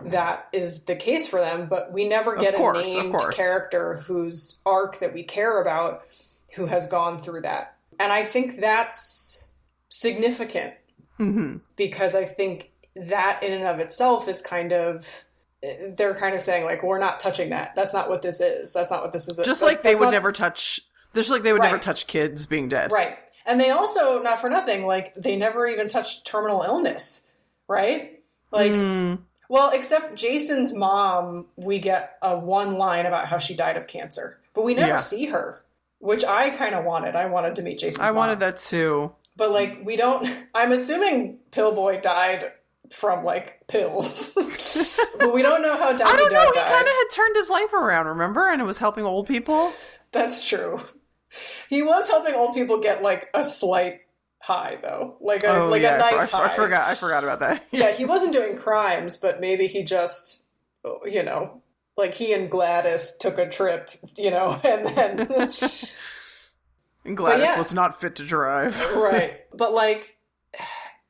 that 0.03 0.47
is 0.51 0.83
the 0.83 0.95
case 0.95 1.27
for 1.27 1.39
them, 1.39 1.67
but 1.67 1.91
we 1.91 2.07
never 2.07 2.35
get 2.35 2.55
course, 2.55 2.89
a 2.89 2.93
named 3.03 3.15
character 3.33 3.95
whose 4.05 4.61
arc 4.65 4.99
that 4.99 5.13
we 5.13 5.23
care 5.23 5.61
about 5.61 6.01
who 6.55 6.65
has 6.65 6.85
gone 6.87 7.21
through 7.21 7.41
that. 7.41 7.75
And 7.99 8.11
I 8.11 8.23
think 8.25 8.59
that's 8.59 9.47
significant 9.89 10.73
hmm 11.17 11.57
because 11.77 12.13
I 12.15 12.25
think 12.25 12.71
that 12.95 13.41
in 13.41 13.53
and 13.53 13.63
of 13.63 13.79
itself 13.79 14.27
is 14.27 14.41
kind 14.41 14.73
of 14.73 15.07
they're 15.95 16.13
kind 16.13 16.35
of 16.35 16.41
saying 16.41 16.65
like 16.65 16.83
we're 16.83 16.99
not 16.99 17.19
touching 17.21 17.49
that. 17.51 17.73
That's 17.75 17.93
not 17.93 18.09
what 18.09 18.21
this 18.21 18.41
is. 18.41 18.73
That's 18.73 18.91
not 18.91 19.01
what 19.01 19.13
this 19.13 19.27
is. 19.29 19.37
Just 19.45 19.61
That- 19.61 19.65
like 19.65 19.83
they 19.83 19.95
would 19.95 20.05
not- 20.05 20.11
never 20.11 20.31
touch. 20.31 20.81
Just 21.15 21.29
like 21.29 21.43
they 21.43 21.53
would 21.53 21.61
never 21.61 21.79
touch 21.79 22.07
kids 22.07 22.45
being 22.45 22.67
dead. 22.67 22.91
Right. 22.91 23.17
And 23.45 23.57
they 23.59 23.69
also, 23.69 24.21
not 24.21 24.41
for 24.41 24.49
nothing, 24.49 24.85
like 24.85 25.13
they 25.15 25.37
never 25.37 25.65
even 25.65 25.87
touched 25.87 26.25
terminal 26.27 26.61
illness, 26.63 27.31
right? 27.69 28.21
Like, 28.51 28.73
Mm, 28.73 29.19
well, 29.49 29.71
except 29.71 30.15
Jason's 30.15 30.73
mom, 30.73 31.45
we 31.55 31.79
get 31.79 32.17
a 32.21 32.37
one 32.37 32.77
line 32.77 33.05
about 33.05 33.27
how 33.27 33.37
she 33.37 33.55
died 33.55 33.77
of 33.77 33.87
cancer, 33.87 34.39
but 34.53 34.63
we 34.63 34.73
never 34.73 34.89
Yeah. 34.93 34.97
see 34.97 35.25
her, 35.27 35.63
which 35.99 36.23
I 36.25 36.49
kind 36.51 36.75
of 36.75 36.85
wanted. 36.85 37.15
I 37.15 37.25
wanted 37.27 37.55
to 37.57 37.61
meet 37.61 37.79
Jason's 37.79 38.01
I 38.01 38.07
mom. 38.07 38.15
wanted 38.15 38.39
that 38.41 38.57
too. 38.57 39.11
But 39.37 39.51
like, 39.51 39.79
we 39.83 39.95
don't, 39.97 40.27
I'm 40.55 40.71
assuming 40.71 41.39
Pillboy 41.51 42.01
died 42.01 42.51
from 42.91 43.25
like 43.25 43.61
pills, 43.67 44.31
but 45.19 45.33
we 45.33 45.41
don't 45.41 45.61
know 45.61 45.75
how 45.77 45.91
Doggy 45.97 46.03
I 46.11 46.15
don't 46.15 46.31
know. 46.33 46.43
Dog 46.45 46.53
He 46.53 46.59
kind 46.61 46.87
of 46.87 46.93
had 46.93 47.07
turned 47.11 47.35
his 47.35 47.49
life 47.49 47.73
around, 47.73 48.05
remember? 48.07 48.47
And 48.49 48.61
it 48.61 48.65
was 48.65 48.77
helping 48.77 49.05
old 49.05 49.27
people. 49.27 49.73
That's 50.11 50.47
true. 50.47 50.79
He 51.67 51.81
was 51.81 52.07
helping 52.07 52.33
old 52.35 52.53
people 52.53 52.79
get 52.79 53.01
like 53.03 53.29
a 53.33 53.43
slight 53.43 54.01
high 54.45 54.77
though, 54.79 55.15
like 55.21 55.43
a 55.43 55.63
oh 55.63 55.69
like 55.69 55.81
yeah, 55.81 55.95
a 55.95 55.97
nice 55.97 56.31
I, 56.31 56.37
high. 56.37 56.45
I 56.45 56.55
forgot. 56.55 56.87
I 56.87 56.93
forgot 56.93 57.23
about 57.23 57.39
that. 57.39 57.65
yeah, 57.71 57.91
he 57.97 58.05
wasn't 58.05 58.31
doing 58.31 58.57
crimes, 58.57 59.17
but 59.17 59.41
maybe 59.41 59.65
he 59.65 59.83
just, 59.83 60.45
you 61.03 61.23
know, 61.23 61.61
like 61.97 62.13
he 62.13 62.31
and 62.33 62.49
Gladys 62.49 63.17
took 63.19 63.39
a 63.39 63.49
trip, 63.49 63.89
you 64.15 64.29
know, 64.29 64.51
and 64.63 64.85
then 64.85 65.49
And 67.05 67.17
Gladys 67.17 67.45
yeah. 67.45 67.57
was 67.57 67.73
not 67.73 67.99
fit 67.99 68.15
to 68.17 68.25
drive. 68.25 68.79
right. 68.95 69.41
But 69.51 69.73
like, 69.73 70.17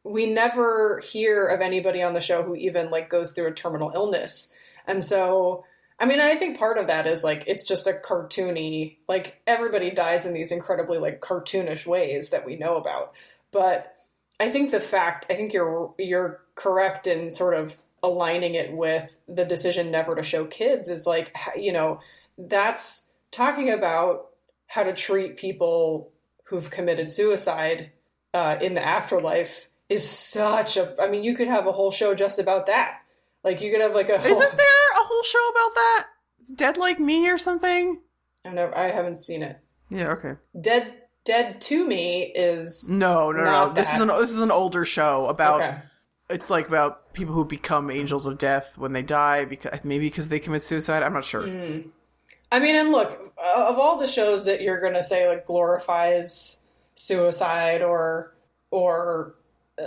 we 0.03 0.27
never 0.27 1.01
hear 1.03 1.45
of 1.45 1.59
anybody 1.59 2.01
on 2.01 2.13
the 2.13 2.21
show 2.21 2.41
who 2.41 2.55
even 2.55 2.89
like 2.89 3.09
goes 3.09 3.33
through 3.33 3.47
a 3.47 3.53
terminal 3.53 3.91
illness, 3.93 4.53
and 4.88 5.03
so. 5.03 5.65
I 6.00 6.06
mean, 6.06 6.20
I 6.20 6.36
think 6.36 6.58
part 6.58 6.78
of 6.78 6.88
that 6.88 7.08
is 7.08 7.24
like 7.24 7.46
it's 7.48 7.66
just 7.66 7.88
a 7.88 7.93
cartoony, 7.93 8.98
like 9.08 9.41
everybody 9.48 9.91
dies 9.91 10.26
in 10.26 10.34
these 10.34 10.52
incredibly 10.52 10.98
like 10.98 11.22
cartoonish 11.22 11.86
ways 11.86 12.32
that 12.32 12.46
we 12.46 12.58
know 12.58 12.76
about. 12.76 13.14
But 13.52 13.93
I 14.39 14.50
think 14.50 14.72
the 14.72 14.82
fact, 14.82 15.28
I 15.30 15.36
think 15.36 15.54
you're 15.54 15.93
you're 15.98 16.41
correct 16.56 17.08
in 17.08 17.32
sort 17.32 17.54
of 17.54 17.76
aligning 18.04 18.56
it 18.56 18.74
with 18.74 19.18
the 19.28 19.46
decision 19.46 19.89
never 19.89 20.16
to 20.16 20.22
show 20.22 20.46
kids 20.46 20.89
is 20.89 21.08
like 21.08 21.36
you 21.56 21.74
know 21.74 22.00
that's 22.38 23.08
talking 23.32 23.72
about 23.72 24.28
how 24.68 24.84
to 24.84 24.93
treat 24.93 25.38
people 25.38 26.12
who've 26.46 26.70
committed 26.70 27.10
suicide 27.10 27.91
uh, 28.34 28.58
in 28.62 28.74
the 28.74 28.86
afterlife 28.86 29.70
is 29.89 30.08
such 30.08 30.78
a. 30.78 30.93
I 31.02 31.08
mean, 31.08 31.24
you 31.24 31.36
could 31.36 31.48
have 31.48 31.68
a 31.68 31.72
whole 31.72 31.91
show 31.91 32.14
just 32.16 32.39
about 32.39 32.66
that. 32.66 33.00
Like 33.43 33.62
you 33.62 33.72
could 33.72 33.82
have 33.82 33.96
like 33.96 34.10
a. 34.10 34.18
Whole, 34.18 34.32
Isn't 34.32 34.58
there 34.58 34.84
show 35.26 35.49
about 35.49 35.76
that? 35.76 36.07
It's 36.39 36.49
Dead 36.49 36.78
Like 36.78 36.99
Me 36.99 37.30
or 37.30 37.38
something? 37.38 37.99
I've 38.45 38.53
never, 38.53 38.78
I 38.78 38.91
haven't 38.91 39.17
seen 39.17 39.41
it. 39.43 39.59
Yeah. 39.89 40.09
Okay. 40.09 40.34
Dead, 40.59 40.93
Dead 41.23 41.59
to 41.61 41.88
Me 41.88 42.23
is 42.36 42.89
No, 42.89 43.32
no, 43.32 43.43
no. 43.43 43.73
This 43.73 43.91
is 43.93 43.99
an 43.99 44.07
this 44.07 44.32
is 44.32 44.38
an 44.39 44.51
older 44.51 44.86
show 44.86 45.28
about. 45.28 45.61
okay. 45.61 45.78
It's 46.28 46.49
like 46.49 46.67
about 46.67 47.13
people 47.13 47.36
who 47.36 47.45
become 47.45 47.91
angels 47.91 48.26
of 48.26 48.39
death 48.39 48.78
when 48.78 48.93
they 48.93 49.03
die 49.03 49.45
because 49.45 49.80
maybe 49.84 50.07
because 50.07 50.30
they 50.30 50.39
commit 50.39 50.63
suicide. 50.63 51.03
I'm 51.03 51.13
not 51.13 51.23
sure. 51.26 51.43
Mm. 51.43 51.89
I 52.51 52.59
mean, 52.59 52.76
and 52.76 52.91
look, 52.91 53.34
of 53.38 53.78
all 53.78 53.97
the 53.97 54.07
shows 54.07 54.45
that 54.45 54.61
you're 54.61 54.82
going 54.82 54.93
to 54.93 55.03
say 55.03 55.28
like 55.28 55.45
glorifies 55.45 56.63
suicide 56.95 57.82
or 57.82 58.36
or 58.71 59.36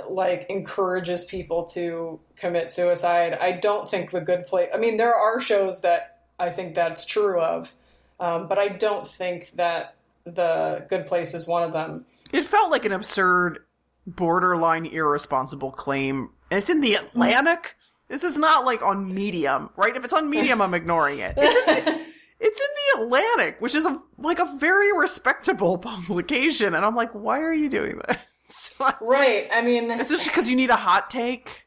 like 0.09 0.47
encourages 0.51 1.25
people 1.25 1.65
to 1.65 2.21
commit 2.37 2.73
suicide, 2.73 3.37
I 3.41 3.53
don't 3.53 3.89
think 3.89 4.11
The 4.11 4.21
Good 4.21 4.47
Place. 4.47 4.71
I 4.75 4.79
mean, 4.79 4.97
there 4.97 5.15
are 5.15 5.41
shows 5.41 5.81
that 5.83 6.19
I 6.39 6.51
think 6.51 6.75
that's 6.75 7.05
true 7.05 7.41
of, 7.41 7.75
um, 8.21 8.49
but 8.49 8.59
I 8.59 8.69
don't 8.69 9.07
think 9.07 9.51
that 9.53 9.95
The 10.25 10.85
Good 10.89 11.07
Place 11.07 11.35
is 11.35 11.49
one 11.49 11.63
of 11.63 11.73
them. 11.73 12.05
It 12.33 12.45
felt 12.45 12.71
like 12.71 12.85
an 12.85 12.93
absurd, 12.93 13.61
borderline 14.07 14.87
irresponsible 14.87 15.73
claim. 15.73 16.31
And 16.51 16.59
it's 16.59 16.71
in 16.71 16.81
the 16.81 16.95
Atlantic. 16.95 17.77
This 18.09 18.25
is 18.25 18.37
not 18.37 18.65
like 18.65 18.83
on 18.83 19.15
Medium, 19.15 19.71
right? 19.77 19.95
If 19.95 20.05
it's 20.05 20.15
on 20.15 20.31
Medium, 20.31 20.63
I'm 20.63 20.75
ignoring 20.75 21.19
it. 21.19 21.35
It's 21.41 21.87
in 21.87 21.98
it's 22.41 22.61
in 22.61 22.67
the 22.99 23.05
Atlantic, 23.05 23.61
which 23.61 23.75
is 23.75 23.85
a 23.85 24.01
like 24.17 24.39
a 24.39 24.57
very 24.59 24.97
respectable 24.97 25.79
publication, 25.79 26.75
and 26.75 26.85
I'm 26.85 26.97
like, 26.97 27.13
why 27.13 27.41
are 27.41 27.53
you 27.53 27.69
doing 27.69 28.01
this? 28.09 28.75
Right. 29.01 29.49
I 29.53 29.61
mean, 29.61 29.91
is 29.91 30.09
this 30.09 30.29
because 30.29 30.49
you 30.49 30.55
need 30.55 30.71
a 30.71 30.77
hot 30.77 31.11
take? 31.11 31.67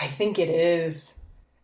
I 0.00 0.06
think 0.06 0.38
it 0.38 0.48
is. 0.48 1.14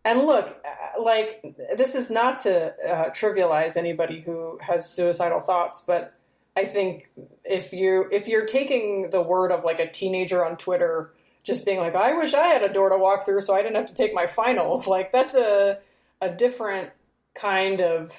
And 0.03 0.25
look, 0.25 0.47
uh, 0.65 1.01
like 1.01 1.41
this 1.75 1.95
is 1.95 2.09
not 2.09 2.41
to 2.41 2.73
uh, 2.85 3.09
trivialize 3.11 3.77
anybody 3.77 4.19
who 4.19 4.59
has 4.61 4.89
suicidal 4.89 5.39
thoughts, 5.39 5.81
but 5.81 6.13
I 6.55 6.65
think 6.65 7.09
if 7.43 7.73
you 7.73 8.07
if 8.11 8.27
you're 8.27 8.45
taking 8.45 9.09
the 9.11 9.21
word 9.21 9.51
of 9.51 9.63
like 9.63 9.79
a 9.79 9.89
teenager 9.89 10.45
on 10.45 10.57
Twitter 10.57 11.13
just 11.43 11.65
being 11.65 11.79
like, 11.79 11.95
"I 11.95 12.13
wish 12.13 12.33
I 12.33 12.47
had 12.47 12.63
a 12.63 12.73
door 12.73 12.89
to 12.89 12.97
walk 12.97 13.25
through 13.25 13.41
so 13.41 13.53
I 13.53 13.61
didn't 13.61 13.77
have 13.77 13.87
to 13.87 13.93
take 13.93 14.13
my 14.13 14.27
finals," 14.27 14.87
like 14.95 15.11
that's 15.11 15.35
a 15.35 15.79
a 16.21 16.29
different 16.29 16.91
kind 17.33 17.81
of 17.81 18.11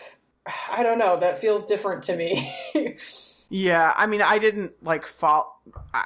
I 0.47 0.83
don't 0.83 0.99
know, 0.99 1.19
that 1.21 1.41
feels 1.41 1.67
different 1.67 2.03
to 2.05 2.17
me. 2.17 2.53
Yeah, 3.53 3.93
I 3.97 4.07
mean, 4.07 4.23
I 4.23 4.39
didn't 4.39 4.75
like 4.81 5.05
follow. 5.09 5.49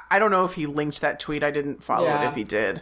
I 0.09 0.17
don't 0.17 0.31
know 0.31 0.45
if 0.45 0.53
he 0.55 0.65
linked 0.65 1.01
that 1.01 1.19
tweet. 1.19 1.43
I 1.43 1.51
didn't 1.51 1.83
follow 1.83 2.07
Yeah. 2.07 2.25
it 2.25 2.29
if 2.29 2.35
he 2.35 2.43
did, 2.43 2.81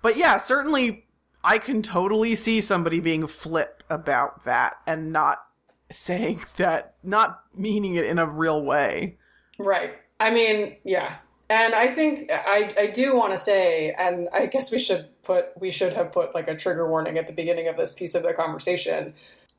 but 0.00 0.16
yeah, 0.16 0.38
certainly 0.38 1.04
I 1.44 1.58
can 1.58 1.82
totally 1.82 2.34
see 2.34 2.62
somebody 2.62 3.00
being 3.00 3.26
flip 3.26 3.82
about 3.90 4.46
that 4.46 4.78
and 4.86 5.12
not 5.12 5.44
saying 5.92 6.42
that, 6.56 6.94
not 7.02 7.40
meaning 7.54 7.96
it 7.96 8.06
in 8.06 8.18
a 8.18 8.26
real 8.26 8.64
way. 8.64 9.18
Right. 9.58 9.92
I 10.18 10.30
mean, 10.30 10.76
yeah. 10.84 11.16
And 11.50 11.74
I 11.74 11.88
think 11.88 12.30
I, 12.32 12.74
I 12.78 12.86
do 12.86 13.14
want 13.14 13.32
to 13.34 13.38
say, 13.38 13.92
and 13.98 14.30
I 14.32 14.46
guess 14.46 14.70
we 14.72 14.78
should 14.78 15.06
put 15.22 15.48
we 15.60 15.70
should 15.70 15.92
have 15.92 16.12
put 16.12 16.34
like 16.34 16.48
a 16.48 16.56
trigger 16.56 16.88
warning 16.88 17.18
at 17.18 17.26
the 17.26 17.34
beginning 17.34 17.68
of 17.68 17.76
this 17.76 17.92
piece 17.92 18.14
of 18.14 18.22
the 18.22 18.32
conversation. 18.32 19.12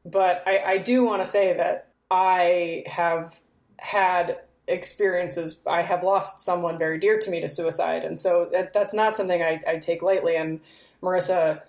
But 0.05 0.43
I, 0.45 0.59
I 0.59 0.77
do 0.77 1.03
want 1.03 1.23
to 1.23 1.27
say 1.27 1.53
that 1.53 1.89
I 2.09 2.83
have 2.87 3.39
had 3.77 4.39
experiences. 4.67 5.57
I 5.67 5.81
have 5.81 6.03
lost 6.03 6.43
someone 6.43 6.77
very 6.77 6.99
dear 6.99 7.19
to 7.19 7.31
me 7.31 7.41
to 7.41 7.49
suicide, 7.49 8.03
and 8.03 8.19
so 8.19 8.49
that, 8.51 8.73
that's 8.73 8.93
not 8.93 9.15
something 9.15 9.41
I, 9.41 9.59
I 9.67 9.77
take 9.77 10.01
lightly. 10.01 10.35
And 10.35 10.61
Marissa 11.01 11.61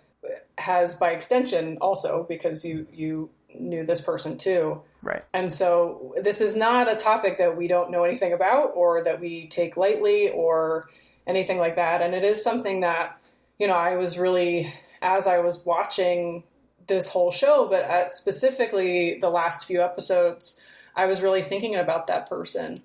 has, 0.58 0.94
by 0.96 1.10
extension, 1.10 1.78
also 1.80 2.24
because 2.28 2.64
you 2.64 2.86
you 2.92 3.30
knew 3.58 3.84
this 3.84 4.00
person 4.00 4.38
too. 4.38 4.80
Right. 5.02 5.24
And 5.32 5.52
so 5.52 6.14
this 6.22 6.40
is 6.40 6.54
not 6.54 6.90
a 6.90 6.96
topic 6.96 7.38
that 7.38 7.56
we 7.56 7.66
don't 7.66 7.90
know 7.90 8.04
anything 8.04 8.32
about 8.32 8.72
or 8.74 9.02
that 9.04 9.20
we 9.20 9.48
take 9.48 9.76
lightly 9.76 10.28
or 10.30 10.88
anything 11.26 11.58
like 11.58 11.76
that. 11.76 12.02
And 12.02 12.14
it 12.14 12.22
is 12.22 12.42
something 12.42 12.80
that, 12.82 13.18
you 13.58 13.66
know, 13.66 13.74
I 13.74 13.96
was 13.96 14.18
really, 14.18 14.72
as 15.00 15.26
I 15.26 15.38
was 15.38 15.64
watching 15.64 16.44
this 16.90 17.08
whole 17.08 17.30
show, 17.30 17.66
but 17.70 17.84
at 17.84 18.12
specifically 18.12 19.16
the 19.20 19.30
last 19.30 19.64
few 19.64 19.80
episodes, 19.80 20.60
I 20.94 21.06
was 21.06 21.22
really 21.22 21.40
thinking 21.40 21.76
about 21.76 22.08
that 22.08 22.28
person. 22.28 22.82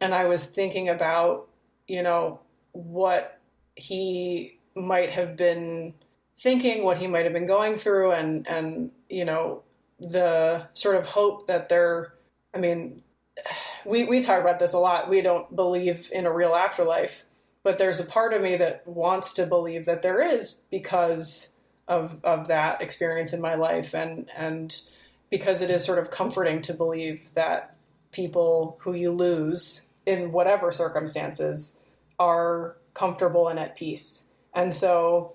And 0.00 0.14
I 0.14 0.24
was 0.24 0.46
thinking 0.46 0.88
about, 0.88 1.48
you 1.86 2.02
know, 2.02 2.40
what 2.72 3.38
he 3.74 4.58
might 4.74 5.10
have 5.10 5.36
been 5.36 5.94
thinking, 6.38 6.84
what 6.84 6.98
he 6.98 7.08
might 7.08 7.24
have 7.24 7.32
been 7.32 7.46
going 7.46 7.76
through, 7.76 8.12
and, 8.12 8.46
and, 8.48 8.92
you 9.10 9.24
know, 9.24 9.62
the 9.98 10.62
sort 10.72 10.94
of 10.94 11.04
hope 11.04 11.48
that 11.48 11.68
they're, 11.68 12.14
I 12.54 12.58
mean, 12.58 13.02
we, 13.84 14.04
we 14.04 14.22
talk 14.22 14.40
about 14.40 14.60
this 14.60 14.72
a 14.72 14.78
lot. 14.78 15.10
We 15.10 15.20
don't 15.20 15.54
believe 15.54 16.10
in 16.12 16.26
a 16.26 16.32
real 16.32 16.54
afterlife, 16.54 17.24
but 17.64 17.76
there's 17.78 17.98
a 17.98 18.04
part 18.04 18.32
of 18.32 18.40
me 18.40 18.56
that 18.56 18.86
wants 18.86 19.32
to 19.34 19.46
believe 19.46 19.84
that 19.86 20.02
there 20.02 20.22
is 20.22 20.60
because 20.70 21.48
of 21.88 22.22
of 22.24 22.48
that 22.48 22.80
experience 22.80 23.32
in 23.32 23.40
my 23.40 23.54
life 23.54 23.94
and 23.94 24.30
and 24.36 24.82
because 25.30 25.62
it 25.62 25.70
is 25.70 25.84
sort 25.84 25.98
of 25.98 26.10
comforting 26.10 26.62
to 26.62 26.74
believe 26.74 27.30
that 27.34 27.76
people 28.12 28.78
who 28.80 28.94
you 28.94 29.10
lose 29.10 29.86
in 30.06 30.32
whatever 30.32 30.72
circumstances 30.72 31.78
are 32.18 32.76
comfortable 32.94 33.48
and 33.48 33.58
at 33.58 33.76
peace. 33.76 34.24
And 34.54 34.72
so 34.72 35.34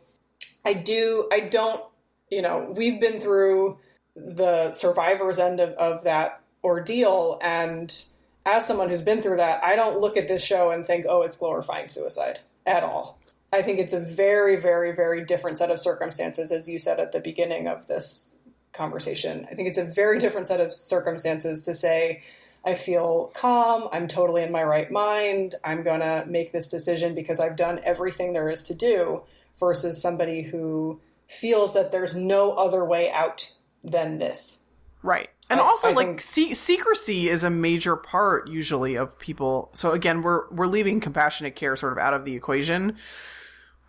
I 0.66 0.74
do 0.74 1.28
I 1.32 1.42
don't 1.42 1.84
you 2.30 2.42
know, 2.42 2.74
we've 2.76 3.00
been 3.00 3.20
through 3.20 3.78
the 4.16 4.72
survivor's 4.72 5.38
end 5.40 5.60
of, 5.60 5.70
of 5.72 6.04
that 6.04 6.42
ordeal 6.64 7.40
and 7.42 8.06
as 8.46 8.66
someone 8.66 8.90
who's 8.90 9.02
been 9.02 9.22
through 9.22 9.38
that, 9.38 9.64
I 9.64 9.76
don't 9.76 10.00
look 10.00 10.18
at 10.18 10.28
this 10.28 10.44
show 10.44 10.72
and 10.72 10.86
think, 10.86 11.06
oh, 11.08 11.22
it's 11.22 11.38
glorifying 11.38 11.88
suicide 11.88 12.42
at 12.66 12.84
all. 12.84 13.18
I 13.54 13.62
think 13.62 13.80
it's 13.80 13.94
a 13.94 14.00
very, 14.00 14.56
very, 14.58 14.94
very 14.94 15.24
different 15.24 15.58
set 15.58 15.70
of 15.72 15.80
circumstances, 15.80 16.52
as 16.52 16.68
you 16.68 16.80
said 16.80 17.00
at 17.00 17.12
the 17.12 17.20
beginning 17.20 17.68
of 17.68 17.88
this 17.88 18.36
conversation. 18.74 19.48
I 19.52 19.56
think 19.56 19.68
it's 19.70 19.78
a 19.78 19.86
very 19.86 20.18
different 20.20 20.48
set 20.48 20.60
of 20.60 20.74
circumstances 20.74 21.62
to 21.62 21.74
say, 21.74 22.24
I 22.66 22.74
feel 22.76 23.32
calm, 23.36 23.88
I'm 23.92 24.08
totally 24.08 24.42
in 24.42 24.52
my 24.52 24.64
right 24.64 24.90
mind, 24.90 25.56
I'm 25.64 25.84
going 25.84 26.00
to 26.00 26.26
make 26.28 26.52
this 26.52 26.68
decision 26.70 27.14
because 27.14 27.40
I've 27.40 27.56
done 27.56 27.80
everything 27.84 28.34
there 28.34 28.50
is 28.50 28.64
to 28.64 28.74
do, 28.74 29.22
versus 29.60 30.02
somebody 30.02 30.42
who 30.42 31.00
feels 31.28 31.74
that 31.74 31.92
there's 31.92 32.16
no 32.16 32.54
other 32.54 32.84
way 32.84 33.12
out 33.12 33.52
than 33.84 34.18
this. 34.18 34.64
Right. 35.04 35.30
And 35.50 35.60
I- 35.60 35.64
also, 35.64 35.90
I 35.90 35.94
like 35.94 36.08
think- 36.08 36.22
se- 36.22 36.54
secrecy 36.56 37.30
is 37.30 37.44
a 37.44 37.50
major 37.50 37.96
part 37.96 38.48
usually 38.48 38.96
of 38.96 39.20
people. 39.20 39.70
So 39.74 39.92
again, 39.92 40.22
we're 40.22 40.50
we're 40.50 40.68
leaving 40.68 41.00
compassionate 41.02 41.56
care 41.56 41.76
sort 41.76 41.92
of 41.92 42.00
out 42.00 42.14
of 42.14 42.24
the 42.26 42.34
equation. 42.36 42.98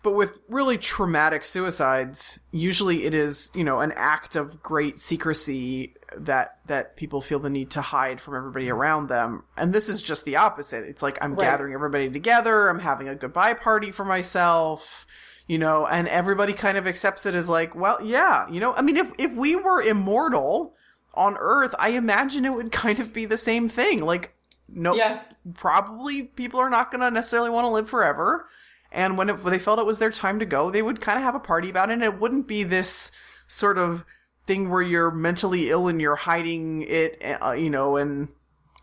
But 0.05 0.13
with 0.13 0.37
really 0.47 0.77
traumatic 0.77 1.43
suicides, 1.43 2.39
usually 2.51 3.05
it 3.05 3.15
is 3.15 3.49
you 3.55 3.63
know 3.63 3.79
an 3.79 3.91
act 3.95 4.35
of 4.35 4.61
great 4.61 4.97
secrecy 4.97 5.95
that 6.15 6.59
that 6.67 6.95
people 6.95 7.21
feel 7.21 7.39
the 7.39 7.49
need 7.49 7.71
to 7.71 7.81
hide 7.81 8.21
from 8.21 8.35
everybody 8.35 8.69
around 8.69 9.09
them. 9.09 9.43
And 9.57 9.73
this 9.73 9.89
is 9.89 10.03
just 10.03 10.23
the 10.23 10.35
opposite. 10.35 10.83
It's 10.85 11.01
like 11.01 11.17
I'm 11.21 11.33
Right. 11.33 11.41
gathering 11.45 11.73
everybody 11.73 12.09
together. 12.11 12.69
I'm 12.69 12.77
having 12.79 13.09
a 13.09 13.15
goodbye 13.15 13.55
party 13.55 13.91
for 13.91 14.05
myself. 14.05 15.07
You 15.47 15.57
know, 15.57 15.87
and 15.87 16.07
everybody 16.07 16.53
kind 16.53 16.77
of 16.77 16.85
accepts 16.87 17.25
it 17.25 17.33
as 17.35 17.49
like, 17.49 17.73
well, 17.75 17.99
yeah, 18.03 18.47
you 18.49 18.59
know, 18.59 18.73
I 18.75 18.83
mean, 18.83 18.97
if 18.97 19.11
if 19.17 19.31
we 19.33 19.55
were 19.55 19.81
immortal, 19.81 20.75
on 21.15 21.35
Earth, 21.39 21.73
I 21.79 21.89
imagine 21.89 22.45
it 22.45 22.53
would 22.53 22.71
kind 22.71 22.99
of 22.99 23.11
be 23.11 23.25
the 23.25 23.37
same 23.39 23.69
thing. 23.69 24.01
Like, 24.03 24.35
no, 24.69 24.93
Yeah. 24.93 25.19
probably 25.55 26.23
people 26.23 26.59
are 26.59 26.69
not 26.69 26.91
going 26.91 27.01
to 27.01 27.09
necessarily 27.11 27.49
want 27.49 27.65
to 27.65 27.71
live 27.71 27.89
forever. 27.89 28.47
And 28.95 29.17
when, 29.17 29.29
it, 29.29 29.43
when 29.43 29.51
they 29.51 29.59
felt 29.59 29.77
it 29.77 29.85
was 29.85 29.99
their 29.99 30.09
time 30.09 30.39
to 30.39 30.45
go, 30.45 30.71
they 30.71 30.81
would 30.81 31.01
kind 31.01 31.17
of 31.17 31.23
have 31.23 31.35
a 31.35 31.39
party 31.39 31.69
about 31.69 31.89
it. 31.89 31.93
And 31.93 32.03
it 32.03 32.17
wouldn't 32.17 32.47
be 32.47 32.63
this 32.63 33.11
sort 33.45 33.77
of 33.77 34.05
thing 34.47 34.69
where 34.69 34.81
you're 34.81 35.11
mentally 35.11 35.69
ill 35.69 35.89
and 35.89 35.99
you're 35.99 36.15
hiding 36.15 36.83
it, 36.83 37.21
uh, 37.21 37.51
you 37.51 37.69
know, 37.69 37.97
and 37.97 38.29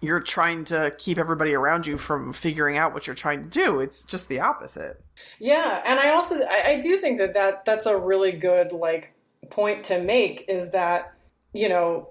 you're 0.03 0.21
trying 0.21 0.65
to 0.65 0.93
keep 0.99 1.17
everybody 1.17 1.55
around 1.55 1.87
you 1.87 1.97
from 1.97 2.35
figuring 2.35 2.77
out 2.77 2.93
what 2.93 3.07
you're 3.07 3.17
trying 3.17 3.45
to 3.45 3.49
do. 3.49 3.81
It's 3.81 4.03
just 4.03 4.29
the 4.29 4.41
opposite. 4.41 5.01
Yeah, 5.39 5.81
and 5.87 5.99
I 5.99 6.11
also 6.11 6.41
I, 6.43 6.73
I 6.73 6.81
do 6.81 6.97
think 6.99 7.19
that, 7.19 7.35
that 7.35 7.65
that's 7.65 7.87
a 7.87 7.97
really 7.97 8.33
good 8.33 8.73
like 8.73 9.15
point 9.51 9.85
to 9.85 10.03
make 10.03 10.45
is 10.49 10.73
that 10.73 11.15
you 11.53 11.69
know 11.69 12.09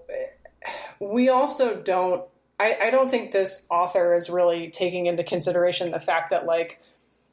we 0.99 1.29
also 1.29 1.75
don't 1.75 2.23
I, 2.59 2.77
I 2.83 2.89
don't 2.91 3.11
think 3.11 3.31
this 3.31 3.67
author 3.69 4.13
is 4.15 4.29
really 4.29 4.69
taking 4.69 5.07
into 5.07 5.23
consideration 5.23 5.91
the 5.91 5.99
fact 5.99 6.29
that 6.29 6.45
like 6.45 6.79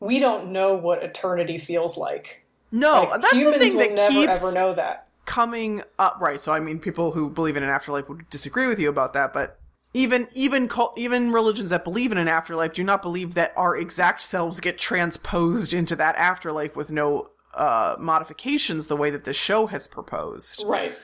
we 0.00 0.18
don't 0.20 0.52
know 0.52 0.74
what 0.74 1.02
eternity 1.02 1.58
feels 1.58 1.96
like. 1.96 2.44
No, 2.70 3.04
Like, 3.04 3.20
that's 3.22 3.32
the 3.32 3.38
humans 3.38 3.62
thing 3.62 3.72
will 3.76 3.80
that 3.80 3.94
never 3.94 4.12
keeps 4.12 4.44
ever 4.44 4.54
know 4.54 4.74
that. 4.74 5.06
coming 5.24 5.82
up 5.98 6.18
right 6.20 6.40
so 6.40 6.52
i 6.52 6.60
mean 6.60 6.78
people 6.78 7.12
who 7.12 7.28
believe 7.30 7.56
in 7.56 7.62
an 7.62 7.68
afterlife 7.70 8.08
would 8.08 8.28
disagree 8.30 8.66
with 8.66 8.78
you 8.78 8.88
about 8.88 9.12
that 9.14 9.32
but 9.34 9.58
even 9.94 10.28
even 10.34 10.68
cult, 10.68 10.92
even 10.98 11.32
religions 11.32 11.70
that 11.70 11.82
believe 11.84 12.12
in 12.12 12.18
an 12.18 12.28
afterlife 12.28 12.72
do 12.74 12.84
not 12.84 13.00
believe 13.02 13.34
that 13.34 13.52
our 13.56 13.74
exact 13.76 14.20
selves 14.22 14.60
get 14.60 14.78
transposed 14.78 15.72
into 15.72 15.96
that 15.96 16.14
afterlife 16.16 16.76
with 16.76 16.90
no 16.90 17.28
uh 17.54 17.96
modifications 17.98 18.86
the 18.86 18.96
way 18.96 19.10
that 19.10 19.24
the 19.24 19.32
show 19.32 19.66
has 19.66 19.88
proposed 19.88 20.62
Right. 20.66 20.96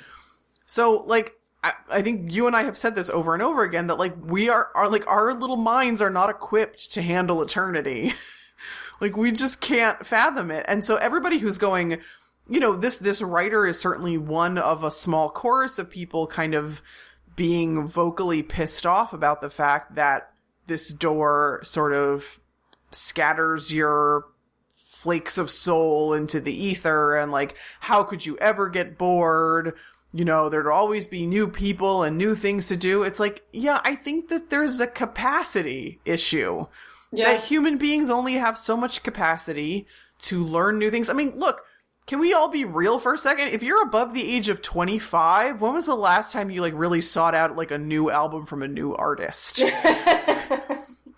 so 0.67 1.03
like 1.07 1.35
I, 1.63 1.73
I 1.89 2.03
think 2.03 2.31
you 2.35 2.47
and 2.47 2.55
I 2.55 2.65
have 2.65 2.77
said 2.77 2.95
this 2.95 3.09
over 3.09 3.33
and 3.33 3.43
over 3.43 3.63
again 3.63 3.87
that 3.87 3.99
like 3.99 4.15
we 4.23 4.51
are 4.51 4.69
are 4.75 4.89
like 4.91 5.07
our 5.07 5.33
little 5.33 5.57
minds 5.57 6.03
are 6.03 6.11
not 6.11 6.29
equipped 6.29 6.93
to 6.93 7.01
handle 7.01 7.41
eternity. 7.43 8.13
like 9.01 9.17
we 9.17 9.33
just 9.33 9.61
can't 9.61 10.05
fathom 10.07 10.51
it. 10.51 10.65
And 10.69 10.85
so 10.85 10.97
everybody 10.97 11.39
who's 11.39 11.59
going, 11.59 11.99
you 12.49 12.61
know, 12.61 12.77
this 12.77 12.99
this 12.99 13.23
writer 13.23 13.67
is 13.67 13.79
certainly 13.79 14.19
one 14.19 14.59
of 14.59 14.85
a 14.85 14.91
small 14.91 15.31
chorus 15.31 15.79
of 15.79 15.91
people 15.91 16.27
kind 16.27 16.55
of 16.55 16.83
being 17.37 17.87
vocally 17.87 18.43
pissed 18.43 18.87
off 18.87 19.13
about 19.13 19.41
the 19.41 19.51
fact 19.51 19.97
that 19.97 20.33
this 20.67 20.89
door 20.89 21.61
sort 21.65 21.93
of 21.93 22.39
scatters 22.91 23.73
your 23.73 24.27
flakes 24.69 25.37
of 25.37 25.51
soul 25.51 26.15
into 26.15 26.41
the 26.41 26.55
ether 26.55 27.17
and 27.17 27.33
like 27.33 27.57
how 27.81 28.03
could 28.03 28.25
you 28.25 28.39
ever 28.39 28.69
get 28.69 28.97
bored? 28.97 29.75
You 30.13 30.25
know 30.25 30.49
there'd 30.49 30.69
always 30.69 31.09
be 31.09 31.27
new 31.27 31.49
people 31.49 32.05
and 32.05 32.17
new 32.17 32.35
things 32.37 32.69
to 32.69 32.77
do. 32.77 33.03
It's 33.03 33.19
like 33.19 33.45
yeah 33.53 33.81
i 33.85 33.97
think 33.97 34.29
that 34.29 34.51
there's 34.51 34.81
a 34.81 34.87
capacity 34.87 35.99
issue 36.05 36.67
Yeah. 37.15 37.33
that 37.33 37.45
human 37.45 37.79
beings 37.79 38.11
only 38.11 38.35
have 38.35 38.59
so 38.59 38.77
much 38.77 39.03
capacity 39.03 39.87
to 40.21 40.45
learn 40.45 40.79
new 40.79 40.91
things 40.91 41.09
i 41.09 41.13
mean 41.13 41.33
look 41.37 41.63
can 42.07 42.19
we 42.19 42.35
all 42.35 42.49
be 42.49 42.65
real 42.65 42.99
for 42.99 43.15
a 43.15 43.19
second 43.19 43.49
if 43.49 43.63
you're 43.63 43.83
above 43.83 44.15
the 44.15 44.35
age 44.35 44.49
of 44.49 44.63
25 44.63 45.61
when 45.61 45.75
was 45.75 45.87
the 45.87 45.95
last 45.95 46.33
time 46.33 46.51
you 46.51 46.61
like 46.61 46.75
really 46.75 47.01
sought 47.01 47.35
out 47.35 47.57
like 47.57 47.71
a 47.71 47.79
new 47.79 48.11
album 48.11 48.47
from 48.47 48.63
a 48.63 48.69
new 48.69 48.95
artist 48.95 49.63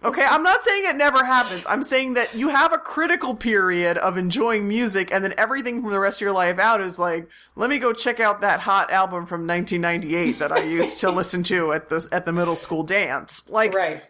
Okay, 0.06 0.24
I'm 0.24 0.44
not 0.44 0.62
saying 0.62 0.84
it 0.86 0.94
never 0.94 1.24
happens. 1.24 1.64
I'm 1.68 1.82
saying 1.82 2.14
that 2.14 2.32
you 2.32 2.48
have 2.48 2.72
a 2.72 2.78
critical 2.78 3.34
period 3.34 3.98
of 3.98 4.16
enjoying 4.16 4.68
music 4.68 5.12
and 5.12 5.24
then 5.24 5.34
everything 5.36 5.82
from 5.82 5.90
the 5.90 5.98
rest 5.98 6.18
of 6.18 6.20
your 6.20 6.32
life 6.32 6.60
out 6.60 6.80
is 6.80 6.96
like, 6.96 7.28
let 7.56 7.68
me 7.68 7.78
go 7.78 7.92
check 7.92 8.20
out 8.20 8.42
that 8.42 8.60
hot 8.60 8.92
album 8.92 9.26
from 9.26 9.48
1998 9.48 10.38
that 10.38 10.52
I 10.52 10.62
used 10.62 11.00
to 11.00 11.10
listen 11.10 11.42
to 11.44 11.72
at 11.72 11.88
the 11.88 12.06
at 12.12 12.24
the 12.24 12.32
middle 12.32 12.54
school 12.54 12.84
dance. 12.84 13.48
Like 13.50 13.74
right. 13.74 14.00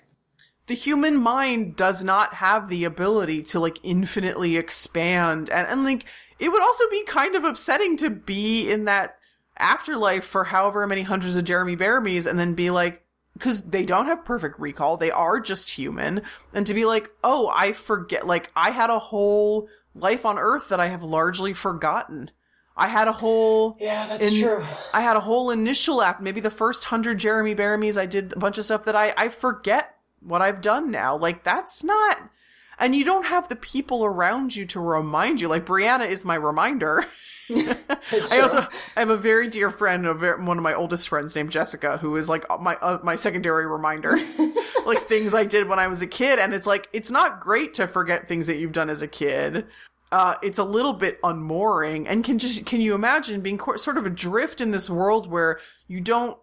The 0.67 0.75
human 0.75 1.17
mind 1.17 1.77
does 1.77 2.03
not 2.03 2.35
have 2.35 2.69
the 2.69 2.85
ability 2.85 3.43
to 3.45 3.61
like 3.61 3.79
infinitely 3.83 4.57
expand 4.57 5.49
and, 5.51 5.67
and 5.69 5.85
like 5.85 6.05
it 6.39 6.51
would 6.51 6.63
also 6.63 6.85
be 6.91 7.05
kind 7.05 7.35
of 7.37 7.45
upsetting 7.45 7.97
to 7.99 8.11
be 8.11 8.71
in 8.71 8.85
that 8.85 9.17
afterlife 9.59 10.25
for 10.25 10.45
however 10.45 10.87
many 10.87 11.03
hundreds 11.03 11.37
of 11.37 11.45
Jeremy 11.45 11.77
Bearimys 11.77 12.27
and 12.27 12.39
then 12.39 12.55
be 12.55 12.71
like 12.71 13.03
because 13.33 13.65
they 13.67 13.85
don't 13.85 14.07
have 14.07 14.25
perfect 14.25 14.59
recall 14.59 14.97
they 14.97 15.11
are 15.11 15.41
just 15.41 15.71
human 15.71 16.23
and 16.53 16.67
to 16.67 16.75
be 16.75 16.85
like 16.85 17.11
oh 17.23 17.51
I 17.55 17.73
forget 17.73 18.27
like 18.27 18.51
I 18.57 18.71
had 18.71 18.91
a 18.91 18.99
whole 18.99 19.69
life 19.95 20.27
on 20.27 20.39
earth 20.39 20.69
that 20.69 20.81
I 20.81 20.89
have 20.89 21.03
largely 21.03 21.55
forgotten 21.55 22.31
I 22.77 22.89
had 22.89 23.09
a 23.09 23.13
whole 23.13 23.77
Yeah, 23.81 24.07
that's 24.07 24.31
in- 24.33 24.43
true. 24.43 24.63
I 24.93 25.01
had 25.01 25.17
a 25.17 25.21
whole 25.21 25.51
initial 25.51 26.03
act, 26.03 26.21
maybe 26.21 26.41
the 26.41 26.51
first 26.51 26.85
hundred 26.85 27.17
Jeremy 27.19 27.55
Bearimys. 27.55 27.97
I 27.97 28.05
did 28.05 28.35
a 28.35 28.39
bunch 28.39 28.59
of 28.59 28.67
stuff 28.67 28.85
that 28.85 28.95
I, 28.95 29.15
I 29.17 29.29
forget 29.31 29.96
what 30.27 30.43
I've 30.43 30.61
done 30.61 30.91
now. 30.91 31.17
Like, 31.17 31.45
that's 31.45 31.85
not, 31.85 32.31
and 32.79 32.95
you 32.95 33.05
don't 33.05 33.27
have 33.27 33.49
the 33.49 33.57
people 33.57 34.05
around 34.05 34.55
you 34.55 34.67
to 34.67 34.81
remind 34.81 35.41
you. 35.41 35.49
Like, 35.49 35.67
Brianna 35.67 36.09
is 36.09 36.25
my 36.25 36.35
reminder. 36.35 37.07
I 37.51 38.41
also 38.41 38.67
I 38.97 39.01
have 39.01 39.11
a 39.11 39.17
very 39.17 39.49
dear 39.49 39.71
friend, 39.71 40.07
a 40.07 40.15
ver 40.15 40.37
one 40.39 40.59
of 40.59 40.65
my 40.65 40.75
oldest 40.75 41.09
friends 41.09 41.35
named 41.35 41.51
Jessica, 41.51 41.99
who 41.99 42.17
is 42.17 42.29
like 42.29 42.45
my 42.61 42.75
uh, 42.77 42.99
my 43.03 43.17
secondary 43.17 43.67
reminder, 43.67 44.19
like 44.87 45.09
things 45.09 45.33
I 45.33 45.45
did 45.45 45.69
when 45.69 45.79
I 45.79 45.87
was 45.87 46.03
a 46.03 46.07
kid, 46.07 46.39
and 46.39 46.53
it's 46.53 46.67
like 46.67 46.89
it's 46.93 47.11
not 47.11 47.41
great 47.41 47.75
to 47.75 47.87
forget 47.87 48.27
things 48.27 48.49
that 48.49 48.57
you've 48.57 48.73
done 48.73 48.91
as 48.91 49.03
a 49.03 49.09
kid. 49.09 49.67
Uh, 50.11 50.37
it's 50.43 50.59
a 50.59 50.65
little 50.65 50.93
bit 50.93 51.21
unmooring, 51.23 52.09
and 52.09 52.25
can 52.25 52.39
just 52.39 52.67
can 52.67 52.81
you 52.81 52.95
imagine 52.95 53.41
being 53.41 53.59
co- 53.59 53.77
sort 53.77 53.99
of 53.99 54.07
adrift 54.07 54.61
in 54.61 54.71
this 54.73 54.91
world 54.91 55.31
where 55.31 55.61
you 55.87 56.01
don't 56.01 56.37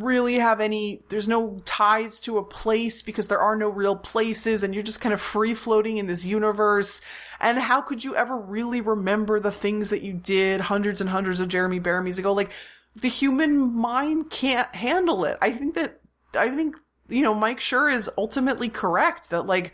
really 0.00 0.38
have 0.38 0.60
any 0.60 1.02
there's 1.08 1.28
no 1.28 1.60
ties 1.64 2.20
to 2.20 2.38
a 2.38 2.44
place 2.44 3.02
because 3.02 3.26
there 3.28 3.40
are 3.40 3.56
no 3.56 3.68
real 3.68 3.96
places 3.96 4.62
and 4.62 4.74
you're 4.74 4.82
just 4.82 5.00
kind 5.00 5.12
of 5.12 5.20
free 5.20 5.54
floating 5.54 5.98
in 5.98 6.06
this 6.06 6.24
universe. 6.24 7.00
And 7.40 7.58
how 7.58 7.82
could 7.82 8.04
you 8.04 8.16
ever 8.16 8.36
really 8.36 8.80
remember 8.80 9.40
the 9.40 9.52
things 9.52 9.90
that 9.90 10.02
you 10.02 10.12
did 10.12 10.62
hundreds 10.62 11.00
and 11.00 11.10
hundreds 11.10 11.40
of 11.40 11.48
Jeremy 11.48 11.78
Bearimys 11.78 12.18
ago? 12.18 12.32
Like 12.32 12.50
the 12.94 13.08
human 13.08 13.74
mind 13.74 14.30
can't 14.30 14.74
handle 14.74 15.24
it. 15.24 15.38
I 15.40 15.52
think 15.52 15.74
that 15.74 15.98
i 16.34 16.48
think 16.48 16.76
you 17.08 17.22
know 17.22 17.34
Mike 17.34 17.60
Schur 17.60 17.92
is 17.92 18.10
ultimately 18.16 18.68
correct 18.68 19.30
that 19.30 19.46
like 19.46 19.72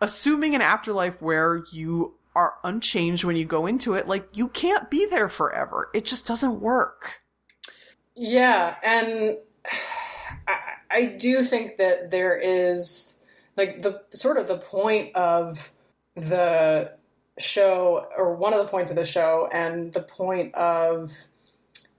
assuming 0.00 0.54
an 0.54 0.62
afterlife 0.62 1.20
where 1.20 1.64
you 1.72 2.14
are 2.36 2.54
unchanged 2.62 3.24
when 3.24 3.34
you 3.34 3.44
go 3.44 3.66
into 3.66 3.94
it 3.94 4.06
like 4.06 4.28
you 4.32 4.48
can't 4.48 4.90
be 4.90 5.06
there 5.06 5.28
forever. 5.28 5.90
It 5.92 6.04
just 6.04 6.26
doesn't 6.26 6.60
work. 6.60 7.22
Yeah, 8.14 8.74
and 8.82 9.38
I, 10.46 10.56
I 10.90 11.04
do 11.04 11.44
think 11.44 11.78
that 11.78 12.10
there 12.10 12.36
is 12.36 13.18
like 13.56 13.82
the 13.82 14.02
sort 14.14 14.38
of 14.38 14.48
the 14.48 14.58
point 14.58 15.14
of 15.16 15.72
the 16.16 16.92
show, 17.38 18.06
or 18.16 18.34
one 18.34 18.52
of 18.52 18.60
the 18.60 18.68
points 18.68 18.90
of 18.90 18.96
the 18.96 19.04
show, 19.04 19.48
and 19.52 19.92
the 19.92 20.02
point 20.02 20.54
of 20.54 21.12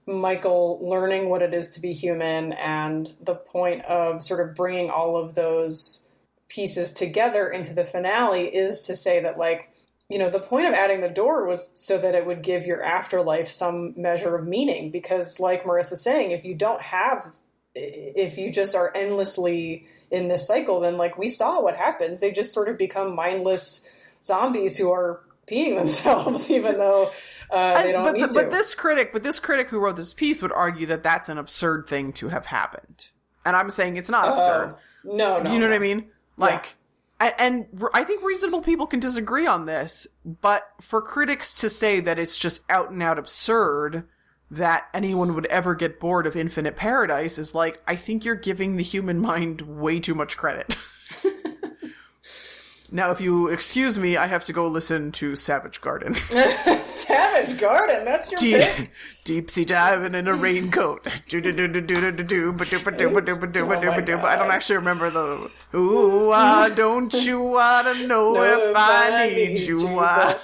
Michael 0.06 0.80
learning 0.82 1.28
what 1.28 1.42
it 1.42 1.54
is 1.54 1.70
to 1.70 1.80
be 1.80 1.92
human, 1.92 2.52
and 2.54 3.14
the 3.20 3.34
point 3.34 3.84
of 3.84 4.22
sort 4.22 4.46
of 4.46 4.54
bringing 4.54 4.90
all 4.90 5.16
of 5.16 5.34
those 5.34 6.10
pieces 6.50 6.92
together 6.92 7.48
into 7.48 7.72
the 7.72 7.84
finale 7.84 8.46
is 8.46 8.86
to 8.86 8.96
say 8.96 9.22
that 9.22 9.38
like 9.38 9.70
you 10.08 10.18
know 10.18 10.28
the 10.28 10.40
point 10.40 10.66
of 10.66 10.74
adding 10.74 11.00
the 11.00 11.08
door 11.08 11.46
was 11.46 11.70
so 11.74 11.96
that 11.96 12.16
it 12.16 12.26
would 12.26 12.42
give 12.42 12.66
your 12.66 12.82
afterlife 12.82 13.48
some 13.48 13.94
measure 13.96 14.34
of 14.34 14.46
meaning 14.46 14.90
because 14.90 15.38
like 15.38 15.62
marissa's 15.62 16.02
saying 16.02 16.32
if 16.32 16.44
you 16.44 16.54
don't 16.54 16.82
have 16.82 17.32
if 17.74 18.36
you 18.38 18.50
just 18.50 18.74
are 18.74 18.92
endlessly 18.96 19.86
in 20.10 20.28
this 20.28 20.46
cycle 20.46 20.80
then 20.80 20.96
like 20.96 21.16
we 21.16 21.28
saw 21.28 21.60
what 21.60 21.76
happens 21.76 22.20
they 22.20 22.32
just 22.32 22.52
sort 22.52 22.68
of 22.68 22.76
become 22.76 23.14
mindless 23.14 23.88
zombies 24.24 24.76
who 24.76 24.90
are 24.90 25.20
peeing 25.46 25.74
themselves 25.76 26.50
even 26.50 26.76
though 26.78 27.10
uh, 27.50 27.82
they 27.82 27.92
don't 27.92 28.04
but, 28.04 28.12
need 28.14 28.22
the- 28.22 28.28
to 28.28 28.34
but 28.34 28.50
this 28.50 28.74
critic, 28.74 29.12
but 29.12 29.22
this 29.24 29.40
critic 29.40 29.68
who 29.68 29.78
wrote 29.80 29.96
this 29.96 30.14
piece 30.14 30.40
would 30.42 30.52
argue 30.52 30.86
that 30.86 31.02
that's 31.02 31.28
an 31.28 31.36
absurd 31.38 31.86
thing 31.88 32.12
to 32.12 32.28
have 32.28 32.46
happened, 32.46 33.08
and 33.44 33.56
I'm 33.56 33.70
saying 33.70 33.96
it's 33.96 34.08
not 34.10 34.28
absurd. 34.28 34.76
Oh, 34.76 35.16
no 35.16 35.38
no 35.40 35.52
you 35.52 35.58
know 35.58 35.66
no. 35.66 35.70
what 35.72 35.74
I 35.74 35.78
mean? 35.80 36.10
Like, 36.36 36.76
a- 37.20 37.40
and 37.42 37.66
I 37.92 38.04
think 38.04 38.22
reasonable 38.22 38.62
people 38.62 38.86
can 38.86 39.00
disagree 39.00 39.48
on 39.48 39.66
this, 39.66 40.06
but 40.24 40.62
for 40.80 41.02
critics 41.02 41.56
to 41.56 41.68
say 41.68 41.98
that 41.98 42.20
it's 42.20 42.38
just 42.38 42.60
out 42.70 42.92
and 42.92 43.02
out 43.02 43.18
absurd 43.18 44.04
that 44.50 44.88
anyone 44.92 45.34
would 45.34 45.46
ever 45.46 45.74
get 45.74 46.00
bored 46.00 46.26
of 46.26 46.36
Infinite 46.36 46.76
Paradise 46.76 47.38
is 47.38 47.54
like, 47.54 47.80
I 47.86 47.96
think 47.96 48.24
you're 48.24 48.34
giving 48.34 48.76
the 48.76 48.82
human 48.82 49.18
mind 49.18 49.62
way 49.62 50.00
too 50.00 50.14
much 50.14 50.36
credit. 50.36 50.76
now, 52.90 53.12
if 53.12 53.20
you 53.20 53.46
excuse 53.48 53.96
me, 53.96 54.16
I 54.16 54.26
have 54.26 54.44
to 54.46 54.52
go 54.52 54.66
listen 54.66 55.12
to 55.12 55.36
Savage 55.36 55.80
Garden. 55.80 56.14
savage 56.82 57.60
garden 57.60 58.04
that's 58.04 58.30
your 58.30 58.38
Deep, 58.38 58.56
pick 58.56 58.90
deep 59.24 59.50
sea 59.50 59.64
diving 59.64 60.14
in 60.14 60.26
a 60.26 60.34
raincoat. 60.34 61.06
Do 61.28 61.40
do 61.40 61.52
do 61.52 61.68
do 61.68 61.80
do 61.80 61.94
do 62.00 62.10
do 62.10 62.24
do 62.24 62.52
ba 62.52 62.64
do 62.64 62.80
ba 62.80 62.90
do 62.90 63.10
ba 63.10 63.20
do 63.20 63.36
ba 63.36 63.46
do 63.46 63.66
ba 63.66 63.80
do 63.80 63.90
ba 63.92 64.02
do. 64.02 64.18
I 64.18 64.36
don't 64.36 64.50
actually 64.50 64.76
remember 64.76 65.10
the. 65.10 65.50
Ooh, 65.74 66.32
ah, 66.32 66.68
don't 66.74 67.12
you 67.14 67.40
wanna 67.40 68.06
know 68.06 68.32
Know 68.34 68.42
if 68.42 68.76
I 68.76 69.30
need 69.32 69.60
you? 69.60 69.86
ah. 69.98 70.34
but- 70.34 70.42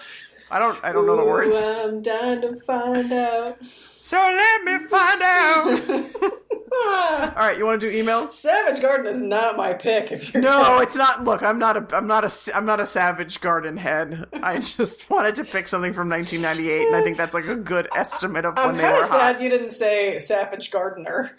I 0.50 0.58
don't. 0.60 0.78
I 0.84 0.92
don't 0.92 1.06
know 1.06 1.16
the 1.16 1.22
Ooh, 1.22 1.26
words. 1.26 1.54
i'm 1.54 2.02
dying 2.02 2.40
to 2.42 2.56
find 2.60 3.12
out 3.12 3.64
So 3.64 4.16
let 4.16 4.62
me 4.64 4.78
find 4.86 5.22
out. 5.22 6.22
All 6.78 7.32
right, 7.36 7.56
you 7.56 7.64
want 7.64 7.80
to 7.80 7.90
do 7.90 8.04
emails? 8.04 8.28
Savage 8.28 8.80
Garden 8.82 9.06
is 9.12 9.22
not 9.22 9.56
my 9.56 9.72
pick. 9.72 10.12
If 10.12 10.32
you're 10.34 10.42
No, 10.42 10.80
it's 10.80 10.94
not. 10.94 11.24
Look, 11.24 11.42
I'm 11.42 11.58
not 11.58 11.76
a. 11.92 11.96
I'm 11.96 12.06
not 12.06 12.24
a. 12.24 12.32
I'm 12.56 12.66
not 12.66 12.80
a 12.80 12.86
Savage 12.86 13.40
Garden 13.40 13.76
head. 13.76 14.26
I 14.34 14.58
just 14.60 15.08
wanted 15.10 15.36
to 15.36 15.44
pick 15.44 15.66
something 15.68 15.92
from 15.94 16.08
1998, 16.10 16.86
and 16.88 16.96
I 16.96 17.02
think 17.02 17.16
that's 17.16 17.34
like 17.34 17.46
a 17.46 17.56
good 17.56 17.88
estimate 17.96 18.44
of 18.44 18.56
when 18.56 18.66
I'm 18.68 18.76
they 18.76 18.82
kind 18.82 18.96
were 18.96 19.02
of 19.04 19.08
hot. 19.08 19.18
sad 19.18 19.40
you 19.40 19.48
didn't 19.50 19.70
say 19.70 20.18
Savage 20.18 20.70
Gardener. 20.70 21.34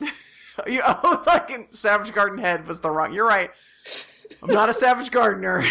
You, 0.66 0.82
oh, 0.84 1.22
like 1.26 1.68
Savage 1.72 2.12
Garden 2.12 2.38
Head 2.38 2.66
was 2.68 2.80
the 2.80 2.90
wrong. 2.90 3.14
You're 3.14 3.26
right. 3.26 3.50
I'm 4.42 4.52
not 4.52 4.68
a 4.68 4.74
Savage 4.74 5.10
Gardener. 5.10 5.64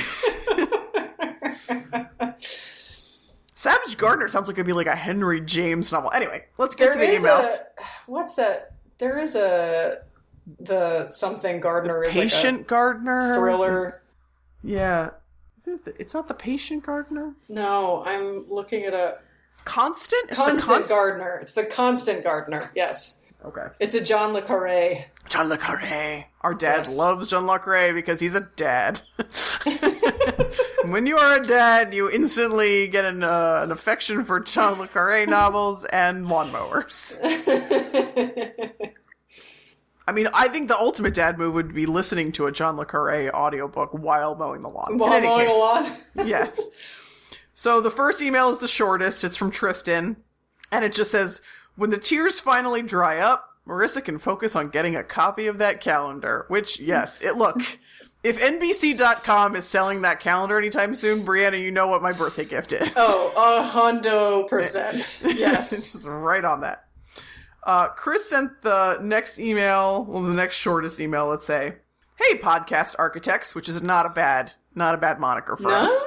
Savage 3.60 3.98
Gardener 3.98 4.30
sounds 4.30 4.48
like 4.48 4.56
it'd 4.56 4.65
be 4.65 4.72
like 4.72 4.88
a 4.88 4.95
Henry 4.95 5.41
James 5.41 5.91
novel. 5.91 6.10
Anyway, 6.14 6.45
let's 6.57 6.76
get 6.76 6.94
to 6.94 6.98
the 6.98 7.03
emails. 7.03 7.44
a 7.44 7.84
what's 8.06 8.36
that? 8.36 8.72
There 8.99 9.19
is 9.19 9.36
a 9.36 9.98
the 10.61 11.11
something 11.11 11.60
Gardener 11.60 12.02
is 12.06 12.14
Patient 12.14 12.68
Gardener. 12.68 13.22
like 13.22 13.31
a 13.31 13.36
thriller. 13.36 14.02
Yeah. 14.64 15.10
Isn't 15.57 15.73
it 15.73 15.84
the, 15.84 16.02
it's 16.02 16.14
not 16.14 16.30
the 16.30 16.36
Patient 16.36 16.86
Gardener? 16.86 17.34
No, 17.49 18.02
I'm 18.06 18.49
looking 18.49 18.86
at 18.86 18.94
a 18.94 19.18
Constant? 19.65 20.30
It's 20.30 20.38
Constant 20.38 20.69
Const- 20.69 20.90
Gardener. 20.90 21.40
It's 21.41 21.52
the 21.52 21.65
Constant 21.65 22.23
Gardener. 22.23 22.72
Yes, 22.77 23.19
Okay. 23.45 23.68
it's 23.80 23.95
a 23.95 24.02
John 24.02 24.34
le 24.34 24.41
Carre. 24.41 25.06
John 25.30 25.48
Le 25.48 25.57
Carre. 25.57 26.26
Our 26.41 26.53
dad 26.53 26.80
Yes. 26.88 26.98
loves 26.98 27.28
John 27.28 27.45
Le 27.48 27.57
Carre 27.60 27.94
because 27.94 28.20
he's 28.20 28.36
a 28.36 28.41
dad. 28.57 29.02
when 30.86 31.06
you 31.07 31.18
are 31.18 31.36
a 31.40 31.45
dad, 31.45 31.94
you 31.94 32.10
instantly 32.10 32.88
get 32.90 33.06
an, 33.06 33.24
uh, 33.24 33.61
an 33.64 33.72
affection 33.72 34.26
for 34.26 34.40
John 34.41 34.78
Le 34.80 34.88
Carre 34.88 35.26
novels 35.28 35.86
and 35.86 36.26
lawnmowers. 36.26 37.18
I 40.07 40.11
mean, 40.11 40.28
I 40.34 40.48
think 40.48 40.68
the 40.70 40.78
ultimate 40.78 41.14
dad 41.14 41.38
move 41.38 41.53
would 41.53 41.74
be 41.74 41.86
listening 41.86 42.32
to 42.34 42.48
a 42.48 42.52
John 42.52 42.78
Le 42.78 42.86
Carre 42.86 43.30
audiobook 43.34 43.91
while 43.94 44.36
mowing 44.36 44.61
the 44.61 44.70
lawn. 44.70 44.98
While 44.98 45.22
mowing 45.22 45.45
case. 45.45 45.56
a 45.56 45.57
lawn. 45.57 45.98
yes. 46.28 47.06
So 47.53 47.80
the 47.80 47.91
first 47.91 48.22
email 48.22 48.49
is 48.49 48.57
the 48.57 48.68
shortest. 48.68 49.24
It's 49.24 49.38
from 49.38 49.52
Trifton. 49.52 50.16
And 50.72 50.84
it 50.86 50.94
just 50.94 51.11
says, 51.11 51.41
when 51.80 51.89
the 51.89 51.97
tears 51.97 52.39
finally 52.39 52.81
dry 52.81 53.19
up, 53.19 53.45
Marissa 53.68 54.03
can 54.03 54.18
focus 54.18 54.56
on 54.56 54.69
getting 54.69 54.95
a 54.95 55.03
copy 55.03 55.47
of 55.47 55.60
that 55.60 55.80
calendar. 55.80 56.45
Which, 56.49 56.80
yes, 56.80 57.19
it 57.22 57.35
look. 57.35 57.61
If 58.22 58.38
NBC.com 58.38 59.56
is 59.56 59.64
selling 59.64 60.01
that 60.01 60.19
calendar 60.19 60.57
anytime 60.57 60.93
soon, 60.93 61.26
Brianna, 61.26 61.57
you 61.57 61.72
know 61.72 61.88
what 61.88 62.01
my 62.01 62.11
birthday 62.11 62.43
gift 62.43 62.73
is. 62.73 62.91
Oh, 62.97 63.31
a 63.34 63.65
hundo 63.65 64.45
percent. 64.45 65.23
Yes. 65.38 65.69
Just 65.69 66.03
right 66.03 66.43
on 66.43 66.60
that. 66.60 66.84
Uh, 67.64 67.88
Chris 67.88 68.30
sent 68.30 68.61
the 68.61 68.99
next 69.01 69.39
email, 69.39 70.03
well, 70.03 70.22
the 70.22 70.34
next 70.34 70.57
shortest 70.57 70.99
email, 70.99 71.27
let's 71.27 71.45
say. 71.45 71.76
Hey, 72.18 72.38
podcast 72.38 72.93
architects, 72.99 73.56
which 73.56 73.69
is 73.69 73.81
not 73.81 74.06
a 74.06 74.10
bad, 74.10 74.51
not 74.76 74.95
a 74.95 74.97
bad 74.97 75.22
moniker 75.22 75.56
for 75.56 75.72
us. 75.73 76.06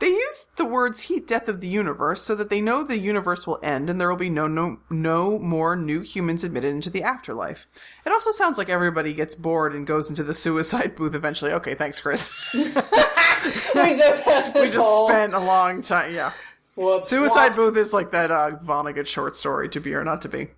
They 0.00 0.08
use 0.08 0.46
the 0.56 0.64
words 0.64 1.02
heat 1.02 1.26
death 1.26 1.48
of 1.48 1.60
the 1.60 1.68
universe 1.68 2.22
so 2.22 2.36
that 2.36 2.50
they 2.50 2.60
know 2.60 2.84
the 2.84 2.98
universe 2.98 3.46
will 3.46 3.58
end 3.62 3.90
and 3.90 4.00
there 4.00 4.08
will 4.08 4.16
be 4.16 4.30
no 4.30 4.46
no 4.46 4.78
no 4.90 5.38
more 5.40 5.74
new 5.74 6.02
humans 6.02 6.44
admitted 6.44 6.72
into 6.72 6.90
the 6.90 7.02
afterlife. 7.02 7.66
It 8.06 8.12
also 8.12 8.30
sounds 8.30 8.58
like 8.58 8.68
everybody 8.68 9.12
gets 9.12 9.34
bored 9.34 9.74
and 9.74 9.86
goes 9.86 10.08
into 10.08 10.22
the 10.22 10.34
suicide 10.34 10.94
booth 10.94 11.16
eventually. 11.16 11.52
Okay, 11.52 11.74
thanks, 11.74 12.00
Chris. 12.00 12.30
We 13.74 13.94
just 13.94 14.26
we 14.54 14.66
just 14.66 14.78
whole 14.78 15.08
spent 15.08 15.34
a 15.34 15.38
long 15.38 15.82
time. 15.82 16.12
Yeah, 16.14 16.32
whoops, 16.76 17.08
suicide 17.08 17.54
booth 17.54 17.76
is 17.76 17.92
like 17.92 18.10
that 18.10 18.30
uh, 18.30 18.52
Vonnegut 18.62 19.06
short 19.06 19.36
story, 19.36 19.68
to 19.70 19.80
be 19.80 19.94
or 19.94 20.04
not 20.04 20.22
to 20.22 20.28
be. 20.28 20.48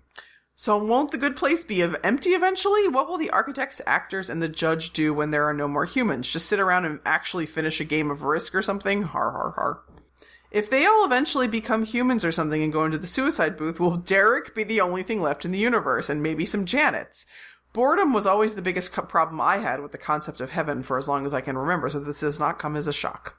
So 0.61 0.77
won't 0.77 1.09
the 1.09 1.17
good 1.17 1.35
place 1.37 1.63
be 1.63 1.81
empty 1.81 2.35
eventually? 2.35 2.87
What 2.87 3.09
will 3.09 3.17
the 3.17 3.31
architects, 3.31 3.81
actors, 3.87 4.29
and 4.29 4.43
the 4.43 4.47
judge 4.47 4.93
do 4.93 5.11
when 5.11 5.31
there 5.31 5.45
are 5.45 5.55
no 5.55 5.67
more 5.67 5.85
humans? 5.85 6.31
Just 6.31 6.45
sit 6.45 6.59
around 6.59 6.85
and 6.85 6.99
actually 7.03 7.47
finish 7.47 7.81
a 7.81 7.83
game 7.83 8.11
of 8.11 8.21
Risk 8.21 8.53
or 8.53 8.61
something? 8.61 9.01
Har 9.01 9.31
har 9.31 9.53
har. 9.55 9.81
If 10.51 10.69
they 10.69 10.85
all 10.85 11.03
eventually 11.03 11.47
become 11.47 11.83
humans 11.83 12.23
or 12.23 12.31
something 12.31 12.61
and 12.61 12.71
go 12.71 12.85
into 12.85 12.99
the 12.99 13.07
suicide 13.07 13.57
booth, 13.57 13.79
will 13.79 13.97
Derek 13.97 14.53
be 14.53 14.63
the 14.63 14.81
only 14.81 15.01
thing 15.01 15.19
left 15.19 15.45
in 15.45 15.49
the 15.49 15.57
universe 15.57 16.11
and 16.11 16.21
maybe 16.21 16.45
some 16.45 16.67
Janets? 16.67 17.25
Boredom 17.73 18.13
was 18.13 18.27
always 18.27 18.53
the 18.53 18.61
biggest 18.61 18.93
co- 18.93 19.01
problem 19.01 19.41
I 19.41 19.57
had 19.57 19.81
with 19.81 19.93
the 19.93 19.97
concept 19.97 20.41
of 20.41 20.51
heaven 20.51 20.83
for 20.83 20.99
as 20.99 21.07
long 21.07 21.25
as 21.25 21.33
I 21.33 21.41
can 21.41 21.57
remember, 21.57 21.89
so 21.89 21.99
this 21.99 22.19
does 22.19 22.39
not 22.39 22.59
come 22.59 22.75
as 22.75 22.85
a 22.85 22.93
shock. 22.93 23.35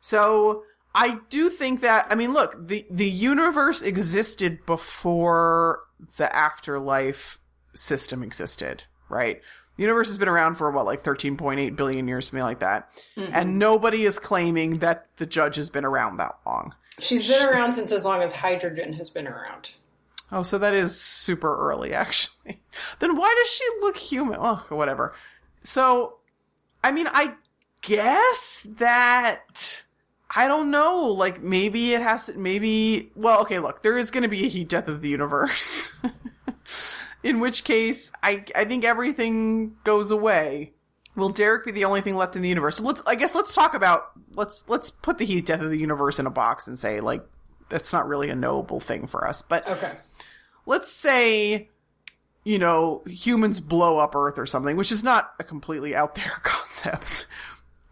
So 0.00 0.64
I 0.94 1.18
do 1.28 1.50
think 1.50 1.82
that 1.82 2.06
I 2.10 2.14
mean, 2.14 2.32
look, 2.32 2.56
the 2.68 2.86
the 2.90 3.08
universe 3.08 3.82
existed 3.82 4.64
before 4.66 5.80
the 6.16 6.34
afterlife 6.34 7.38
system 7.74 8.22
existed, 8.22 8.84
right? 9.08 9.40
The 9.76 9.84
universe 9.84 10.08
has 10.08 10.18
been 10.18 10.28
around 10.28 10.56
for 10.56 10.70
what, 10.70 10.84
like 10.84 11.02
thirteen 11.02 11.36
point 11.36 11.60
eight 11.60 11.76
billion 11.76 12.08
years, 12.08 12.26
something 12.26 12.42
like 12.42 12.60
that, 12.60 12.90
and 13.16 13.58
nobody 13.58 14.04
is 14.04 14.18
claiming 14.18 14.78
that 14.80 15.06
the 15.16 15.26
judge 15.26 15.56
has 15.56 15.70
been 15.70 15.84
around 15.84 16.16
that 16.18 16.38
long. 16.44 16.74
She's 16.98 17.28
been 17.28 17.46
around 17.48 17.72
since 17.72 17.92
as 17.92 18.04
long 18.04 18.22
as 18.22 18.32
hydrogen 18.32 18.92
has 18.94 19.08
been 19.10 19.26
around. 19.26 19.72
Oh, 20.32 20.42
so 20.42 20.58
that 20.58 20.74
is 20.74 21.00
super 21.00 21.70
early, 21.70 21.94
actually. 21.94 22.60
then 22.98 23.16
why 23.16 23.34
does 23.38 23.50
she 23.50 23.64
look 23.80 23.96
human? 23.96 24.38
Oh, 24.40 24.62
whatever. 24.68 25.14
So, 25.62 26.18
I 26.84 26.92
mean, 26.92 27.06
I 27.10 27.34
guess 27.82 28.66
that 28.78 29.82
I 30.34 30.46
don't 30.46 30.70
know. 30.70 31.06
Like, 31.06 31.42
maybe 31.42 31.92
it 31.92 32.02
has 32.02 32.26
to. 32.26 32.34
Maybe. 32.38 33.10
Well, 33.16 33.40
okay. 33.42 33.58
Look, 33.58 33.82
there 33.82 33.98
is 33.98 34.10
going 34.10 34.22
to 34.22 34.28
be 34.28 34.44
a 34.44 34.48
heat 34.48 34.68
death 34.68 34.86
of 34.88 35.00
the 35.02 35.08
universe, 35.08 35.92
In 37.22 37.40
which 37.40 37.64
case, 37.64 38.12
I 38.22 38.44
I 38.54 38.64
think 38.64 38.84
everything 38.84 39.76
goes 39.84 40.10
away. 40.10 40.72
Will 41.16 41.28
Derek 41.30 41.66
be 41.66 41.72
the 41.72 41.84
only 41.84 42.00
thing 42.00 42.16
left 42.16 42.36
in 42.36 42.42
the 42.42 42.48
universe? 42.48 42.76
So 42.76 42.84
let's 42.84 43.02
I 43.06 43.14
guess 43.16 43.34
let's 43.34 43.54
talk 43.54 43.74
about 43.74 44.12
let's 44.34 44.64
let's 44.68 44.88
put 44.90 45.18
the 45.18 45.26
heat 45.26 45.44
death 45.46 45.60
of 45.60 45.70
the 45.70 45.76
universe 45.78 46.18
in 46.18 46.26
a 46.26 46.30
box 46.30 46.66
and 46.68 46.78
say 46.78 47.00
like 47.00 47.22
that's 47.68 47.92
not 47.92 48.08
really 48.08 48.30
a 48.30 48.34
knowable 48.34 48.80
thing 48.80 49.06
for 49.06 49.26
us. 49.26 49.42
But 49.42 49.66
Okay. 49.68 49.92
let's 50.64 50.90
say 50.90 51.68
you 52.44 52.58
know 52.58 53.02
humans 53.06 53.60
blow 53.60 53.98
up 53.98 54.14
earth 54.14 54.38
or 54.38 54.46
something 54.46 54.76
which 54.76 54.90
is 54.90 55.04
not 55.04 55.34
a 55.38 55.44
completely 55.44 55.94
out 55.94 56.14
there 56.14 56.38
concept 56.42 57.26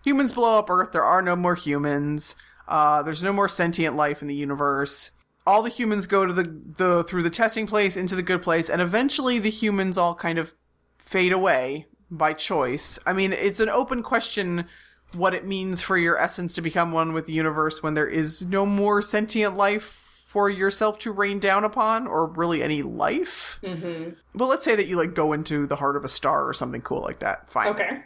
humans 0.05 0.33
blow 0.33 0.59
up 0.59 0.71
earth 0.71 0.93
there 0.93 1.05
are 1.05 1.23
no 1.23 1.37
more 1.37 1.55
humans 1.55 2.37
uh, 2.69 3.03
there's 3.03 3.23
no 3.23 3.33
more 3.33 3.49
sentient 3.49 3.97
life 3.97 4.21
in 4.23 4.29
the 4.29 4.35
universe. 4.35 5.11
All 5.47 5.63
the 5.63 5.71
humans 5.71 6.07
go 6.07 6.27
to 6.27 6.33
the, 6.33 6.43
the 6.43 7.05
through 7.05 7.23
the 7.23 7.31
testing 7.31 7.67
place 7.67 7.97
into 7.97 8.15
the 8.15 8.23
good 8.23 8.43
place 8.43 8.69
and 8.69 8.83
eventually 8.83 9.39
the 9.39 9.51
humans 9.51 9.97
all 9.97 10.15
kind 10.15 10.39
of 10.39 10.55
fade 10.99 11.33
away 11.33 11.87
by 12.11 12.35
choice. 12.35 12.99
I 13.07 13.15
mean 13.15 13.33
it's 13.33 13.61
an 13.61 13.71
open 13.71 14.03
question 14.03 14.67
what 15.15 15.33
it 15.33 15.47
means 15.47 15.81
for 15.81 15.97
your 15.97 16.19
essence 16.19 16.53
to 16.53 16.61
become 16.61 16.93
one 16.93 17.15
with 17.15 17.25
the 17.25 17.33
universe 17.33 17.83
when 17.83 17.95
there 17.95 18.07
is 18.07 18.45
no 18.45 18.67
more 18.67 19.01
sentient 19.01 19.57
life 19.57 20.05
for 20.27 20.51
yourself 20.51 20.99
to 20.99 21.11
rain 21.11 21.39
down 21.39 21.65
upon 21.65 22.07
or 22.07 22.27
really 22.27 22.63
any 22.63 22.83
life. 22.83 23.59
Mm-hmm. 23.63 24.11
but 24.35 24.47
let's 24.47 24.67
say 24.67 24.77
that 24.77 24.87
you 24.87 24.97
like 24.97 25.15
go 25.15 25.33
into 25.33 25.67
the 25.67 25.77
heart 25.77 25.97
of 25.97 26.05
a 26.05 26.09
star 26.09 26.47
or 26.47 26.53
something 26.53 26.83
cool 26.83 27.01
like 27.01 27.21
that. 27.21 27.51
Fine. 27.51 27.69
Okay. 27.69 28.03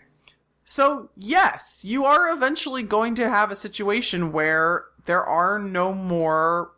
So, 0.64 1.10
yes, 1.16 1.84
you 1.84 2.04
are 2.04 2.30
eventually 2.30 2.82
going 2.82 3.14
to 3.16 3.28
have 3.28 3.50
a 3.50 3.56
situation 3.56 4.32
where 4.32 4.84
there 5.06 5.24
are 5.24 5.58
no 5.58 5.92
more 5.92 6.72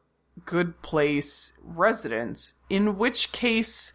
good 0.47 0.81
place 0.83 1.53
residents, 1.63 2.55
in 2.71 2.97
which 2.99 3.31
case, 3.33 3.93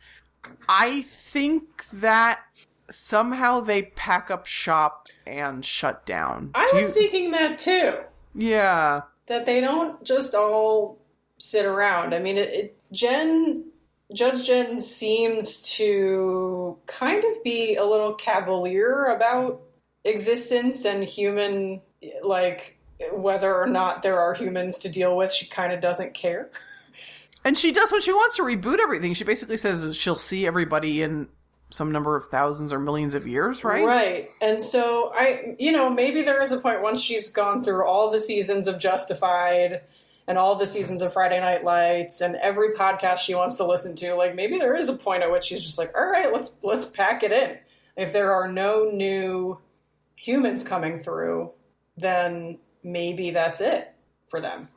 I 0.67 1.01
think 1.01 1.85
that 1.91 2.39
somehow 2.89 3.59
they 3.61 3.83
pack 3.83 4.31
up 4.31 4.45
shop 4.45 5.07
and 5.27 5.63
shut 5.65 6.05
down. 6.05 6.51
I 6.55 6.67
Do 6.71 6.77
was 6.77 6.87
you- 6.87 6.93
thinking 6.93 7.31
that 7.31 7.57
too. 7.59 7.95
yeah. 8.35 9.01
That 9.27 9.45
they 9.45 9.61
don't 9.61 10.03
just 10.03 10.33
all 10.33 10.97
sit 11.37 11.65
around. 11.65 12.15
I 12.15 12.19
mean, 12.19 12.37
it, 12.37 12.49
it 12.49 12.77
Gen, 12.91 13.65
Judge 14.11 14.47
Gen 14.47 14.79
seems 14.79 15.61
to 15.77 16.75
kind 16.87 17.23
of 17.23 17.43
be 17.43 17.75
a 17.75 17.85
little 17.85 18.13
cavalier 18.15 19.05
about 19.15 19.61
existence 20.03 20.85
and 20.85 21.03
human, 21.03 21.81
like, 22.23 22.77
whether 23.13 23.55
or 23.55 23.67
not 23.67 24.03
there 24.03 24.19
are 24.19 24.33
humans 24.33 24.79
to 24.79 24.89
deal 24.89 25.15
with. 25.15 25.31
She 25.31 25.47
kind 25.47 25.71
of 25.71 25.81
doesn't 25.81 26.13
care. 26.13 26.49
And 27.45 27.57
she 27.57 27.71
does 27.71 27.89
when 27.89 28.01
she 28.01 28.11
wants 28.11 28.35
to 28.35 28.43
reboot 28.43 28.79
everything. 28.79 29.13
She 29.13 29.23
basically 29.23 29.55
says 29.55 29.95
she'll 29.95 30.17
see 30.17 30.45
everybody 30.45 31.01
in 31.01 31.29
some 31.69 31.91
number 31.91 32.15
of 32.15 32.27
thousands 32.29 32.73
or 32.73 32.79
millions 32.79 33.13
of 33.13 33.27
years, 33.27 33.63
right? 33.63 33.85
Right. 33.85 34.27
And 34.41 34.61
so 34.61 35.11
I, 35.13 35.55
you 35.59 35.71
know, 35.71 35.89
maybe 35.89 36.23
there 36.23 36.41
is 36.41 36.51
a 36.51 36.59
point 36.59 36.81
once 36.81 37.01
she's 37.01 37.29
gone 37.29 37.63
through 37.63 37.85
all 37.85 38.11
the 38.11 38.19
seasons 38.19 38.67
of 38.67 38.79
Justified 38.79 39.81
and 40.27 40.37
all 40.37 40.55
the 40.55 40.67
seasons 40.67 41.01
of 41.01 41.13
Friday 41.13 41.39
Night 41.39 41.63
Lights 41.63 42.21
and 42.21 42.35
every 42.35 42.73
podcast 42.73 43.19
she 43.19 43.35
wants 43.35 43.55
to 43.55 43.65
listen 43.65 43.95
to, 43.97 44.15
like 44.15 44.35
maybe 44.35 44.57
there 44.57 44.75
is 44.75 44.89
a 44.89 44.93
point 44.93 45.23
at 45.23 45.31
which 45.31 45.45
she's 45.45 45.63
just 45.63 45.77
like, 45.77 45.95
"All 45.95 46.05
right, 46.05 46.31
let's 46.33 46.57
let's 46.61 46.85
pack 46.85 47.23
it 47.23 47.31
in." 47.31 47.57
If 47.95 48.13
there 48.13 48.33
are 48.33 48.51
no 48.51 48.89
new 48.91 49.59
humans 50.19 50.63
coming 50.63 50.99
through, 50.99 51.49
then 51.97 52.59
maybe 52.83 53.31
that's 53.31 53.61
it 53.61 53.93
for 54.27 54.41
them. 54.41 54.67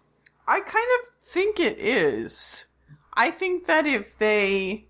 I 0.47 0.60
kind 0.60 0.86
of 1.01 1.09
think 1.27 1.59
it 1.59 1.78
is. 1.78 2.66
I 3.14 3.31
think 3.31 3.66
that 3.66 3.86
if 3.86 4.16
they 4.19 4.86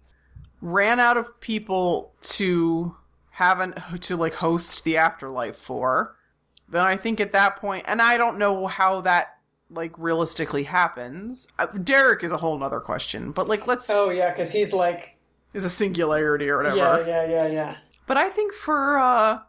ran 0.60 1.00
out 1.00 1.16
of 1.16 1.40
people 1.40 2.12
to 2.22 2.96
have 3.30 3.60
an 3.60 3.74
to 4.00 4.16
like 4.16 4.34
host 4.34 4.84
the 4.84 4.98
afterlife 4.98 5.56
for, 5.56 6.16
then 6.68 6.84
I 6.84 6.96
think 6.96 7.20
at 7.20 7.32
that 7.32 7.56
point, 7.56 7.84
and 7.88 8.00
I 8.00 8.18
don't 8.18 8.38
know 8.38 8.66
how 8.66 9.00
that 9.00 9.38
like 9.70 9.98
realistically 9.98 10.64
happens. 10.64 11.48
Uh, 11.58 11.66
Derek 11.66 12.22
is 12.22 12.30
a 12.30 12.36
whole 12.36 12.58
nother 12.58 12.80
question, 12.80 13.32
but 13.32 13.48
like 13.48 13.66
let's 13.66 13.88
Oh 13.88 14.10
yeah, 14.10 14.32
cuz 14.34 14.52
he's 14.52 14.74
like, 14.74 15.18
is 15.54 15.64
a 15.64 15.70
singularity 15.70 16.50
or 16.50 16.58
whatever. 16.58 16.76
yeah, 16.76 17.06
yeah, 17.06 17.24
yeah, 17.24 17.46
yeah. 17.48 17.76
But 18.06 18.18
I 18.18 18.28
think 18.28 18.52
for 18.52 18.98
uh 18.98 19.40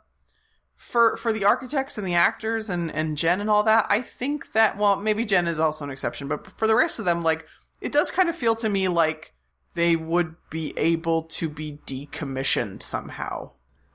for 0.83 1.17
for 1.17 1.31
the 1.33 1.45
architects 1.45 1.97
and 1.97 2.05
the 2.05 2.15
actors 2.15 2.69
and 2.69 2.91
and 2.91 3.17
Gen 3.17 3.41
and 3.41 3.49
all 3.49 3.63
that, 3.63 3.85
I 3.89 4.01
think 4.01 4.51
that 4.53 4.77
well 4.77 4.95
maybe 4.95 5.25
Gen 5.25 5.47
is 5.47 5.59
also 5.59 5.85
an 5.85 5.91
exception, 5.91 6.27
but 6.27 6.45
for 6.57 6.67
the 6.67 6.75
rest 6.75 6.99
of 6.99 7.05
them, 7.05 7.23
like 7.23 7.45
it 7.81 7.91
does 7.91 8.11
kind 8.11 8.29
of 8.29 8.35
feel 8.35 8.55
to 8.57 8.69
me 8.69 8.87
like 8.87 9.33
they 9.73 9.95
would 9.95 10.35
be 10.49 10.73
able 10.77 11.23
to 11.23 11.49
be 11.49 11.79
decommissioned 11.87 12.83
somehow. 12.83 13.51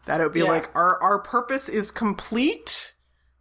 That 0.07 0.21
it 0.21 0.25
would 0.25 0.33
be 0.33 0.41
Yeah. 0.41 0.47
like 0.47 0.75
our 0.75 1.01
our 1.03 1.19
purpose 1.19 1.69
is 1.69 1.91
complete. 1.91 2.95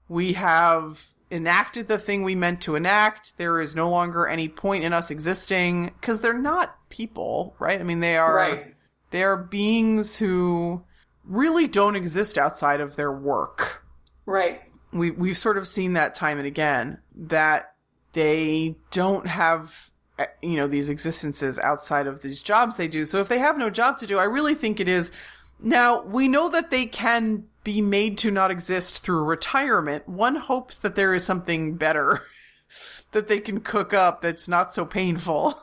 We 0.09 0.33
have 0.33 1.05
enacted 1.31 1.87
the 1.89 1.97
thing 1.97 2.23
we 2.23 2.35
meant 2.35 2.61
to 2.61 2.75
enact. 2.75 3.37
There 3.37 3.59
is 3.59 3.75
no 3.75 3.89
longer 3.89 4.27
any 4.27 4.47
point 4.47 4.83
in 4.83 4.93
us 4.93 5.11
existing 5.11 5.85
because 5.99 6.19
they're 6.21 6.33
not 6.37 6.77
people, 6.89 7.55
right? 7.59 7.79
I 7.79 7.83
mean, 7.83 7.99
they 7.99 8.17
are 8.17 8.35
Right. 8.35 8.75
they 9.11 9.23
are 9.23 9.35
beings 9.37 10.17
who 10.17 10.83
really 11.27 11.67
don't 11.67 11.95
exist 11.95 12.37
outside 12.37 12.81
of 12.81 12.95
their 12.95 13.11
work. 13.11 13.83
Right. 14.25 14.61
We 14.91 15.11
we've 15.11 15.37
sort 15.37 15.57
of 15.57 15.67
seen 15.67 15.93
that 15.93 16.15
time 16.15 16.37
and 16.37 16.47
again 16.47 16.99
that 17.15 17.73
they 18.13 18.75
don't 18.91 19.27
have 19.27 19.91
eh, 20.17 20.25
you 20.41 20.55
know 20.55 20.67
these 20.67 20.89
existences 20.89 21.59
outside 21.59 22.07
of 22.07 22.21
these 22.21 22.41
jobs 22.41 22.77
they 22.77 22.87
do. 22.87 23.05
So 23.05 23.19
if 23.19 23.27
they 23.27 23.39
have 23.39 23.57
no 23.57 23.69
job 23.69 23.97
to 23.97 24.07
do, 24.07 24.17
I 24.17 24.23
really 24.23 24.55
think 24.55 24.79
it 24.79 24.87
is 24.87 25.11
now 25.59 26.03
we 26.03 26.27
know 26.27 26.49
that 26.49 26.69
they 26.69 26.85
can 26.85 27.45
be 27.63 27.81
made 27.81 28.17
to 28.19 28.31
not 28.31 28.51
exist 28.51 28.99
through 28.99 29.25
retirement. 29.25 30.07
One 30.07 30.37
hopes 30.37 30.77
that 30.77 30.95
there 30.95 31.13
is 31.13 31.25
something 31.25 31.75
better 31.75 32.25
that 33.11 33.27
they 33.27 33.39
can 33.39 33.59
cook 33.59 33.93
up 33.93 34.21
that's 34.21 34.47
not 34.47 34.73
so 34.73 34.85
painful. 34.85 35.61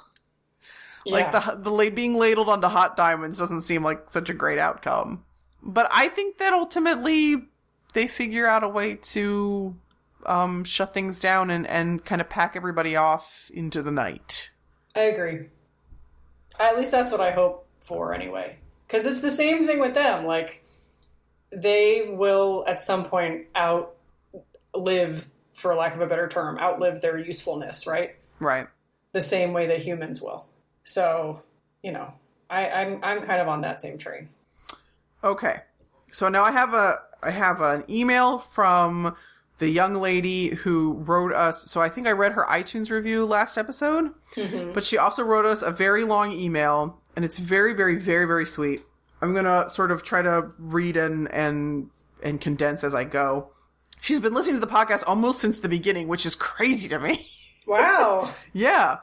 Like 1.06 1.32
the 1.32 1.56
the 1.56 1.90
being 1.90 2.14
ladled 2.14 2.48
onto 2.48 2.66
hot 2.68 2.96
diamonds 2.96 3.36
doesn't 3.36 3.62
seem 3.62 3.82
like 3.82 4.10
such 4.10 4.30
a 4.30 4.34
great 4.34 4.58
outcome. 4.58 5.24
But 5.64 5.88
I 5.90 6.08
think 6.08 6.38
that 6.38 6.52
ultimately 6.52 7.42
they 7.94 8.06
figure 8.06 8.46
out 8.46 8.62
a 8.62 8.68
way 8.68 8.96
to 8.96 9.74
um, 10.26 10.62
shut 10.64 10.92
things 10.92 11.18
down 11.18 11.50
and, 11.50 11.66
and 11.66 12.04
kind 12.04 12.20
of 12.20 12.28
pack 12.28 12.54
everybody 12.54 12.96
off 12.96 13.50
into 13.52 13.82
the 13.82 13.90
night. 13.90 14.50
I 14.94 15.00
agree. 15.00 15.46
At 16.60 16.76
least 16.76 16.90
that's 16.90 17.10
what 17.10 17.20
I 17.20 17.30
hope 17.30 17.66
for, 17.80 18.14
anyway. 18.14 18.58
Because 18.86 19.06
it's 19.06 19.20
the 19.20 19.30
same 19.30 19.66
thing 19.66 19.80
with 19.80 19.94
them. 19.94 20.26
Like, 20.26 20.64
they 21.50 22.14
will 22.16 22.64
at 22.66 22.80
some 22.80 23.04
point 23.04 23.46
outlive, 23.56 25.26
for 25.54 25.74
lack 25.74 25.94
of 25.94 26.00
a 26.00 26.06
better 26.06 26.28
term, 26.28 26.58
outlive 26.58 27.00
their 27.00 27.16
usefulness, 27.16 27.86
right? 27.86 28.16
Right. 28.38 28.66
The 29.12 29.20
same 29.20 29.52
way 29.52 29.68
that 29.68 29.78
humans 29.78 30.20
will. 30.20 30.46
So, 30.82 31.42
you 31.82 31.92
know, 31.92 32.12
I, 32.50 32.68
I'm 32.68 33.00
I'm 33.02 33.22
kind 33.22 33.40
of 33.40 33.48
on 33.48 33.62
that 33.62 33.80
same 33.80 33.96
train. 33.96 34.28
Okay. 35.24 35.60
So 36.12 36.28
now 36.28 36.44
I 36.44 36.52
have 36.52 36.74
a 36.74 37.00
I 37.22 37.30
have 37.30 37.62
an 37.62 37.84
email 37.88 38.38
from 38.38 39.16
the 39.58 39.68
young 39.68 39.94
lady 39.94 40.50
who 40.50 40.92
wrote 40.92 41.32
us. 41.32 41.70
So 41.70 41.80
I 41.80 41.88
think 41.88 42.06
I 42.06 42.12
read 42.12 42.32
her 42.32 42.44
iTunes 42.48 42.90
review 42.90 43.24
last 43.24 43.56
episode, 43.56 44.12
mm-hmm. 44.34 44.72
but 44.72 44.84
she 44.84 44.98
also 44.98 45.22
wrote 45.22 45.46
us 45.46 45.62
a 45.62 45.70
very 45.70 46.04
long 46.04 46.32
email, 46.32 47.00
and 47.16 47.24
it's 47.24 47.38
very, 47.38 47.72
very, 47.72 47.96
very, 47.96 48.26
very 48.26 48.46
sweet. 48.46 48.82
I'm 49.22 49.34
gonna 49.34 49.70
sort 49.70 49.90
of 49.90 50.02
try 50.02 50.22
to 50.22 50.50
read 50.58 50.96
and 50.96 51.32
and 51.32 51.90
and 52.22 52.40
condense 52.40 52.84
as 52.84 52.94
I 52.94 53.04
go. 53.04 53.50
She's 54.00 54.20
been 54.20 54.34
listening 54.34 54.56
to 54.56 54.60
the 54.60 54.70
podcast 54.70 55.04
almost 55.06 55.40
since 55.40 55.60
the 55.60 55.68
beginning, 55.68 56.08
which 56.08 56.26
is 56.26 56.34
crazy 56.34 56.88
to 56.88 57.00
me. 57.00 57.26
Wow. 57.66 58.28
Yeah. 58.52 58.98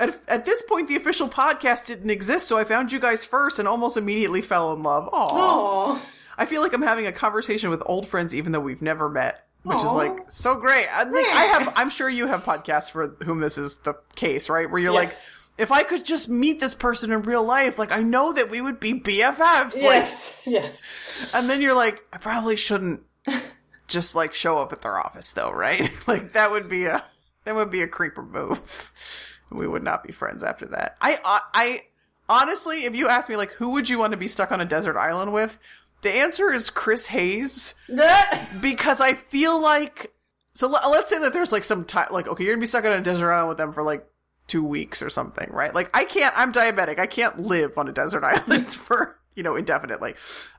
At, 0.00 0.18
at 0.26 0.44
this 0.46 0.62
point, 0.62 0.88
the 0.88 0.96
official 0.96 1.28
podcast 1.28 1.86
didn't 1.86 2.10
exist, 2.10 2.48
so 2.48 2.58
I 2.58 2.64
found 2.64 2.90
you 2.90 2.98
guys 2.98 3.24
first 3.24 3.58
and 3.60 3.68
almost 3.68 3.96
immediately 3.96 4.40
fell 4.40 4.72
in 4.72 4.82
love. 4.82 5.04
Aww. 5.12 5.28
Aw. 5.30 6.06
I 6.38 6.46
feel 6.46 6.62
like 6.62 6.72
I'm 6.72 6.80
having 6.82 7.06
a 7.06 7.12
conversation 7.12 7.68
with 7.70 7.82
old 7.84 8.08
friends, 8.08 8.34
even 8.34 8.50
though 8.52 8.60
we've 8.60 8.80
never 8.80 9.10
met, 9.10 9.46
which 9.62 9.76
is 9.76 9.84
like 9.84 10.30
so 10.30 10.54
great. 10.56 10.86
Uh, 10.86 11.02
I, 11.02 11.04
think 11.04 11.28
I 11.28 11.42
have. 11.44 11.72
I'm 11.76 11.90
sure 11.90 12.08
you 12.08 12.26
have 12.26 12.44
podcasts 12.44 12.90
for 12.90 13.08
whom 13.22 13.40
this 13.40 13.58
is 13.58 13.76
the 13.78 13.92
case, 14.14 14.48
right? 14.48 14.68
Where 14.70 14.80
you're 14.80 14.94
Yes. 14.94 15.28
like, 15.28 15.34
if 15.58 15.70
I 15.70 15.82
could 15.82 16.06
just 16.06 16.30
meet 16.30 16.58
this 16.60 16.74
person 16.74 17.12
in 17.12 17.20
real 17.22 17.44
life, 17.44 17.78
like 17.78 17.92
I 17.92 18.00
know 18.00 18.32
that 18.32 18.48
we 18.48 18.62
would 18.62 18.80
be 18.80 18.94
BFFs. 18.94 19.76
Yes. 19.76 20.34
yes. 20.46 21.34
And 21.34 21.50
then 21.50 21.60
you're 21.60 21.74
like, 21.74 22.02
I 22.10 22.16
probably 22.16 22.56
shouldn't 22.56 23.02
just 23.86 24.14
like 24.14 24.32
show 24.32 24.56
up 24.56 24.72
at 24.72 24.80
their 24.80 24.98
office, 24.98 25.32
though, 25.32 25.50
right? 25.52 25.90
like 26.06 26.32
that 26.32 26.50
would 26.52 26.70
be 26.70 26.86
a 26.86 27.04
that 27.44 27.54
would 27.54 27.70
be 27.70 27.82
a 27.82 27.86
creeper 27.88 28.22
move. 28.22 29.29
We 29.50 29.66
would 29.66 29.82
not 29.82 30.04
be 30.04 30.12
friends 30.12 30.42
after 30.42 30.66
that. 30.66 30.96
I 31.00 31.18
I, 31.24 31.40
I 31.54 31.82
honestly, 32.28 32.84
if 32.84 32.94
you 32.94 33.08
ask 33.08 33.28
me, 33.28 33.36
like, 33.36 33.52
who 33.52 33.70
would 33.70 33.88
you 33.88 33.98
want 33.98 34.12
to 34.12 34.16
be 34.16 34.28
stuck 34.28 34.52
on 34.52 34.60
a 34.60 34.64
desert 34.64 34.96
island 34.96 35.32
with? 35.32 35.58
The 36.02 36.10
answer 36.10 36.52
is 36.52 36.70
Chris 36.70 37.08
Hayes 37.08 37.74
because 38.60 39.00
I 39.00 39.14
feel 39.14 39.60
like 39.60 40.12
so. 40.54 40.68
Let, 40.68 40.88
let's 40.88 41.10
say 41.10 41.18
that 41.18 41.32
there's 41.32 41.52
like 41.52 41.64
some 41.64 41.84
time, 41.84 42.08
like 42.10 42.26
okay, 42.26 42.44
you're 42.44 42.54
gonna 42.54 42.60
be 42.60 42.66
stuck 42.66 42.84
on 42.84 42.92
a 42.92 43.02
desert 43.02 43.32
island 43.32 43.48
with 43.48 43.58
them 43.58 43.72
for 43.72 43.82
like 43.82 44.06
two 44.50 44.64
weeks 44.64 45.00
or 45.00 45.08
something, 45.08 45.48
right? 45.52 45.72
Like 45.72 45.96
I 45.96 46.04
can't, 46.04 46.36
I'm 46.36 46.52
diabetic. 46.52 46.98
I 46.98 47.06
can't 47.06 47.38
live 47.38 47.78
on 47.78 47.88
a 47.88 47.92
desert 47.92 48.24
island 48.24 48.70
for, 48.72 49.16
you 49.36 49.42
know, 49.42 49.56
indefinitely. 49.56 50.14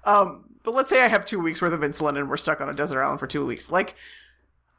Um, 0.05 0.45
but 0.63 0.73
let's 0.73 0.89
say 0.89 1.03
I 1.03 1.07
have 1.07 1.25
two 1.25 1.39
weeks 1.39 1.61
worth 1.61 1.73
of 1.73 1.81
insulin 1.81 2.17
and 2.17 2.29
we're 2.29 2.37
stuck 2.37 2.61
on 2.61 2.69
a 2.69 2.73
desert 2.73 3.03
island 3.03 3.19
for 3.19 3.27
two 3.27 3.45
weeks. 3.45 3.69
Like, 3.69 3.95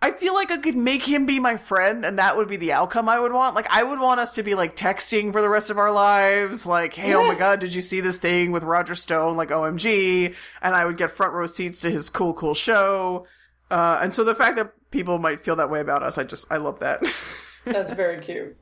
I 0.02 0.10
feel 0.10 0.34
like 0.34 0.50
I 0.50 0.56
could 0.56 0.74
make 0.74 1.04
him 1.04 1.26
be 1.26 1.38
my 1.38 1.56
friend 1.56 2.04
and 2.04 2.18
that 2.18 2.36
would 2.36 2.48
be 2.48 2.56
the 2.56 2.72
outcome 2.72 3.08
I 3.08 3.20
would 3.20 3.32
want. 3.32 3.54
Like, 3.54 3.68
I 3.70 3.84
would 3.84 4.00
want 4.00 4.18
us 4.18 4.34
to 4.34 4.42
be 4.42 4.56
like 4.56 4.74
texting 4.74 5.30
for 5.30 5.40
the 5.40 5.48
rest 5.48 5.70
of 5.70 5.78
our 5.78 5.92
lives. 5.92 6.66
Like, 6.66 6.92
hey, 6.92 7.14
oh 7.14 7.24
my 7.24 7.36
god, 7.36 7.60
did 7.60 7.72
you 7.72 7.82
see 7.82 8.00
this 8.00 8.18
thing 8.18 8.50
with 8.50 8.64
Roger 8.64 8.96
Stone? 8.96 9.36
Like, 9.36 9.50
OMG. 9.50 10.34
And 10.60 10.74
I 10.74 10.84
would 10.84 10.96
get 10.96 11.12
front 11.12 11.34
row 11.34 11.46
seats 11.46 11.78
to 11.80 11.90
his 11.90 12.10
cool, 12.10 12.34
cool 12.34 12.54
show. 12.54 13.26
Uh, 13.70 14.00
and 14.02 14.12
so 14.12 14.24
the 14.24 14.34
fact 14.34 14.56
that 14.56 14.72
people 14.90 15.20
might 15.20 15.44
feel 15.44 15.54
that 15.54 15.70
way 15.70 15.80
about 15.80 16.02
us, 16.02 16.18
I 16.18 16.24
just, 16.24 16.50
I 16.50 16.56
love 16.56 16.80
that. 16.80 17.00
That's 17.64 17.92
very 17.92 18.20
cute. 18.20 18.56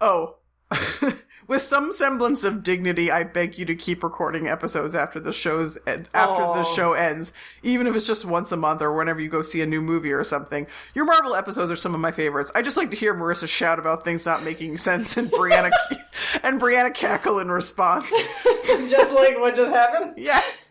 Oh. 0.00 0.36
With 1.48 1.62
some 1.62 1.92
semblance 1.92 2.44
of 2.44 2.62
dignity, 2.62 3.10
I 3.10 3.24
beg 3.24 3.58
you 3.58 3.64
to 3.66 3.74
keep 3.74 4.02
recording 4.02 4.46
episodes 4.46 4.94
after 4.94 5.18
the 5.18 5.32
show's 5.32 5.76
after 5.86 6.12
the 6.14 6.64
show 6.64 6.92
ends, 6.92 7.32
even 7.62 7.86
if 7.86 7.96
it's 7.96 8.06
just 8.06 8.24
once 8.24 8.52
a 8.52 8.56
month 8.56 8.80
or 8.80 8.94
whenever 8.94 9.20
you 9.20 9.28
go 9.28 9.42
see 9.42 9.60
a 9.60 9.66
new 9.66 9.82
movie 9.82 10.12
or 10.12 10.22
something. 10.24 10.66
Your 10.94 11.04
Marvel 11.04 11.34
episodes 11.34 11.70
are 11.70 11.76
some 11.76 11.94
of 11.94 12.00
my 12.00 12.12
favorites. 12.12 12.52
I 12.54 12.62
just 12.62 12.76
like 12.76 12.90
to 12.90 12.96
hear 12.96 13.14
Marissa 13.14 13.48
shout 13.48 13.78
about 13.78 14.04
things 14.04 14.24
not 14.24 14.42
making 14.44 14.78
sense 14.78 15.16
and 15.16 15.30
Brianna 15.30 15.70
and 16.42 16.60
Brianna 16.60 16.94
cackle 16.94 17.38
in 17.38 17.50
response. 17.50 18.08
just 18.88 19.12
like 19.12 19.38
what 19.38 19.54
just 19.54 19.74
happened. 19.74 20.14
yes. 20.16 20.70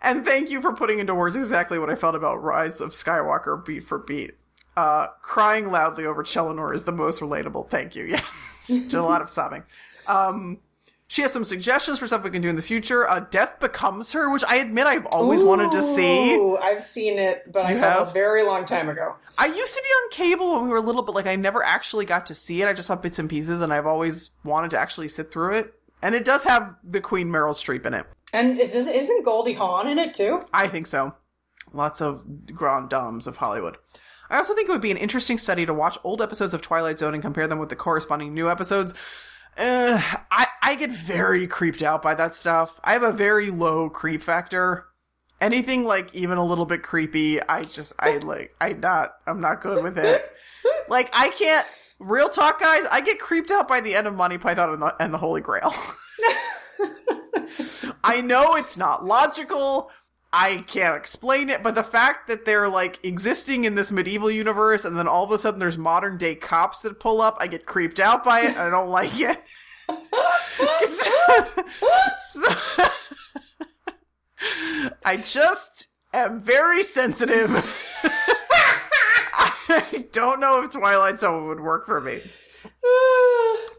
And 0.00 0.24
thank 0.24 0.50
you 0.50 0.60
for 0.62 0.72
putting 0.72 1.00
into 1.00 1.14
words 1.14 1.34
exactly 1.34 1.78
what 1.78 1.90
I 1.90 1.96
felt 1.96 2.14
about 2.14 2.42
Rise 2.42 2.80
of 2.80 2.92
Skywalker 2.92 3.64
beat 3.64 3.84
for 3.84 3.98
beat. 3.98 4.32
Uh, 4.76 5.08
crying 5.22 5.72
loudly 5.72 6.06
over 6.06 6.22
Chelinor 6.22 6.72
is 6.72 6.84
the 6.84 6.92
most 6.92 7.20
relatable. 7.20 7.68
Thank 7.68 7.96
you. 7.96 8.04
Yes. 8.04 8.46
Did 8.68 8.94
a 8.94 9.02
lot 9.02 9.22
of 9.22 9.28
sobbing. 9.28 9.64
Um, 10.08 10.58
she 11.10 11.22
has 11.22 11.32
some 11.32 11.44
suggestions 11.44 11.98
for 11.98 12.06
stuff 12.06 12.22
we 12.22 12.30
can 12.30 12.42
do 12.42 12.48
in 12.50 12.56
the 12.56 12.62
future. 12.62 13.08
Uh, 13.08 13.20
Death 13.20 13.60
Becomes 13.60 14.12
Her, 14.12 14.30
which 14.30 14.44
I 14.46 14.56
admit 14.56 14.86
I've 14.86 15.06
always 15.06 15.42
wanted 15.42 15.72
to 15.72 15.80
see. 15.82 16.38
I've 16.60 16.84
seen 16.84 17.18
it, 17.18 17.50
but 17.50 17.64
I 17.64 17.70
You 17.70 17.76
saw 17.76 17.86
it 17.86 17.98
have? 18.00 18.08
a 18.08 18.12
very 18.12 18.42
long 18.42 18.66
time 18.66 18.90
ago. 18.90 19.14
I 19.38 19.46
used 19.46 19.74
to 19.74 19.82
be 19.82 19.88
on 19.88 20.10
cable 20.10 20.52
when 20.54 20.64
we 20.64 20.68
were 20.68 20.80
little, 20.82 21.02
but 21.02 21.14
like 21.14 21.26
I 21.26 21.36
never 21.36 21.62
actually 21.64 22.04
got 22.04 22.26
to 22.26 22.34
see 22.34 22.60
it. 22.60 22.68
I 22.68 22.74
just 22.74 22.88
saw 22.88 22.96
bits 22.96 23.18
and 23.18 23.28
pieces, 23.30 23.62
and 23.62 23.72
I've 23.72 23.86
always 23.86 24.32
wanted 24.44 24.72
to 24.72 24.78
actually 24.78 25.08
sit 25.08 25.30
through 25.32 25.54
it. 25.54 25.72
And 26.02 26.14
it 26.14 26.24
does 26.26 26.44
have 26.44 26.76
the 26.84 27.00
Queen 27.00 27.28
Meryl 27.28 27.54
Streep 27.54 27.86
in 27.86 27.94
it. 27.94 28.06
And 28.34 28.60
is, 28.60 28.74
isn't 28.74 29.24
Goldie 29.24 29.54
Hawn 29.54 29.88
in 29.88 29.98
it 29.98 30.12
too? 30.12 30.42
I 30.52 30.68
think 30.68 30.86
so. 30.86 31.14
Lots 31.72 32.02
of 32.02 32.22
grand 32.54 32.90
dames 32.90 33.26
of 33.26 33.38
Hollywood. 33.38 33.78
I 34.30 34.36
also 34.36 34.54
think 34.54 34.68
it 34.68 34.72
would 34.72 34.82
be 34.82 34.90
an 34.90 34.98
interesting 34.98 35.38
study 35.38 35.64
to 35.64 35.72
watch 35.72 35.96
old 36.04 36.20
episodes 36.20 36.52
of 36.52 36.60
Twilight 36.60 36.98
Zone 36.98 37.14
and 37.14 37.22
compare 37.22 37.48
them 37.48 37.58
with 37.58 37.70
the 37.70 37.76
corresponding 37.76 38.34
new 38.34 38.50
episodes. 38.50 38.92
Uh, 39.58 40.00
I, 40.30 40.46
I 40.62 40.74
get 40.76 40.92
very 40.92 41.48
creeped 41.48 41.82
out 41.82 42.00
by 42.00 42.14
that 42.14 42.36
stuff. 42.36 42.78
I 42.84 42.92
have 42.92 43.02
a 43.02 43.12
very 43.12 43.50
low 43.50 43.90
creep 43.90 44.22
factor. 44.22 44.86
Anything 45.40 45.84
like 45.84 46.14
even 46.14 46.38
a 46.38 46.44
little 46.44 46.66
bit 46.66 46.82
creepy, 46.82 47.42
I 47.42 47.62
just, 47.62 47.92
I 47.98 48.18
like, 48.18 48.54
I 48.60 48.72
not, 48.72 49.14
I'm 49.26 49.40
not 49.40 49.62
good 49.62 49.82
with 49.82 49.98
it. 49.98 50.30
Like, 50.88 51.10
I 51.12 51.30
can't, 51.30 51.66
real 51.98 52.28
talk 52.28 52.60
guys, 52.60 52.84
I 52.90 53.00
get 53.00 53.20
creeped 53.20 53.50
out 53.50 53.68
by 53.68 53.80
the 53.80 53.94
end 53.94 54.06
of 54.06 54.14
Monty 54.14 54.38
Python 54.38 54.70
and 54.70 54.82
the, 54.82 54.94
and 55.00 55.12
the 55.12 55.18
Holy 55.18 55.40
Grail. 55.40 55.72
I 58.04 58.20
know 58.20 58.56
it's 58.56 58.76
not 58.76 59.04
logical. 59.04 59.90
I 60.32 60.58
can't 60.66 60.96
explain 60.96 61.48
it, 61.48 61.62
but 61.62 61.74
the 61.74 61.82
fact 61.82 62.28
that 62.28 62.44
they're 62.44 62.68
like 62.68 62.98
existing 63.02 63.64
in 63.64 63.76
this 63.76 63.90
medieval 63.90 64.30
universe 64.30 64.84
and 64.84 64.98
then 64.98 65.08
all 65.08 65.24
of 65.24 65.30
a 65.30 65.38
sudden 65.38 65.58
there's 65.58 65.78
modern 65.78 66.18
day 66.18 66.34
cops 66.34 66.82
that 66.82 67.00
pull 67.00 67.22
up, 67.22 67.38
I 67.40 67.46
get 67.46 67.64
creeped 67.64 67.98
out 67.98 68.24
by 68.24 68.42
it 68.42 68.56
I 68.56 68.68
don't 68.68 68.88
like 68.90 69.18
it. 69.18 69.42
So- 72.20 72.84
I 75.04 75.16
just 75.16 75.88
am 76.12 76.40
very 76.40 76.82
sensitive. 76.82 77.50
I 79.70 80.06
don't 80.12 80.40
know 80.40 80.62
if 80.62 80.70
Twilight 80.70 81.18
Zone 81.20 81.48
would 81.48 81.60
work 81.60 81.86
for 81.86 82.00
me. 82.00 82.20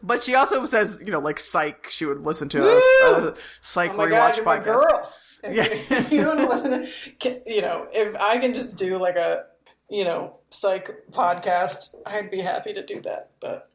But 0.02 0.22
she 0.22 0.34
also 0.34 0.64
says, 0.66 1.00
you 1.04 1.10
know, 1.12 1.20
like 1.20 1.38
Psych, 1.40 1.88
she 1.90 2.04
would 2.06 2.20
listen 2.20 2.48
to 2.50 2.76
us. 2.76 2.82
Uh, 3.04 3.34
Psych 3.60 3.92
Oh 3.92 3.96
my 3.96 4.06
rewatch 4.06 4.10
god, 4.10 4.36
you're 4.36 4.44
my 4.44 4.58
podcast. 4.58 4.64
girl. 4.64 5.12
If, 5.44 5.56
Yeah. 5.90 5.96
if 5.98 6.12
you 6.12 6.26
want 6.26 6.38
to 6.40 6.48
listen 6.48 6.86
to, 7.20 7.40
you 7.46 7.62
know, 7.62 7.86
if 7.92 8.14
I 8.16 8.38
can 8.38 8.54
just 8.54 8.76
do 8.76 8.98
like 8.98 9.16
a, 9.16 9.44
you 9.88 10.04
know, 10.04 10.36
psych 10.50 10.90
podcast, 11.12 11.94
I'd 12.06 12.30
be 12.30 12.40
happy 12.42 12.74
to 12.74 12.84
do 12.84 13.00
that. 13.02 13.30
But 13.40 13.69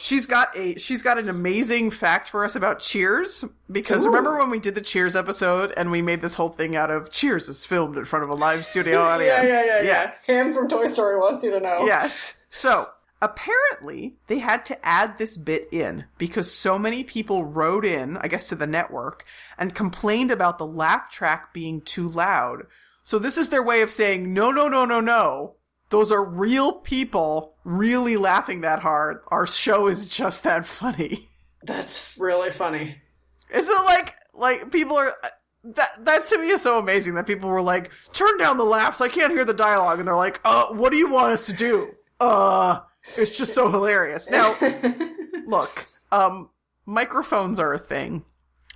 She's 0.00 0.26
got 0.26 0.56
a 0.56 0.78
she's 0.78 1.02
got 1.02 1.18
an 1.18 1.28
amazing 1.28 1.90
fact 1.90 2.28
for 2.28 2.42
us 2.44 2.56
about 2.56 2.80
Cheers 2.80 3.44
because 3.70 4.06
remember 4.06 4.38
when 4.38 4.48
we 4.48 4.58
did 4.58 4.74
the 4.74 4.80
Cheers 4.80 5.14
episode 5.14 5.74
and 5.76 5.90
we 5.90 6.00
made 6.00 6.22
this 6.22 6.34
whole 6.34 6.48
thing 6.48 6.74
out 6.74 6.90
of 6.90 7.10
Cheers 7.10 7.50
is 7.50 7.66
filmed 7.66 7.98
in 7.98 8.06
front 8.06 8.24
of 8.24 8.30
a 8.30 8.34
live 8.34 8.64
studio 8.64 9.02
audience. 9.02 9.42
yeah, 9.46 9.62
yeah, 9.64 9.64
yeah, 9.66 9.82
yeah. 9.82 10.12
Cam 10.24 10.54
from 10.54 10.68
Toy 10.68 10.86
Story 10.86 11.18
wants 11.18 11.42
you 11.42 11.50
to 11.50 11.60
know. 11.60 11.84
Yes. 11.84 12.32
So 12.48 12.88
apparently 13.20 14.16
they 14.26 14.38
had 14.38 14.64
to 14.66 14.86
add 14.86 15.18
this 15.18 15.36
bit 15.36 15.68
in 15.70 16.06
because 16.16 16.50
so 16.50 16.78
many 16.78 17.04
people 17.04 17.44
wrote 17.44 17.84
in, 17.84 18.16
I 18.16 18.28
guess 18.28 18.48
to 18.48 18.54
the 18.54 18.66
network, 18.66 19.24
and 19.58 19.74
complained 19.74 20.30
about 20.30 20.56
the 20.56 20.66
laugh 20.66 21.10
track 21.10 21.52
being 21.52 21.82
too 21.82 22.08
loud. 22.08 22.62
So 23.02 23.18
this 23.18 23.36
is 23.36 23.48
their 23.50 23.62
way 23.62 23.82
of 23.82 23.90
saying, 23.90 24.32
no, 24.32 24.50
no, 24.50 24.68
no, 24.68 24.84
no, 24.84 25.00
no. 25.00 25.56
Those 25.90 26.12
are 26.12 26.24
real 26.24 26.72
people 26.72 27.56
really 27.64 28.16
laughing 28.16 28.62
that 28.62 28.80
hard. 28.80 29.20
Our 29.28 29.46
show 29.46 29.88
is 29.88 30.08
just 30.08 30.44
that 30.44 30.66
funny. 30.66 31.28
That's 31.62 32.16
really 32.18 32.52
funny. 32.52 32.96
Isn't 33.52 33.74
it 33.74 33.84
like, 33.84 34.14
like 34.32 34.70
people 34.70 34.96
are, 34.96 35.14
that, 35.64 36.04
that 36.04 36.26
to 36.28 36.38
me 36.38 36.48
is 36.48 36.62
so 36.62 36.78
amazing 36.78 37.14
that 37.14 37.26
people 37.26 37.50
were 37.50 37.60
like, 37.60 37.90
turn 38.12 38.38
down 38.38 38.56
the 38.56 38.64
laughs. 38.64 39.00
I 39.00 39.08
can't 39.08 39.32
hear 39.32 39.44
the 39.44 39.52
dialogue. 39.52 39.98
And 39.98 40.08
they're 40.08 40.14
like, 40.14 40.40
uh, 40.44 40.68
what 40.68 40.90
do 40.90 40.96
you 40.96 41.10
want 41.10 41.32
us 41.32 41.46
to 41.46 41.52
do? 41.52 41.90
Uh, 42.18 42.80
it's 43.16 43.36
just 43.36 43.52
so 43.52 43.70
hilarious. 43.70 44.30
Now, 44.30 44.54
look, 45.46 45.86
um, 46.12 46.50
microphones 46.86 47.58
are 47.58 47.72
a 47.72 47.78
thing 47.78 48.24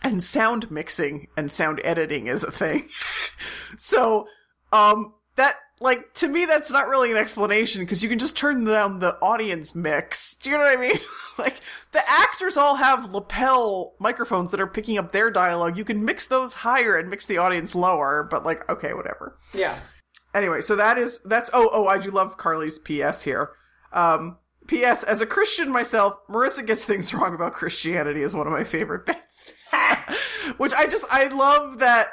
and 0.02 0.22
sound 0.22 0.70
mixing 0.70 1.28
and 1.36 1.50
sound 1.50 1.80
editing 1.84 2.26
is 2.26 2.42
a 2.42 2.50
thing. 2.50 2.88
so, 3.78 4.26
um, 4.72 5.14
that, 5.36 5.56
like, 5.80 6.14
to 6.14 6.28
me, 6.28 6.44
that's 6.44 6.70
not 6.70 6.88
really 6.88 7.10
an 7.10 7.16
explanation 7.16 7.82
because 7.82 8.02
you 8.02 8.08
can 8.08 8.18
just 8.18 8.36
turn 8.36 8.64
down 8.64 9.00
the 9.00 9.16
audience 9.20 9.74
mix. 9.74 10.36
Do 10.36 10.50
you 10.50 10.56
know 10.56 10.64
what 10.64 10.78
I 10.78 10.80
mean? 10.80 10.98
like, 11.38 11.60
the 11.92 12.02
actors 12.08 12.56
all 12.56 12.76
have 12.76 13.10
lapel 13.10 13.94
microphones 13.98 14.52
that 14.52 14.60
are 14.60 14.66
picking 14.66 14.98
up 14.98 15.12
their 15.12 15.30
dialogue. 15.30 15.76
You 15.76 15.84
can 15.84 16.04
mix 16.04 16.26
those 16.26 16.54
higher 16.54 16.96
and 16.96 17.10
mix 17.10 17.26
the 17.26 17.38
audience 17.38 17.74
lower, 17.74 18.26
but 18.30 18.44
like, 18.44 18.68
okay, 18.70 18.94
whatever. 18.94 19.36
Yeah. 19.52 19.78
Anyway, 20.34 20.60
so 20.60 20.76
that 20.76 20.96
is, 20.96 21.20
that's, 21.24 21.50
oh, 21.52 21.68
oh, 21.72 21.86
I 21.86 21.98
do 21.98 22.10
love 22.10 22.36
Carly's 22.36 22.78
PS 22.78 23.22
here. 23.22 23.50
Um, 23.92 24.38
P.S. 24.66 25.02
As 25.02 25.20
a 25.20 25.26
Christian 25.26 25.70
myself, 25.70 26.14
Marissa 26.28 26.66
gets 26.66 26.84
things 26.84 27.12
wrong 27.14 27.34
about 27.34 27.52
Christianity 27.52 28.22
is 28.22 28.34
one 28.34 28.46
of 28.46 28.52
my 28.52 28.64
favorite 28.64 29.06
bits. 29.06 29.52
Which 30.56 30.72
I 30.72 30.86
just, 30.86 31.06
I 31.10 31.28
love 31.28 31.80
that 31.80 32.08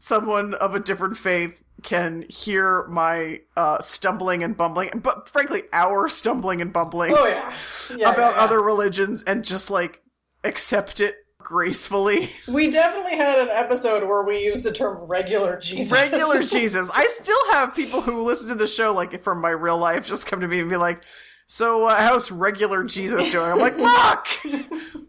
someone 0.00 0.54
of 0.54 0.74
a 0.74 0.80
different 0.80 1.16
faith 1.16 1.63
can 1.84 2.24
hear 2.28 2.86
my, 2.88 3.40
uh, 3.56 3.80
stumbling 3.80 4.42
and 4.42 4.56
bumbling, 4.56 4.90
but 5.02 5.28
frankly, 5.28 5.62
our 5.72 6.08
stumbling 6.20 6.60
and 6.60 6.72
bumbling 6.72 7.14
Oh 7.16 7.26
yeah. 7.26 7.52
yeah 7.96 8.10
about 8.10 8.34
yeah, 8.34 8.40
other 8.42 8.60
religions 8.60 9.22
and 9.22 9.44
just 9.44 9.70
like 9.70 10.02
accept 10.42 10.98
it 11.00 11.14
gracefully. 11.38 12.30
We 12.48 12.70
definitely 12.70 13.16
had 13.16 13.38
an 13.38 13.50
episode 13.50 14.08
where 14.08 14.22
we 14.24 14.42
used 14.42 14.64
the 14.64 14.72
term 14.72 15.04
regular 15.04 15.58
Jesus. 15.60 15.92
Regular 15.92 16.42
Jesus. 16.42 16.90
I 16.92 17.06
still 17.20 17.52
have 17.52 17.74
people 17.74 18.00
who 18.00 18.22
listen 18.22 18.48
to 18.48 18.54
the 18.54 18.66
show, 18.66 18.92
like 18.94 19.22
from 19.22 19.40
my 19.40 19.50
real 19.50 19.78
life, 19.78 20.06
just 20.06 20.26
come 20.26 20.40
to 20.40 20.48
me 20.48 20.60
and 20.60 20.70
be 20.70 20.76
like, 20.76 21.02
so 21.46 21.84
uh, 21.84 21.96
how's 21.96 22.30
regular 22.30 22.82
Jesus 22.84 23.28
doing? 23.30 23.50
I'm 23.52 23.58
like, 23.58 23.76
look! 23.76 24.64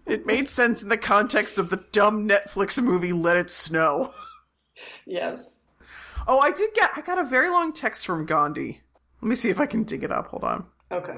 it 0.05 0.25
made 0.25 0.49
sense 0.49 0.83
in 0.83 0.89
the 0.89 0.97
context 0.97 1.57
of 1.57 1.69
the 1.69 1.83
dumb 1.93 2.27
Netflix 2.27 2.81
movie 2.83 3.13
Let 3.13 3.37
It 3.37 3.49
Snow. 3.49 4.13
yes. 5.05 5.59
Oh, 6.27 6.39
I 6.39 6.51
did 6.51 6.73
get, 6.73 6.91
I 6.95 7.01
got 7.01 7.19
a 7.19 7.23
very 7.23 7.49
long 7.49 7.73
text 7.73 8.05
from 8.05 8.25
Gandhi. 8.25 8.81
Let 9.21 9.29
me 9.29 9.35
see 9.35 9.49
if 9.49 9.59
I 9.59 9.65
can 9.65 9.83
dig 9.83 10.03
it 10.03 10.11
up. 10.11 10.27
Hold 10.27 10.43
on. 10.43 10.65
Okay. 10.91 11.17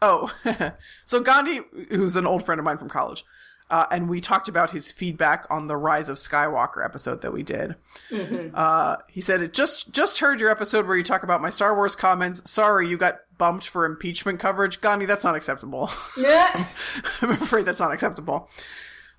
Oh, 0.00 0.32
so 1.04 1.20
Gandhi, 1.20 1.60
who's 1.90 2.16
an 2.16 2.26
old 2.26 2.44
friend 2.44 2.58
of 2.58 2.64
mine 2.64 2.78
from 2.78 2.88
college, 2.88 3.24
uh, 3.70 3.86
and 3.90 4.08
we 4.08 4.20
talked 4.20 4.48
about 4.48 4.70
his 4.70 4.90
feedback 4.90 5.44
on 5.50 5.66
the 5.66 5.76
Rise 5.76 6.08
of 6.08 6.16
Skywalker 6.16 6.84
episode 6.84 7.20
that 7.22 7.32
we 7.32 7.42
did. 7.42 7.74
Uh, 8.54 8.96
he 9.08 9.20
said, 9.20 9.42
"It 9.42 9.52
just 9.52 9.90
just 9.92 10.20
heard 10.20 10.40
your 10.40 10.50
episode 10.50 10.86
where 10.86 10.96
you 10.96 11.04
talk 11.04 11.22
about 11.22 11.42
my 11.42 11.50
Star 11.50 11.74
Wars 11.74 11.94
comments. 11.94 12.48
Sorry, 12.50 12.88
you 12.88 12.96
got 12.96 13.18
bumped 13.36 13.68
for 13.68 13.84
impeachment 13.84 14.40
coverage, 14.40 14.80
Gandhi. 14.80 15.04
That's 15.06 15.24
not 15.24 15.36
acceptable. 15.36 15.90
Yeah. 16.16 16.66
I'm 17.20 17.30
afraid 17.30 17.64
that's 17.66 17.80
not 17.80 17.92
acceptable." 17.92 18.48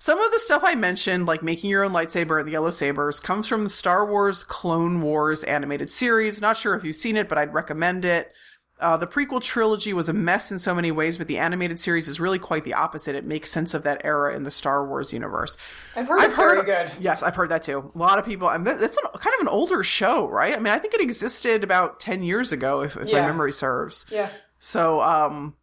Some 0.02 0.18
of 0.18 0.32
the 0.32 0.38
stuff 0.38 0.62
I 0.64 0.74
mentioned, 0.76 1.26
like 1.26 1.42
making 1.42 1.68
your 1.68 1.84
own 1.84 1.92
lightsaber 1.92 2.38
and 2.38 2.48
the 2.48 2.52
yellow 2.52 2.70
sabers, 2.70 3.20
comes 3.20 3.46
from 3.46 3.64
the 3.64 3.70
Star 3.70 4.06
Wars 4.06 4.44
Clone 4.44 5.02
Wars 5.02 5.44
animated 5.44 5.90
series. 5.90 6.40
Not 6.40 6.56
sure 6.56 6.74
if 6.74 6.84
you've 6.84 6.96
seen 6.96 7.18
it, 7.18 7.28
but 7.28 7.36
I'd 7.36 7.52
recommend 7.52 8.06
it. 8.06 8.32
Uh, 8.80 8.96
the 8.96 9.06
prequel 9.06 9.42
trilogy 9.42 9.92
was 9.92 10.08
a 10.08 10.14
mess 10.14 10.50
in 10.50 10.58
so 10.58 10.74
many 10.74 10.90
ways, 10.90 11.18
but 11.18 11.26
the 11.28 11.36
animated 11.36 11.78
series 11.78 12.08
is 12.08 12.18
really 12.18 12.38
quite 12.38 12.64
the 12.64 12.72
opposite. 12.72 13.14
It 13.14 13.26
makes 13.26 13.50
sense 13.50 13.74
of 13.74 13.82
that 13.82 14.00
era 14.02 14.34
in 14.34 14.42
the 14.42 14.50
Star 14.50 14.86
Wars 14.88 15.12
universe. 15.12 15.58
I've 15.94 16.08
heard 16.08 16.22
it's 16.22 16.34
very 16.38 16.64
good. 16.64 16.90
Yes, 16.98 17.22
I've 17.22 17.36
heard 17.36 17.50
that 17.50 17.62
too. 17.64 17.92
A 17.94 17.98
lot 17.98 18.18
of 18.18 18.24
people, 18.24 18.48
and 18.48 18.66
that's 18.66 18.96
an, 18.96 19.04
kind 19.20 19.34
of 19.34 19.40
an 19.42 19.48
older 19.48 19.82
show, 19.82 20.26
right? 20.26 20.54
I 20.54 20.56
mean, 20.56 20.72
I 20.72 20.78
think 20.78 20.94
it 20.94 21.02
existed 21.02 21.62
about 21.62 22.00
10 22.00 22.22
years 22.22 22.52
ago, 22.52 22.80
if, 22.80 22.96
if 22.96 23.06
Yeah. 23.08 23.20
my 23.20 23.26
memory 23.26 23.52
serves. 23.52 24.06
Yeah. 24.10 24.30
So, 24.60 25.02
um, 25.02 25.56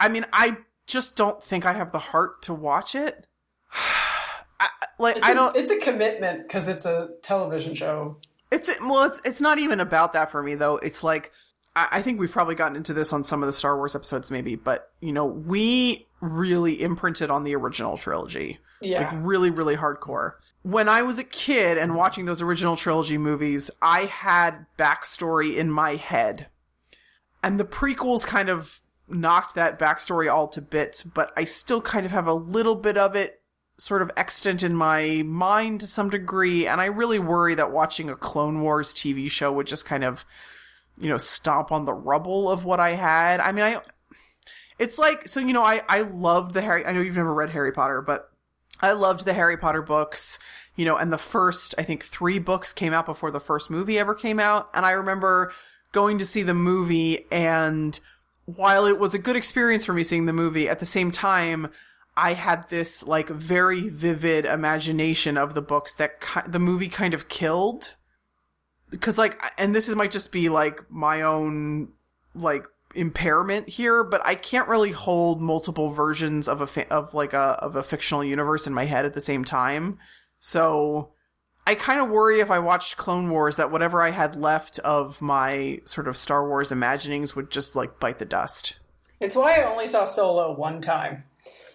I 0.00 0.08
mean, 0.08 0.26
I 0.32 0.56
just 0.88 1.14
don't 1.14 1.40
think 1.40 1.64
I 1.64 1.74
have 1.74 1.92
the 1.92 2.00
heart 2.00 2.42
to 2.42 2.54
watch 2.54 2.96
it. 2.96 3.24
I, 4.60 4.68
like, 4.98 5.16
It's 5.18 5.26
I 5.28 5.32
a- 5.32 5.34
don't. 5.34 5.56
It's 5.56 5.70
a 5.70 5.78
commitment 5.80 6.42
because 6.42 6.68
it's 6.68 6.84
a 6.86 7.10
television 7.22 7.74
show. 7.74 8.16
It's 8.50 8.70
well, 8.80 9.04
it's 9.04 9.20
it's 9.24 9.40
not 9.40 9.58
even 9.58 9.78
about 9.80 10.14
that 10.14 10.30
for 10.30 10.42
me 10.42 10.54
though. 10.54 10.76
It's 10.78 11.04
like 11.04 11.32
I, 11.76 11.88
I 11.92 12.02
think 12.02 12.18
we've 12.18 12.32
probably 12.32 12.54
gotten 12.54 12.76
into 12.76 12.94
this 12.94 13.12
on 13.12 13.22
some 13.22 13.42
of 13.42 13.46
the 13.46 13.52
Star 13.52 13.76
Wars 13.76 13.94
episodes, 13.94 14.30
maybe, 14.30 14.56
but 14.56 14.90
you 15.00 15.12
know, 15.12 15.26
we 15.26 16.06
really 16.20 16.80
imprinted 16.82 17.30
on 17.30 17.44
the 17.44 17.54
original 17.54 17.96
trilogy, 17.98 18.58
Yeah. 18.80 19.02
like 19.02 19.10
really, 19.24 19.50
really 19.50 19.76
hardcore. 19.76 20.32
When 20.62 20.88
I 20.88 21.02
was 21.02 21.18
a 21.18 21.24
kid 21.24 21.78
and 21.78 21.94
watching 21.94 22.24
those 22.24 22.42
original 22.42 22.74
trilogy 22.74 23.18
movies, 23.18 23.70
I 23.82 24.06
had 24.06 24.66
backstory 24.78 25.56
in 25.56 25.70
my 25.70 25.94
head, 25.96 26.48
and 27.42 27.60
the 27.60 27.64
prequels 27.64 28.26
kind 28.26 28.48
of 28.48 28.80
knocked 29.06 29.54
that 29.54 29.78
backstory 29.78 30.32
all 30.32 30.48
to 30.48 30.62
bits. 30.62 31.02
But 31.02 31.32
I 31.36 31.44
still 31.44 31.80
kind 31.82 32.04
of 32.06 32.12
have 32.12 32.26
a 32.26 32.34
little 32.34 32.74
bit 32.74 32.96
of 32.98 33.14
it 33.14 33.37
sort 33.78 34.02
of 34.02 34.10
extant 34.16 34.62
in 34.62 34.74
my 34.74 35.22
mind 35.24 35.80
to 35.80 35.86
some 35.86 36.10
degree, 36.10 36.66
and 36.66 36.80
I 36.80 36.86
really 36.86 37.18
worry 37.18 37.54
that 37.54 37.70
watching 37.70 38.10
a 38.10 38.16
Clone 38.16 38.60
Wars 38.60 38.92
TV 38.92 39.30
show 39.30 39.52
would 39.52 39.68
just 39.68 39.86
kind 39.86 40.04
of, 40.04 40.24
you 41.00 41.08
know, 41.08 41.18
stomp 41.18 41.70
on 41.70 41.84
the 41.84 41.92
rubble 41.92 42.50
of 42.50 42.64
what 42.64 42.80
I 42.80 42.94
had. 42.94 43.40
I 43.40 43.52
mean, 43.52 43.64
I, 43.64 43.80
it's 44.78 44.98
like, 44.98 45.28
so, 45.28 45.38
you 45.40 45.52
know, 45.52 45.64
I, 45.64 45.82
I 45.88 46.00
loved 46.00 46.54
the 46.54 46.60
Harry, 46.60 46.84
I 46.84 46.92
know 46.92 47.00
you've 47.00 47.16
never 47.16 47.32
read 47.32 47.50
Harry 47.50 47.72
Potter, 47.72 48.02
but 48.02 48.30
I 48.80 48.92
loved 48.92 49.24
the 49.24 49.34
Harry 49.34 49.56
Potter 49.56 49.82
books, 49.82 50.40
you 50.74 50.84
know, 50.84 50.96
and 50.96 51.12
the 51.12 51.18
first, 51.18 51.74
I 51.78 51.84
think 51.84 52.04
three 52.04 52.40
books 52.40 52.72
came 52.72 52.92
out 52.92 53.06
before 53.06 53.30
the 53.30 53.40
first 53.40 53.70
movie 53.70 53.98
ever 53.98 54.14
came 54.14 54.40
out, 54.40 54.70
and 54.74 54.84
I 54.84 54.90
remember 54.92 55.52
going 55.92 56.18
to 56.18 56.26
see 56.26 56.42
the 56.42 56.52
movie 56.52 57.26
and 57.30 57.98
while 58.44 58.86
it 58.86 58.98
was 58.98 59.12
a 59.12 59.18
good 59.18 59.36
experience 59.36 59.84
for 59.84 59.92
me 59.92 60.02
seeing 60.02 60.24
the 60.24 60.32
movie, 60.32 60.70
at 60.70 60.80
the 60.80 60.86
same 60.86 61.10
time, 61.10 61.68
I 62.18 62.32
had 62.32 62.68
this 62.68 63.06
like 63.06 63.28
very 63.28 63.88
vivid 63.88 64.44
imagination 64.44 65.38
of 65.38 65.54
the 65.54 65.62
books 65.62 65.94
that 65.94 66.20
ki- 66.20 66.48
the 66.48 66.58
movie 66.58 66.88
kind 66.88 67.14
of 67.14 67.28
killed. 67.28 67.94
Because 68.90 69.18
like, 69.18 69.40
and 69.56 69.72
this 69.72 69.88
is 69.88 69.94
might 69.94 70.10
just 70.10 70.32
be 70.32 70.48
like 70.48 70.90
my 70.90 71.22
own 71.22 71.92
like 72.34 72.66
impairment 72.92 73.68
here, 73.68 74.02
but 74.02 74.20
I 74.26 74.34
can't 74.34 74.66
really 74.66 74.90
hold 74.90 75.40
multiple 75.40 75.90
versions 75.90 76.48
of 76.48 76.60
a 76.60 76.66
fa- 76.66 76.92
of 76.92 77.14
like 77.14 77.34
a 77.34 77.56
of 77.62 77.76
a 77.76 77.84
fictional 77.84 78.24
universe 78.24 78.66
in 78.66 78.74
my 78.74 78.86
head 78.86 79.06
at 79.06 79.14
the 79.14 79.20
same 79.20 79.44
time. 79.44 79.98
So 80.40 81.12
I 81.68 81.76
kind 81.76 82.00
of 82.00 82.08
worry 82.08 82.40
if 82.40 82.50
I 82.50 82.58
watched 82.58 82.96
Clone 82.96 83.30
Wars 83.30 83.58
that 83.58 83.70
whatever 83.70 84.02
I 84.02 84.10
had 84.10 84.34
left 84.34 84.80
of 84.80 85.22
my 85.22 85.82
sort 85.84 86.08
of 86.08 86.16
Star 86.16 86.48
Wars 86.48 86.72
imaginings 86.72 87.36
would 87.36 87.52
just 87.52 87.76
like 87.76 88.00
bite 88.00 88.18
the 88.18 88.24
dust. 88.24 88.74
It's 89.20 89.36
why 89.36 89.60
I 89.60 89.70
only 89.70 89.86
saw 89.86 90.04
Solo 90.04 90.52
one 90.52 90.80
time. 90.80 91.22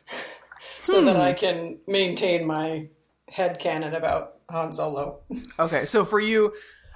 so 0.82 1.04
that 1.06 1.16
Hmm. 1.16 1.22
I 1.22 1.34
can 1.34 1.80
maintain 1.88 2.46
my 2.46 2.88
head 3.30 3.60
canon 3.60 3.94
about 3.94 4.36
Han 4.50 4.72
Solo. 4.74 5.20
Okay, 5.60 5.86
so 5.86 6.04
for 6.06 6.20
you, 6.20 6.54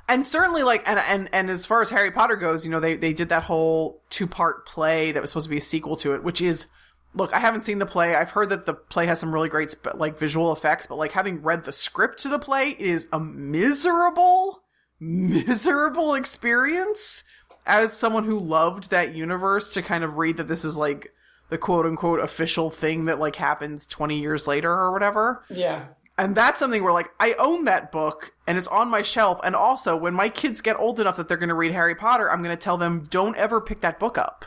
and 0.10 0.26
certainly 0.26 0.64
like, 0.64 0.88
and 0.88 1.00
and 1.00 1.30
and 1.32 1.50
as 1.50 1.66
far 1.66 1.82
as 1.82 1.90
Harry 1.90 2.12
Potter 2.12 2.36
goes, 2.36 2.66
you 2.66 2.72
know, 2.72 2.80
they 2.80 2.96
they 2.96 3.14
did 3.14 3.30
that 3.30 3.44
whole 3.44 4.02
two 4.10 4.28
part 4.28 4.66
play 4.66 5.12
that 5.12 5.22
was 5.22 5.30
supposed 5.32 5.46
to 5.46 5.50
be 5.50 5.58
a 5.58 5.62
sequel 5.62 5.96
to 5.98 6.14
it, 6.16 6.24
which 6.24 6.42
is, 6.42 6.68
look, 7.14 7.34
I 7.34 7.40
haven't 7.40 7.62
seen 7.62 7.80
the 7.80 7.86
play. 7.86 8.16
I've 8.16 8.32
heard 8.32 8.50
that 8.50 8.66
the 8.66 8.74
play 8.74 9.06
has 9.08 9.20
some 9.20 9.34
really 9.34 9.50
great 9.50 9.70
sp- 9.74 9.96
like 9.96 10.18
visual 10.18 10.52
effects, 10.54 10.88
but 10.88 10.98
like 10.98 11.12
having 11.12 11.42
read 11.44 11.64
the 11.66 11.74
script 11.74 12.20
to 12.24 12.30
the 12.30 12.40
play 12.40 12.70
it 12.72 12.80
is 12.82 13.08
a 13.12 13.20
miserable, 13.20 14.64
miserable 15.00 16.16
experience. 16.16 17.24
As 17.66 17.92
someone 17.94 18.24
who 18.24 18.40
loved 18.40 18.92
that 18.92 19.14
universe, 19.14 19.74
to 19.74 19.82
kind 19.82 20.04
of 20.06 20.16
read 20.16 20.38
that 20.38 20.48
this 20.48 20.64
is 20.64 20.78
like 20.78 21.12
the 21.50 21.58
quote 21.58 21.86
unquote 21.86 22.20
official 22.20 22.70
thing 22.70 23.06
that 23.06 23.20
like 23.20 23.36
happens 23.36 23.88
twenty 23.88 24.20
years 24.20 24.48
later 24.48 24.72
or 24.72 24.92
whatever. 24.92 25.44
Yeah. 25.50 25.86
And 26.20 26.36
that's 26.36 26.60
something 26.60 26.84
where 26.84 26.94
like 26.94 27.10
I 27.20 27.34
own 27.34 27.66
that 27.66 27.92
book 27.92 28.34
and 28.48 28.58
it's 28.58 28.68
on 28.68 28.90
my 28.90 29.04
shelf. 29.04 29.40
And 29.44 29.56
also 29.56 29.96
when 29.96 30.16
my 30.16 30.30
kids 30.30 30.62
get 30.62 30.80
old 30.80 31.00
enough 31.00 31.18
that 31.18 31.28
they're 31.28 31.38
going 31.38 31.50
to 31.50 31.56
read 31.56 31.74
Harry 31.74 31.94
Potter, 31.94 32.32
I'm 32.32 32.42
going 32.42 32.56
to 32.56 32.62
tell 32.62 32.78
them 32.78 33.08
don't 33.12 33.38
ever 33.38 33.62
pick 33.62 33.82
that 33.82 34.00
book 34.00 34.18
up. 34.18 34.44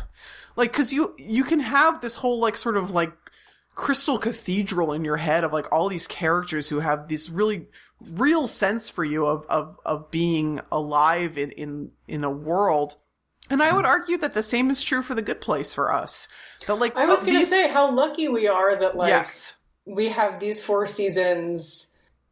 Like 0.57 0.73
cuz 0.73 0.93
you 0.93 1.15
you 1.17 1.45
can 1.45 1.61
have 1.61 2.01
this 2.01 2.17
whole 2.17 2.41
like 2.41 2.57
sort 2.57 2.77
of 2.77 2.91
like 2.91 3.13
crystal 3.77 4.19
cathedral 4.19 4.93
in 4.93 5.05
your 5.05 5.17
head 5.17 5.45
of 5.45 5.53
like 5.53 5.71
all 5.73 5.89
these 5.89 6.07
characters 6.07 6.69
who 6.69 6.81
have 6.81 7.09
this 7.09 7.31
really 7.31 7.67
real 8.01 8.47
sense 8.47 8.89
for 8.89 9.05
you 9.05 9.27
of 9.27 9.47
of 9.49 9.79
of 9.85 10.11
being 10.11 10.61
alive 10.73 11.39
in 11.39 11.51
in 11.53 11.91
in 12.09 12.25
a 12.25 12.31
world. 12.31 12.97
And 13.51 13.63
I 13.63 13.73
would 13.73 13.85
argue 13.85 14.17
that 14.19 14.33
the 14.33 14.45
same 14.45 14.71
is 14.71 14.83
true 14.83 15.03
for 15.03 15.15
the 15.15 15.23
good 15.23 15.41
place 15.41 15.75
for 15.75 15.93
us. 15.93 16.29
That 16.67 16.77
like 16.77 16.97
I 16.97 17.07
was 17.07 17.23
uh, 17.23 17.27
going 17.27 17.35
to 17.35 17.41
these- 17.41 17.51
say 17.51 17.69
how 17.69 17.91
lucky 17.91 18.29
we 18.29 18.47
are 18.47 18.77
that 18.77 18.97
like 18.97 19.11
yes. 19.11 19.57
we 19.85 20.09
have 20.11 20.39
these 20.39 20.63
four 20.63 20.87
seasons 20.87 21.89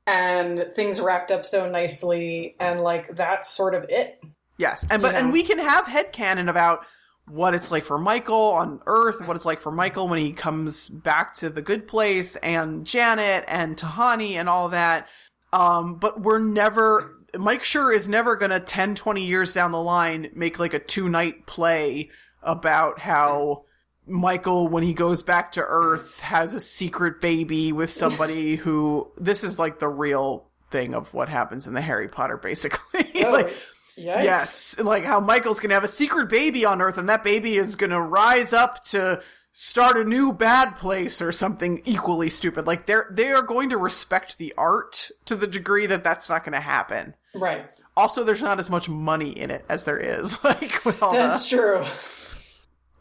and 0.07 0.71
things 0.75 1.01
wrapped 1.01 1.31
up 1.31 1.45
so 1.45 1.69
nicely 1.69 2.57
and 2.61 2.81
like 2.81 3.15
that's 3.15 3.51
sort 3.51 3.75
of 3.75 3.85
it. 3.89 4.23
Yes, 4.57 4.87
and 4.89 5.03
but 5.03 5.13
know? 5.13 5.19
and 5.19 5.33
we 5.33 5.43
can 5.43 5.59
have 5.59 5.85
headcanon 5.85 6.49
about 6.49 6.85
what 7.27 7.55
it's 7.55 7.71
like 7.71 7.85
for 7.85 7.99
Michael 7.99 8.53
on 8.53 8.81
Earth, 8.87 9.27
what 9.27 9.37
it's 9.37 9.45
like 9.45 9.61
for 9.61 9.71
Michael 9.71 10.09
when 10.09 10.19
he 10.19 10.33
comes 10.33 10.89
back 10.89 11.35
to 11.35 11.51
the 11.51 11.63
good 11.63 11.87
place, 11.87 12.37
and 12.37 12.87
Janet 12.87 13.45
and 13.49 13.77
Tahani 13.77 14.33
and 14.33 14.49
all 14.49 14.71
that. 14.71 15.09
Um, 15.53 15.97
but 15.97 16.21
we're 16.21 16.39
never 16.39 17.18
Mike 17.37 17.63
Schur 17.63 17.95
is 17.95 18.09
never 18.09 18.37
gonna 18.37 18.61
10, 18.61 18.95
20 18.95 19.25
years 19.25 19.53
down 19.53 19.73
the 19.73 19.81
line 19.81 20.31
make 20.35 20.59
like 20.59 20.75
a 20.75 20.79
two 20.79 21.09
night 21.09 21.47
play 21.47 22.11
about 22.43 22.99
how 22.99 23.65
Michael, 24.07 24.69
when 24.69 24.83
he 24.83 24.95
goes 24.95 25.23
back 25.23 25.53
to 25.53 25.61
Earth, 25.63 26.19
has 26.21 26.55
a 26.55 26.61
secret 26.61 27.21
baby 27.21 27.73
with 27.73 27.91
somebody 27.91 28.57
who 28.65 29.11
this 29.17 29.45
is 29.45 29.59
like 29.59 29.79
the 29.79 29.89
real 29.89 30.47
thing 30.71 30.95
of 30.95 31.13
what 31.13 31.29
happens 31.29 31.67
in 31.67 31.75
the 31.75 31.81
Harry 31.81 32.09
Potter, 32.09 32.37
basically. 32.37 33.07
Oh, 33.25 33.33
like 33.33 33.49
yikes. 33.97 34.23
Yes, 34.25 34.79
like 34.79 35.05
how 35.05 35.19
Michael's 35.19 35.59
gonna 35.59 35.75
have 35.75 35.85
a 35.85 35.89
secret 35.89 36.29
baby 36.29 36.65
on 36.65 36.81
Earth, 36.81 36.99
and 36.99 37.09
that 37.09 37.25
baby 37.25 37.57
is 37.57 37.75
gonna 37.75 38.01
rise 38.01 38.53
up 38.53 38.83
to 38.85 39.21
start 39.53 39.97
a 39.97 40.05
new 40.05 40.33
bad 40.33 40.77
place 40.77 41.21
or 41.21 41.33
something 41.33 41.83
equally 41.85 42.31
stupid. 42.31 42.67
Like 42.67 42.87
they're 42.87 43.09
they 43.11 43.29
are 43.33 43.43
going 43.43 43.71
to 43.71 43.77
respect 43.77 44.39
the 44.39 44.55
art 44.57 45.11
to 45.27 45.35
the 45.37 45.47
degree 45.47 45.87
that 45.87 46.05
that's 46.05 46.29
not 46.29 46.45
gonna 46.45 46.61
happen. 46.61 47.15
Right. 47.35 47.67
Also, 47.97 48.23
there's 48.23 48.43
not 48.43 48.61
as 48.61 48.71
much 48.71 48.89
money 48.89 49.31
in 49.37 49.51
it 49.51 49.65
as 49.69 49.85
there 49.85 49.99
is. 49.99 50.39
Like 50.45 50.85
with 50.85 51.03
all 51.03 51.13
the- 51.13 51.19
That's 51.19 51.49
true. 51.49 51.85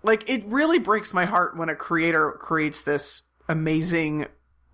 like 0.03 0.29
it 0.29 0.43
really 0.45 0.79
breaks 0.79 1.13
my 1.13 1.25
heart 1.25 1.55
when 1.57 1.69
a 1.69 1.75
creator 1.75 2.31
creates 2.39 2.81
this 2.81 3.23
amazing 3.49 4.25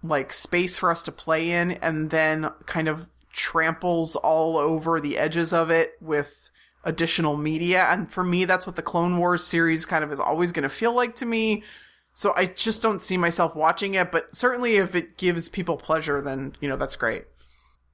like 0.02 0.34
space 0.34 0.78
for 0.78 0.92
us 0.92 1.04
to 1.04 1.12
play 1.12 1.52
in 1.52 1.72
and 1.72 2.10
then 2.10 2.50
kind 2.66 2.88
of 2.88 3.08
tramples 3.32 4.16
all 4.16 4.58
over 4.58 5.00
the 5.02 5.18
edges 5.18 5.54
of 5.54 5.70
it 5.72 5.94
with 6.02 6.43
additional 6.84 7.38
media 7.38 7.84
and 7.86 8.12
for 8.12 8.24
me 8.24 8.46
that's 8.46 8.68
what 8.68 8.76
the 8.76 8.82
clone 8.82 9.18
wars 9.18 9.44
series 9.44 9.86
kind 9.86 10.04
of 10.04 10.12
is 10.12 10.20
always 10.20 10.52
going 10.52 10.64
to 10.64 10.70
feel 10.70 10.94
like 10.94 11.16
to 11.16 11.26
me 11.26 11.64
so 12.12 12.34
i 12.36 12.46
just 12.46 12.82
don't 12.82 13.02
see 13.02 13.16
myself 13.18 13.56
watching 13.56 13.94
it 13.94 14.12
but 14.12 14.36
certainly 14.36 14.76
if 14.76 14.94
it 14.96 15.18
gives 15.18 15.48
people 15.50 15.78
pleasure 15.78 16.22
then 16.22 16.56
you 16.60 16.68
know 16.68 16.76
that's 16.78 16.96
great 16.96 17.26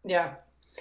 Yeah. 0.03 0.36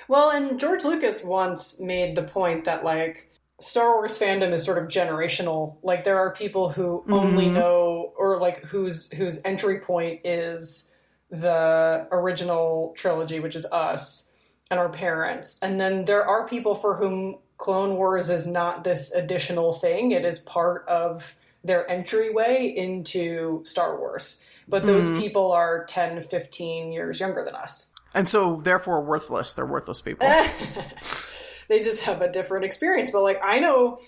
Well, 0.06 0.30
and 0.30 0.60
George 0.60 0.84
Lucas 0.84 1.24
once 1.24 1.80
made 1.80 2.14
the 2.14 2.22
point 2.22 2.64
that 2.66 2.84
like 2.84 3.30
Star 3.60 3.94
Wars 3.96 4.16
fandom 4.18 4.52
is 4.52 4.62
sort 4.64 4.78
of 4.78 4.84
generational. 4.88 5.78
Like 5.82 6.04
there 6.04 6.18
are 6.18 6.32
people 6.32 6.68
who 6.70 7.04
only 7.10 7.46
Mhm. 7.46 7.54
know 7.54 8.12
or 8.16 8.38
like 8.38 8.62
whose 8.64 9.10
whose 9.12 9.40
entry 9.44 9.80
point 9.80 10.20
is 10.24 10.94
the 11.30 12.06
original 12.12 12.92
trilogy, 12.96 13.40
which 13.40 13.56
is 13.56 13.66
us 13.66 14.30
and 14.70 14.78
our 14.78 14.88
parents. 14.90 15.58
And 15.62 15.80
then 15.80 16.04
there 16.04 16.24
are 16.24 16.46
people 16.46 16.74
for 16.74 16.94
whom 16.96 17.38
Clone 17.58 17.96
Wars 17.96 18.30
is 18.30 18.46
not 18.46 18.84
this 18.84 19.12
additional 19.12 19.72
thing. 19.72 20.12
It 20.12 20.24
is 20.24 20.38
part 20.38 20.86
of 20.88 21.34
their 21.64 21.88
entryway 21.90 22.72
into 22.74 23.62
Star 23.64 23.98
Wars. 23.98 24.42
But 24.68 24.86
those 24.86 25.04
Mhm. 25.08 25.18
people 25.18 25.52
are 25.52 25.84
10, 25.84 26.22
15 26.22 26.92
years 26.92 27.20
younger 27.20 27.44
than 27.44 27.54
us. 27.54 27.92
and 28.14 28.26
so 28.28 28.58
therefore 28.64 29.02
worthless 29.02 29.52
they're 29.52 29.66
worthless 29.66 30.00
people 30.00 30.26
they 31.68 31.80
just 31.80 32.02
have 32.04 32.22
a 32.22 32.28
different 32.32 32.64
experience. 32.64 33.10
But 33.10 33.22
like 33.22 33.38
I 33.42 33.58
know, 33.60 33.98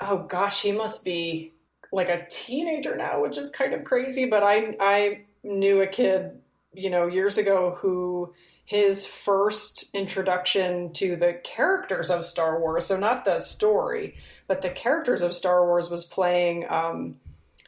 oh 0.00 0.18
gosh, 0.18 0.60
he 0.62 0.72
must 0.72 1.02
be 1.04 1.52
like 1.92 2.08
a 2.10 2.26
teenager 2.28 2.94
now, 2.96 3.22
which 3.22 3.38
is 3.38 3.48
kind 3.50 3.72
of 3.74 3.84
crazy. 3.84 4.26
But 4.26 4.42
I 4.42 4.76
I 4.80 5.20
knew 5.42 5.80
a 5.80 5.86
kid, 5.86 6.40
you 6.74 6.90
know, 6.90 7.06
years 7.06 7.38
ago 7.38 7.76
who 7.80 8.34
his 8.72 9.04
first 9.04 9.84
introduction 9.92 10.90
to 10.94 11.14
the 11.14 11.38
characters 11.44 12.08
of 12.08 12.24
Star 12.24 12.58
Wars, 12.58 12.86
so 12.86 12.96
not 12.96 13.22
the 13.22 13.42
story, 13.42 14.16
but 14.46 14.62
the 14.62 14.70
characters 14.70 15.20
of 15.20 15.34
Star 15.34 15.66
Wars 15.66 15.90
was 15.90 16.06
playing 16.06 16.64
um, 16.70 17.16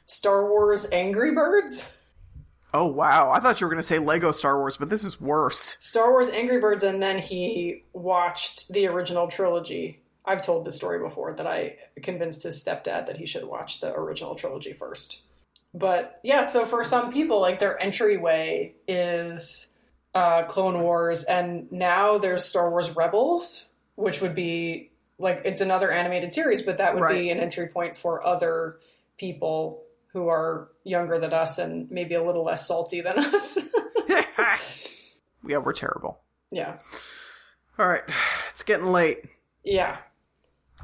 Star 0.06 0.48
Wars 0.48 0.88
Angry 0.92 1.34
Birds. 1.34 1.92
Oh 2.72 2.86
wow! 2.86 3.30
I 3.30 3.40
thought 3.40 3.60
you 3.60 3.66
were 3.66 3.70
going 3.70 3.82
to 3.82 3.86
say 3.86 3.98
Lego 3.98 4.32
Star 4.32 4.58
Wars, 4.58 4.78
but 4.78 4.88
this 4.88 5.04
is 5.04 5.20
worse. 5.20 5.76
Star 5.78 6.10
Wars 6.10 6.30
Angry 6.30 6.58
Birds, 6.58 6.84
and 6.84 7.02
then 7.02 7.18
he 7.18 7.84
watched 7.92 8.72
the 8.72 8.86
original 8.86 9.28
trilogy. 9.28 10.00
I've 10.24 10.42
told 10.42 10.64
this 10.64 10.76
story 10.76 11.00
before 11.00 11.34
that 11.34 11.46
I 11.46 11.76
convinced 12.02 12.44
his 12.44 12.64
stepdad 12.64 13.08
that 13.08 13.18
he 13.18 13.26
should 13.26 13.44
watch 13.44 13.82
the 13.82 13.94
original 13.94 14.36
trilogy 14.36 14.72
first. 14.72 15.20
But 15.74 16.18
yeah, 16.22 16.44
so 16.44 16.64
for 16.64 16.82
some 16.82 17.12
people, 17.12 17.42
like 17.42 17.58
their 17.58 17.78
entryway 17.78 18.72
is 18.88 19.73
uh, 20.14 20.44
Clone 20.44 20.80
Wars, 20.82 21.24
and 21.24 21.70
now 21.72 22.18
there's 22.18 22.44
Star 22.44 22.70
Wars 22.70 22.90
Rebels, 22.94 23.68
which 23.96 24.20
would 24.20 24.34
be 24.34 24.90
like 25.18 25.42
it's 25.44 25.60
another 25.60 25.90
animated 25.90 26.32
series, 26.32 26.62
but 26.62 26.78
that 26.78 26.94
would 26.94 27.02
Right. 27.02 27.14
be 27.20 27.30
an 27.30 27.38
entry 27.38 27.68
point 27.68 27.96
for 27.96 28.24
other 28.26 28.78
people 29.18 29.82
who 30.12 30.28
are 30.28 30.68
younger 30.84 31.18
than 31.18 31.32
us 31.32 31.58
and 31.58 31.90
maybe 31.90 32.14
a 32.14 32.22
little 32.22 32.44
less 32.44 32.66
salty 32.66 33.00
than 33.00 33.18
us. 33.18 33.58
yeah, 35.46 35.58
we're 35.58 35.72
terrible. 35.72 36.20
yeah. 36.50 36.78
All 37.78 37.88
right, 37.88 38.02
it's 38.50 38.62
getting 38.62 38.86
late. 38.86 39.18
Yeah. 39.64 39.96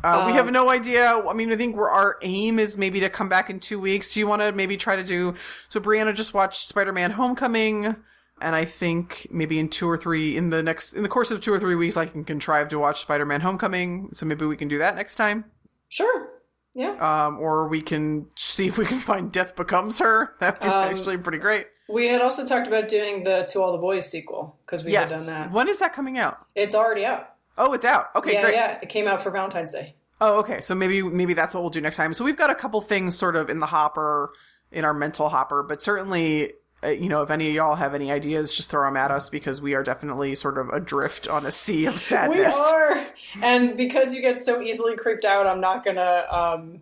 Uh, 0.03 0.25
we 0.27 0.33
Um, 0.33 0.39
have 0.39 0.51
no 0.51 0.71
idea. 0.71 1.07
I 1.15 1.33
mean, 1.35 1.53
I 1.53 1.57
think 1.57 1.77
we're, 1.77 1.89
our 1.91 2.17
aim 2.23 2.59
is 2.59 2.77
maybe 2.79 3.01
to 3.01 3.11
come 3.11 3.29
back 3.29 3.49
in 3.51 3.61
two 3.61 3.79
weeks. 3.79 4.15
Do 4.15 4.21
you 4.21 4.27
want 4.27 4.43
to 4.43 4.51
maybe 4.51 4.77
try 4.77 4.97
to 4.97 5.05
do? 5.05 5.35
So 5.69 5.79
Brianna 5.79 6.15
just 6.15 6.35
watched 6.35 6.67
Spider-Man: 6.69 7.13
Homecoming, 7.13 7.95
and 8.41 8.55
I 8.57 8.65
think 8.65 9.27
maybe 9.31 9.59
in 9.59 9.69
two 9.69 9.89
or 9.89 9.97
three 9.97 10.37
in 10.37 10.51
the 10.51 10.63
next 10.63 10.93
in 10.95 11.03
the 11.03 11.09
course 11.09 11.31
of 11.31 11.41
two 11.41 11.53
or 11.53 11.59
three 11.61 11.75
weeks, 11.75 11.97
I 11.97 12.07
can 12.07 12.25
contrive 12.25 12.69
to 12.71 12.79
watch 12.79 13.01
Spider-Man: 13.03 13.41
Homecoming. 13.41 14.11
So 14.15 14.27
maybe 14.27 14.45
we 14.47 14.57
can 14.57 14.69
do 14.69 14.79
that 14.79 14.95
next 14.97 15.17
time. 15.17 15.45
Sure. 15.89 16.29
Yeah. 16.75 16.93
Um, 17.27 17.39
or 17.41 17.67
we 17.69 17.83
can 17.83 18.27
see 18.37 18.69
if 18.69 18.79
we 18.79 18.87
can 18.87 19.01
find 19.01 19.33
Death 19.33 19.57
Becomes 19.57 19.99
Her. 19.99 20.35
That'd 20.39 20.61
be 20.61 20.69
Um, 20.69 20.91
actually 20.95 21.19
pretty 21.19 21.39
great. 21.39 21.67
We 21.89 22.07
had 22.07 22.23
also 22.23 22.47
talked 22.47 22.69
about 22.69 22.89
doing 22.89 23.25
the 23.25 23.45
To 23.51 23.61
All 23.61 23.73
the 23.73 23.79
Boys 23.79 24.09
sequel 24.09 24.57
because 24.65 24.85
we 24.85 24.93
Yes. 24.93 25.11
had 25.11 25.17
done 25.19 25.27
that. 25.27 25.53
When 25.53 25.69
is 25.69 25.81
that 25.81 25.93
coming 25.93 26.17
out? 26.19 26.39
It's 26.55 26.75
already 26.77 27.05
out. 27.05 27.31
Oh, 27.59 27.73
it's 27.73 27.85
out. 27.85 28.07
Okay, 28.15 28.35
yeah, 28.35 28.43
great. 28.43 28.55
yeah. 28.55 28.79
It 28.81 28.89
came 28.89 29.09
out 29.09 29.21
for 29.21 29.31
Valentine's 29.33 29.73
Day. 29.73 29.97
Oh, 30.21 30.39
okay. 30.39 30.61
So 30.61 30.75
maybe 30.77 31.03
maybe 31.03 31.35
that's 31.35 31.53
what 31.55 31.63
we'll 31.63 31.71
do 31.71 31.81
next 31.81 31.97
time. 31.97 32.15
So 32.15 32.25
we've 32.25 32.37
got 32.37 32.51
a 32.51 32.55
couple 32.55 32.81
things 32.81 33.19
sort 33.19 33.35
of 33.35 33.51
in 33.51 33.59
the 33.59 33.67
hopper, 33.67 34.31
in 34.71 34.85
our 34.85 34.95
mental 34.95 35.29
hopper, 35.29 35.65
but 35.65 35.83
certainly, 35.83 36.53
you 36.89 37.09
know, 37.09 37.23
if 37.23 37.31
any 37.31 37.49
of 37.49 37.55
y'all 37.55 37.75
have 37.77 37.95
any 37.95 38.11
ideas, 38.11 38.53
just 38.55 38.71
throw 38.71 38.87
them 38.87 38.97
at 38.97 39.11
us 39.11 39.29
because 39.29 39.61
we 39.61 39.75
are 39.75 39.83
definitely 39.83 40.35
sort 40.35 40.59
of 40.59 40.69
adrift 40.71 41.29
on 41.29 41.45
a 41.47 41.51
sea 41.51 41.87
of 41.87 42.01
sadness. 42.01 42.55
We 42.55 42.61
are. 42.61 43.07
And 43.43 43.77
because 43.77 44.15
you 44.15 44.21
get 44.23 44.41
so 44.41 44.61
easily 44.63 44.97
creeped 44.97 45.25
out, 45.25 45.47
I'm 45.47 45.61
not 45.61 45.85
to 45.97 46.35
um, 46.35 46.81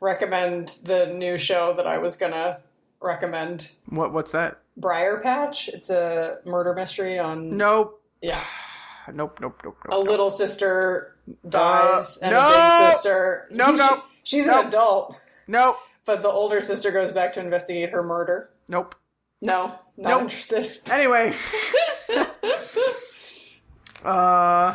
recommend 0.00 0.78
the 0.84 1.06
new 1.06 1.38
show 1.38 1.72
that 1.74 1.86
I 1.86 1.98
was 1.98 2.16
to 2.32 2.60
recommend. 3.00 3.70
What 3.88 4.12
what's 4.12 4.32
that? 4.32 4.58
Briarpatch. 4.78 5.68
It's 5.68 5.90
a 5.90 6.38
murder 6.44 6.74
mystery 6.74 7.18
on. 7.18 7.56
Nope. 7.56 8.02
Yeah. 8.20 8.42
Nope. 9.12 9.38
Nope. 9.40 9.60
Nope. 9.64 9.76
A 9.86 9.90
nope. 9.90 10.06
little 10.06 10.30
sister 10.30 11.16
dies 11.48 12.18
and 12.18 12.32
a 12.32 12.38
no! 12.38 12.48
big 12.86 12.92
sister. 12.92 13.48
No, 13.50 13.66
She- 13.72 13.76
no, 13.78 14.02
She's 14.22 14.46
no. 14.46 14.60
an 14.60 14.66
adult, 14.68 15.18
Nope. 15.48 15.78
but 16.04 16.22
the 16.22 16.28
older 16.28 16.60
sister 16.60 16.92
goes 16.92 17.10
back 17.10 17.32
to 17.32 17.40
investigate 17.40 17.90
her 17.90 18.04
murder. 18.04 18.50
Nope. 18.68 18.94
No, 19.42 19.74
not 19.96 20.10
Nope. 20.10 20.22
interested. 20.22 20.80
Anyway. 20.90 21.34
uh, 24.04 24.74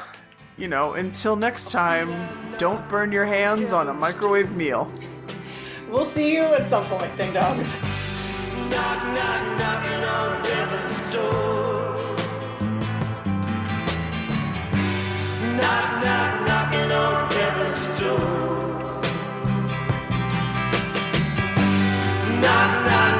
you 0.58 0.68
know, 0.68 0.94
until 0.94 1.36
next 1.36 1.72
time, 1.72 2.10
don't 2.58 2.88
burn 2.90 3.12
your 3.12 3.26
hands 3.26 3.74
on 3.74 3.88
a 3.90 3.94
microwave 3.94 4.52
meal. 4.56 4.90
We'll 5.90 6.06
see 6.06 6.34
you 6.34 6.42
at 6.44 6.66
some 6.66 6.84
point, 6.86 7.16
ding 7.18 7.32
dongs. 7.34 7.80
Knock, 8.70 9.04
knock, 9.14 9.60
knocking 9.60 10.04
on 10.04 10.44
heaven's 10.44 11.14
door. 11.14 11.96
Knock, 15.58 16.04
knock, 16.04 16.48
knocking 16.48 16.92
on 16.92 17.32
heaven's 17.32 18.00
door. 18.00 18.20
Knock, 22.42 22.72
knock, 22.86 23.15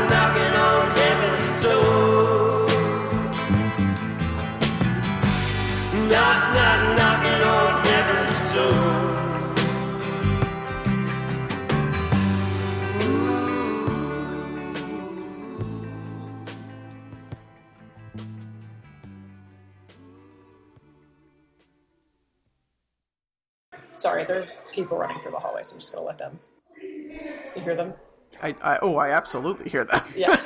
Sorry, 23.98 24.24
there 24.26 24.42
are 24.42 24.48
people 24.72 24.98
running 24.98 25.20
through 25.22 25.32
the 25.32 25.40
hallway, 25.40 25.64
so 25.64 25.76
I'm 25.76 25.80
just 25.80 25.94
gonna 25.94 26.06
let 26.06 26.18
them. 26.18 26.40
You 26.82 27.62
hear 27.62 27.76
them? 27.76 27.94
I, 28.42 28.56
I 28.62 28.80
oh, 28.82 28.98
I 28.98 29.12
absolutely 29.12 29.70
hear 29.70 29.86
that. 29.86 30.06
Yeah. 30.16 30.42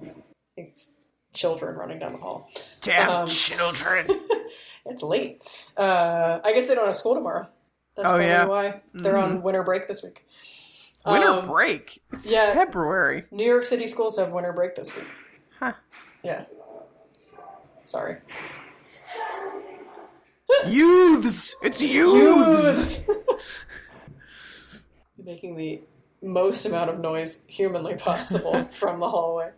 it's 0.56 0.92
children 1.34 1.76
running 1.76 1.98
down 1.98 2.12
the 2.12 2.18
hall. 2.18 2.48
Damn 2.80 3.10
Um, 3.10 3.26
children. 3.28 4.06
It's 4.84 5.00
late. 5.00 5.44
Uh, 5.76 6.40
I 6.44 6.52
guess 6.52 6.66
they 6.66 6.74
don't 6.74 6.88
have 6.88 6.96
school 6.96 7.14
tomorrow. 7.14 7.46
That's 7.96 8.04
Oh, 8.06 8.08
probably 8.10 8.26
yeah. 8.26 8.44
why 8.46 8.80
they're 8.92 9.16
on 9.16 9.40
winter 9.40 9.62
break 9.62 9.86
this 9.86 10.02
week. 10.02 10.26
Winter 11.06 11.28
Um, 11.28 11.46
break. 11.46 12.02
It's 12.12 12.28
yeah. 12.30 12.52
February. 12.52 13.24
New 13.30 13.46
York 13.46 13.64
City 13.64 13.86
schools 13.86 14.18
have 14.18 14.32
winter 14.32 14.52
break 14.52 14.74
this 14.74 14.92
week. 14.96 15.06
Huh. 15.60 15.74
Yeah. 16.24 16.46
Sorry. 17.84 18.16
Youths. 20.66 21.56
It's 21.62 21.82
youths. 21.82 23.08
Making 25.18 25.56
the 25.56 25.82
most 26.22 26.66
amount 26.66 26.90
of 26.90 27.00
noise 27.00 27.44
humanly 27.48 27.94
possible 27.94 28.64
from 28.72 29.00
the 29.00 29.08
hallway. 29.08 29.50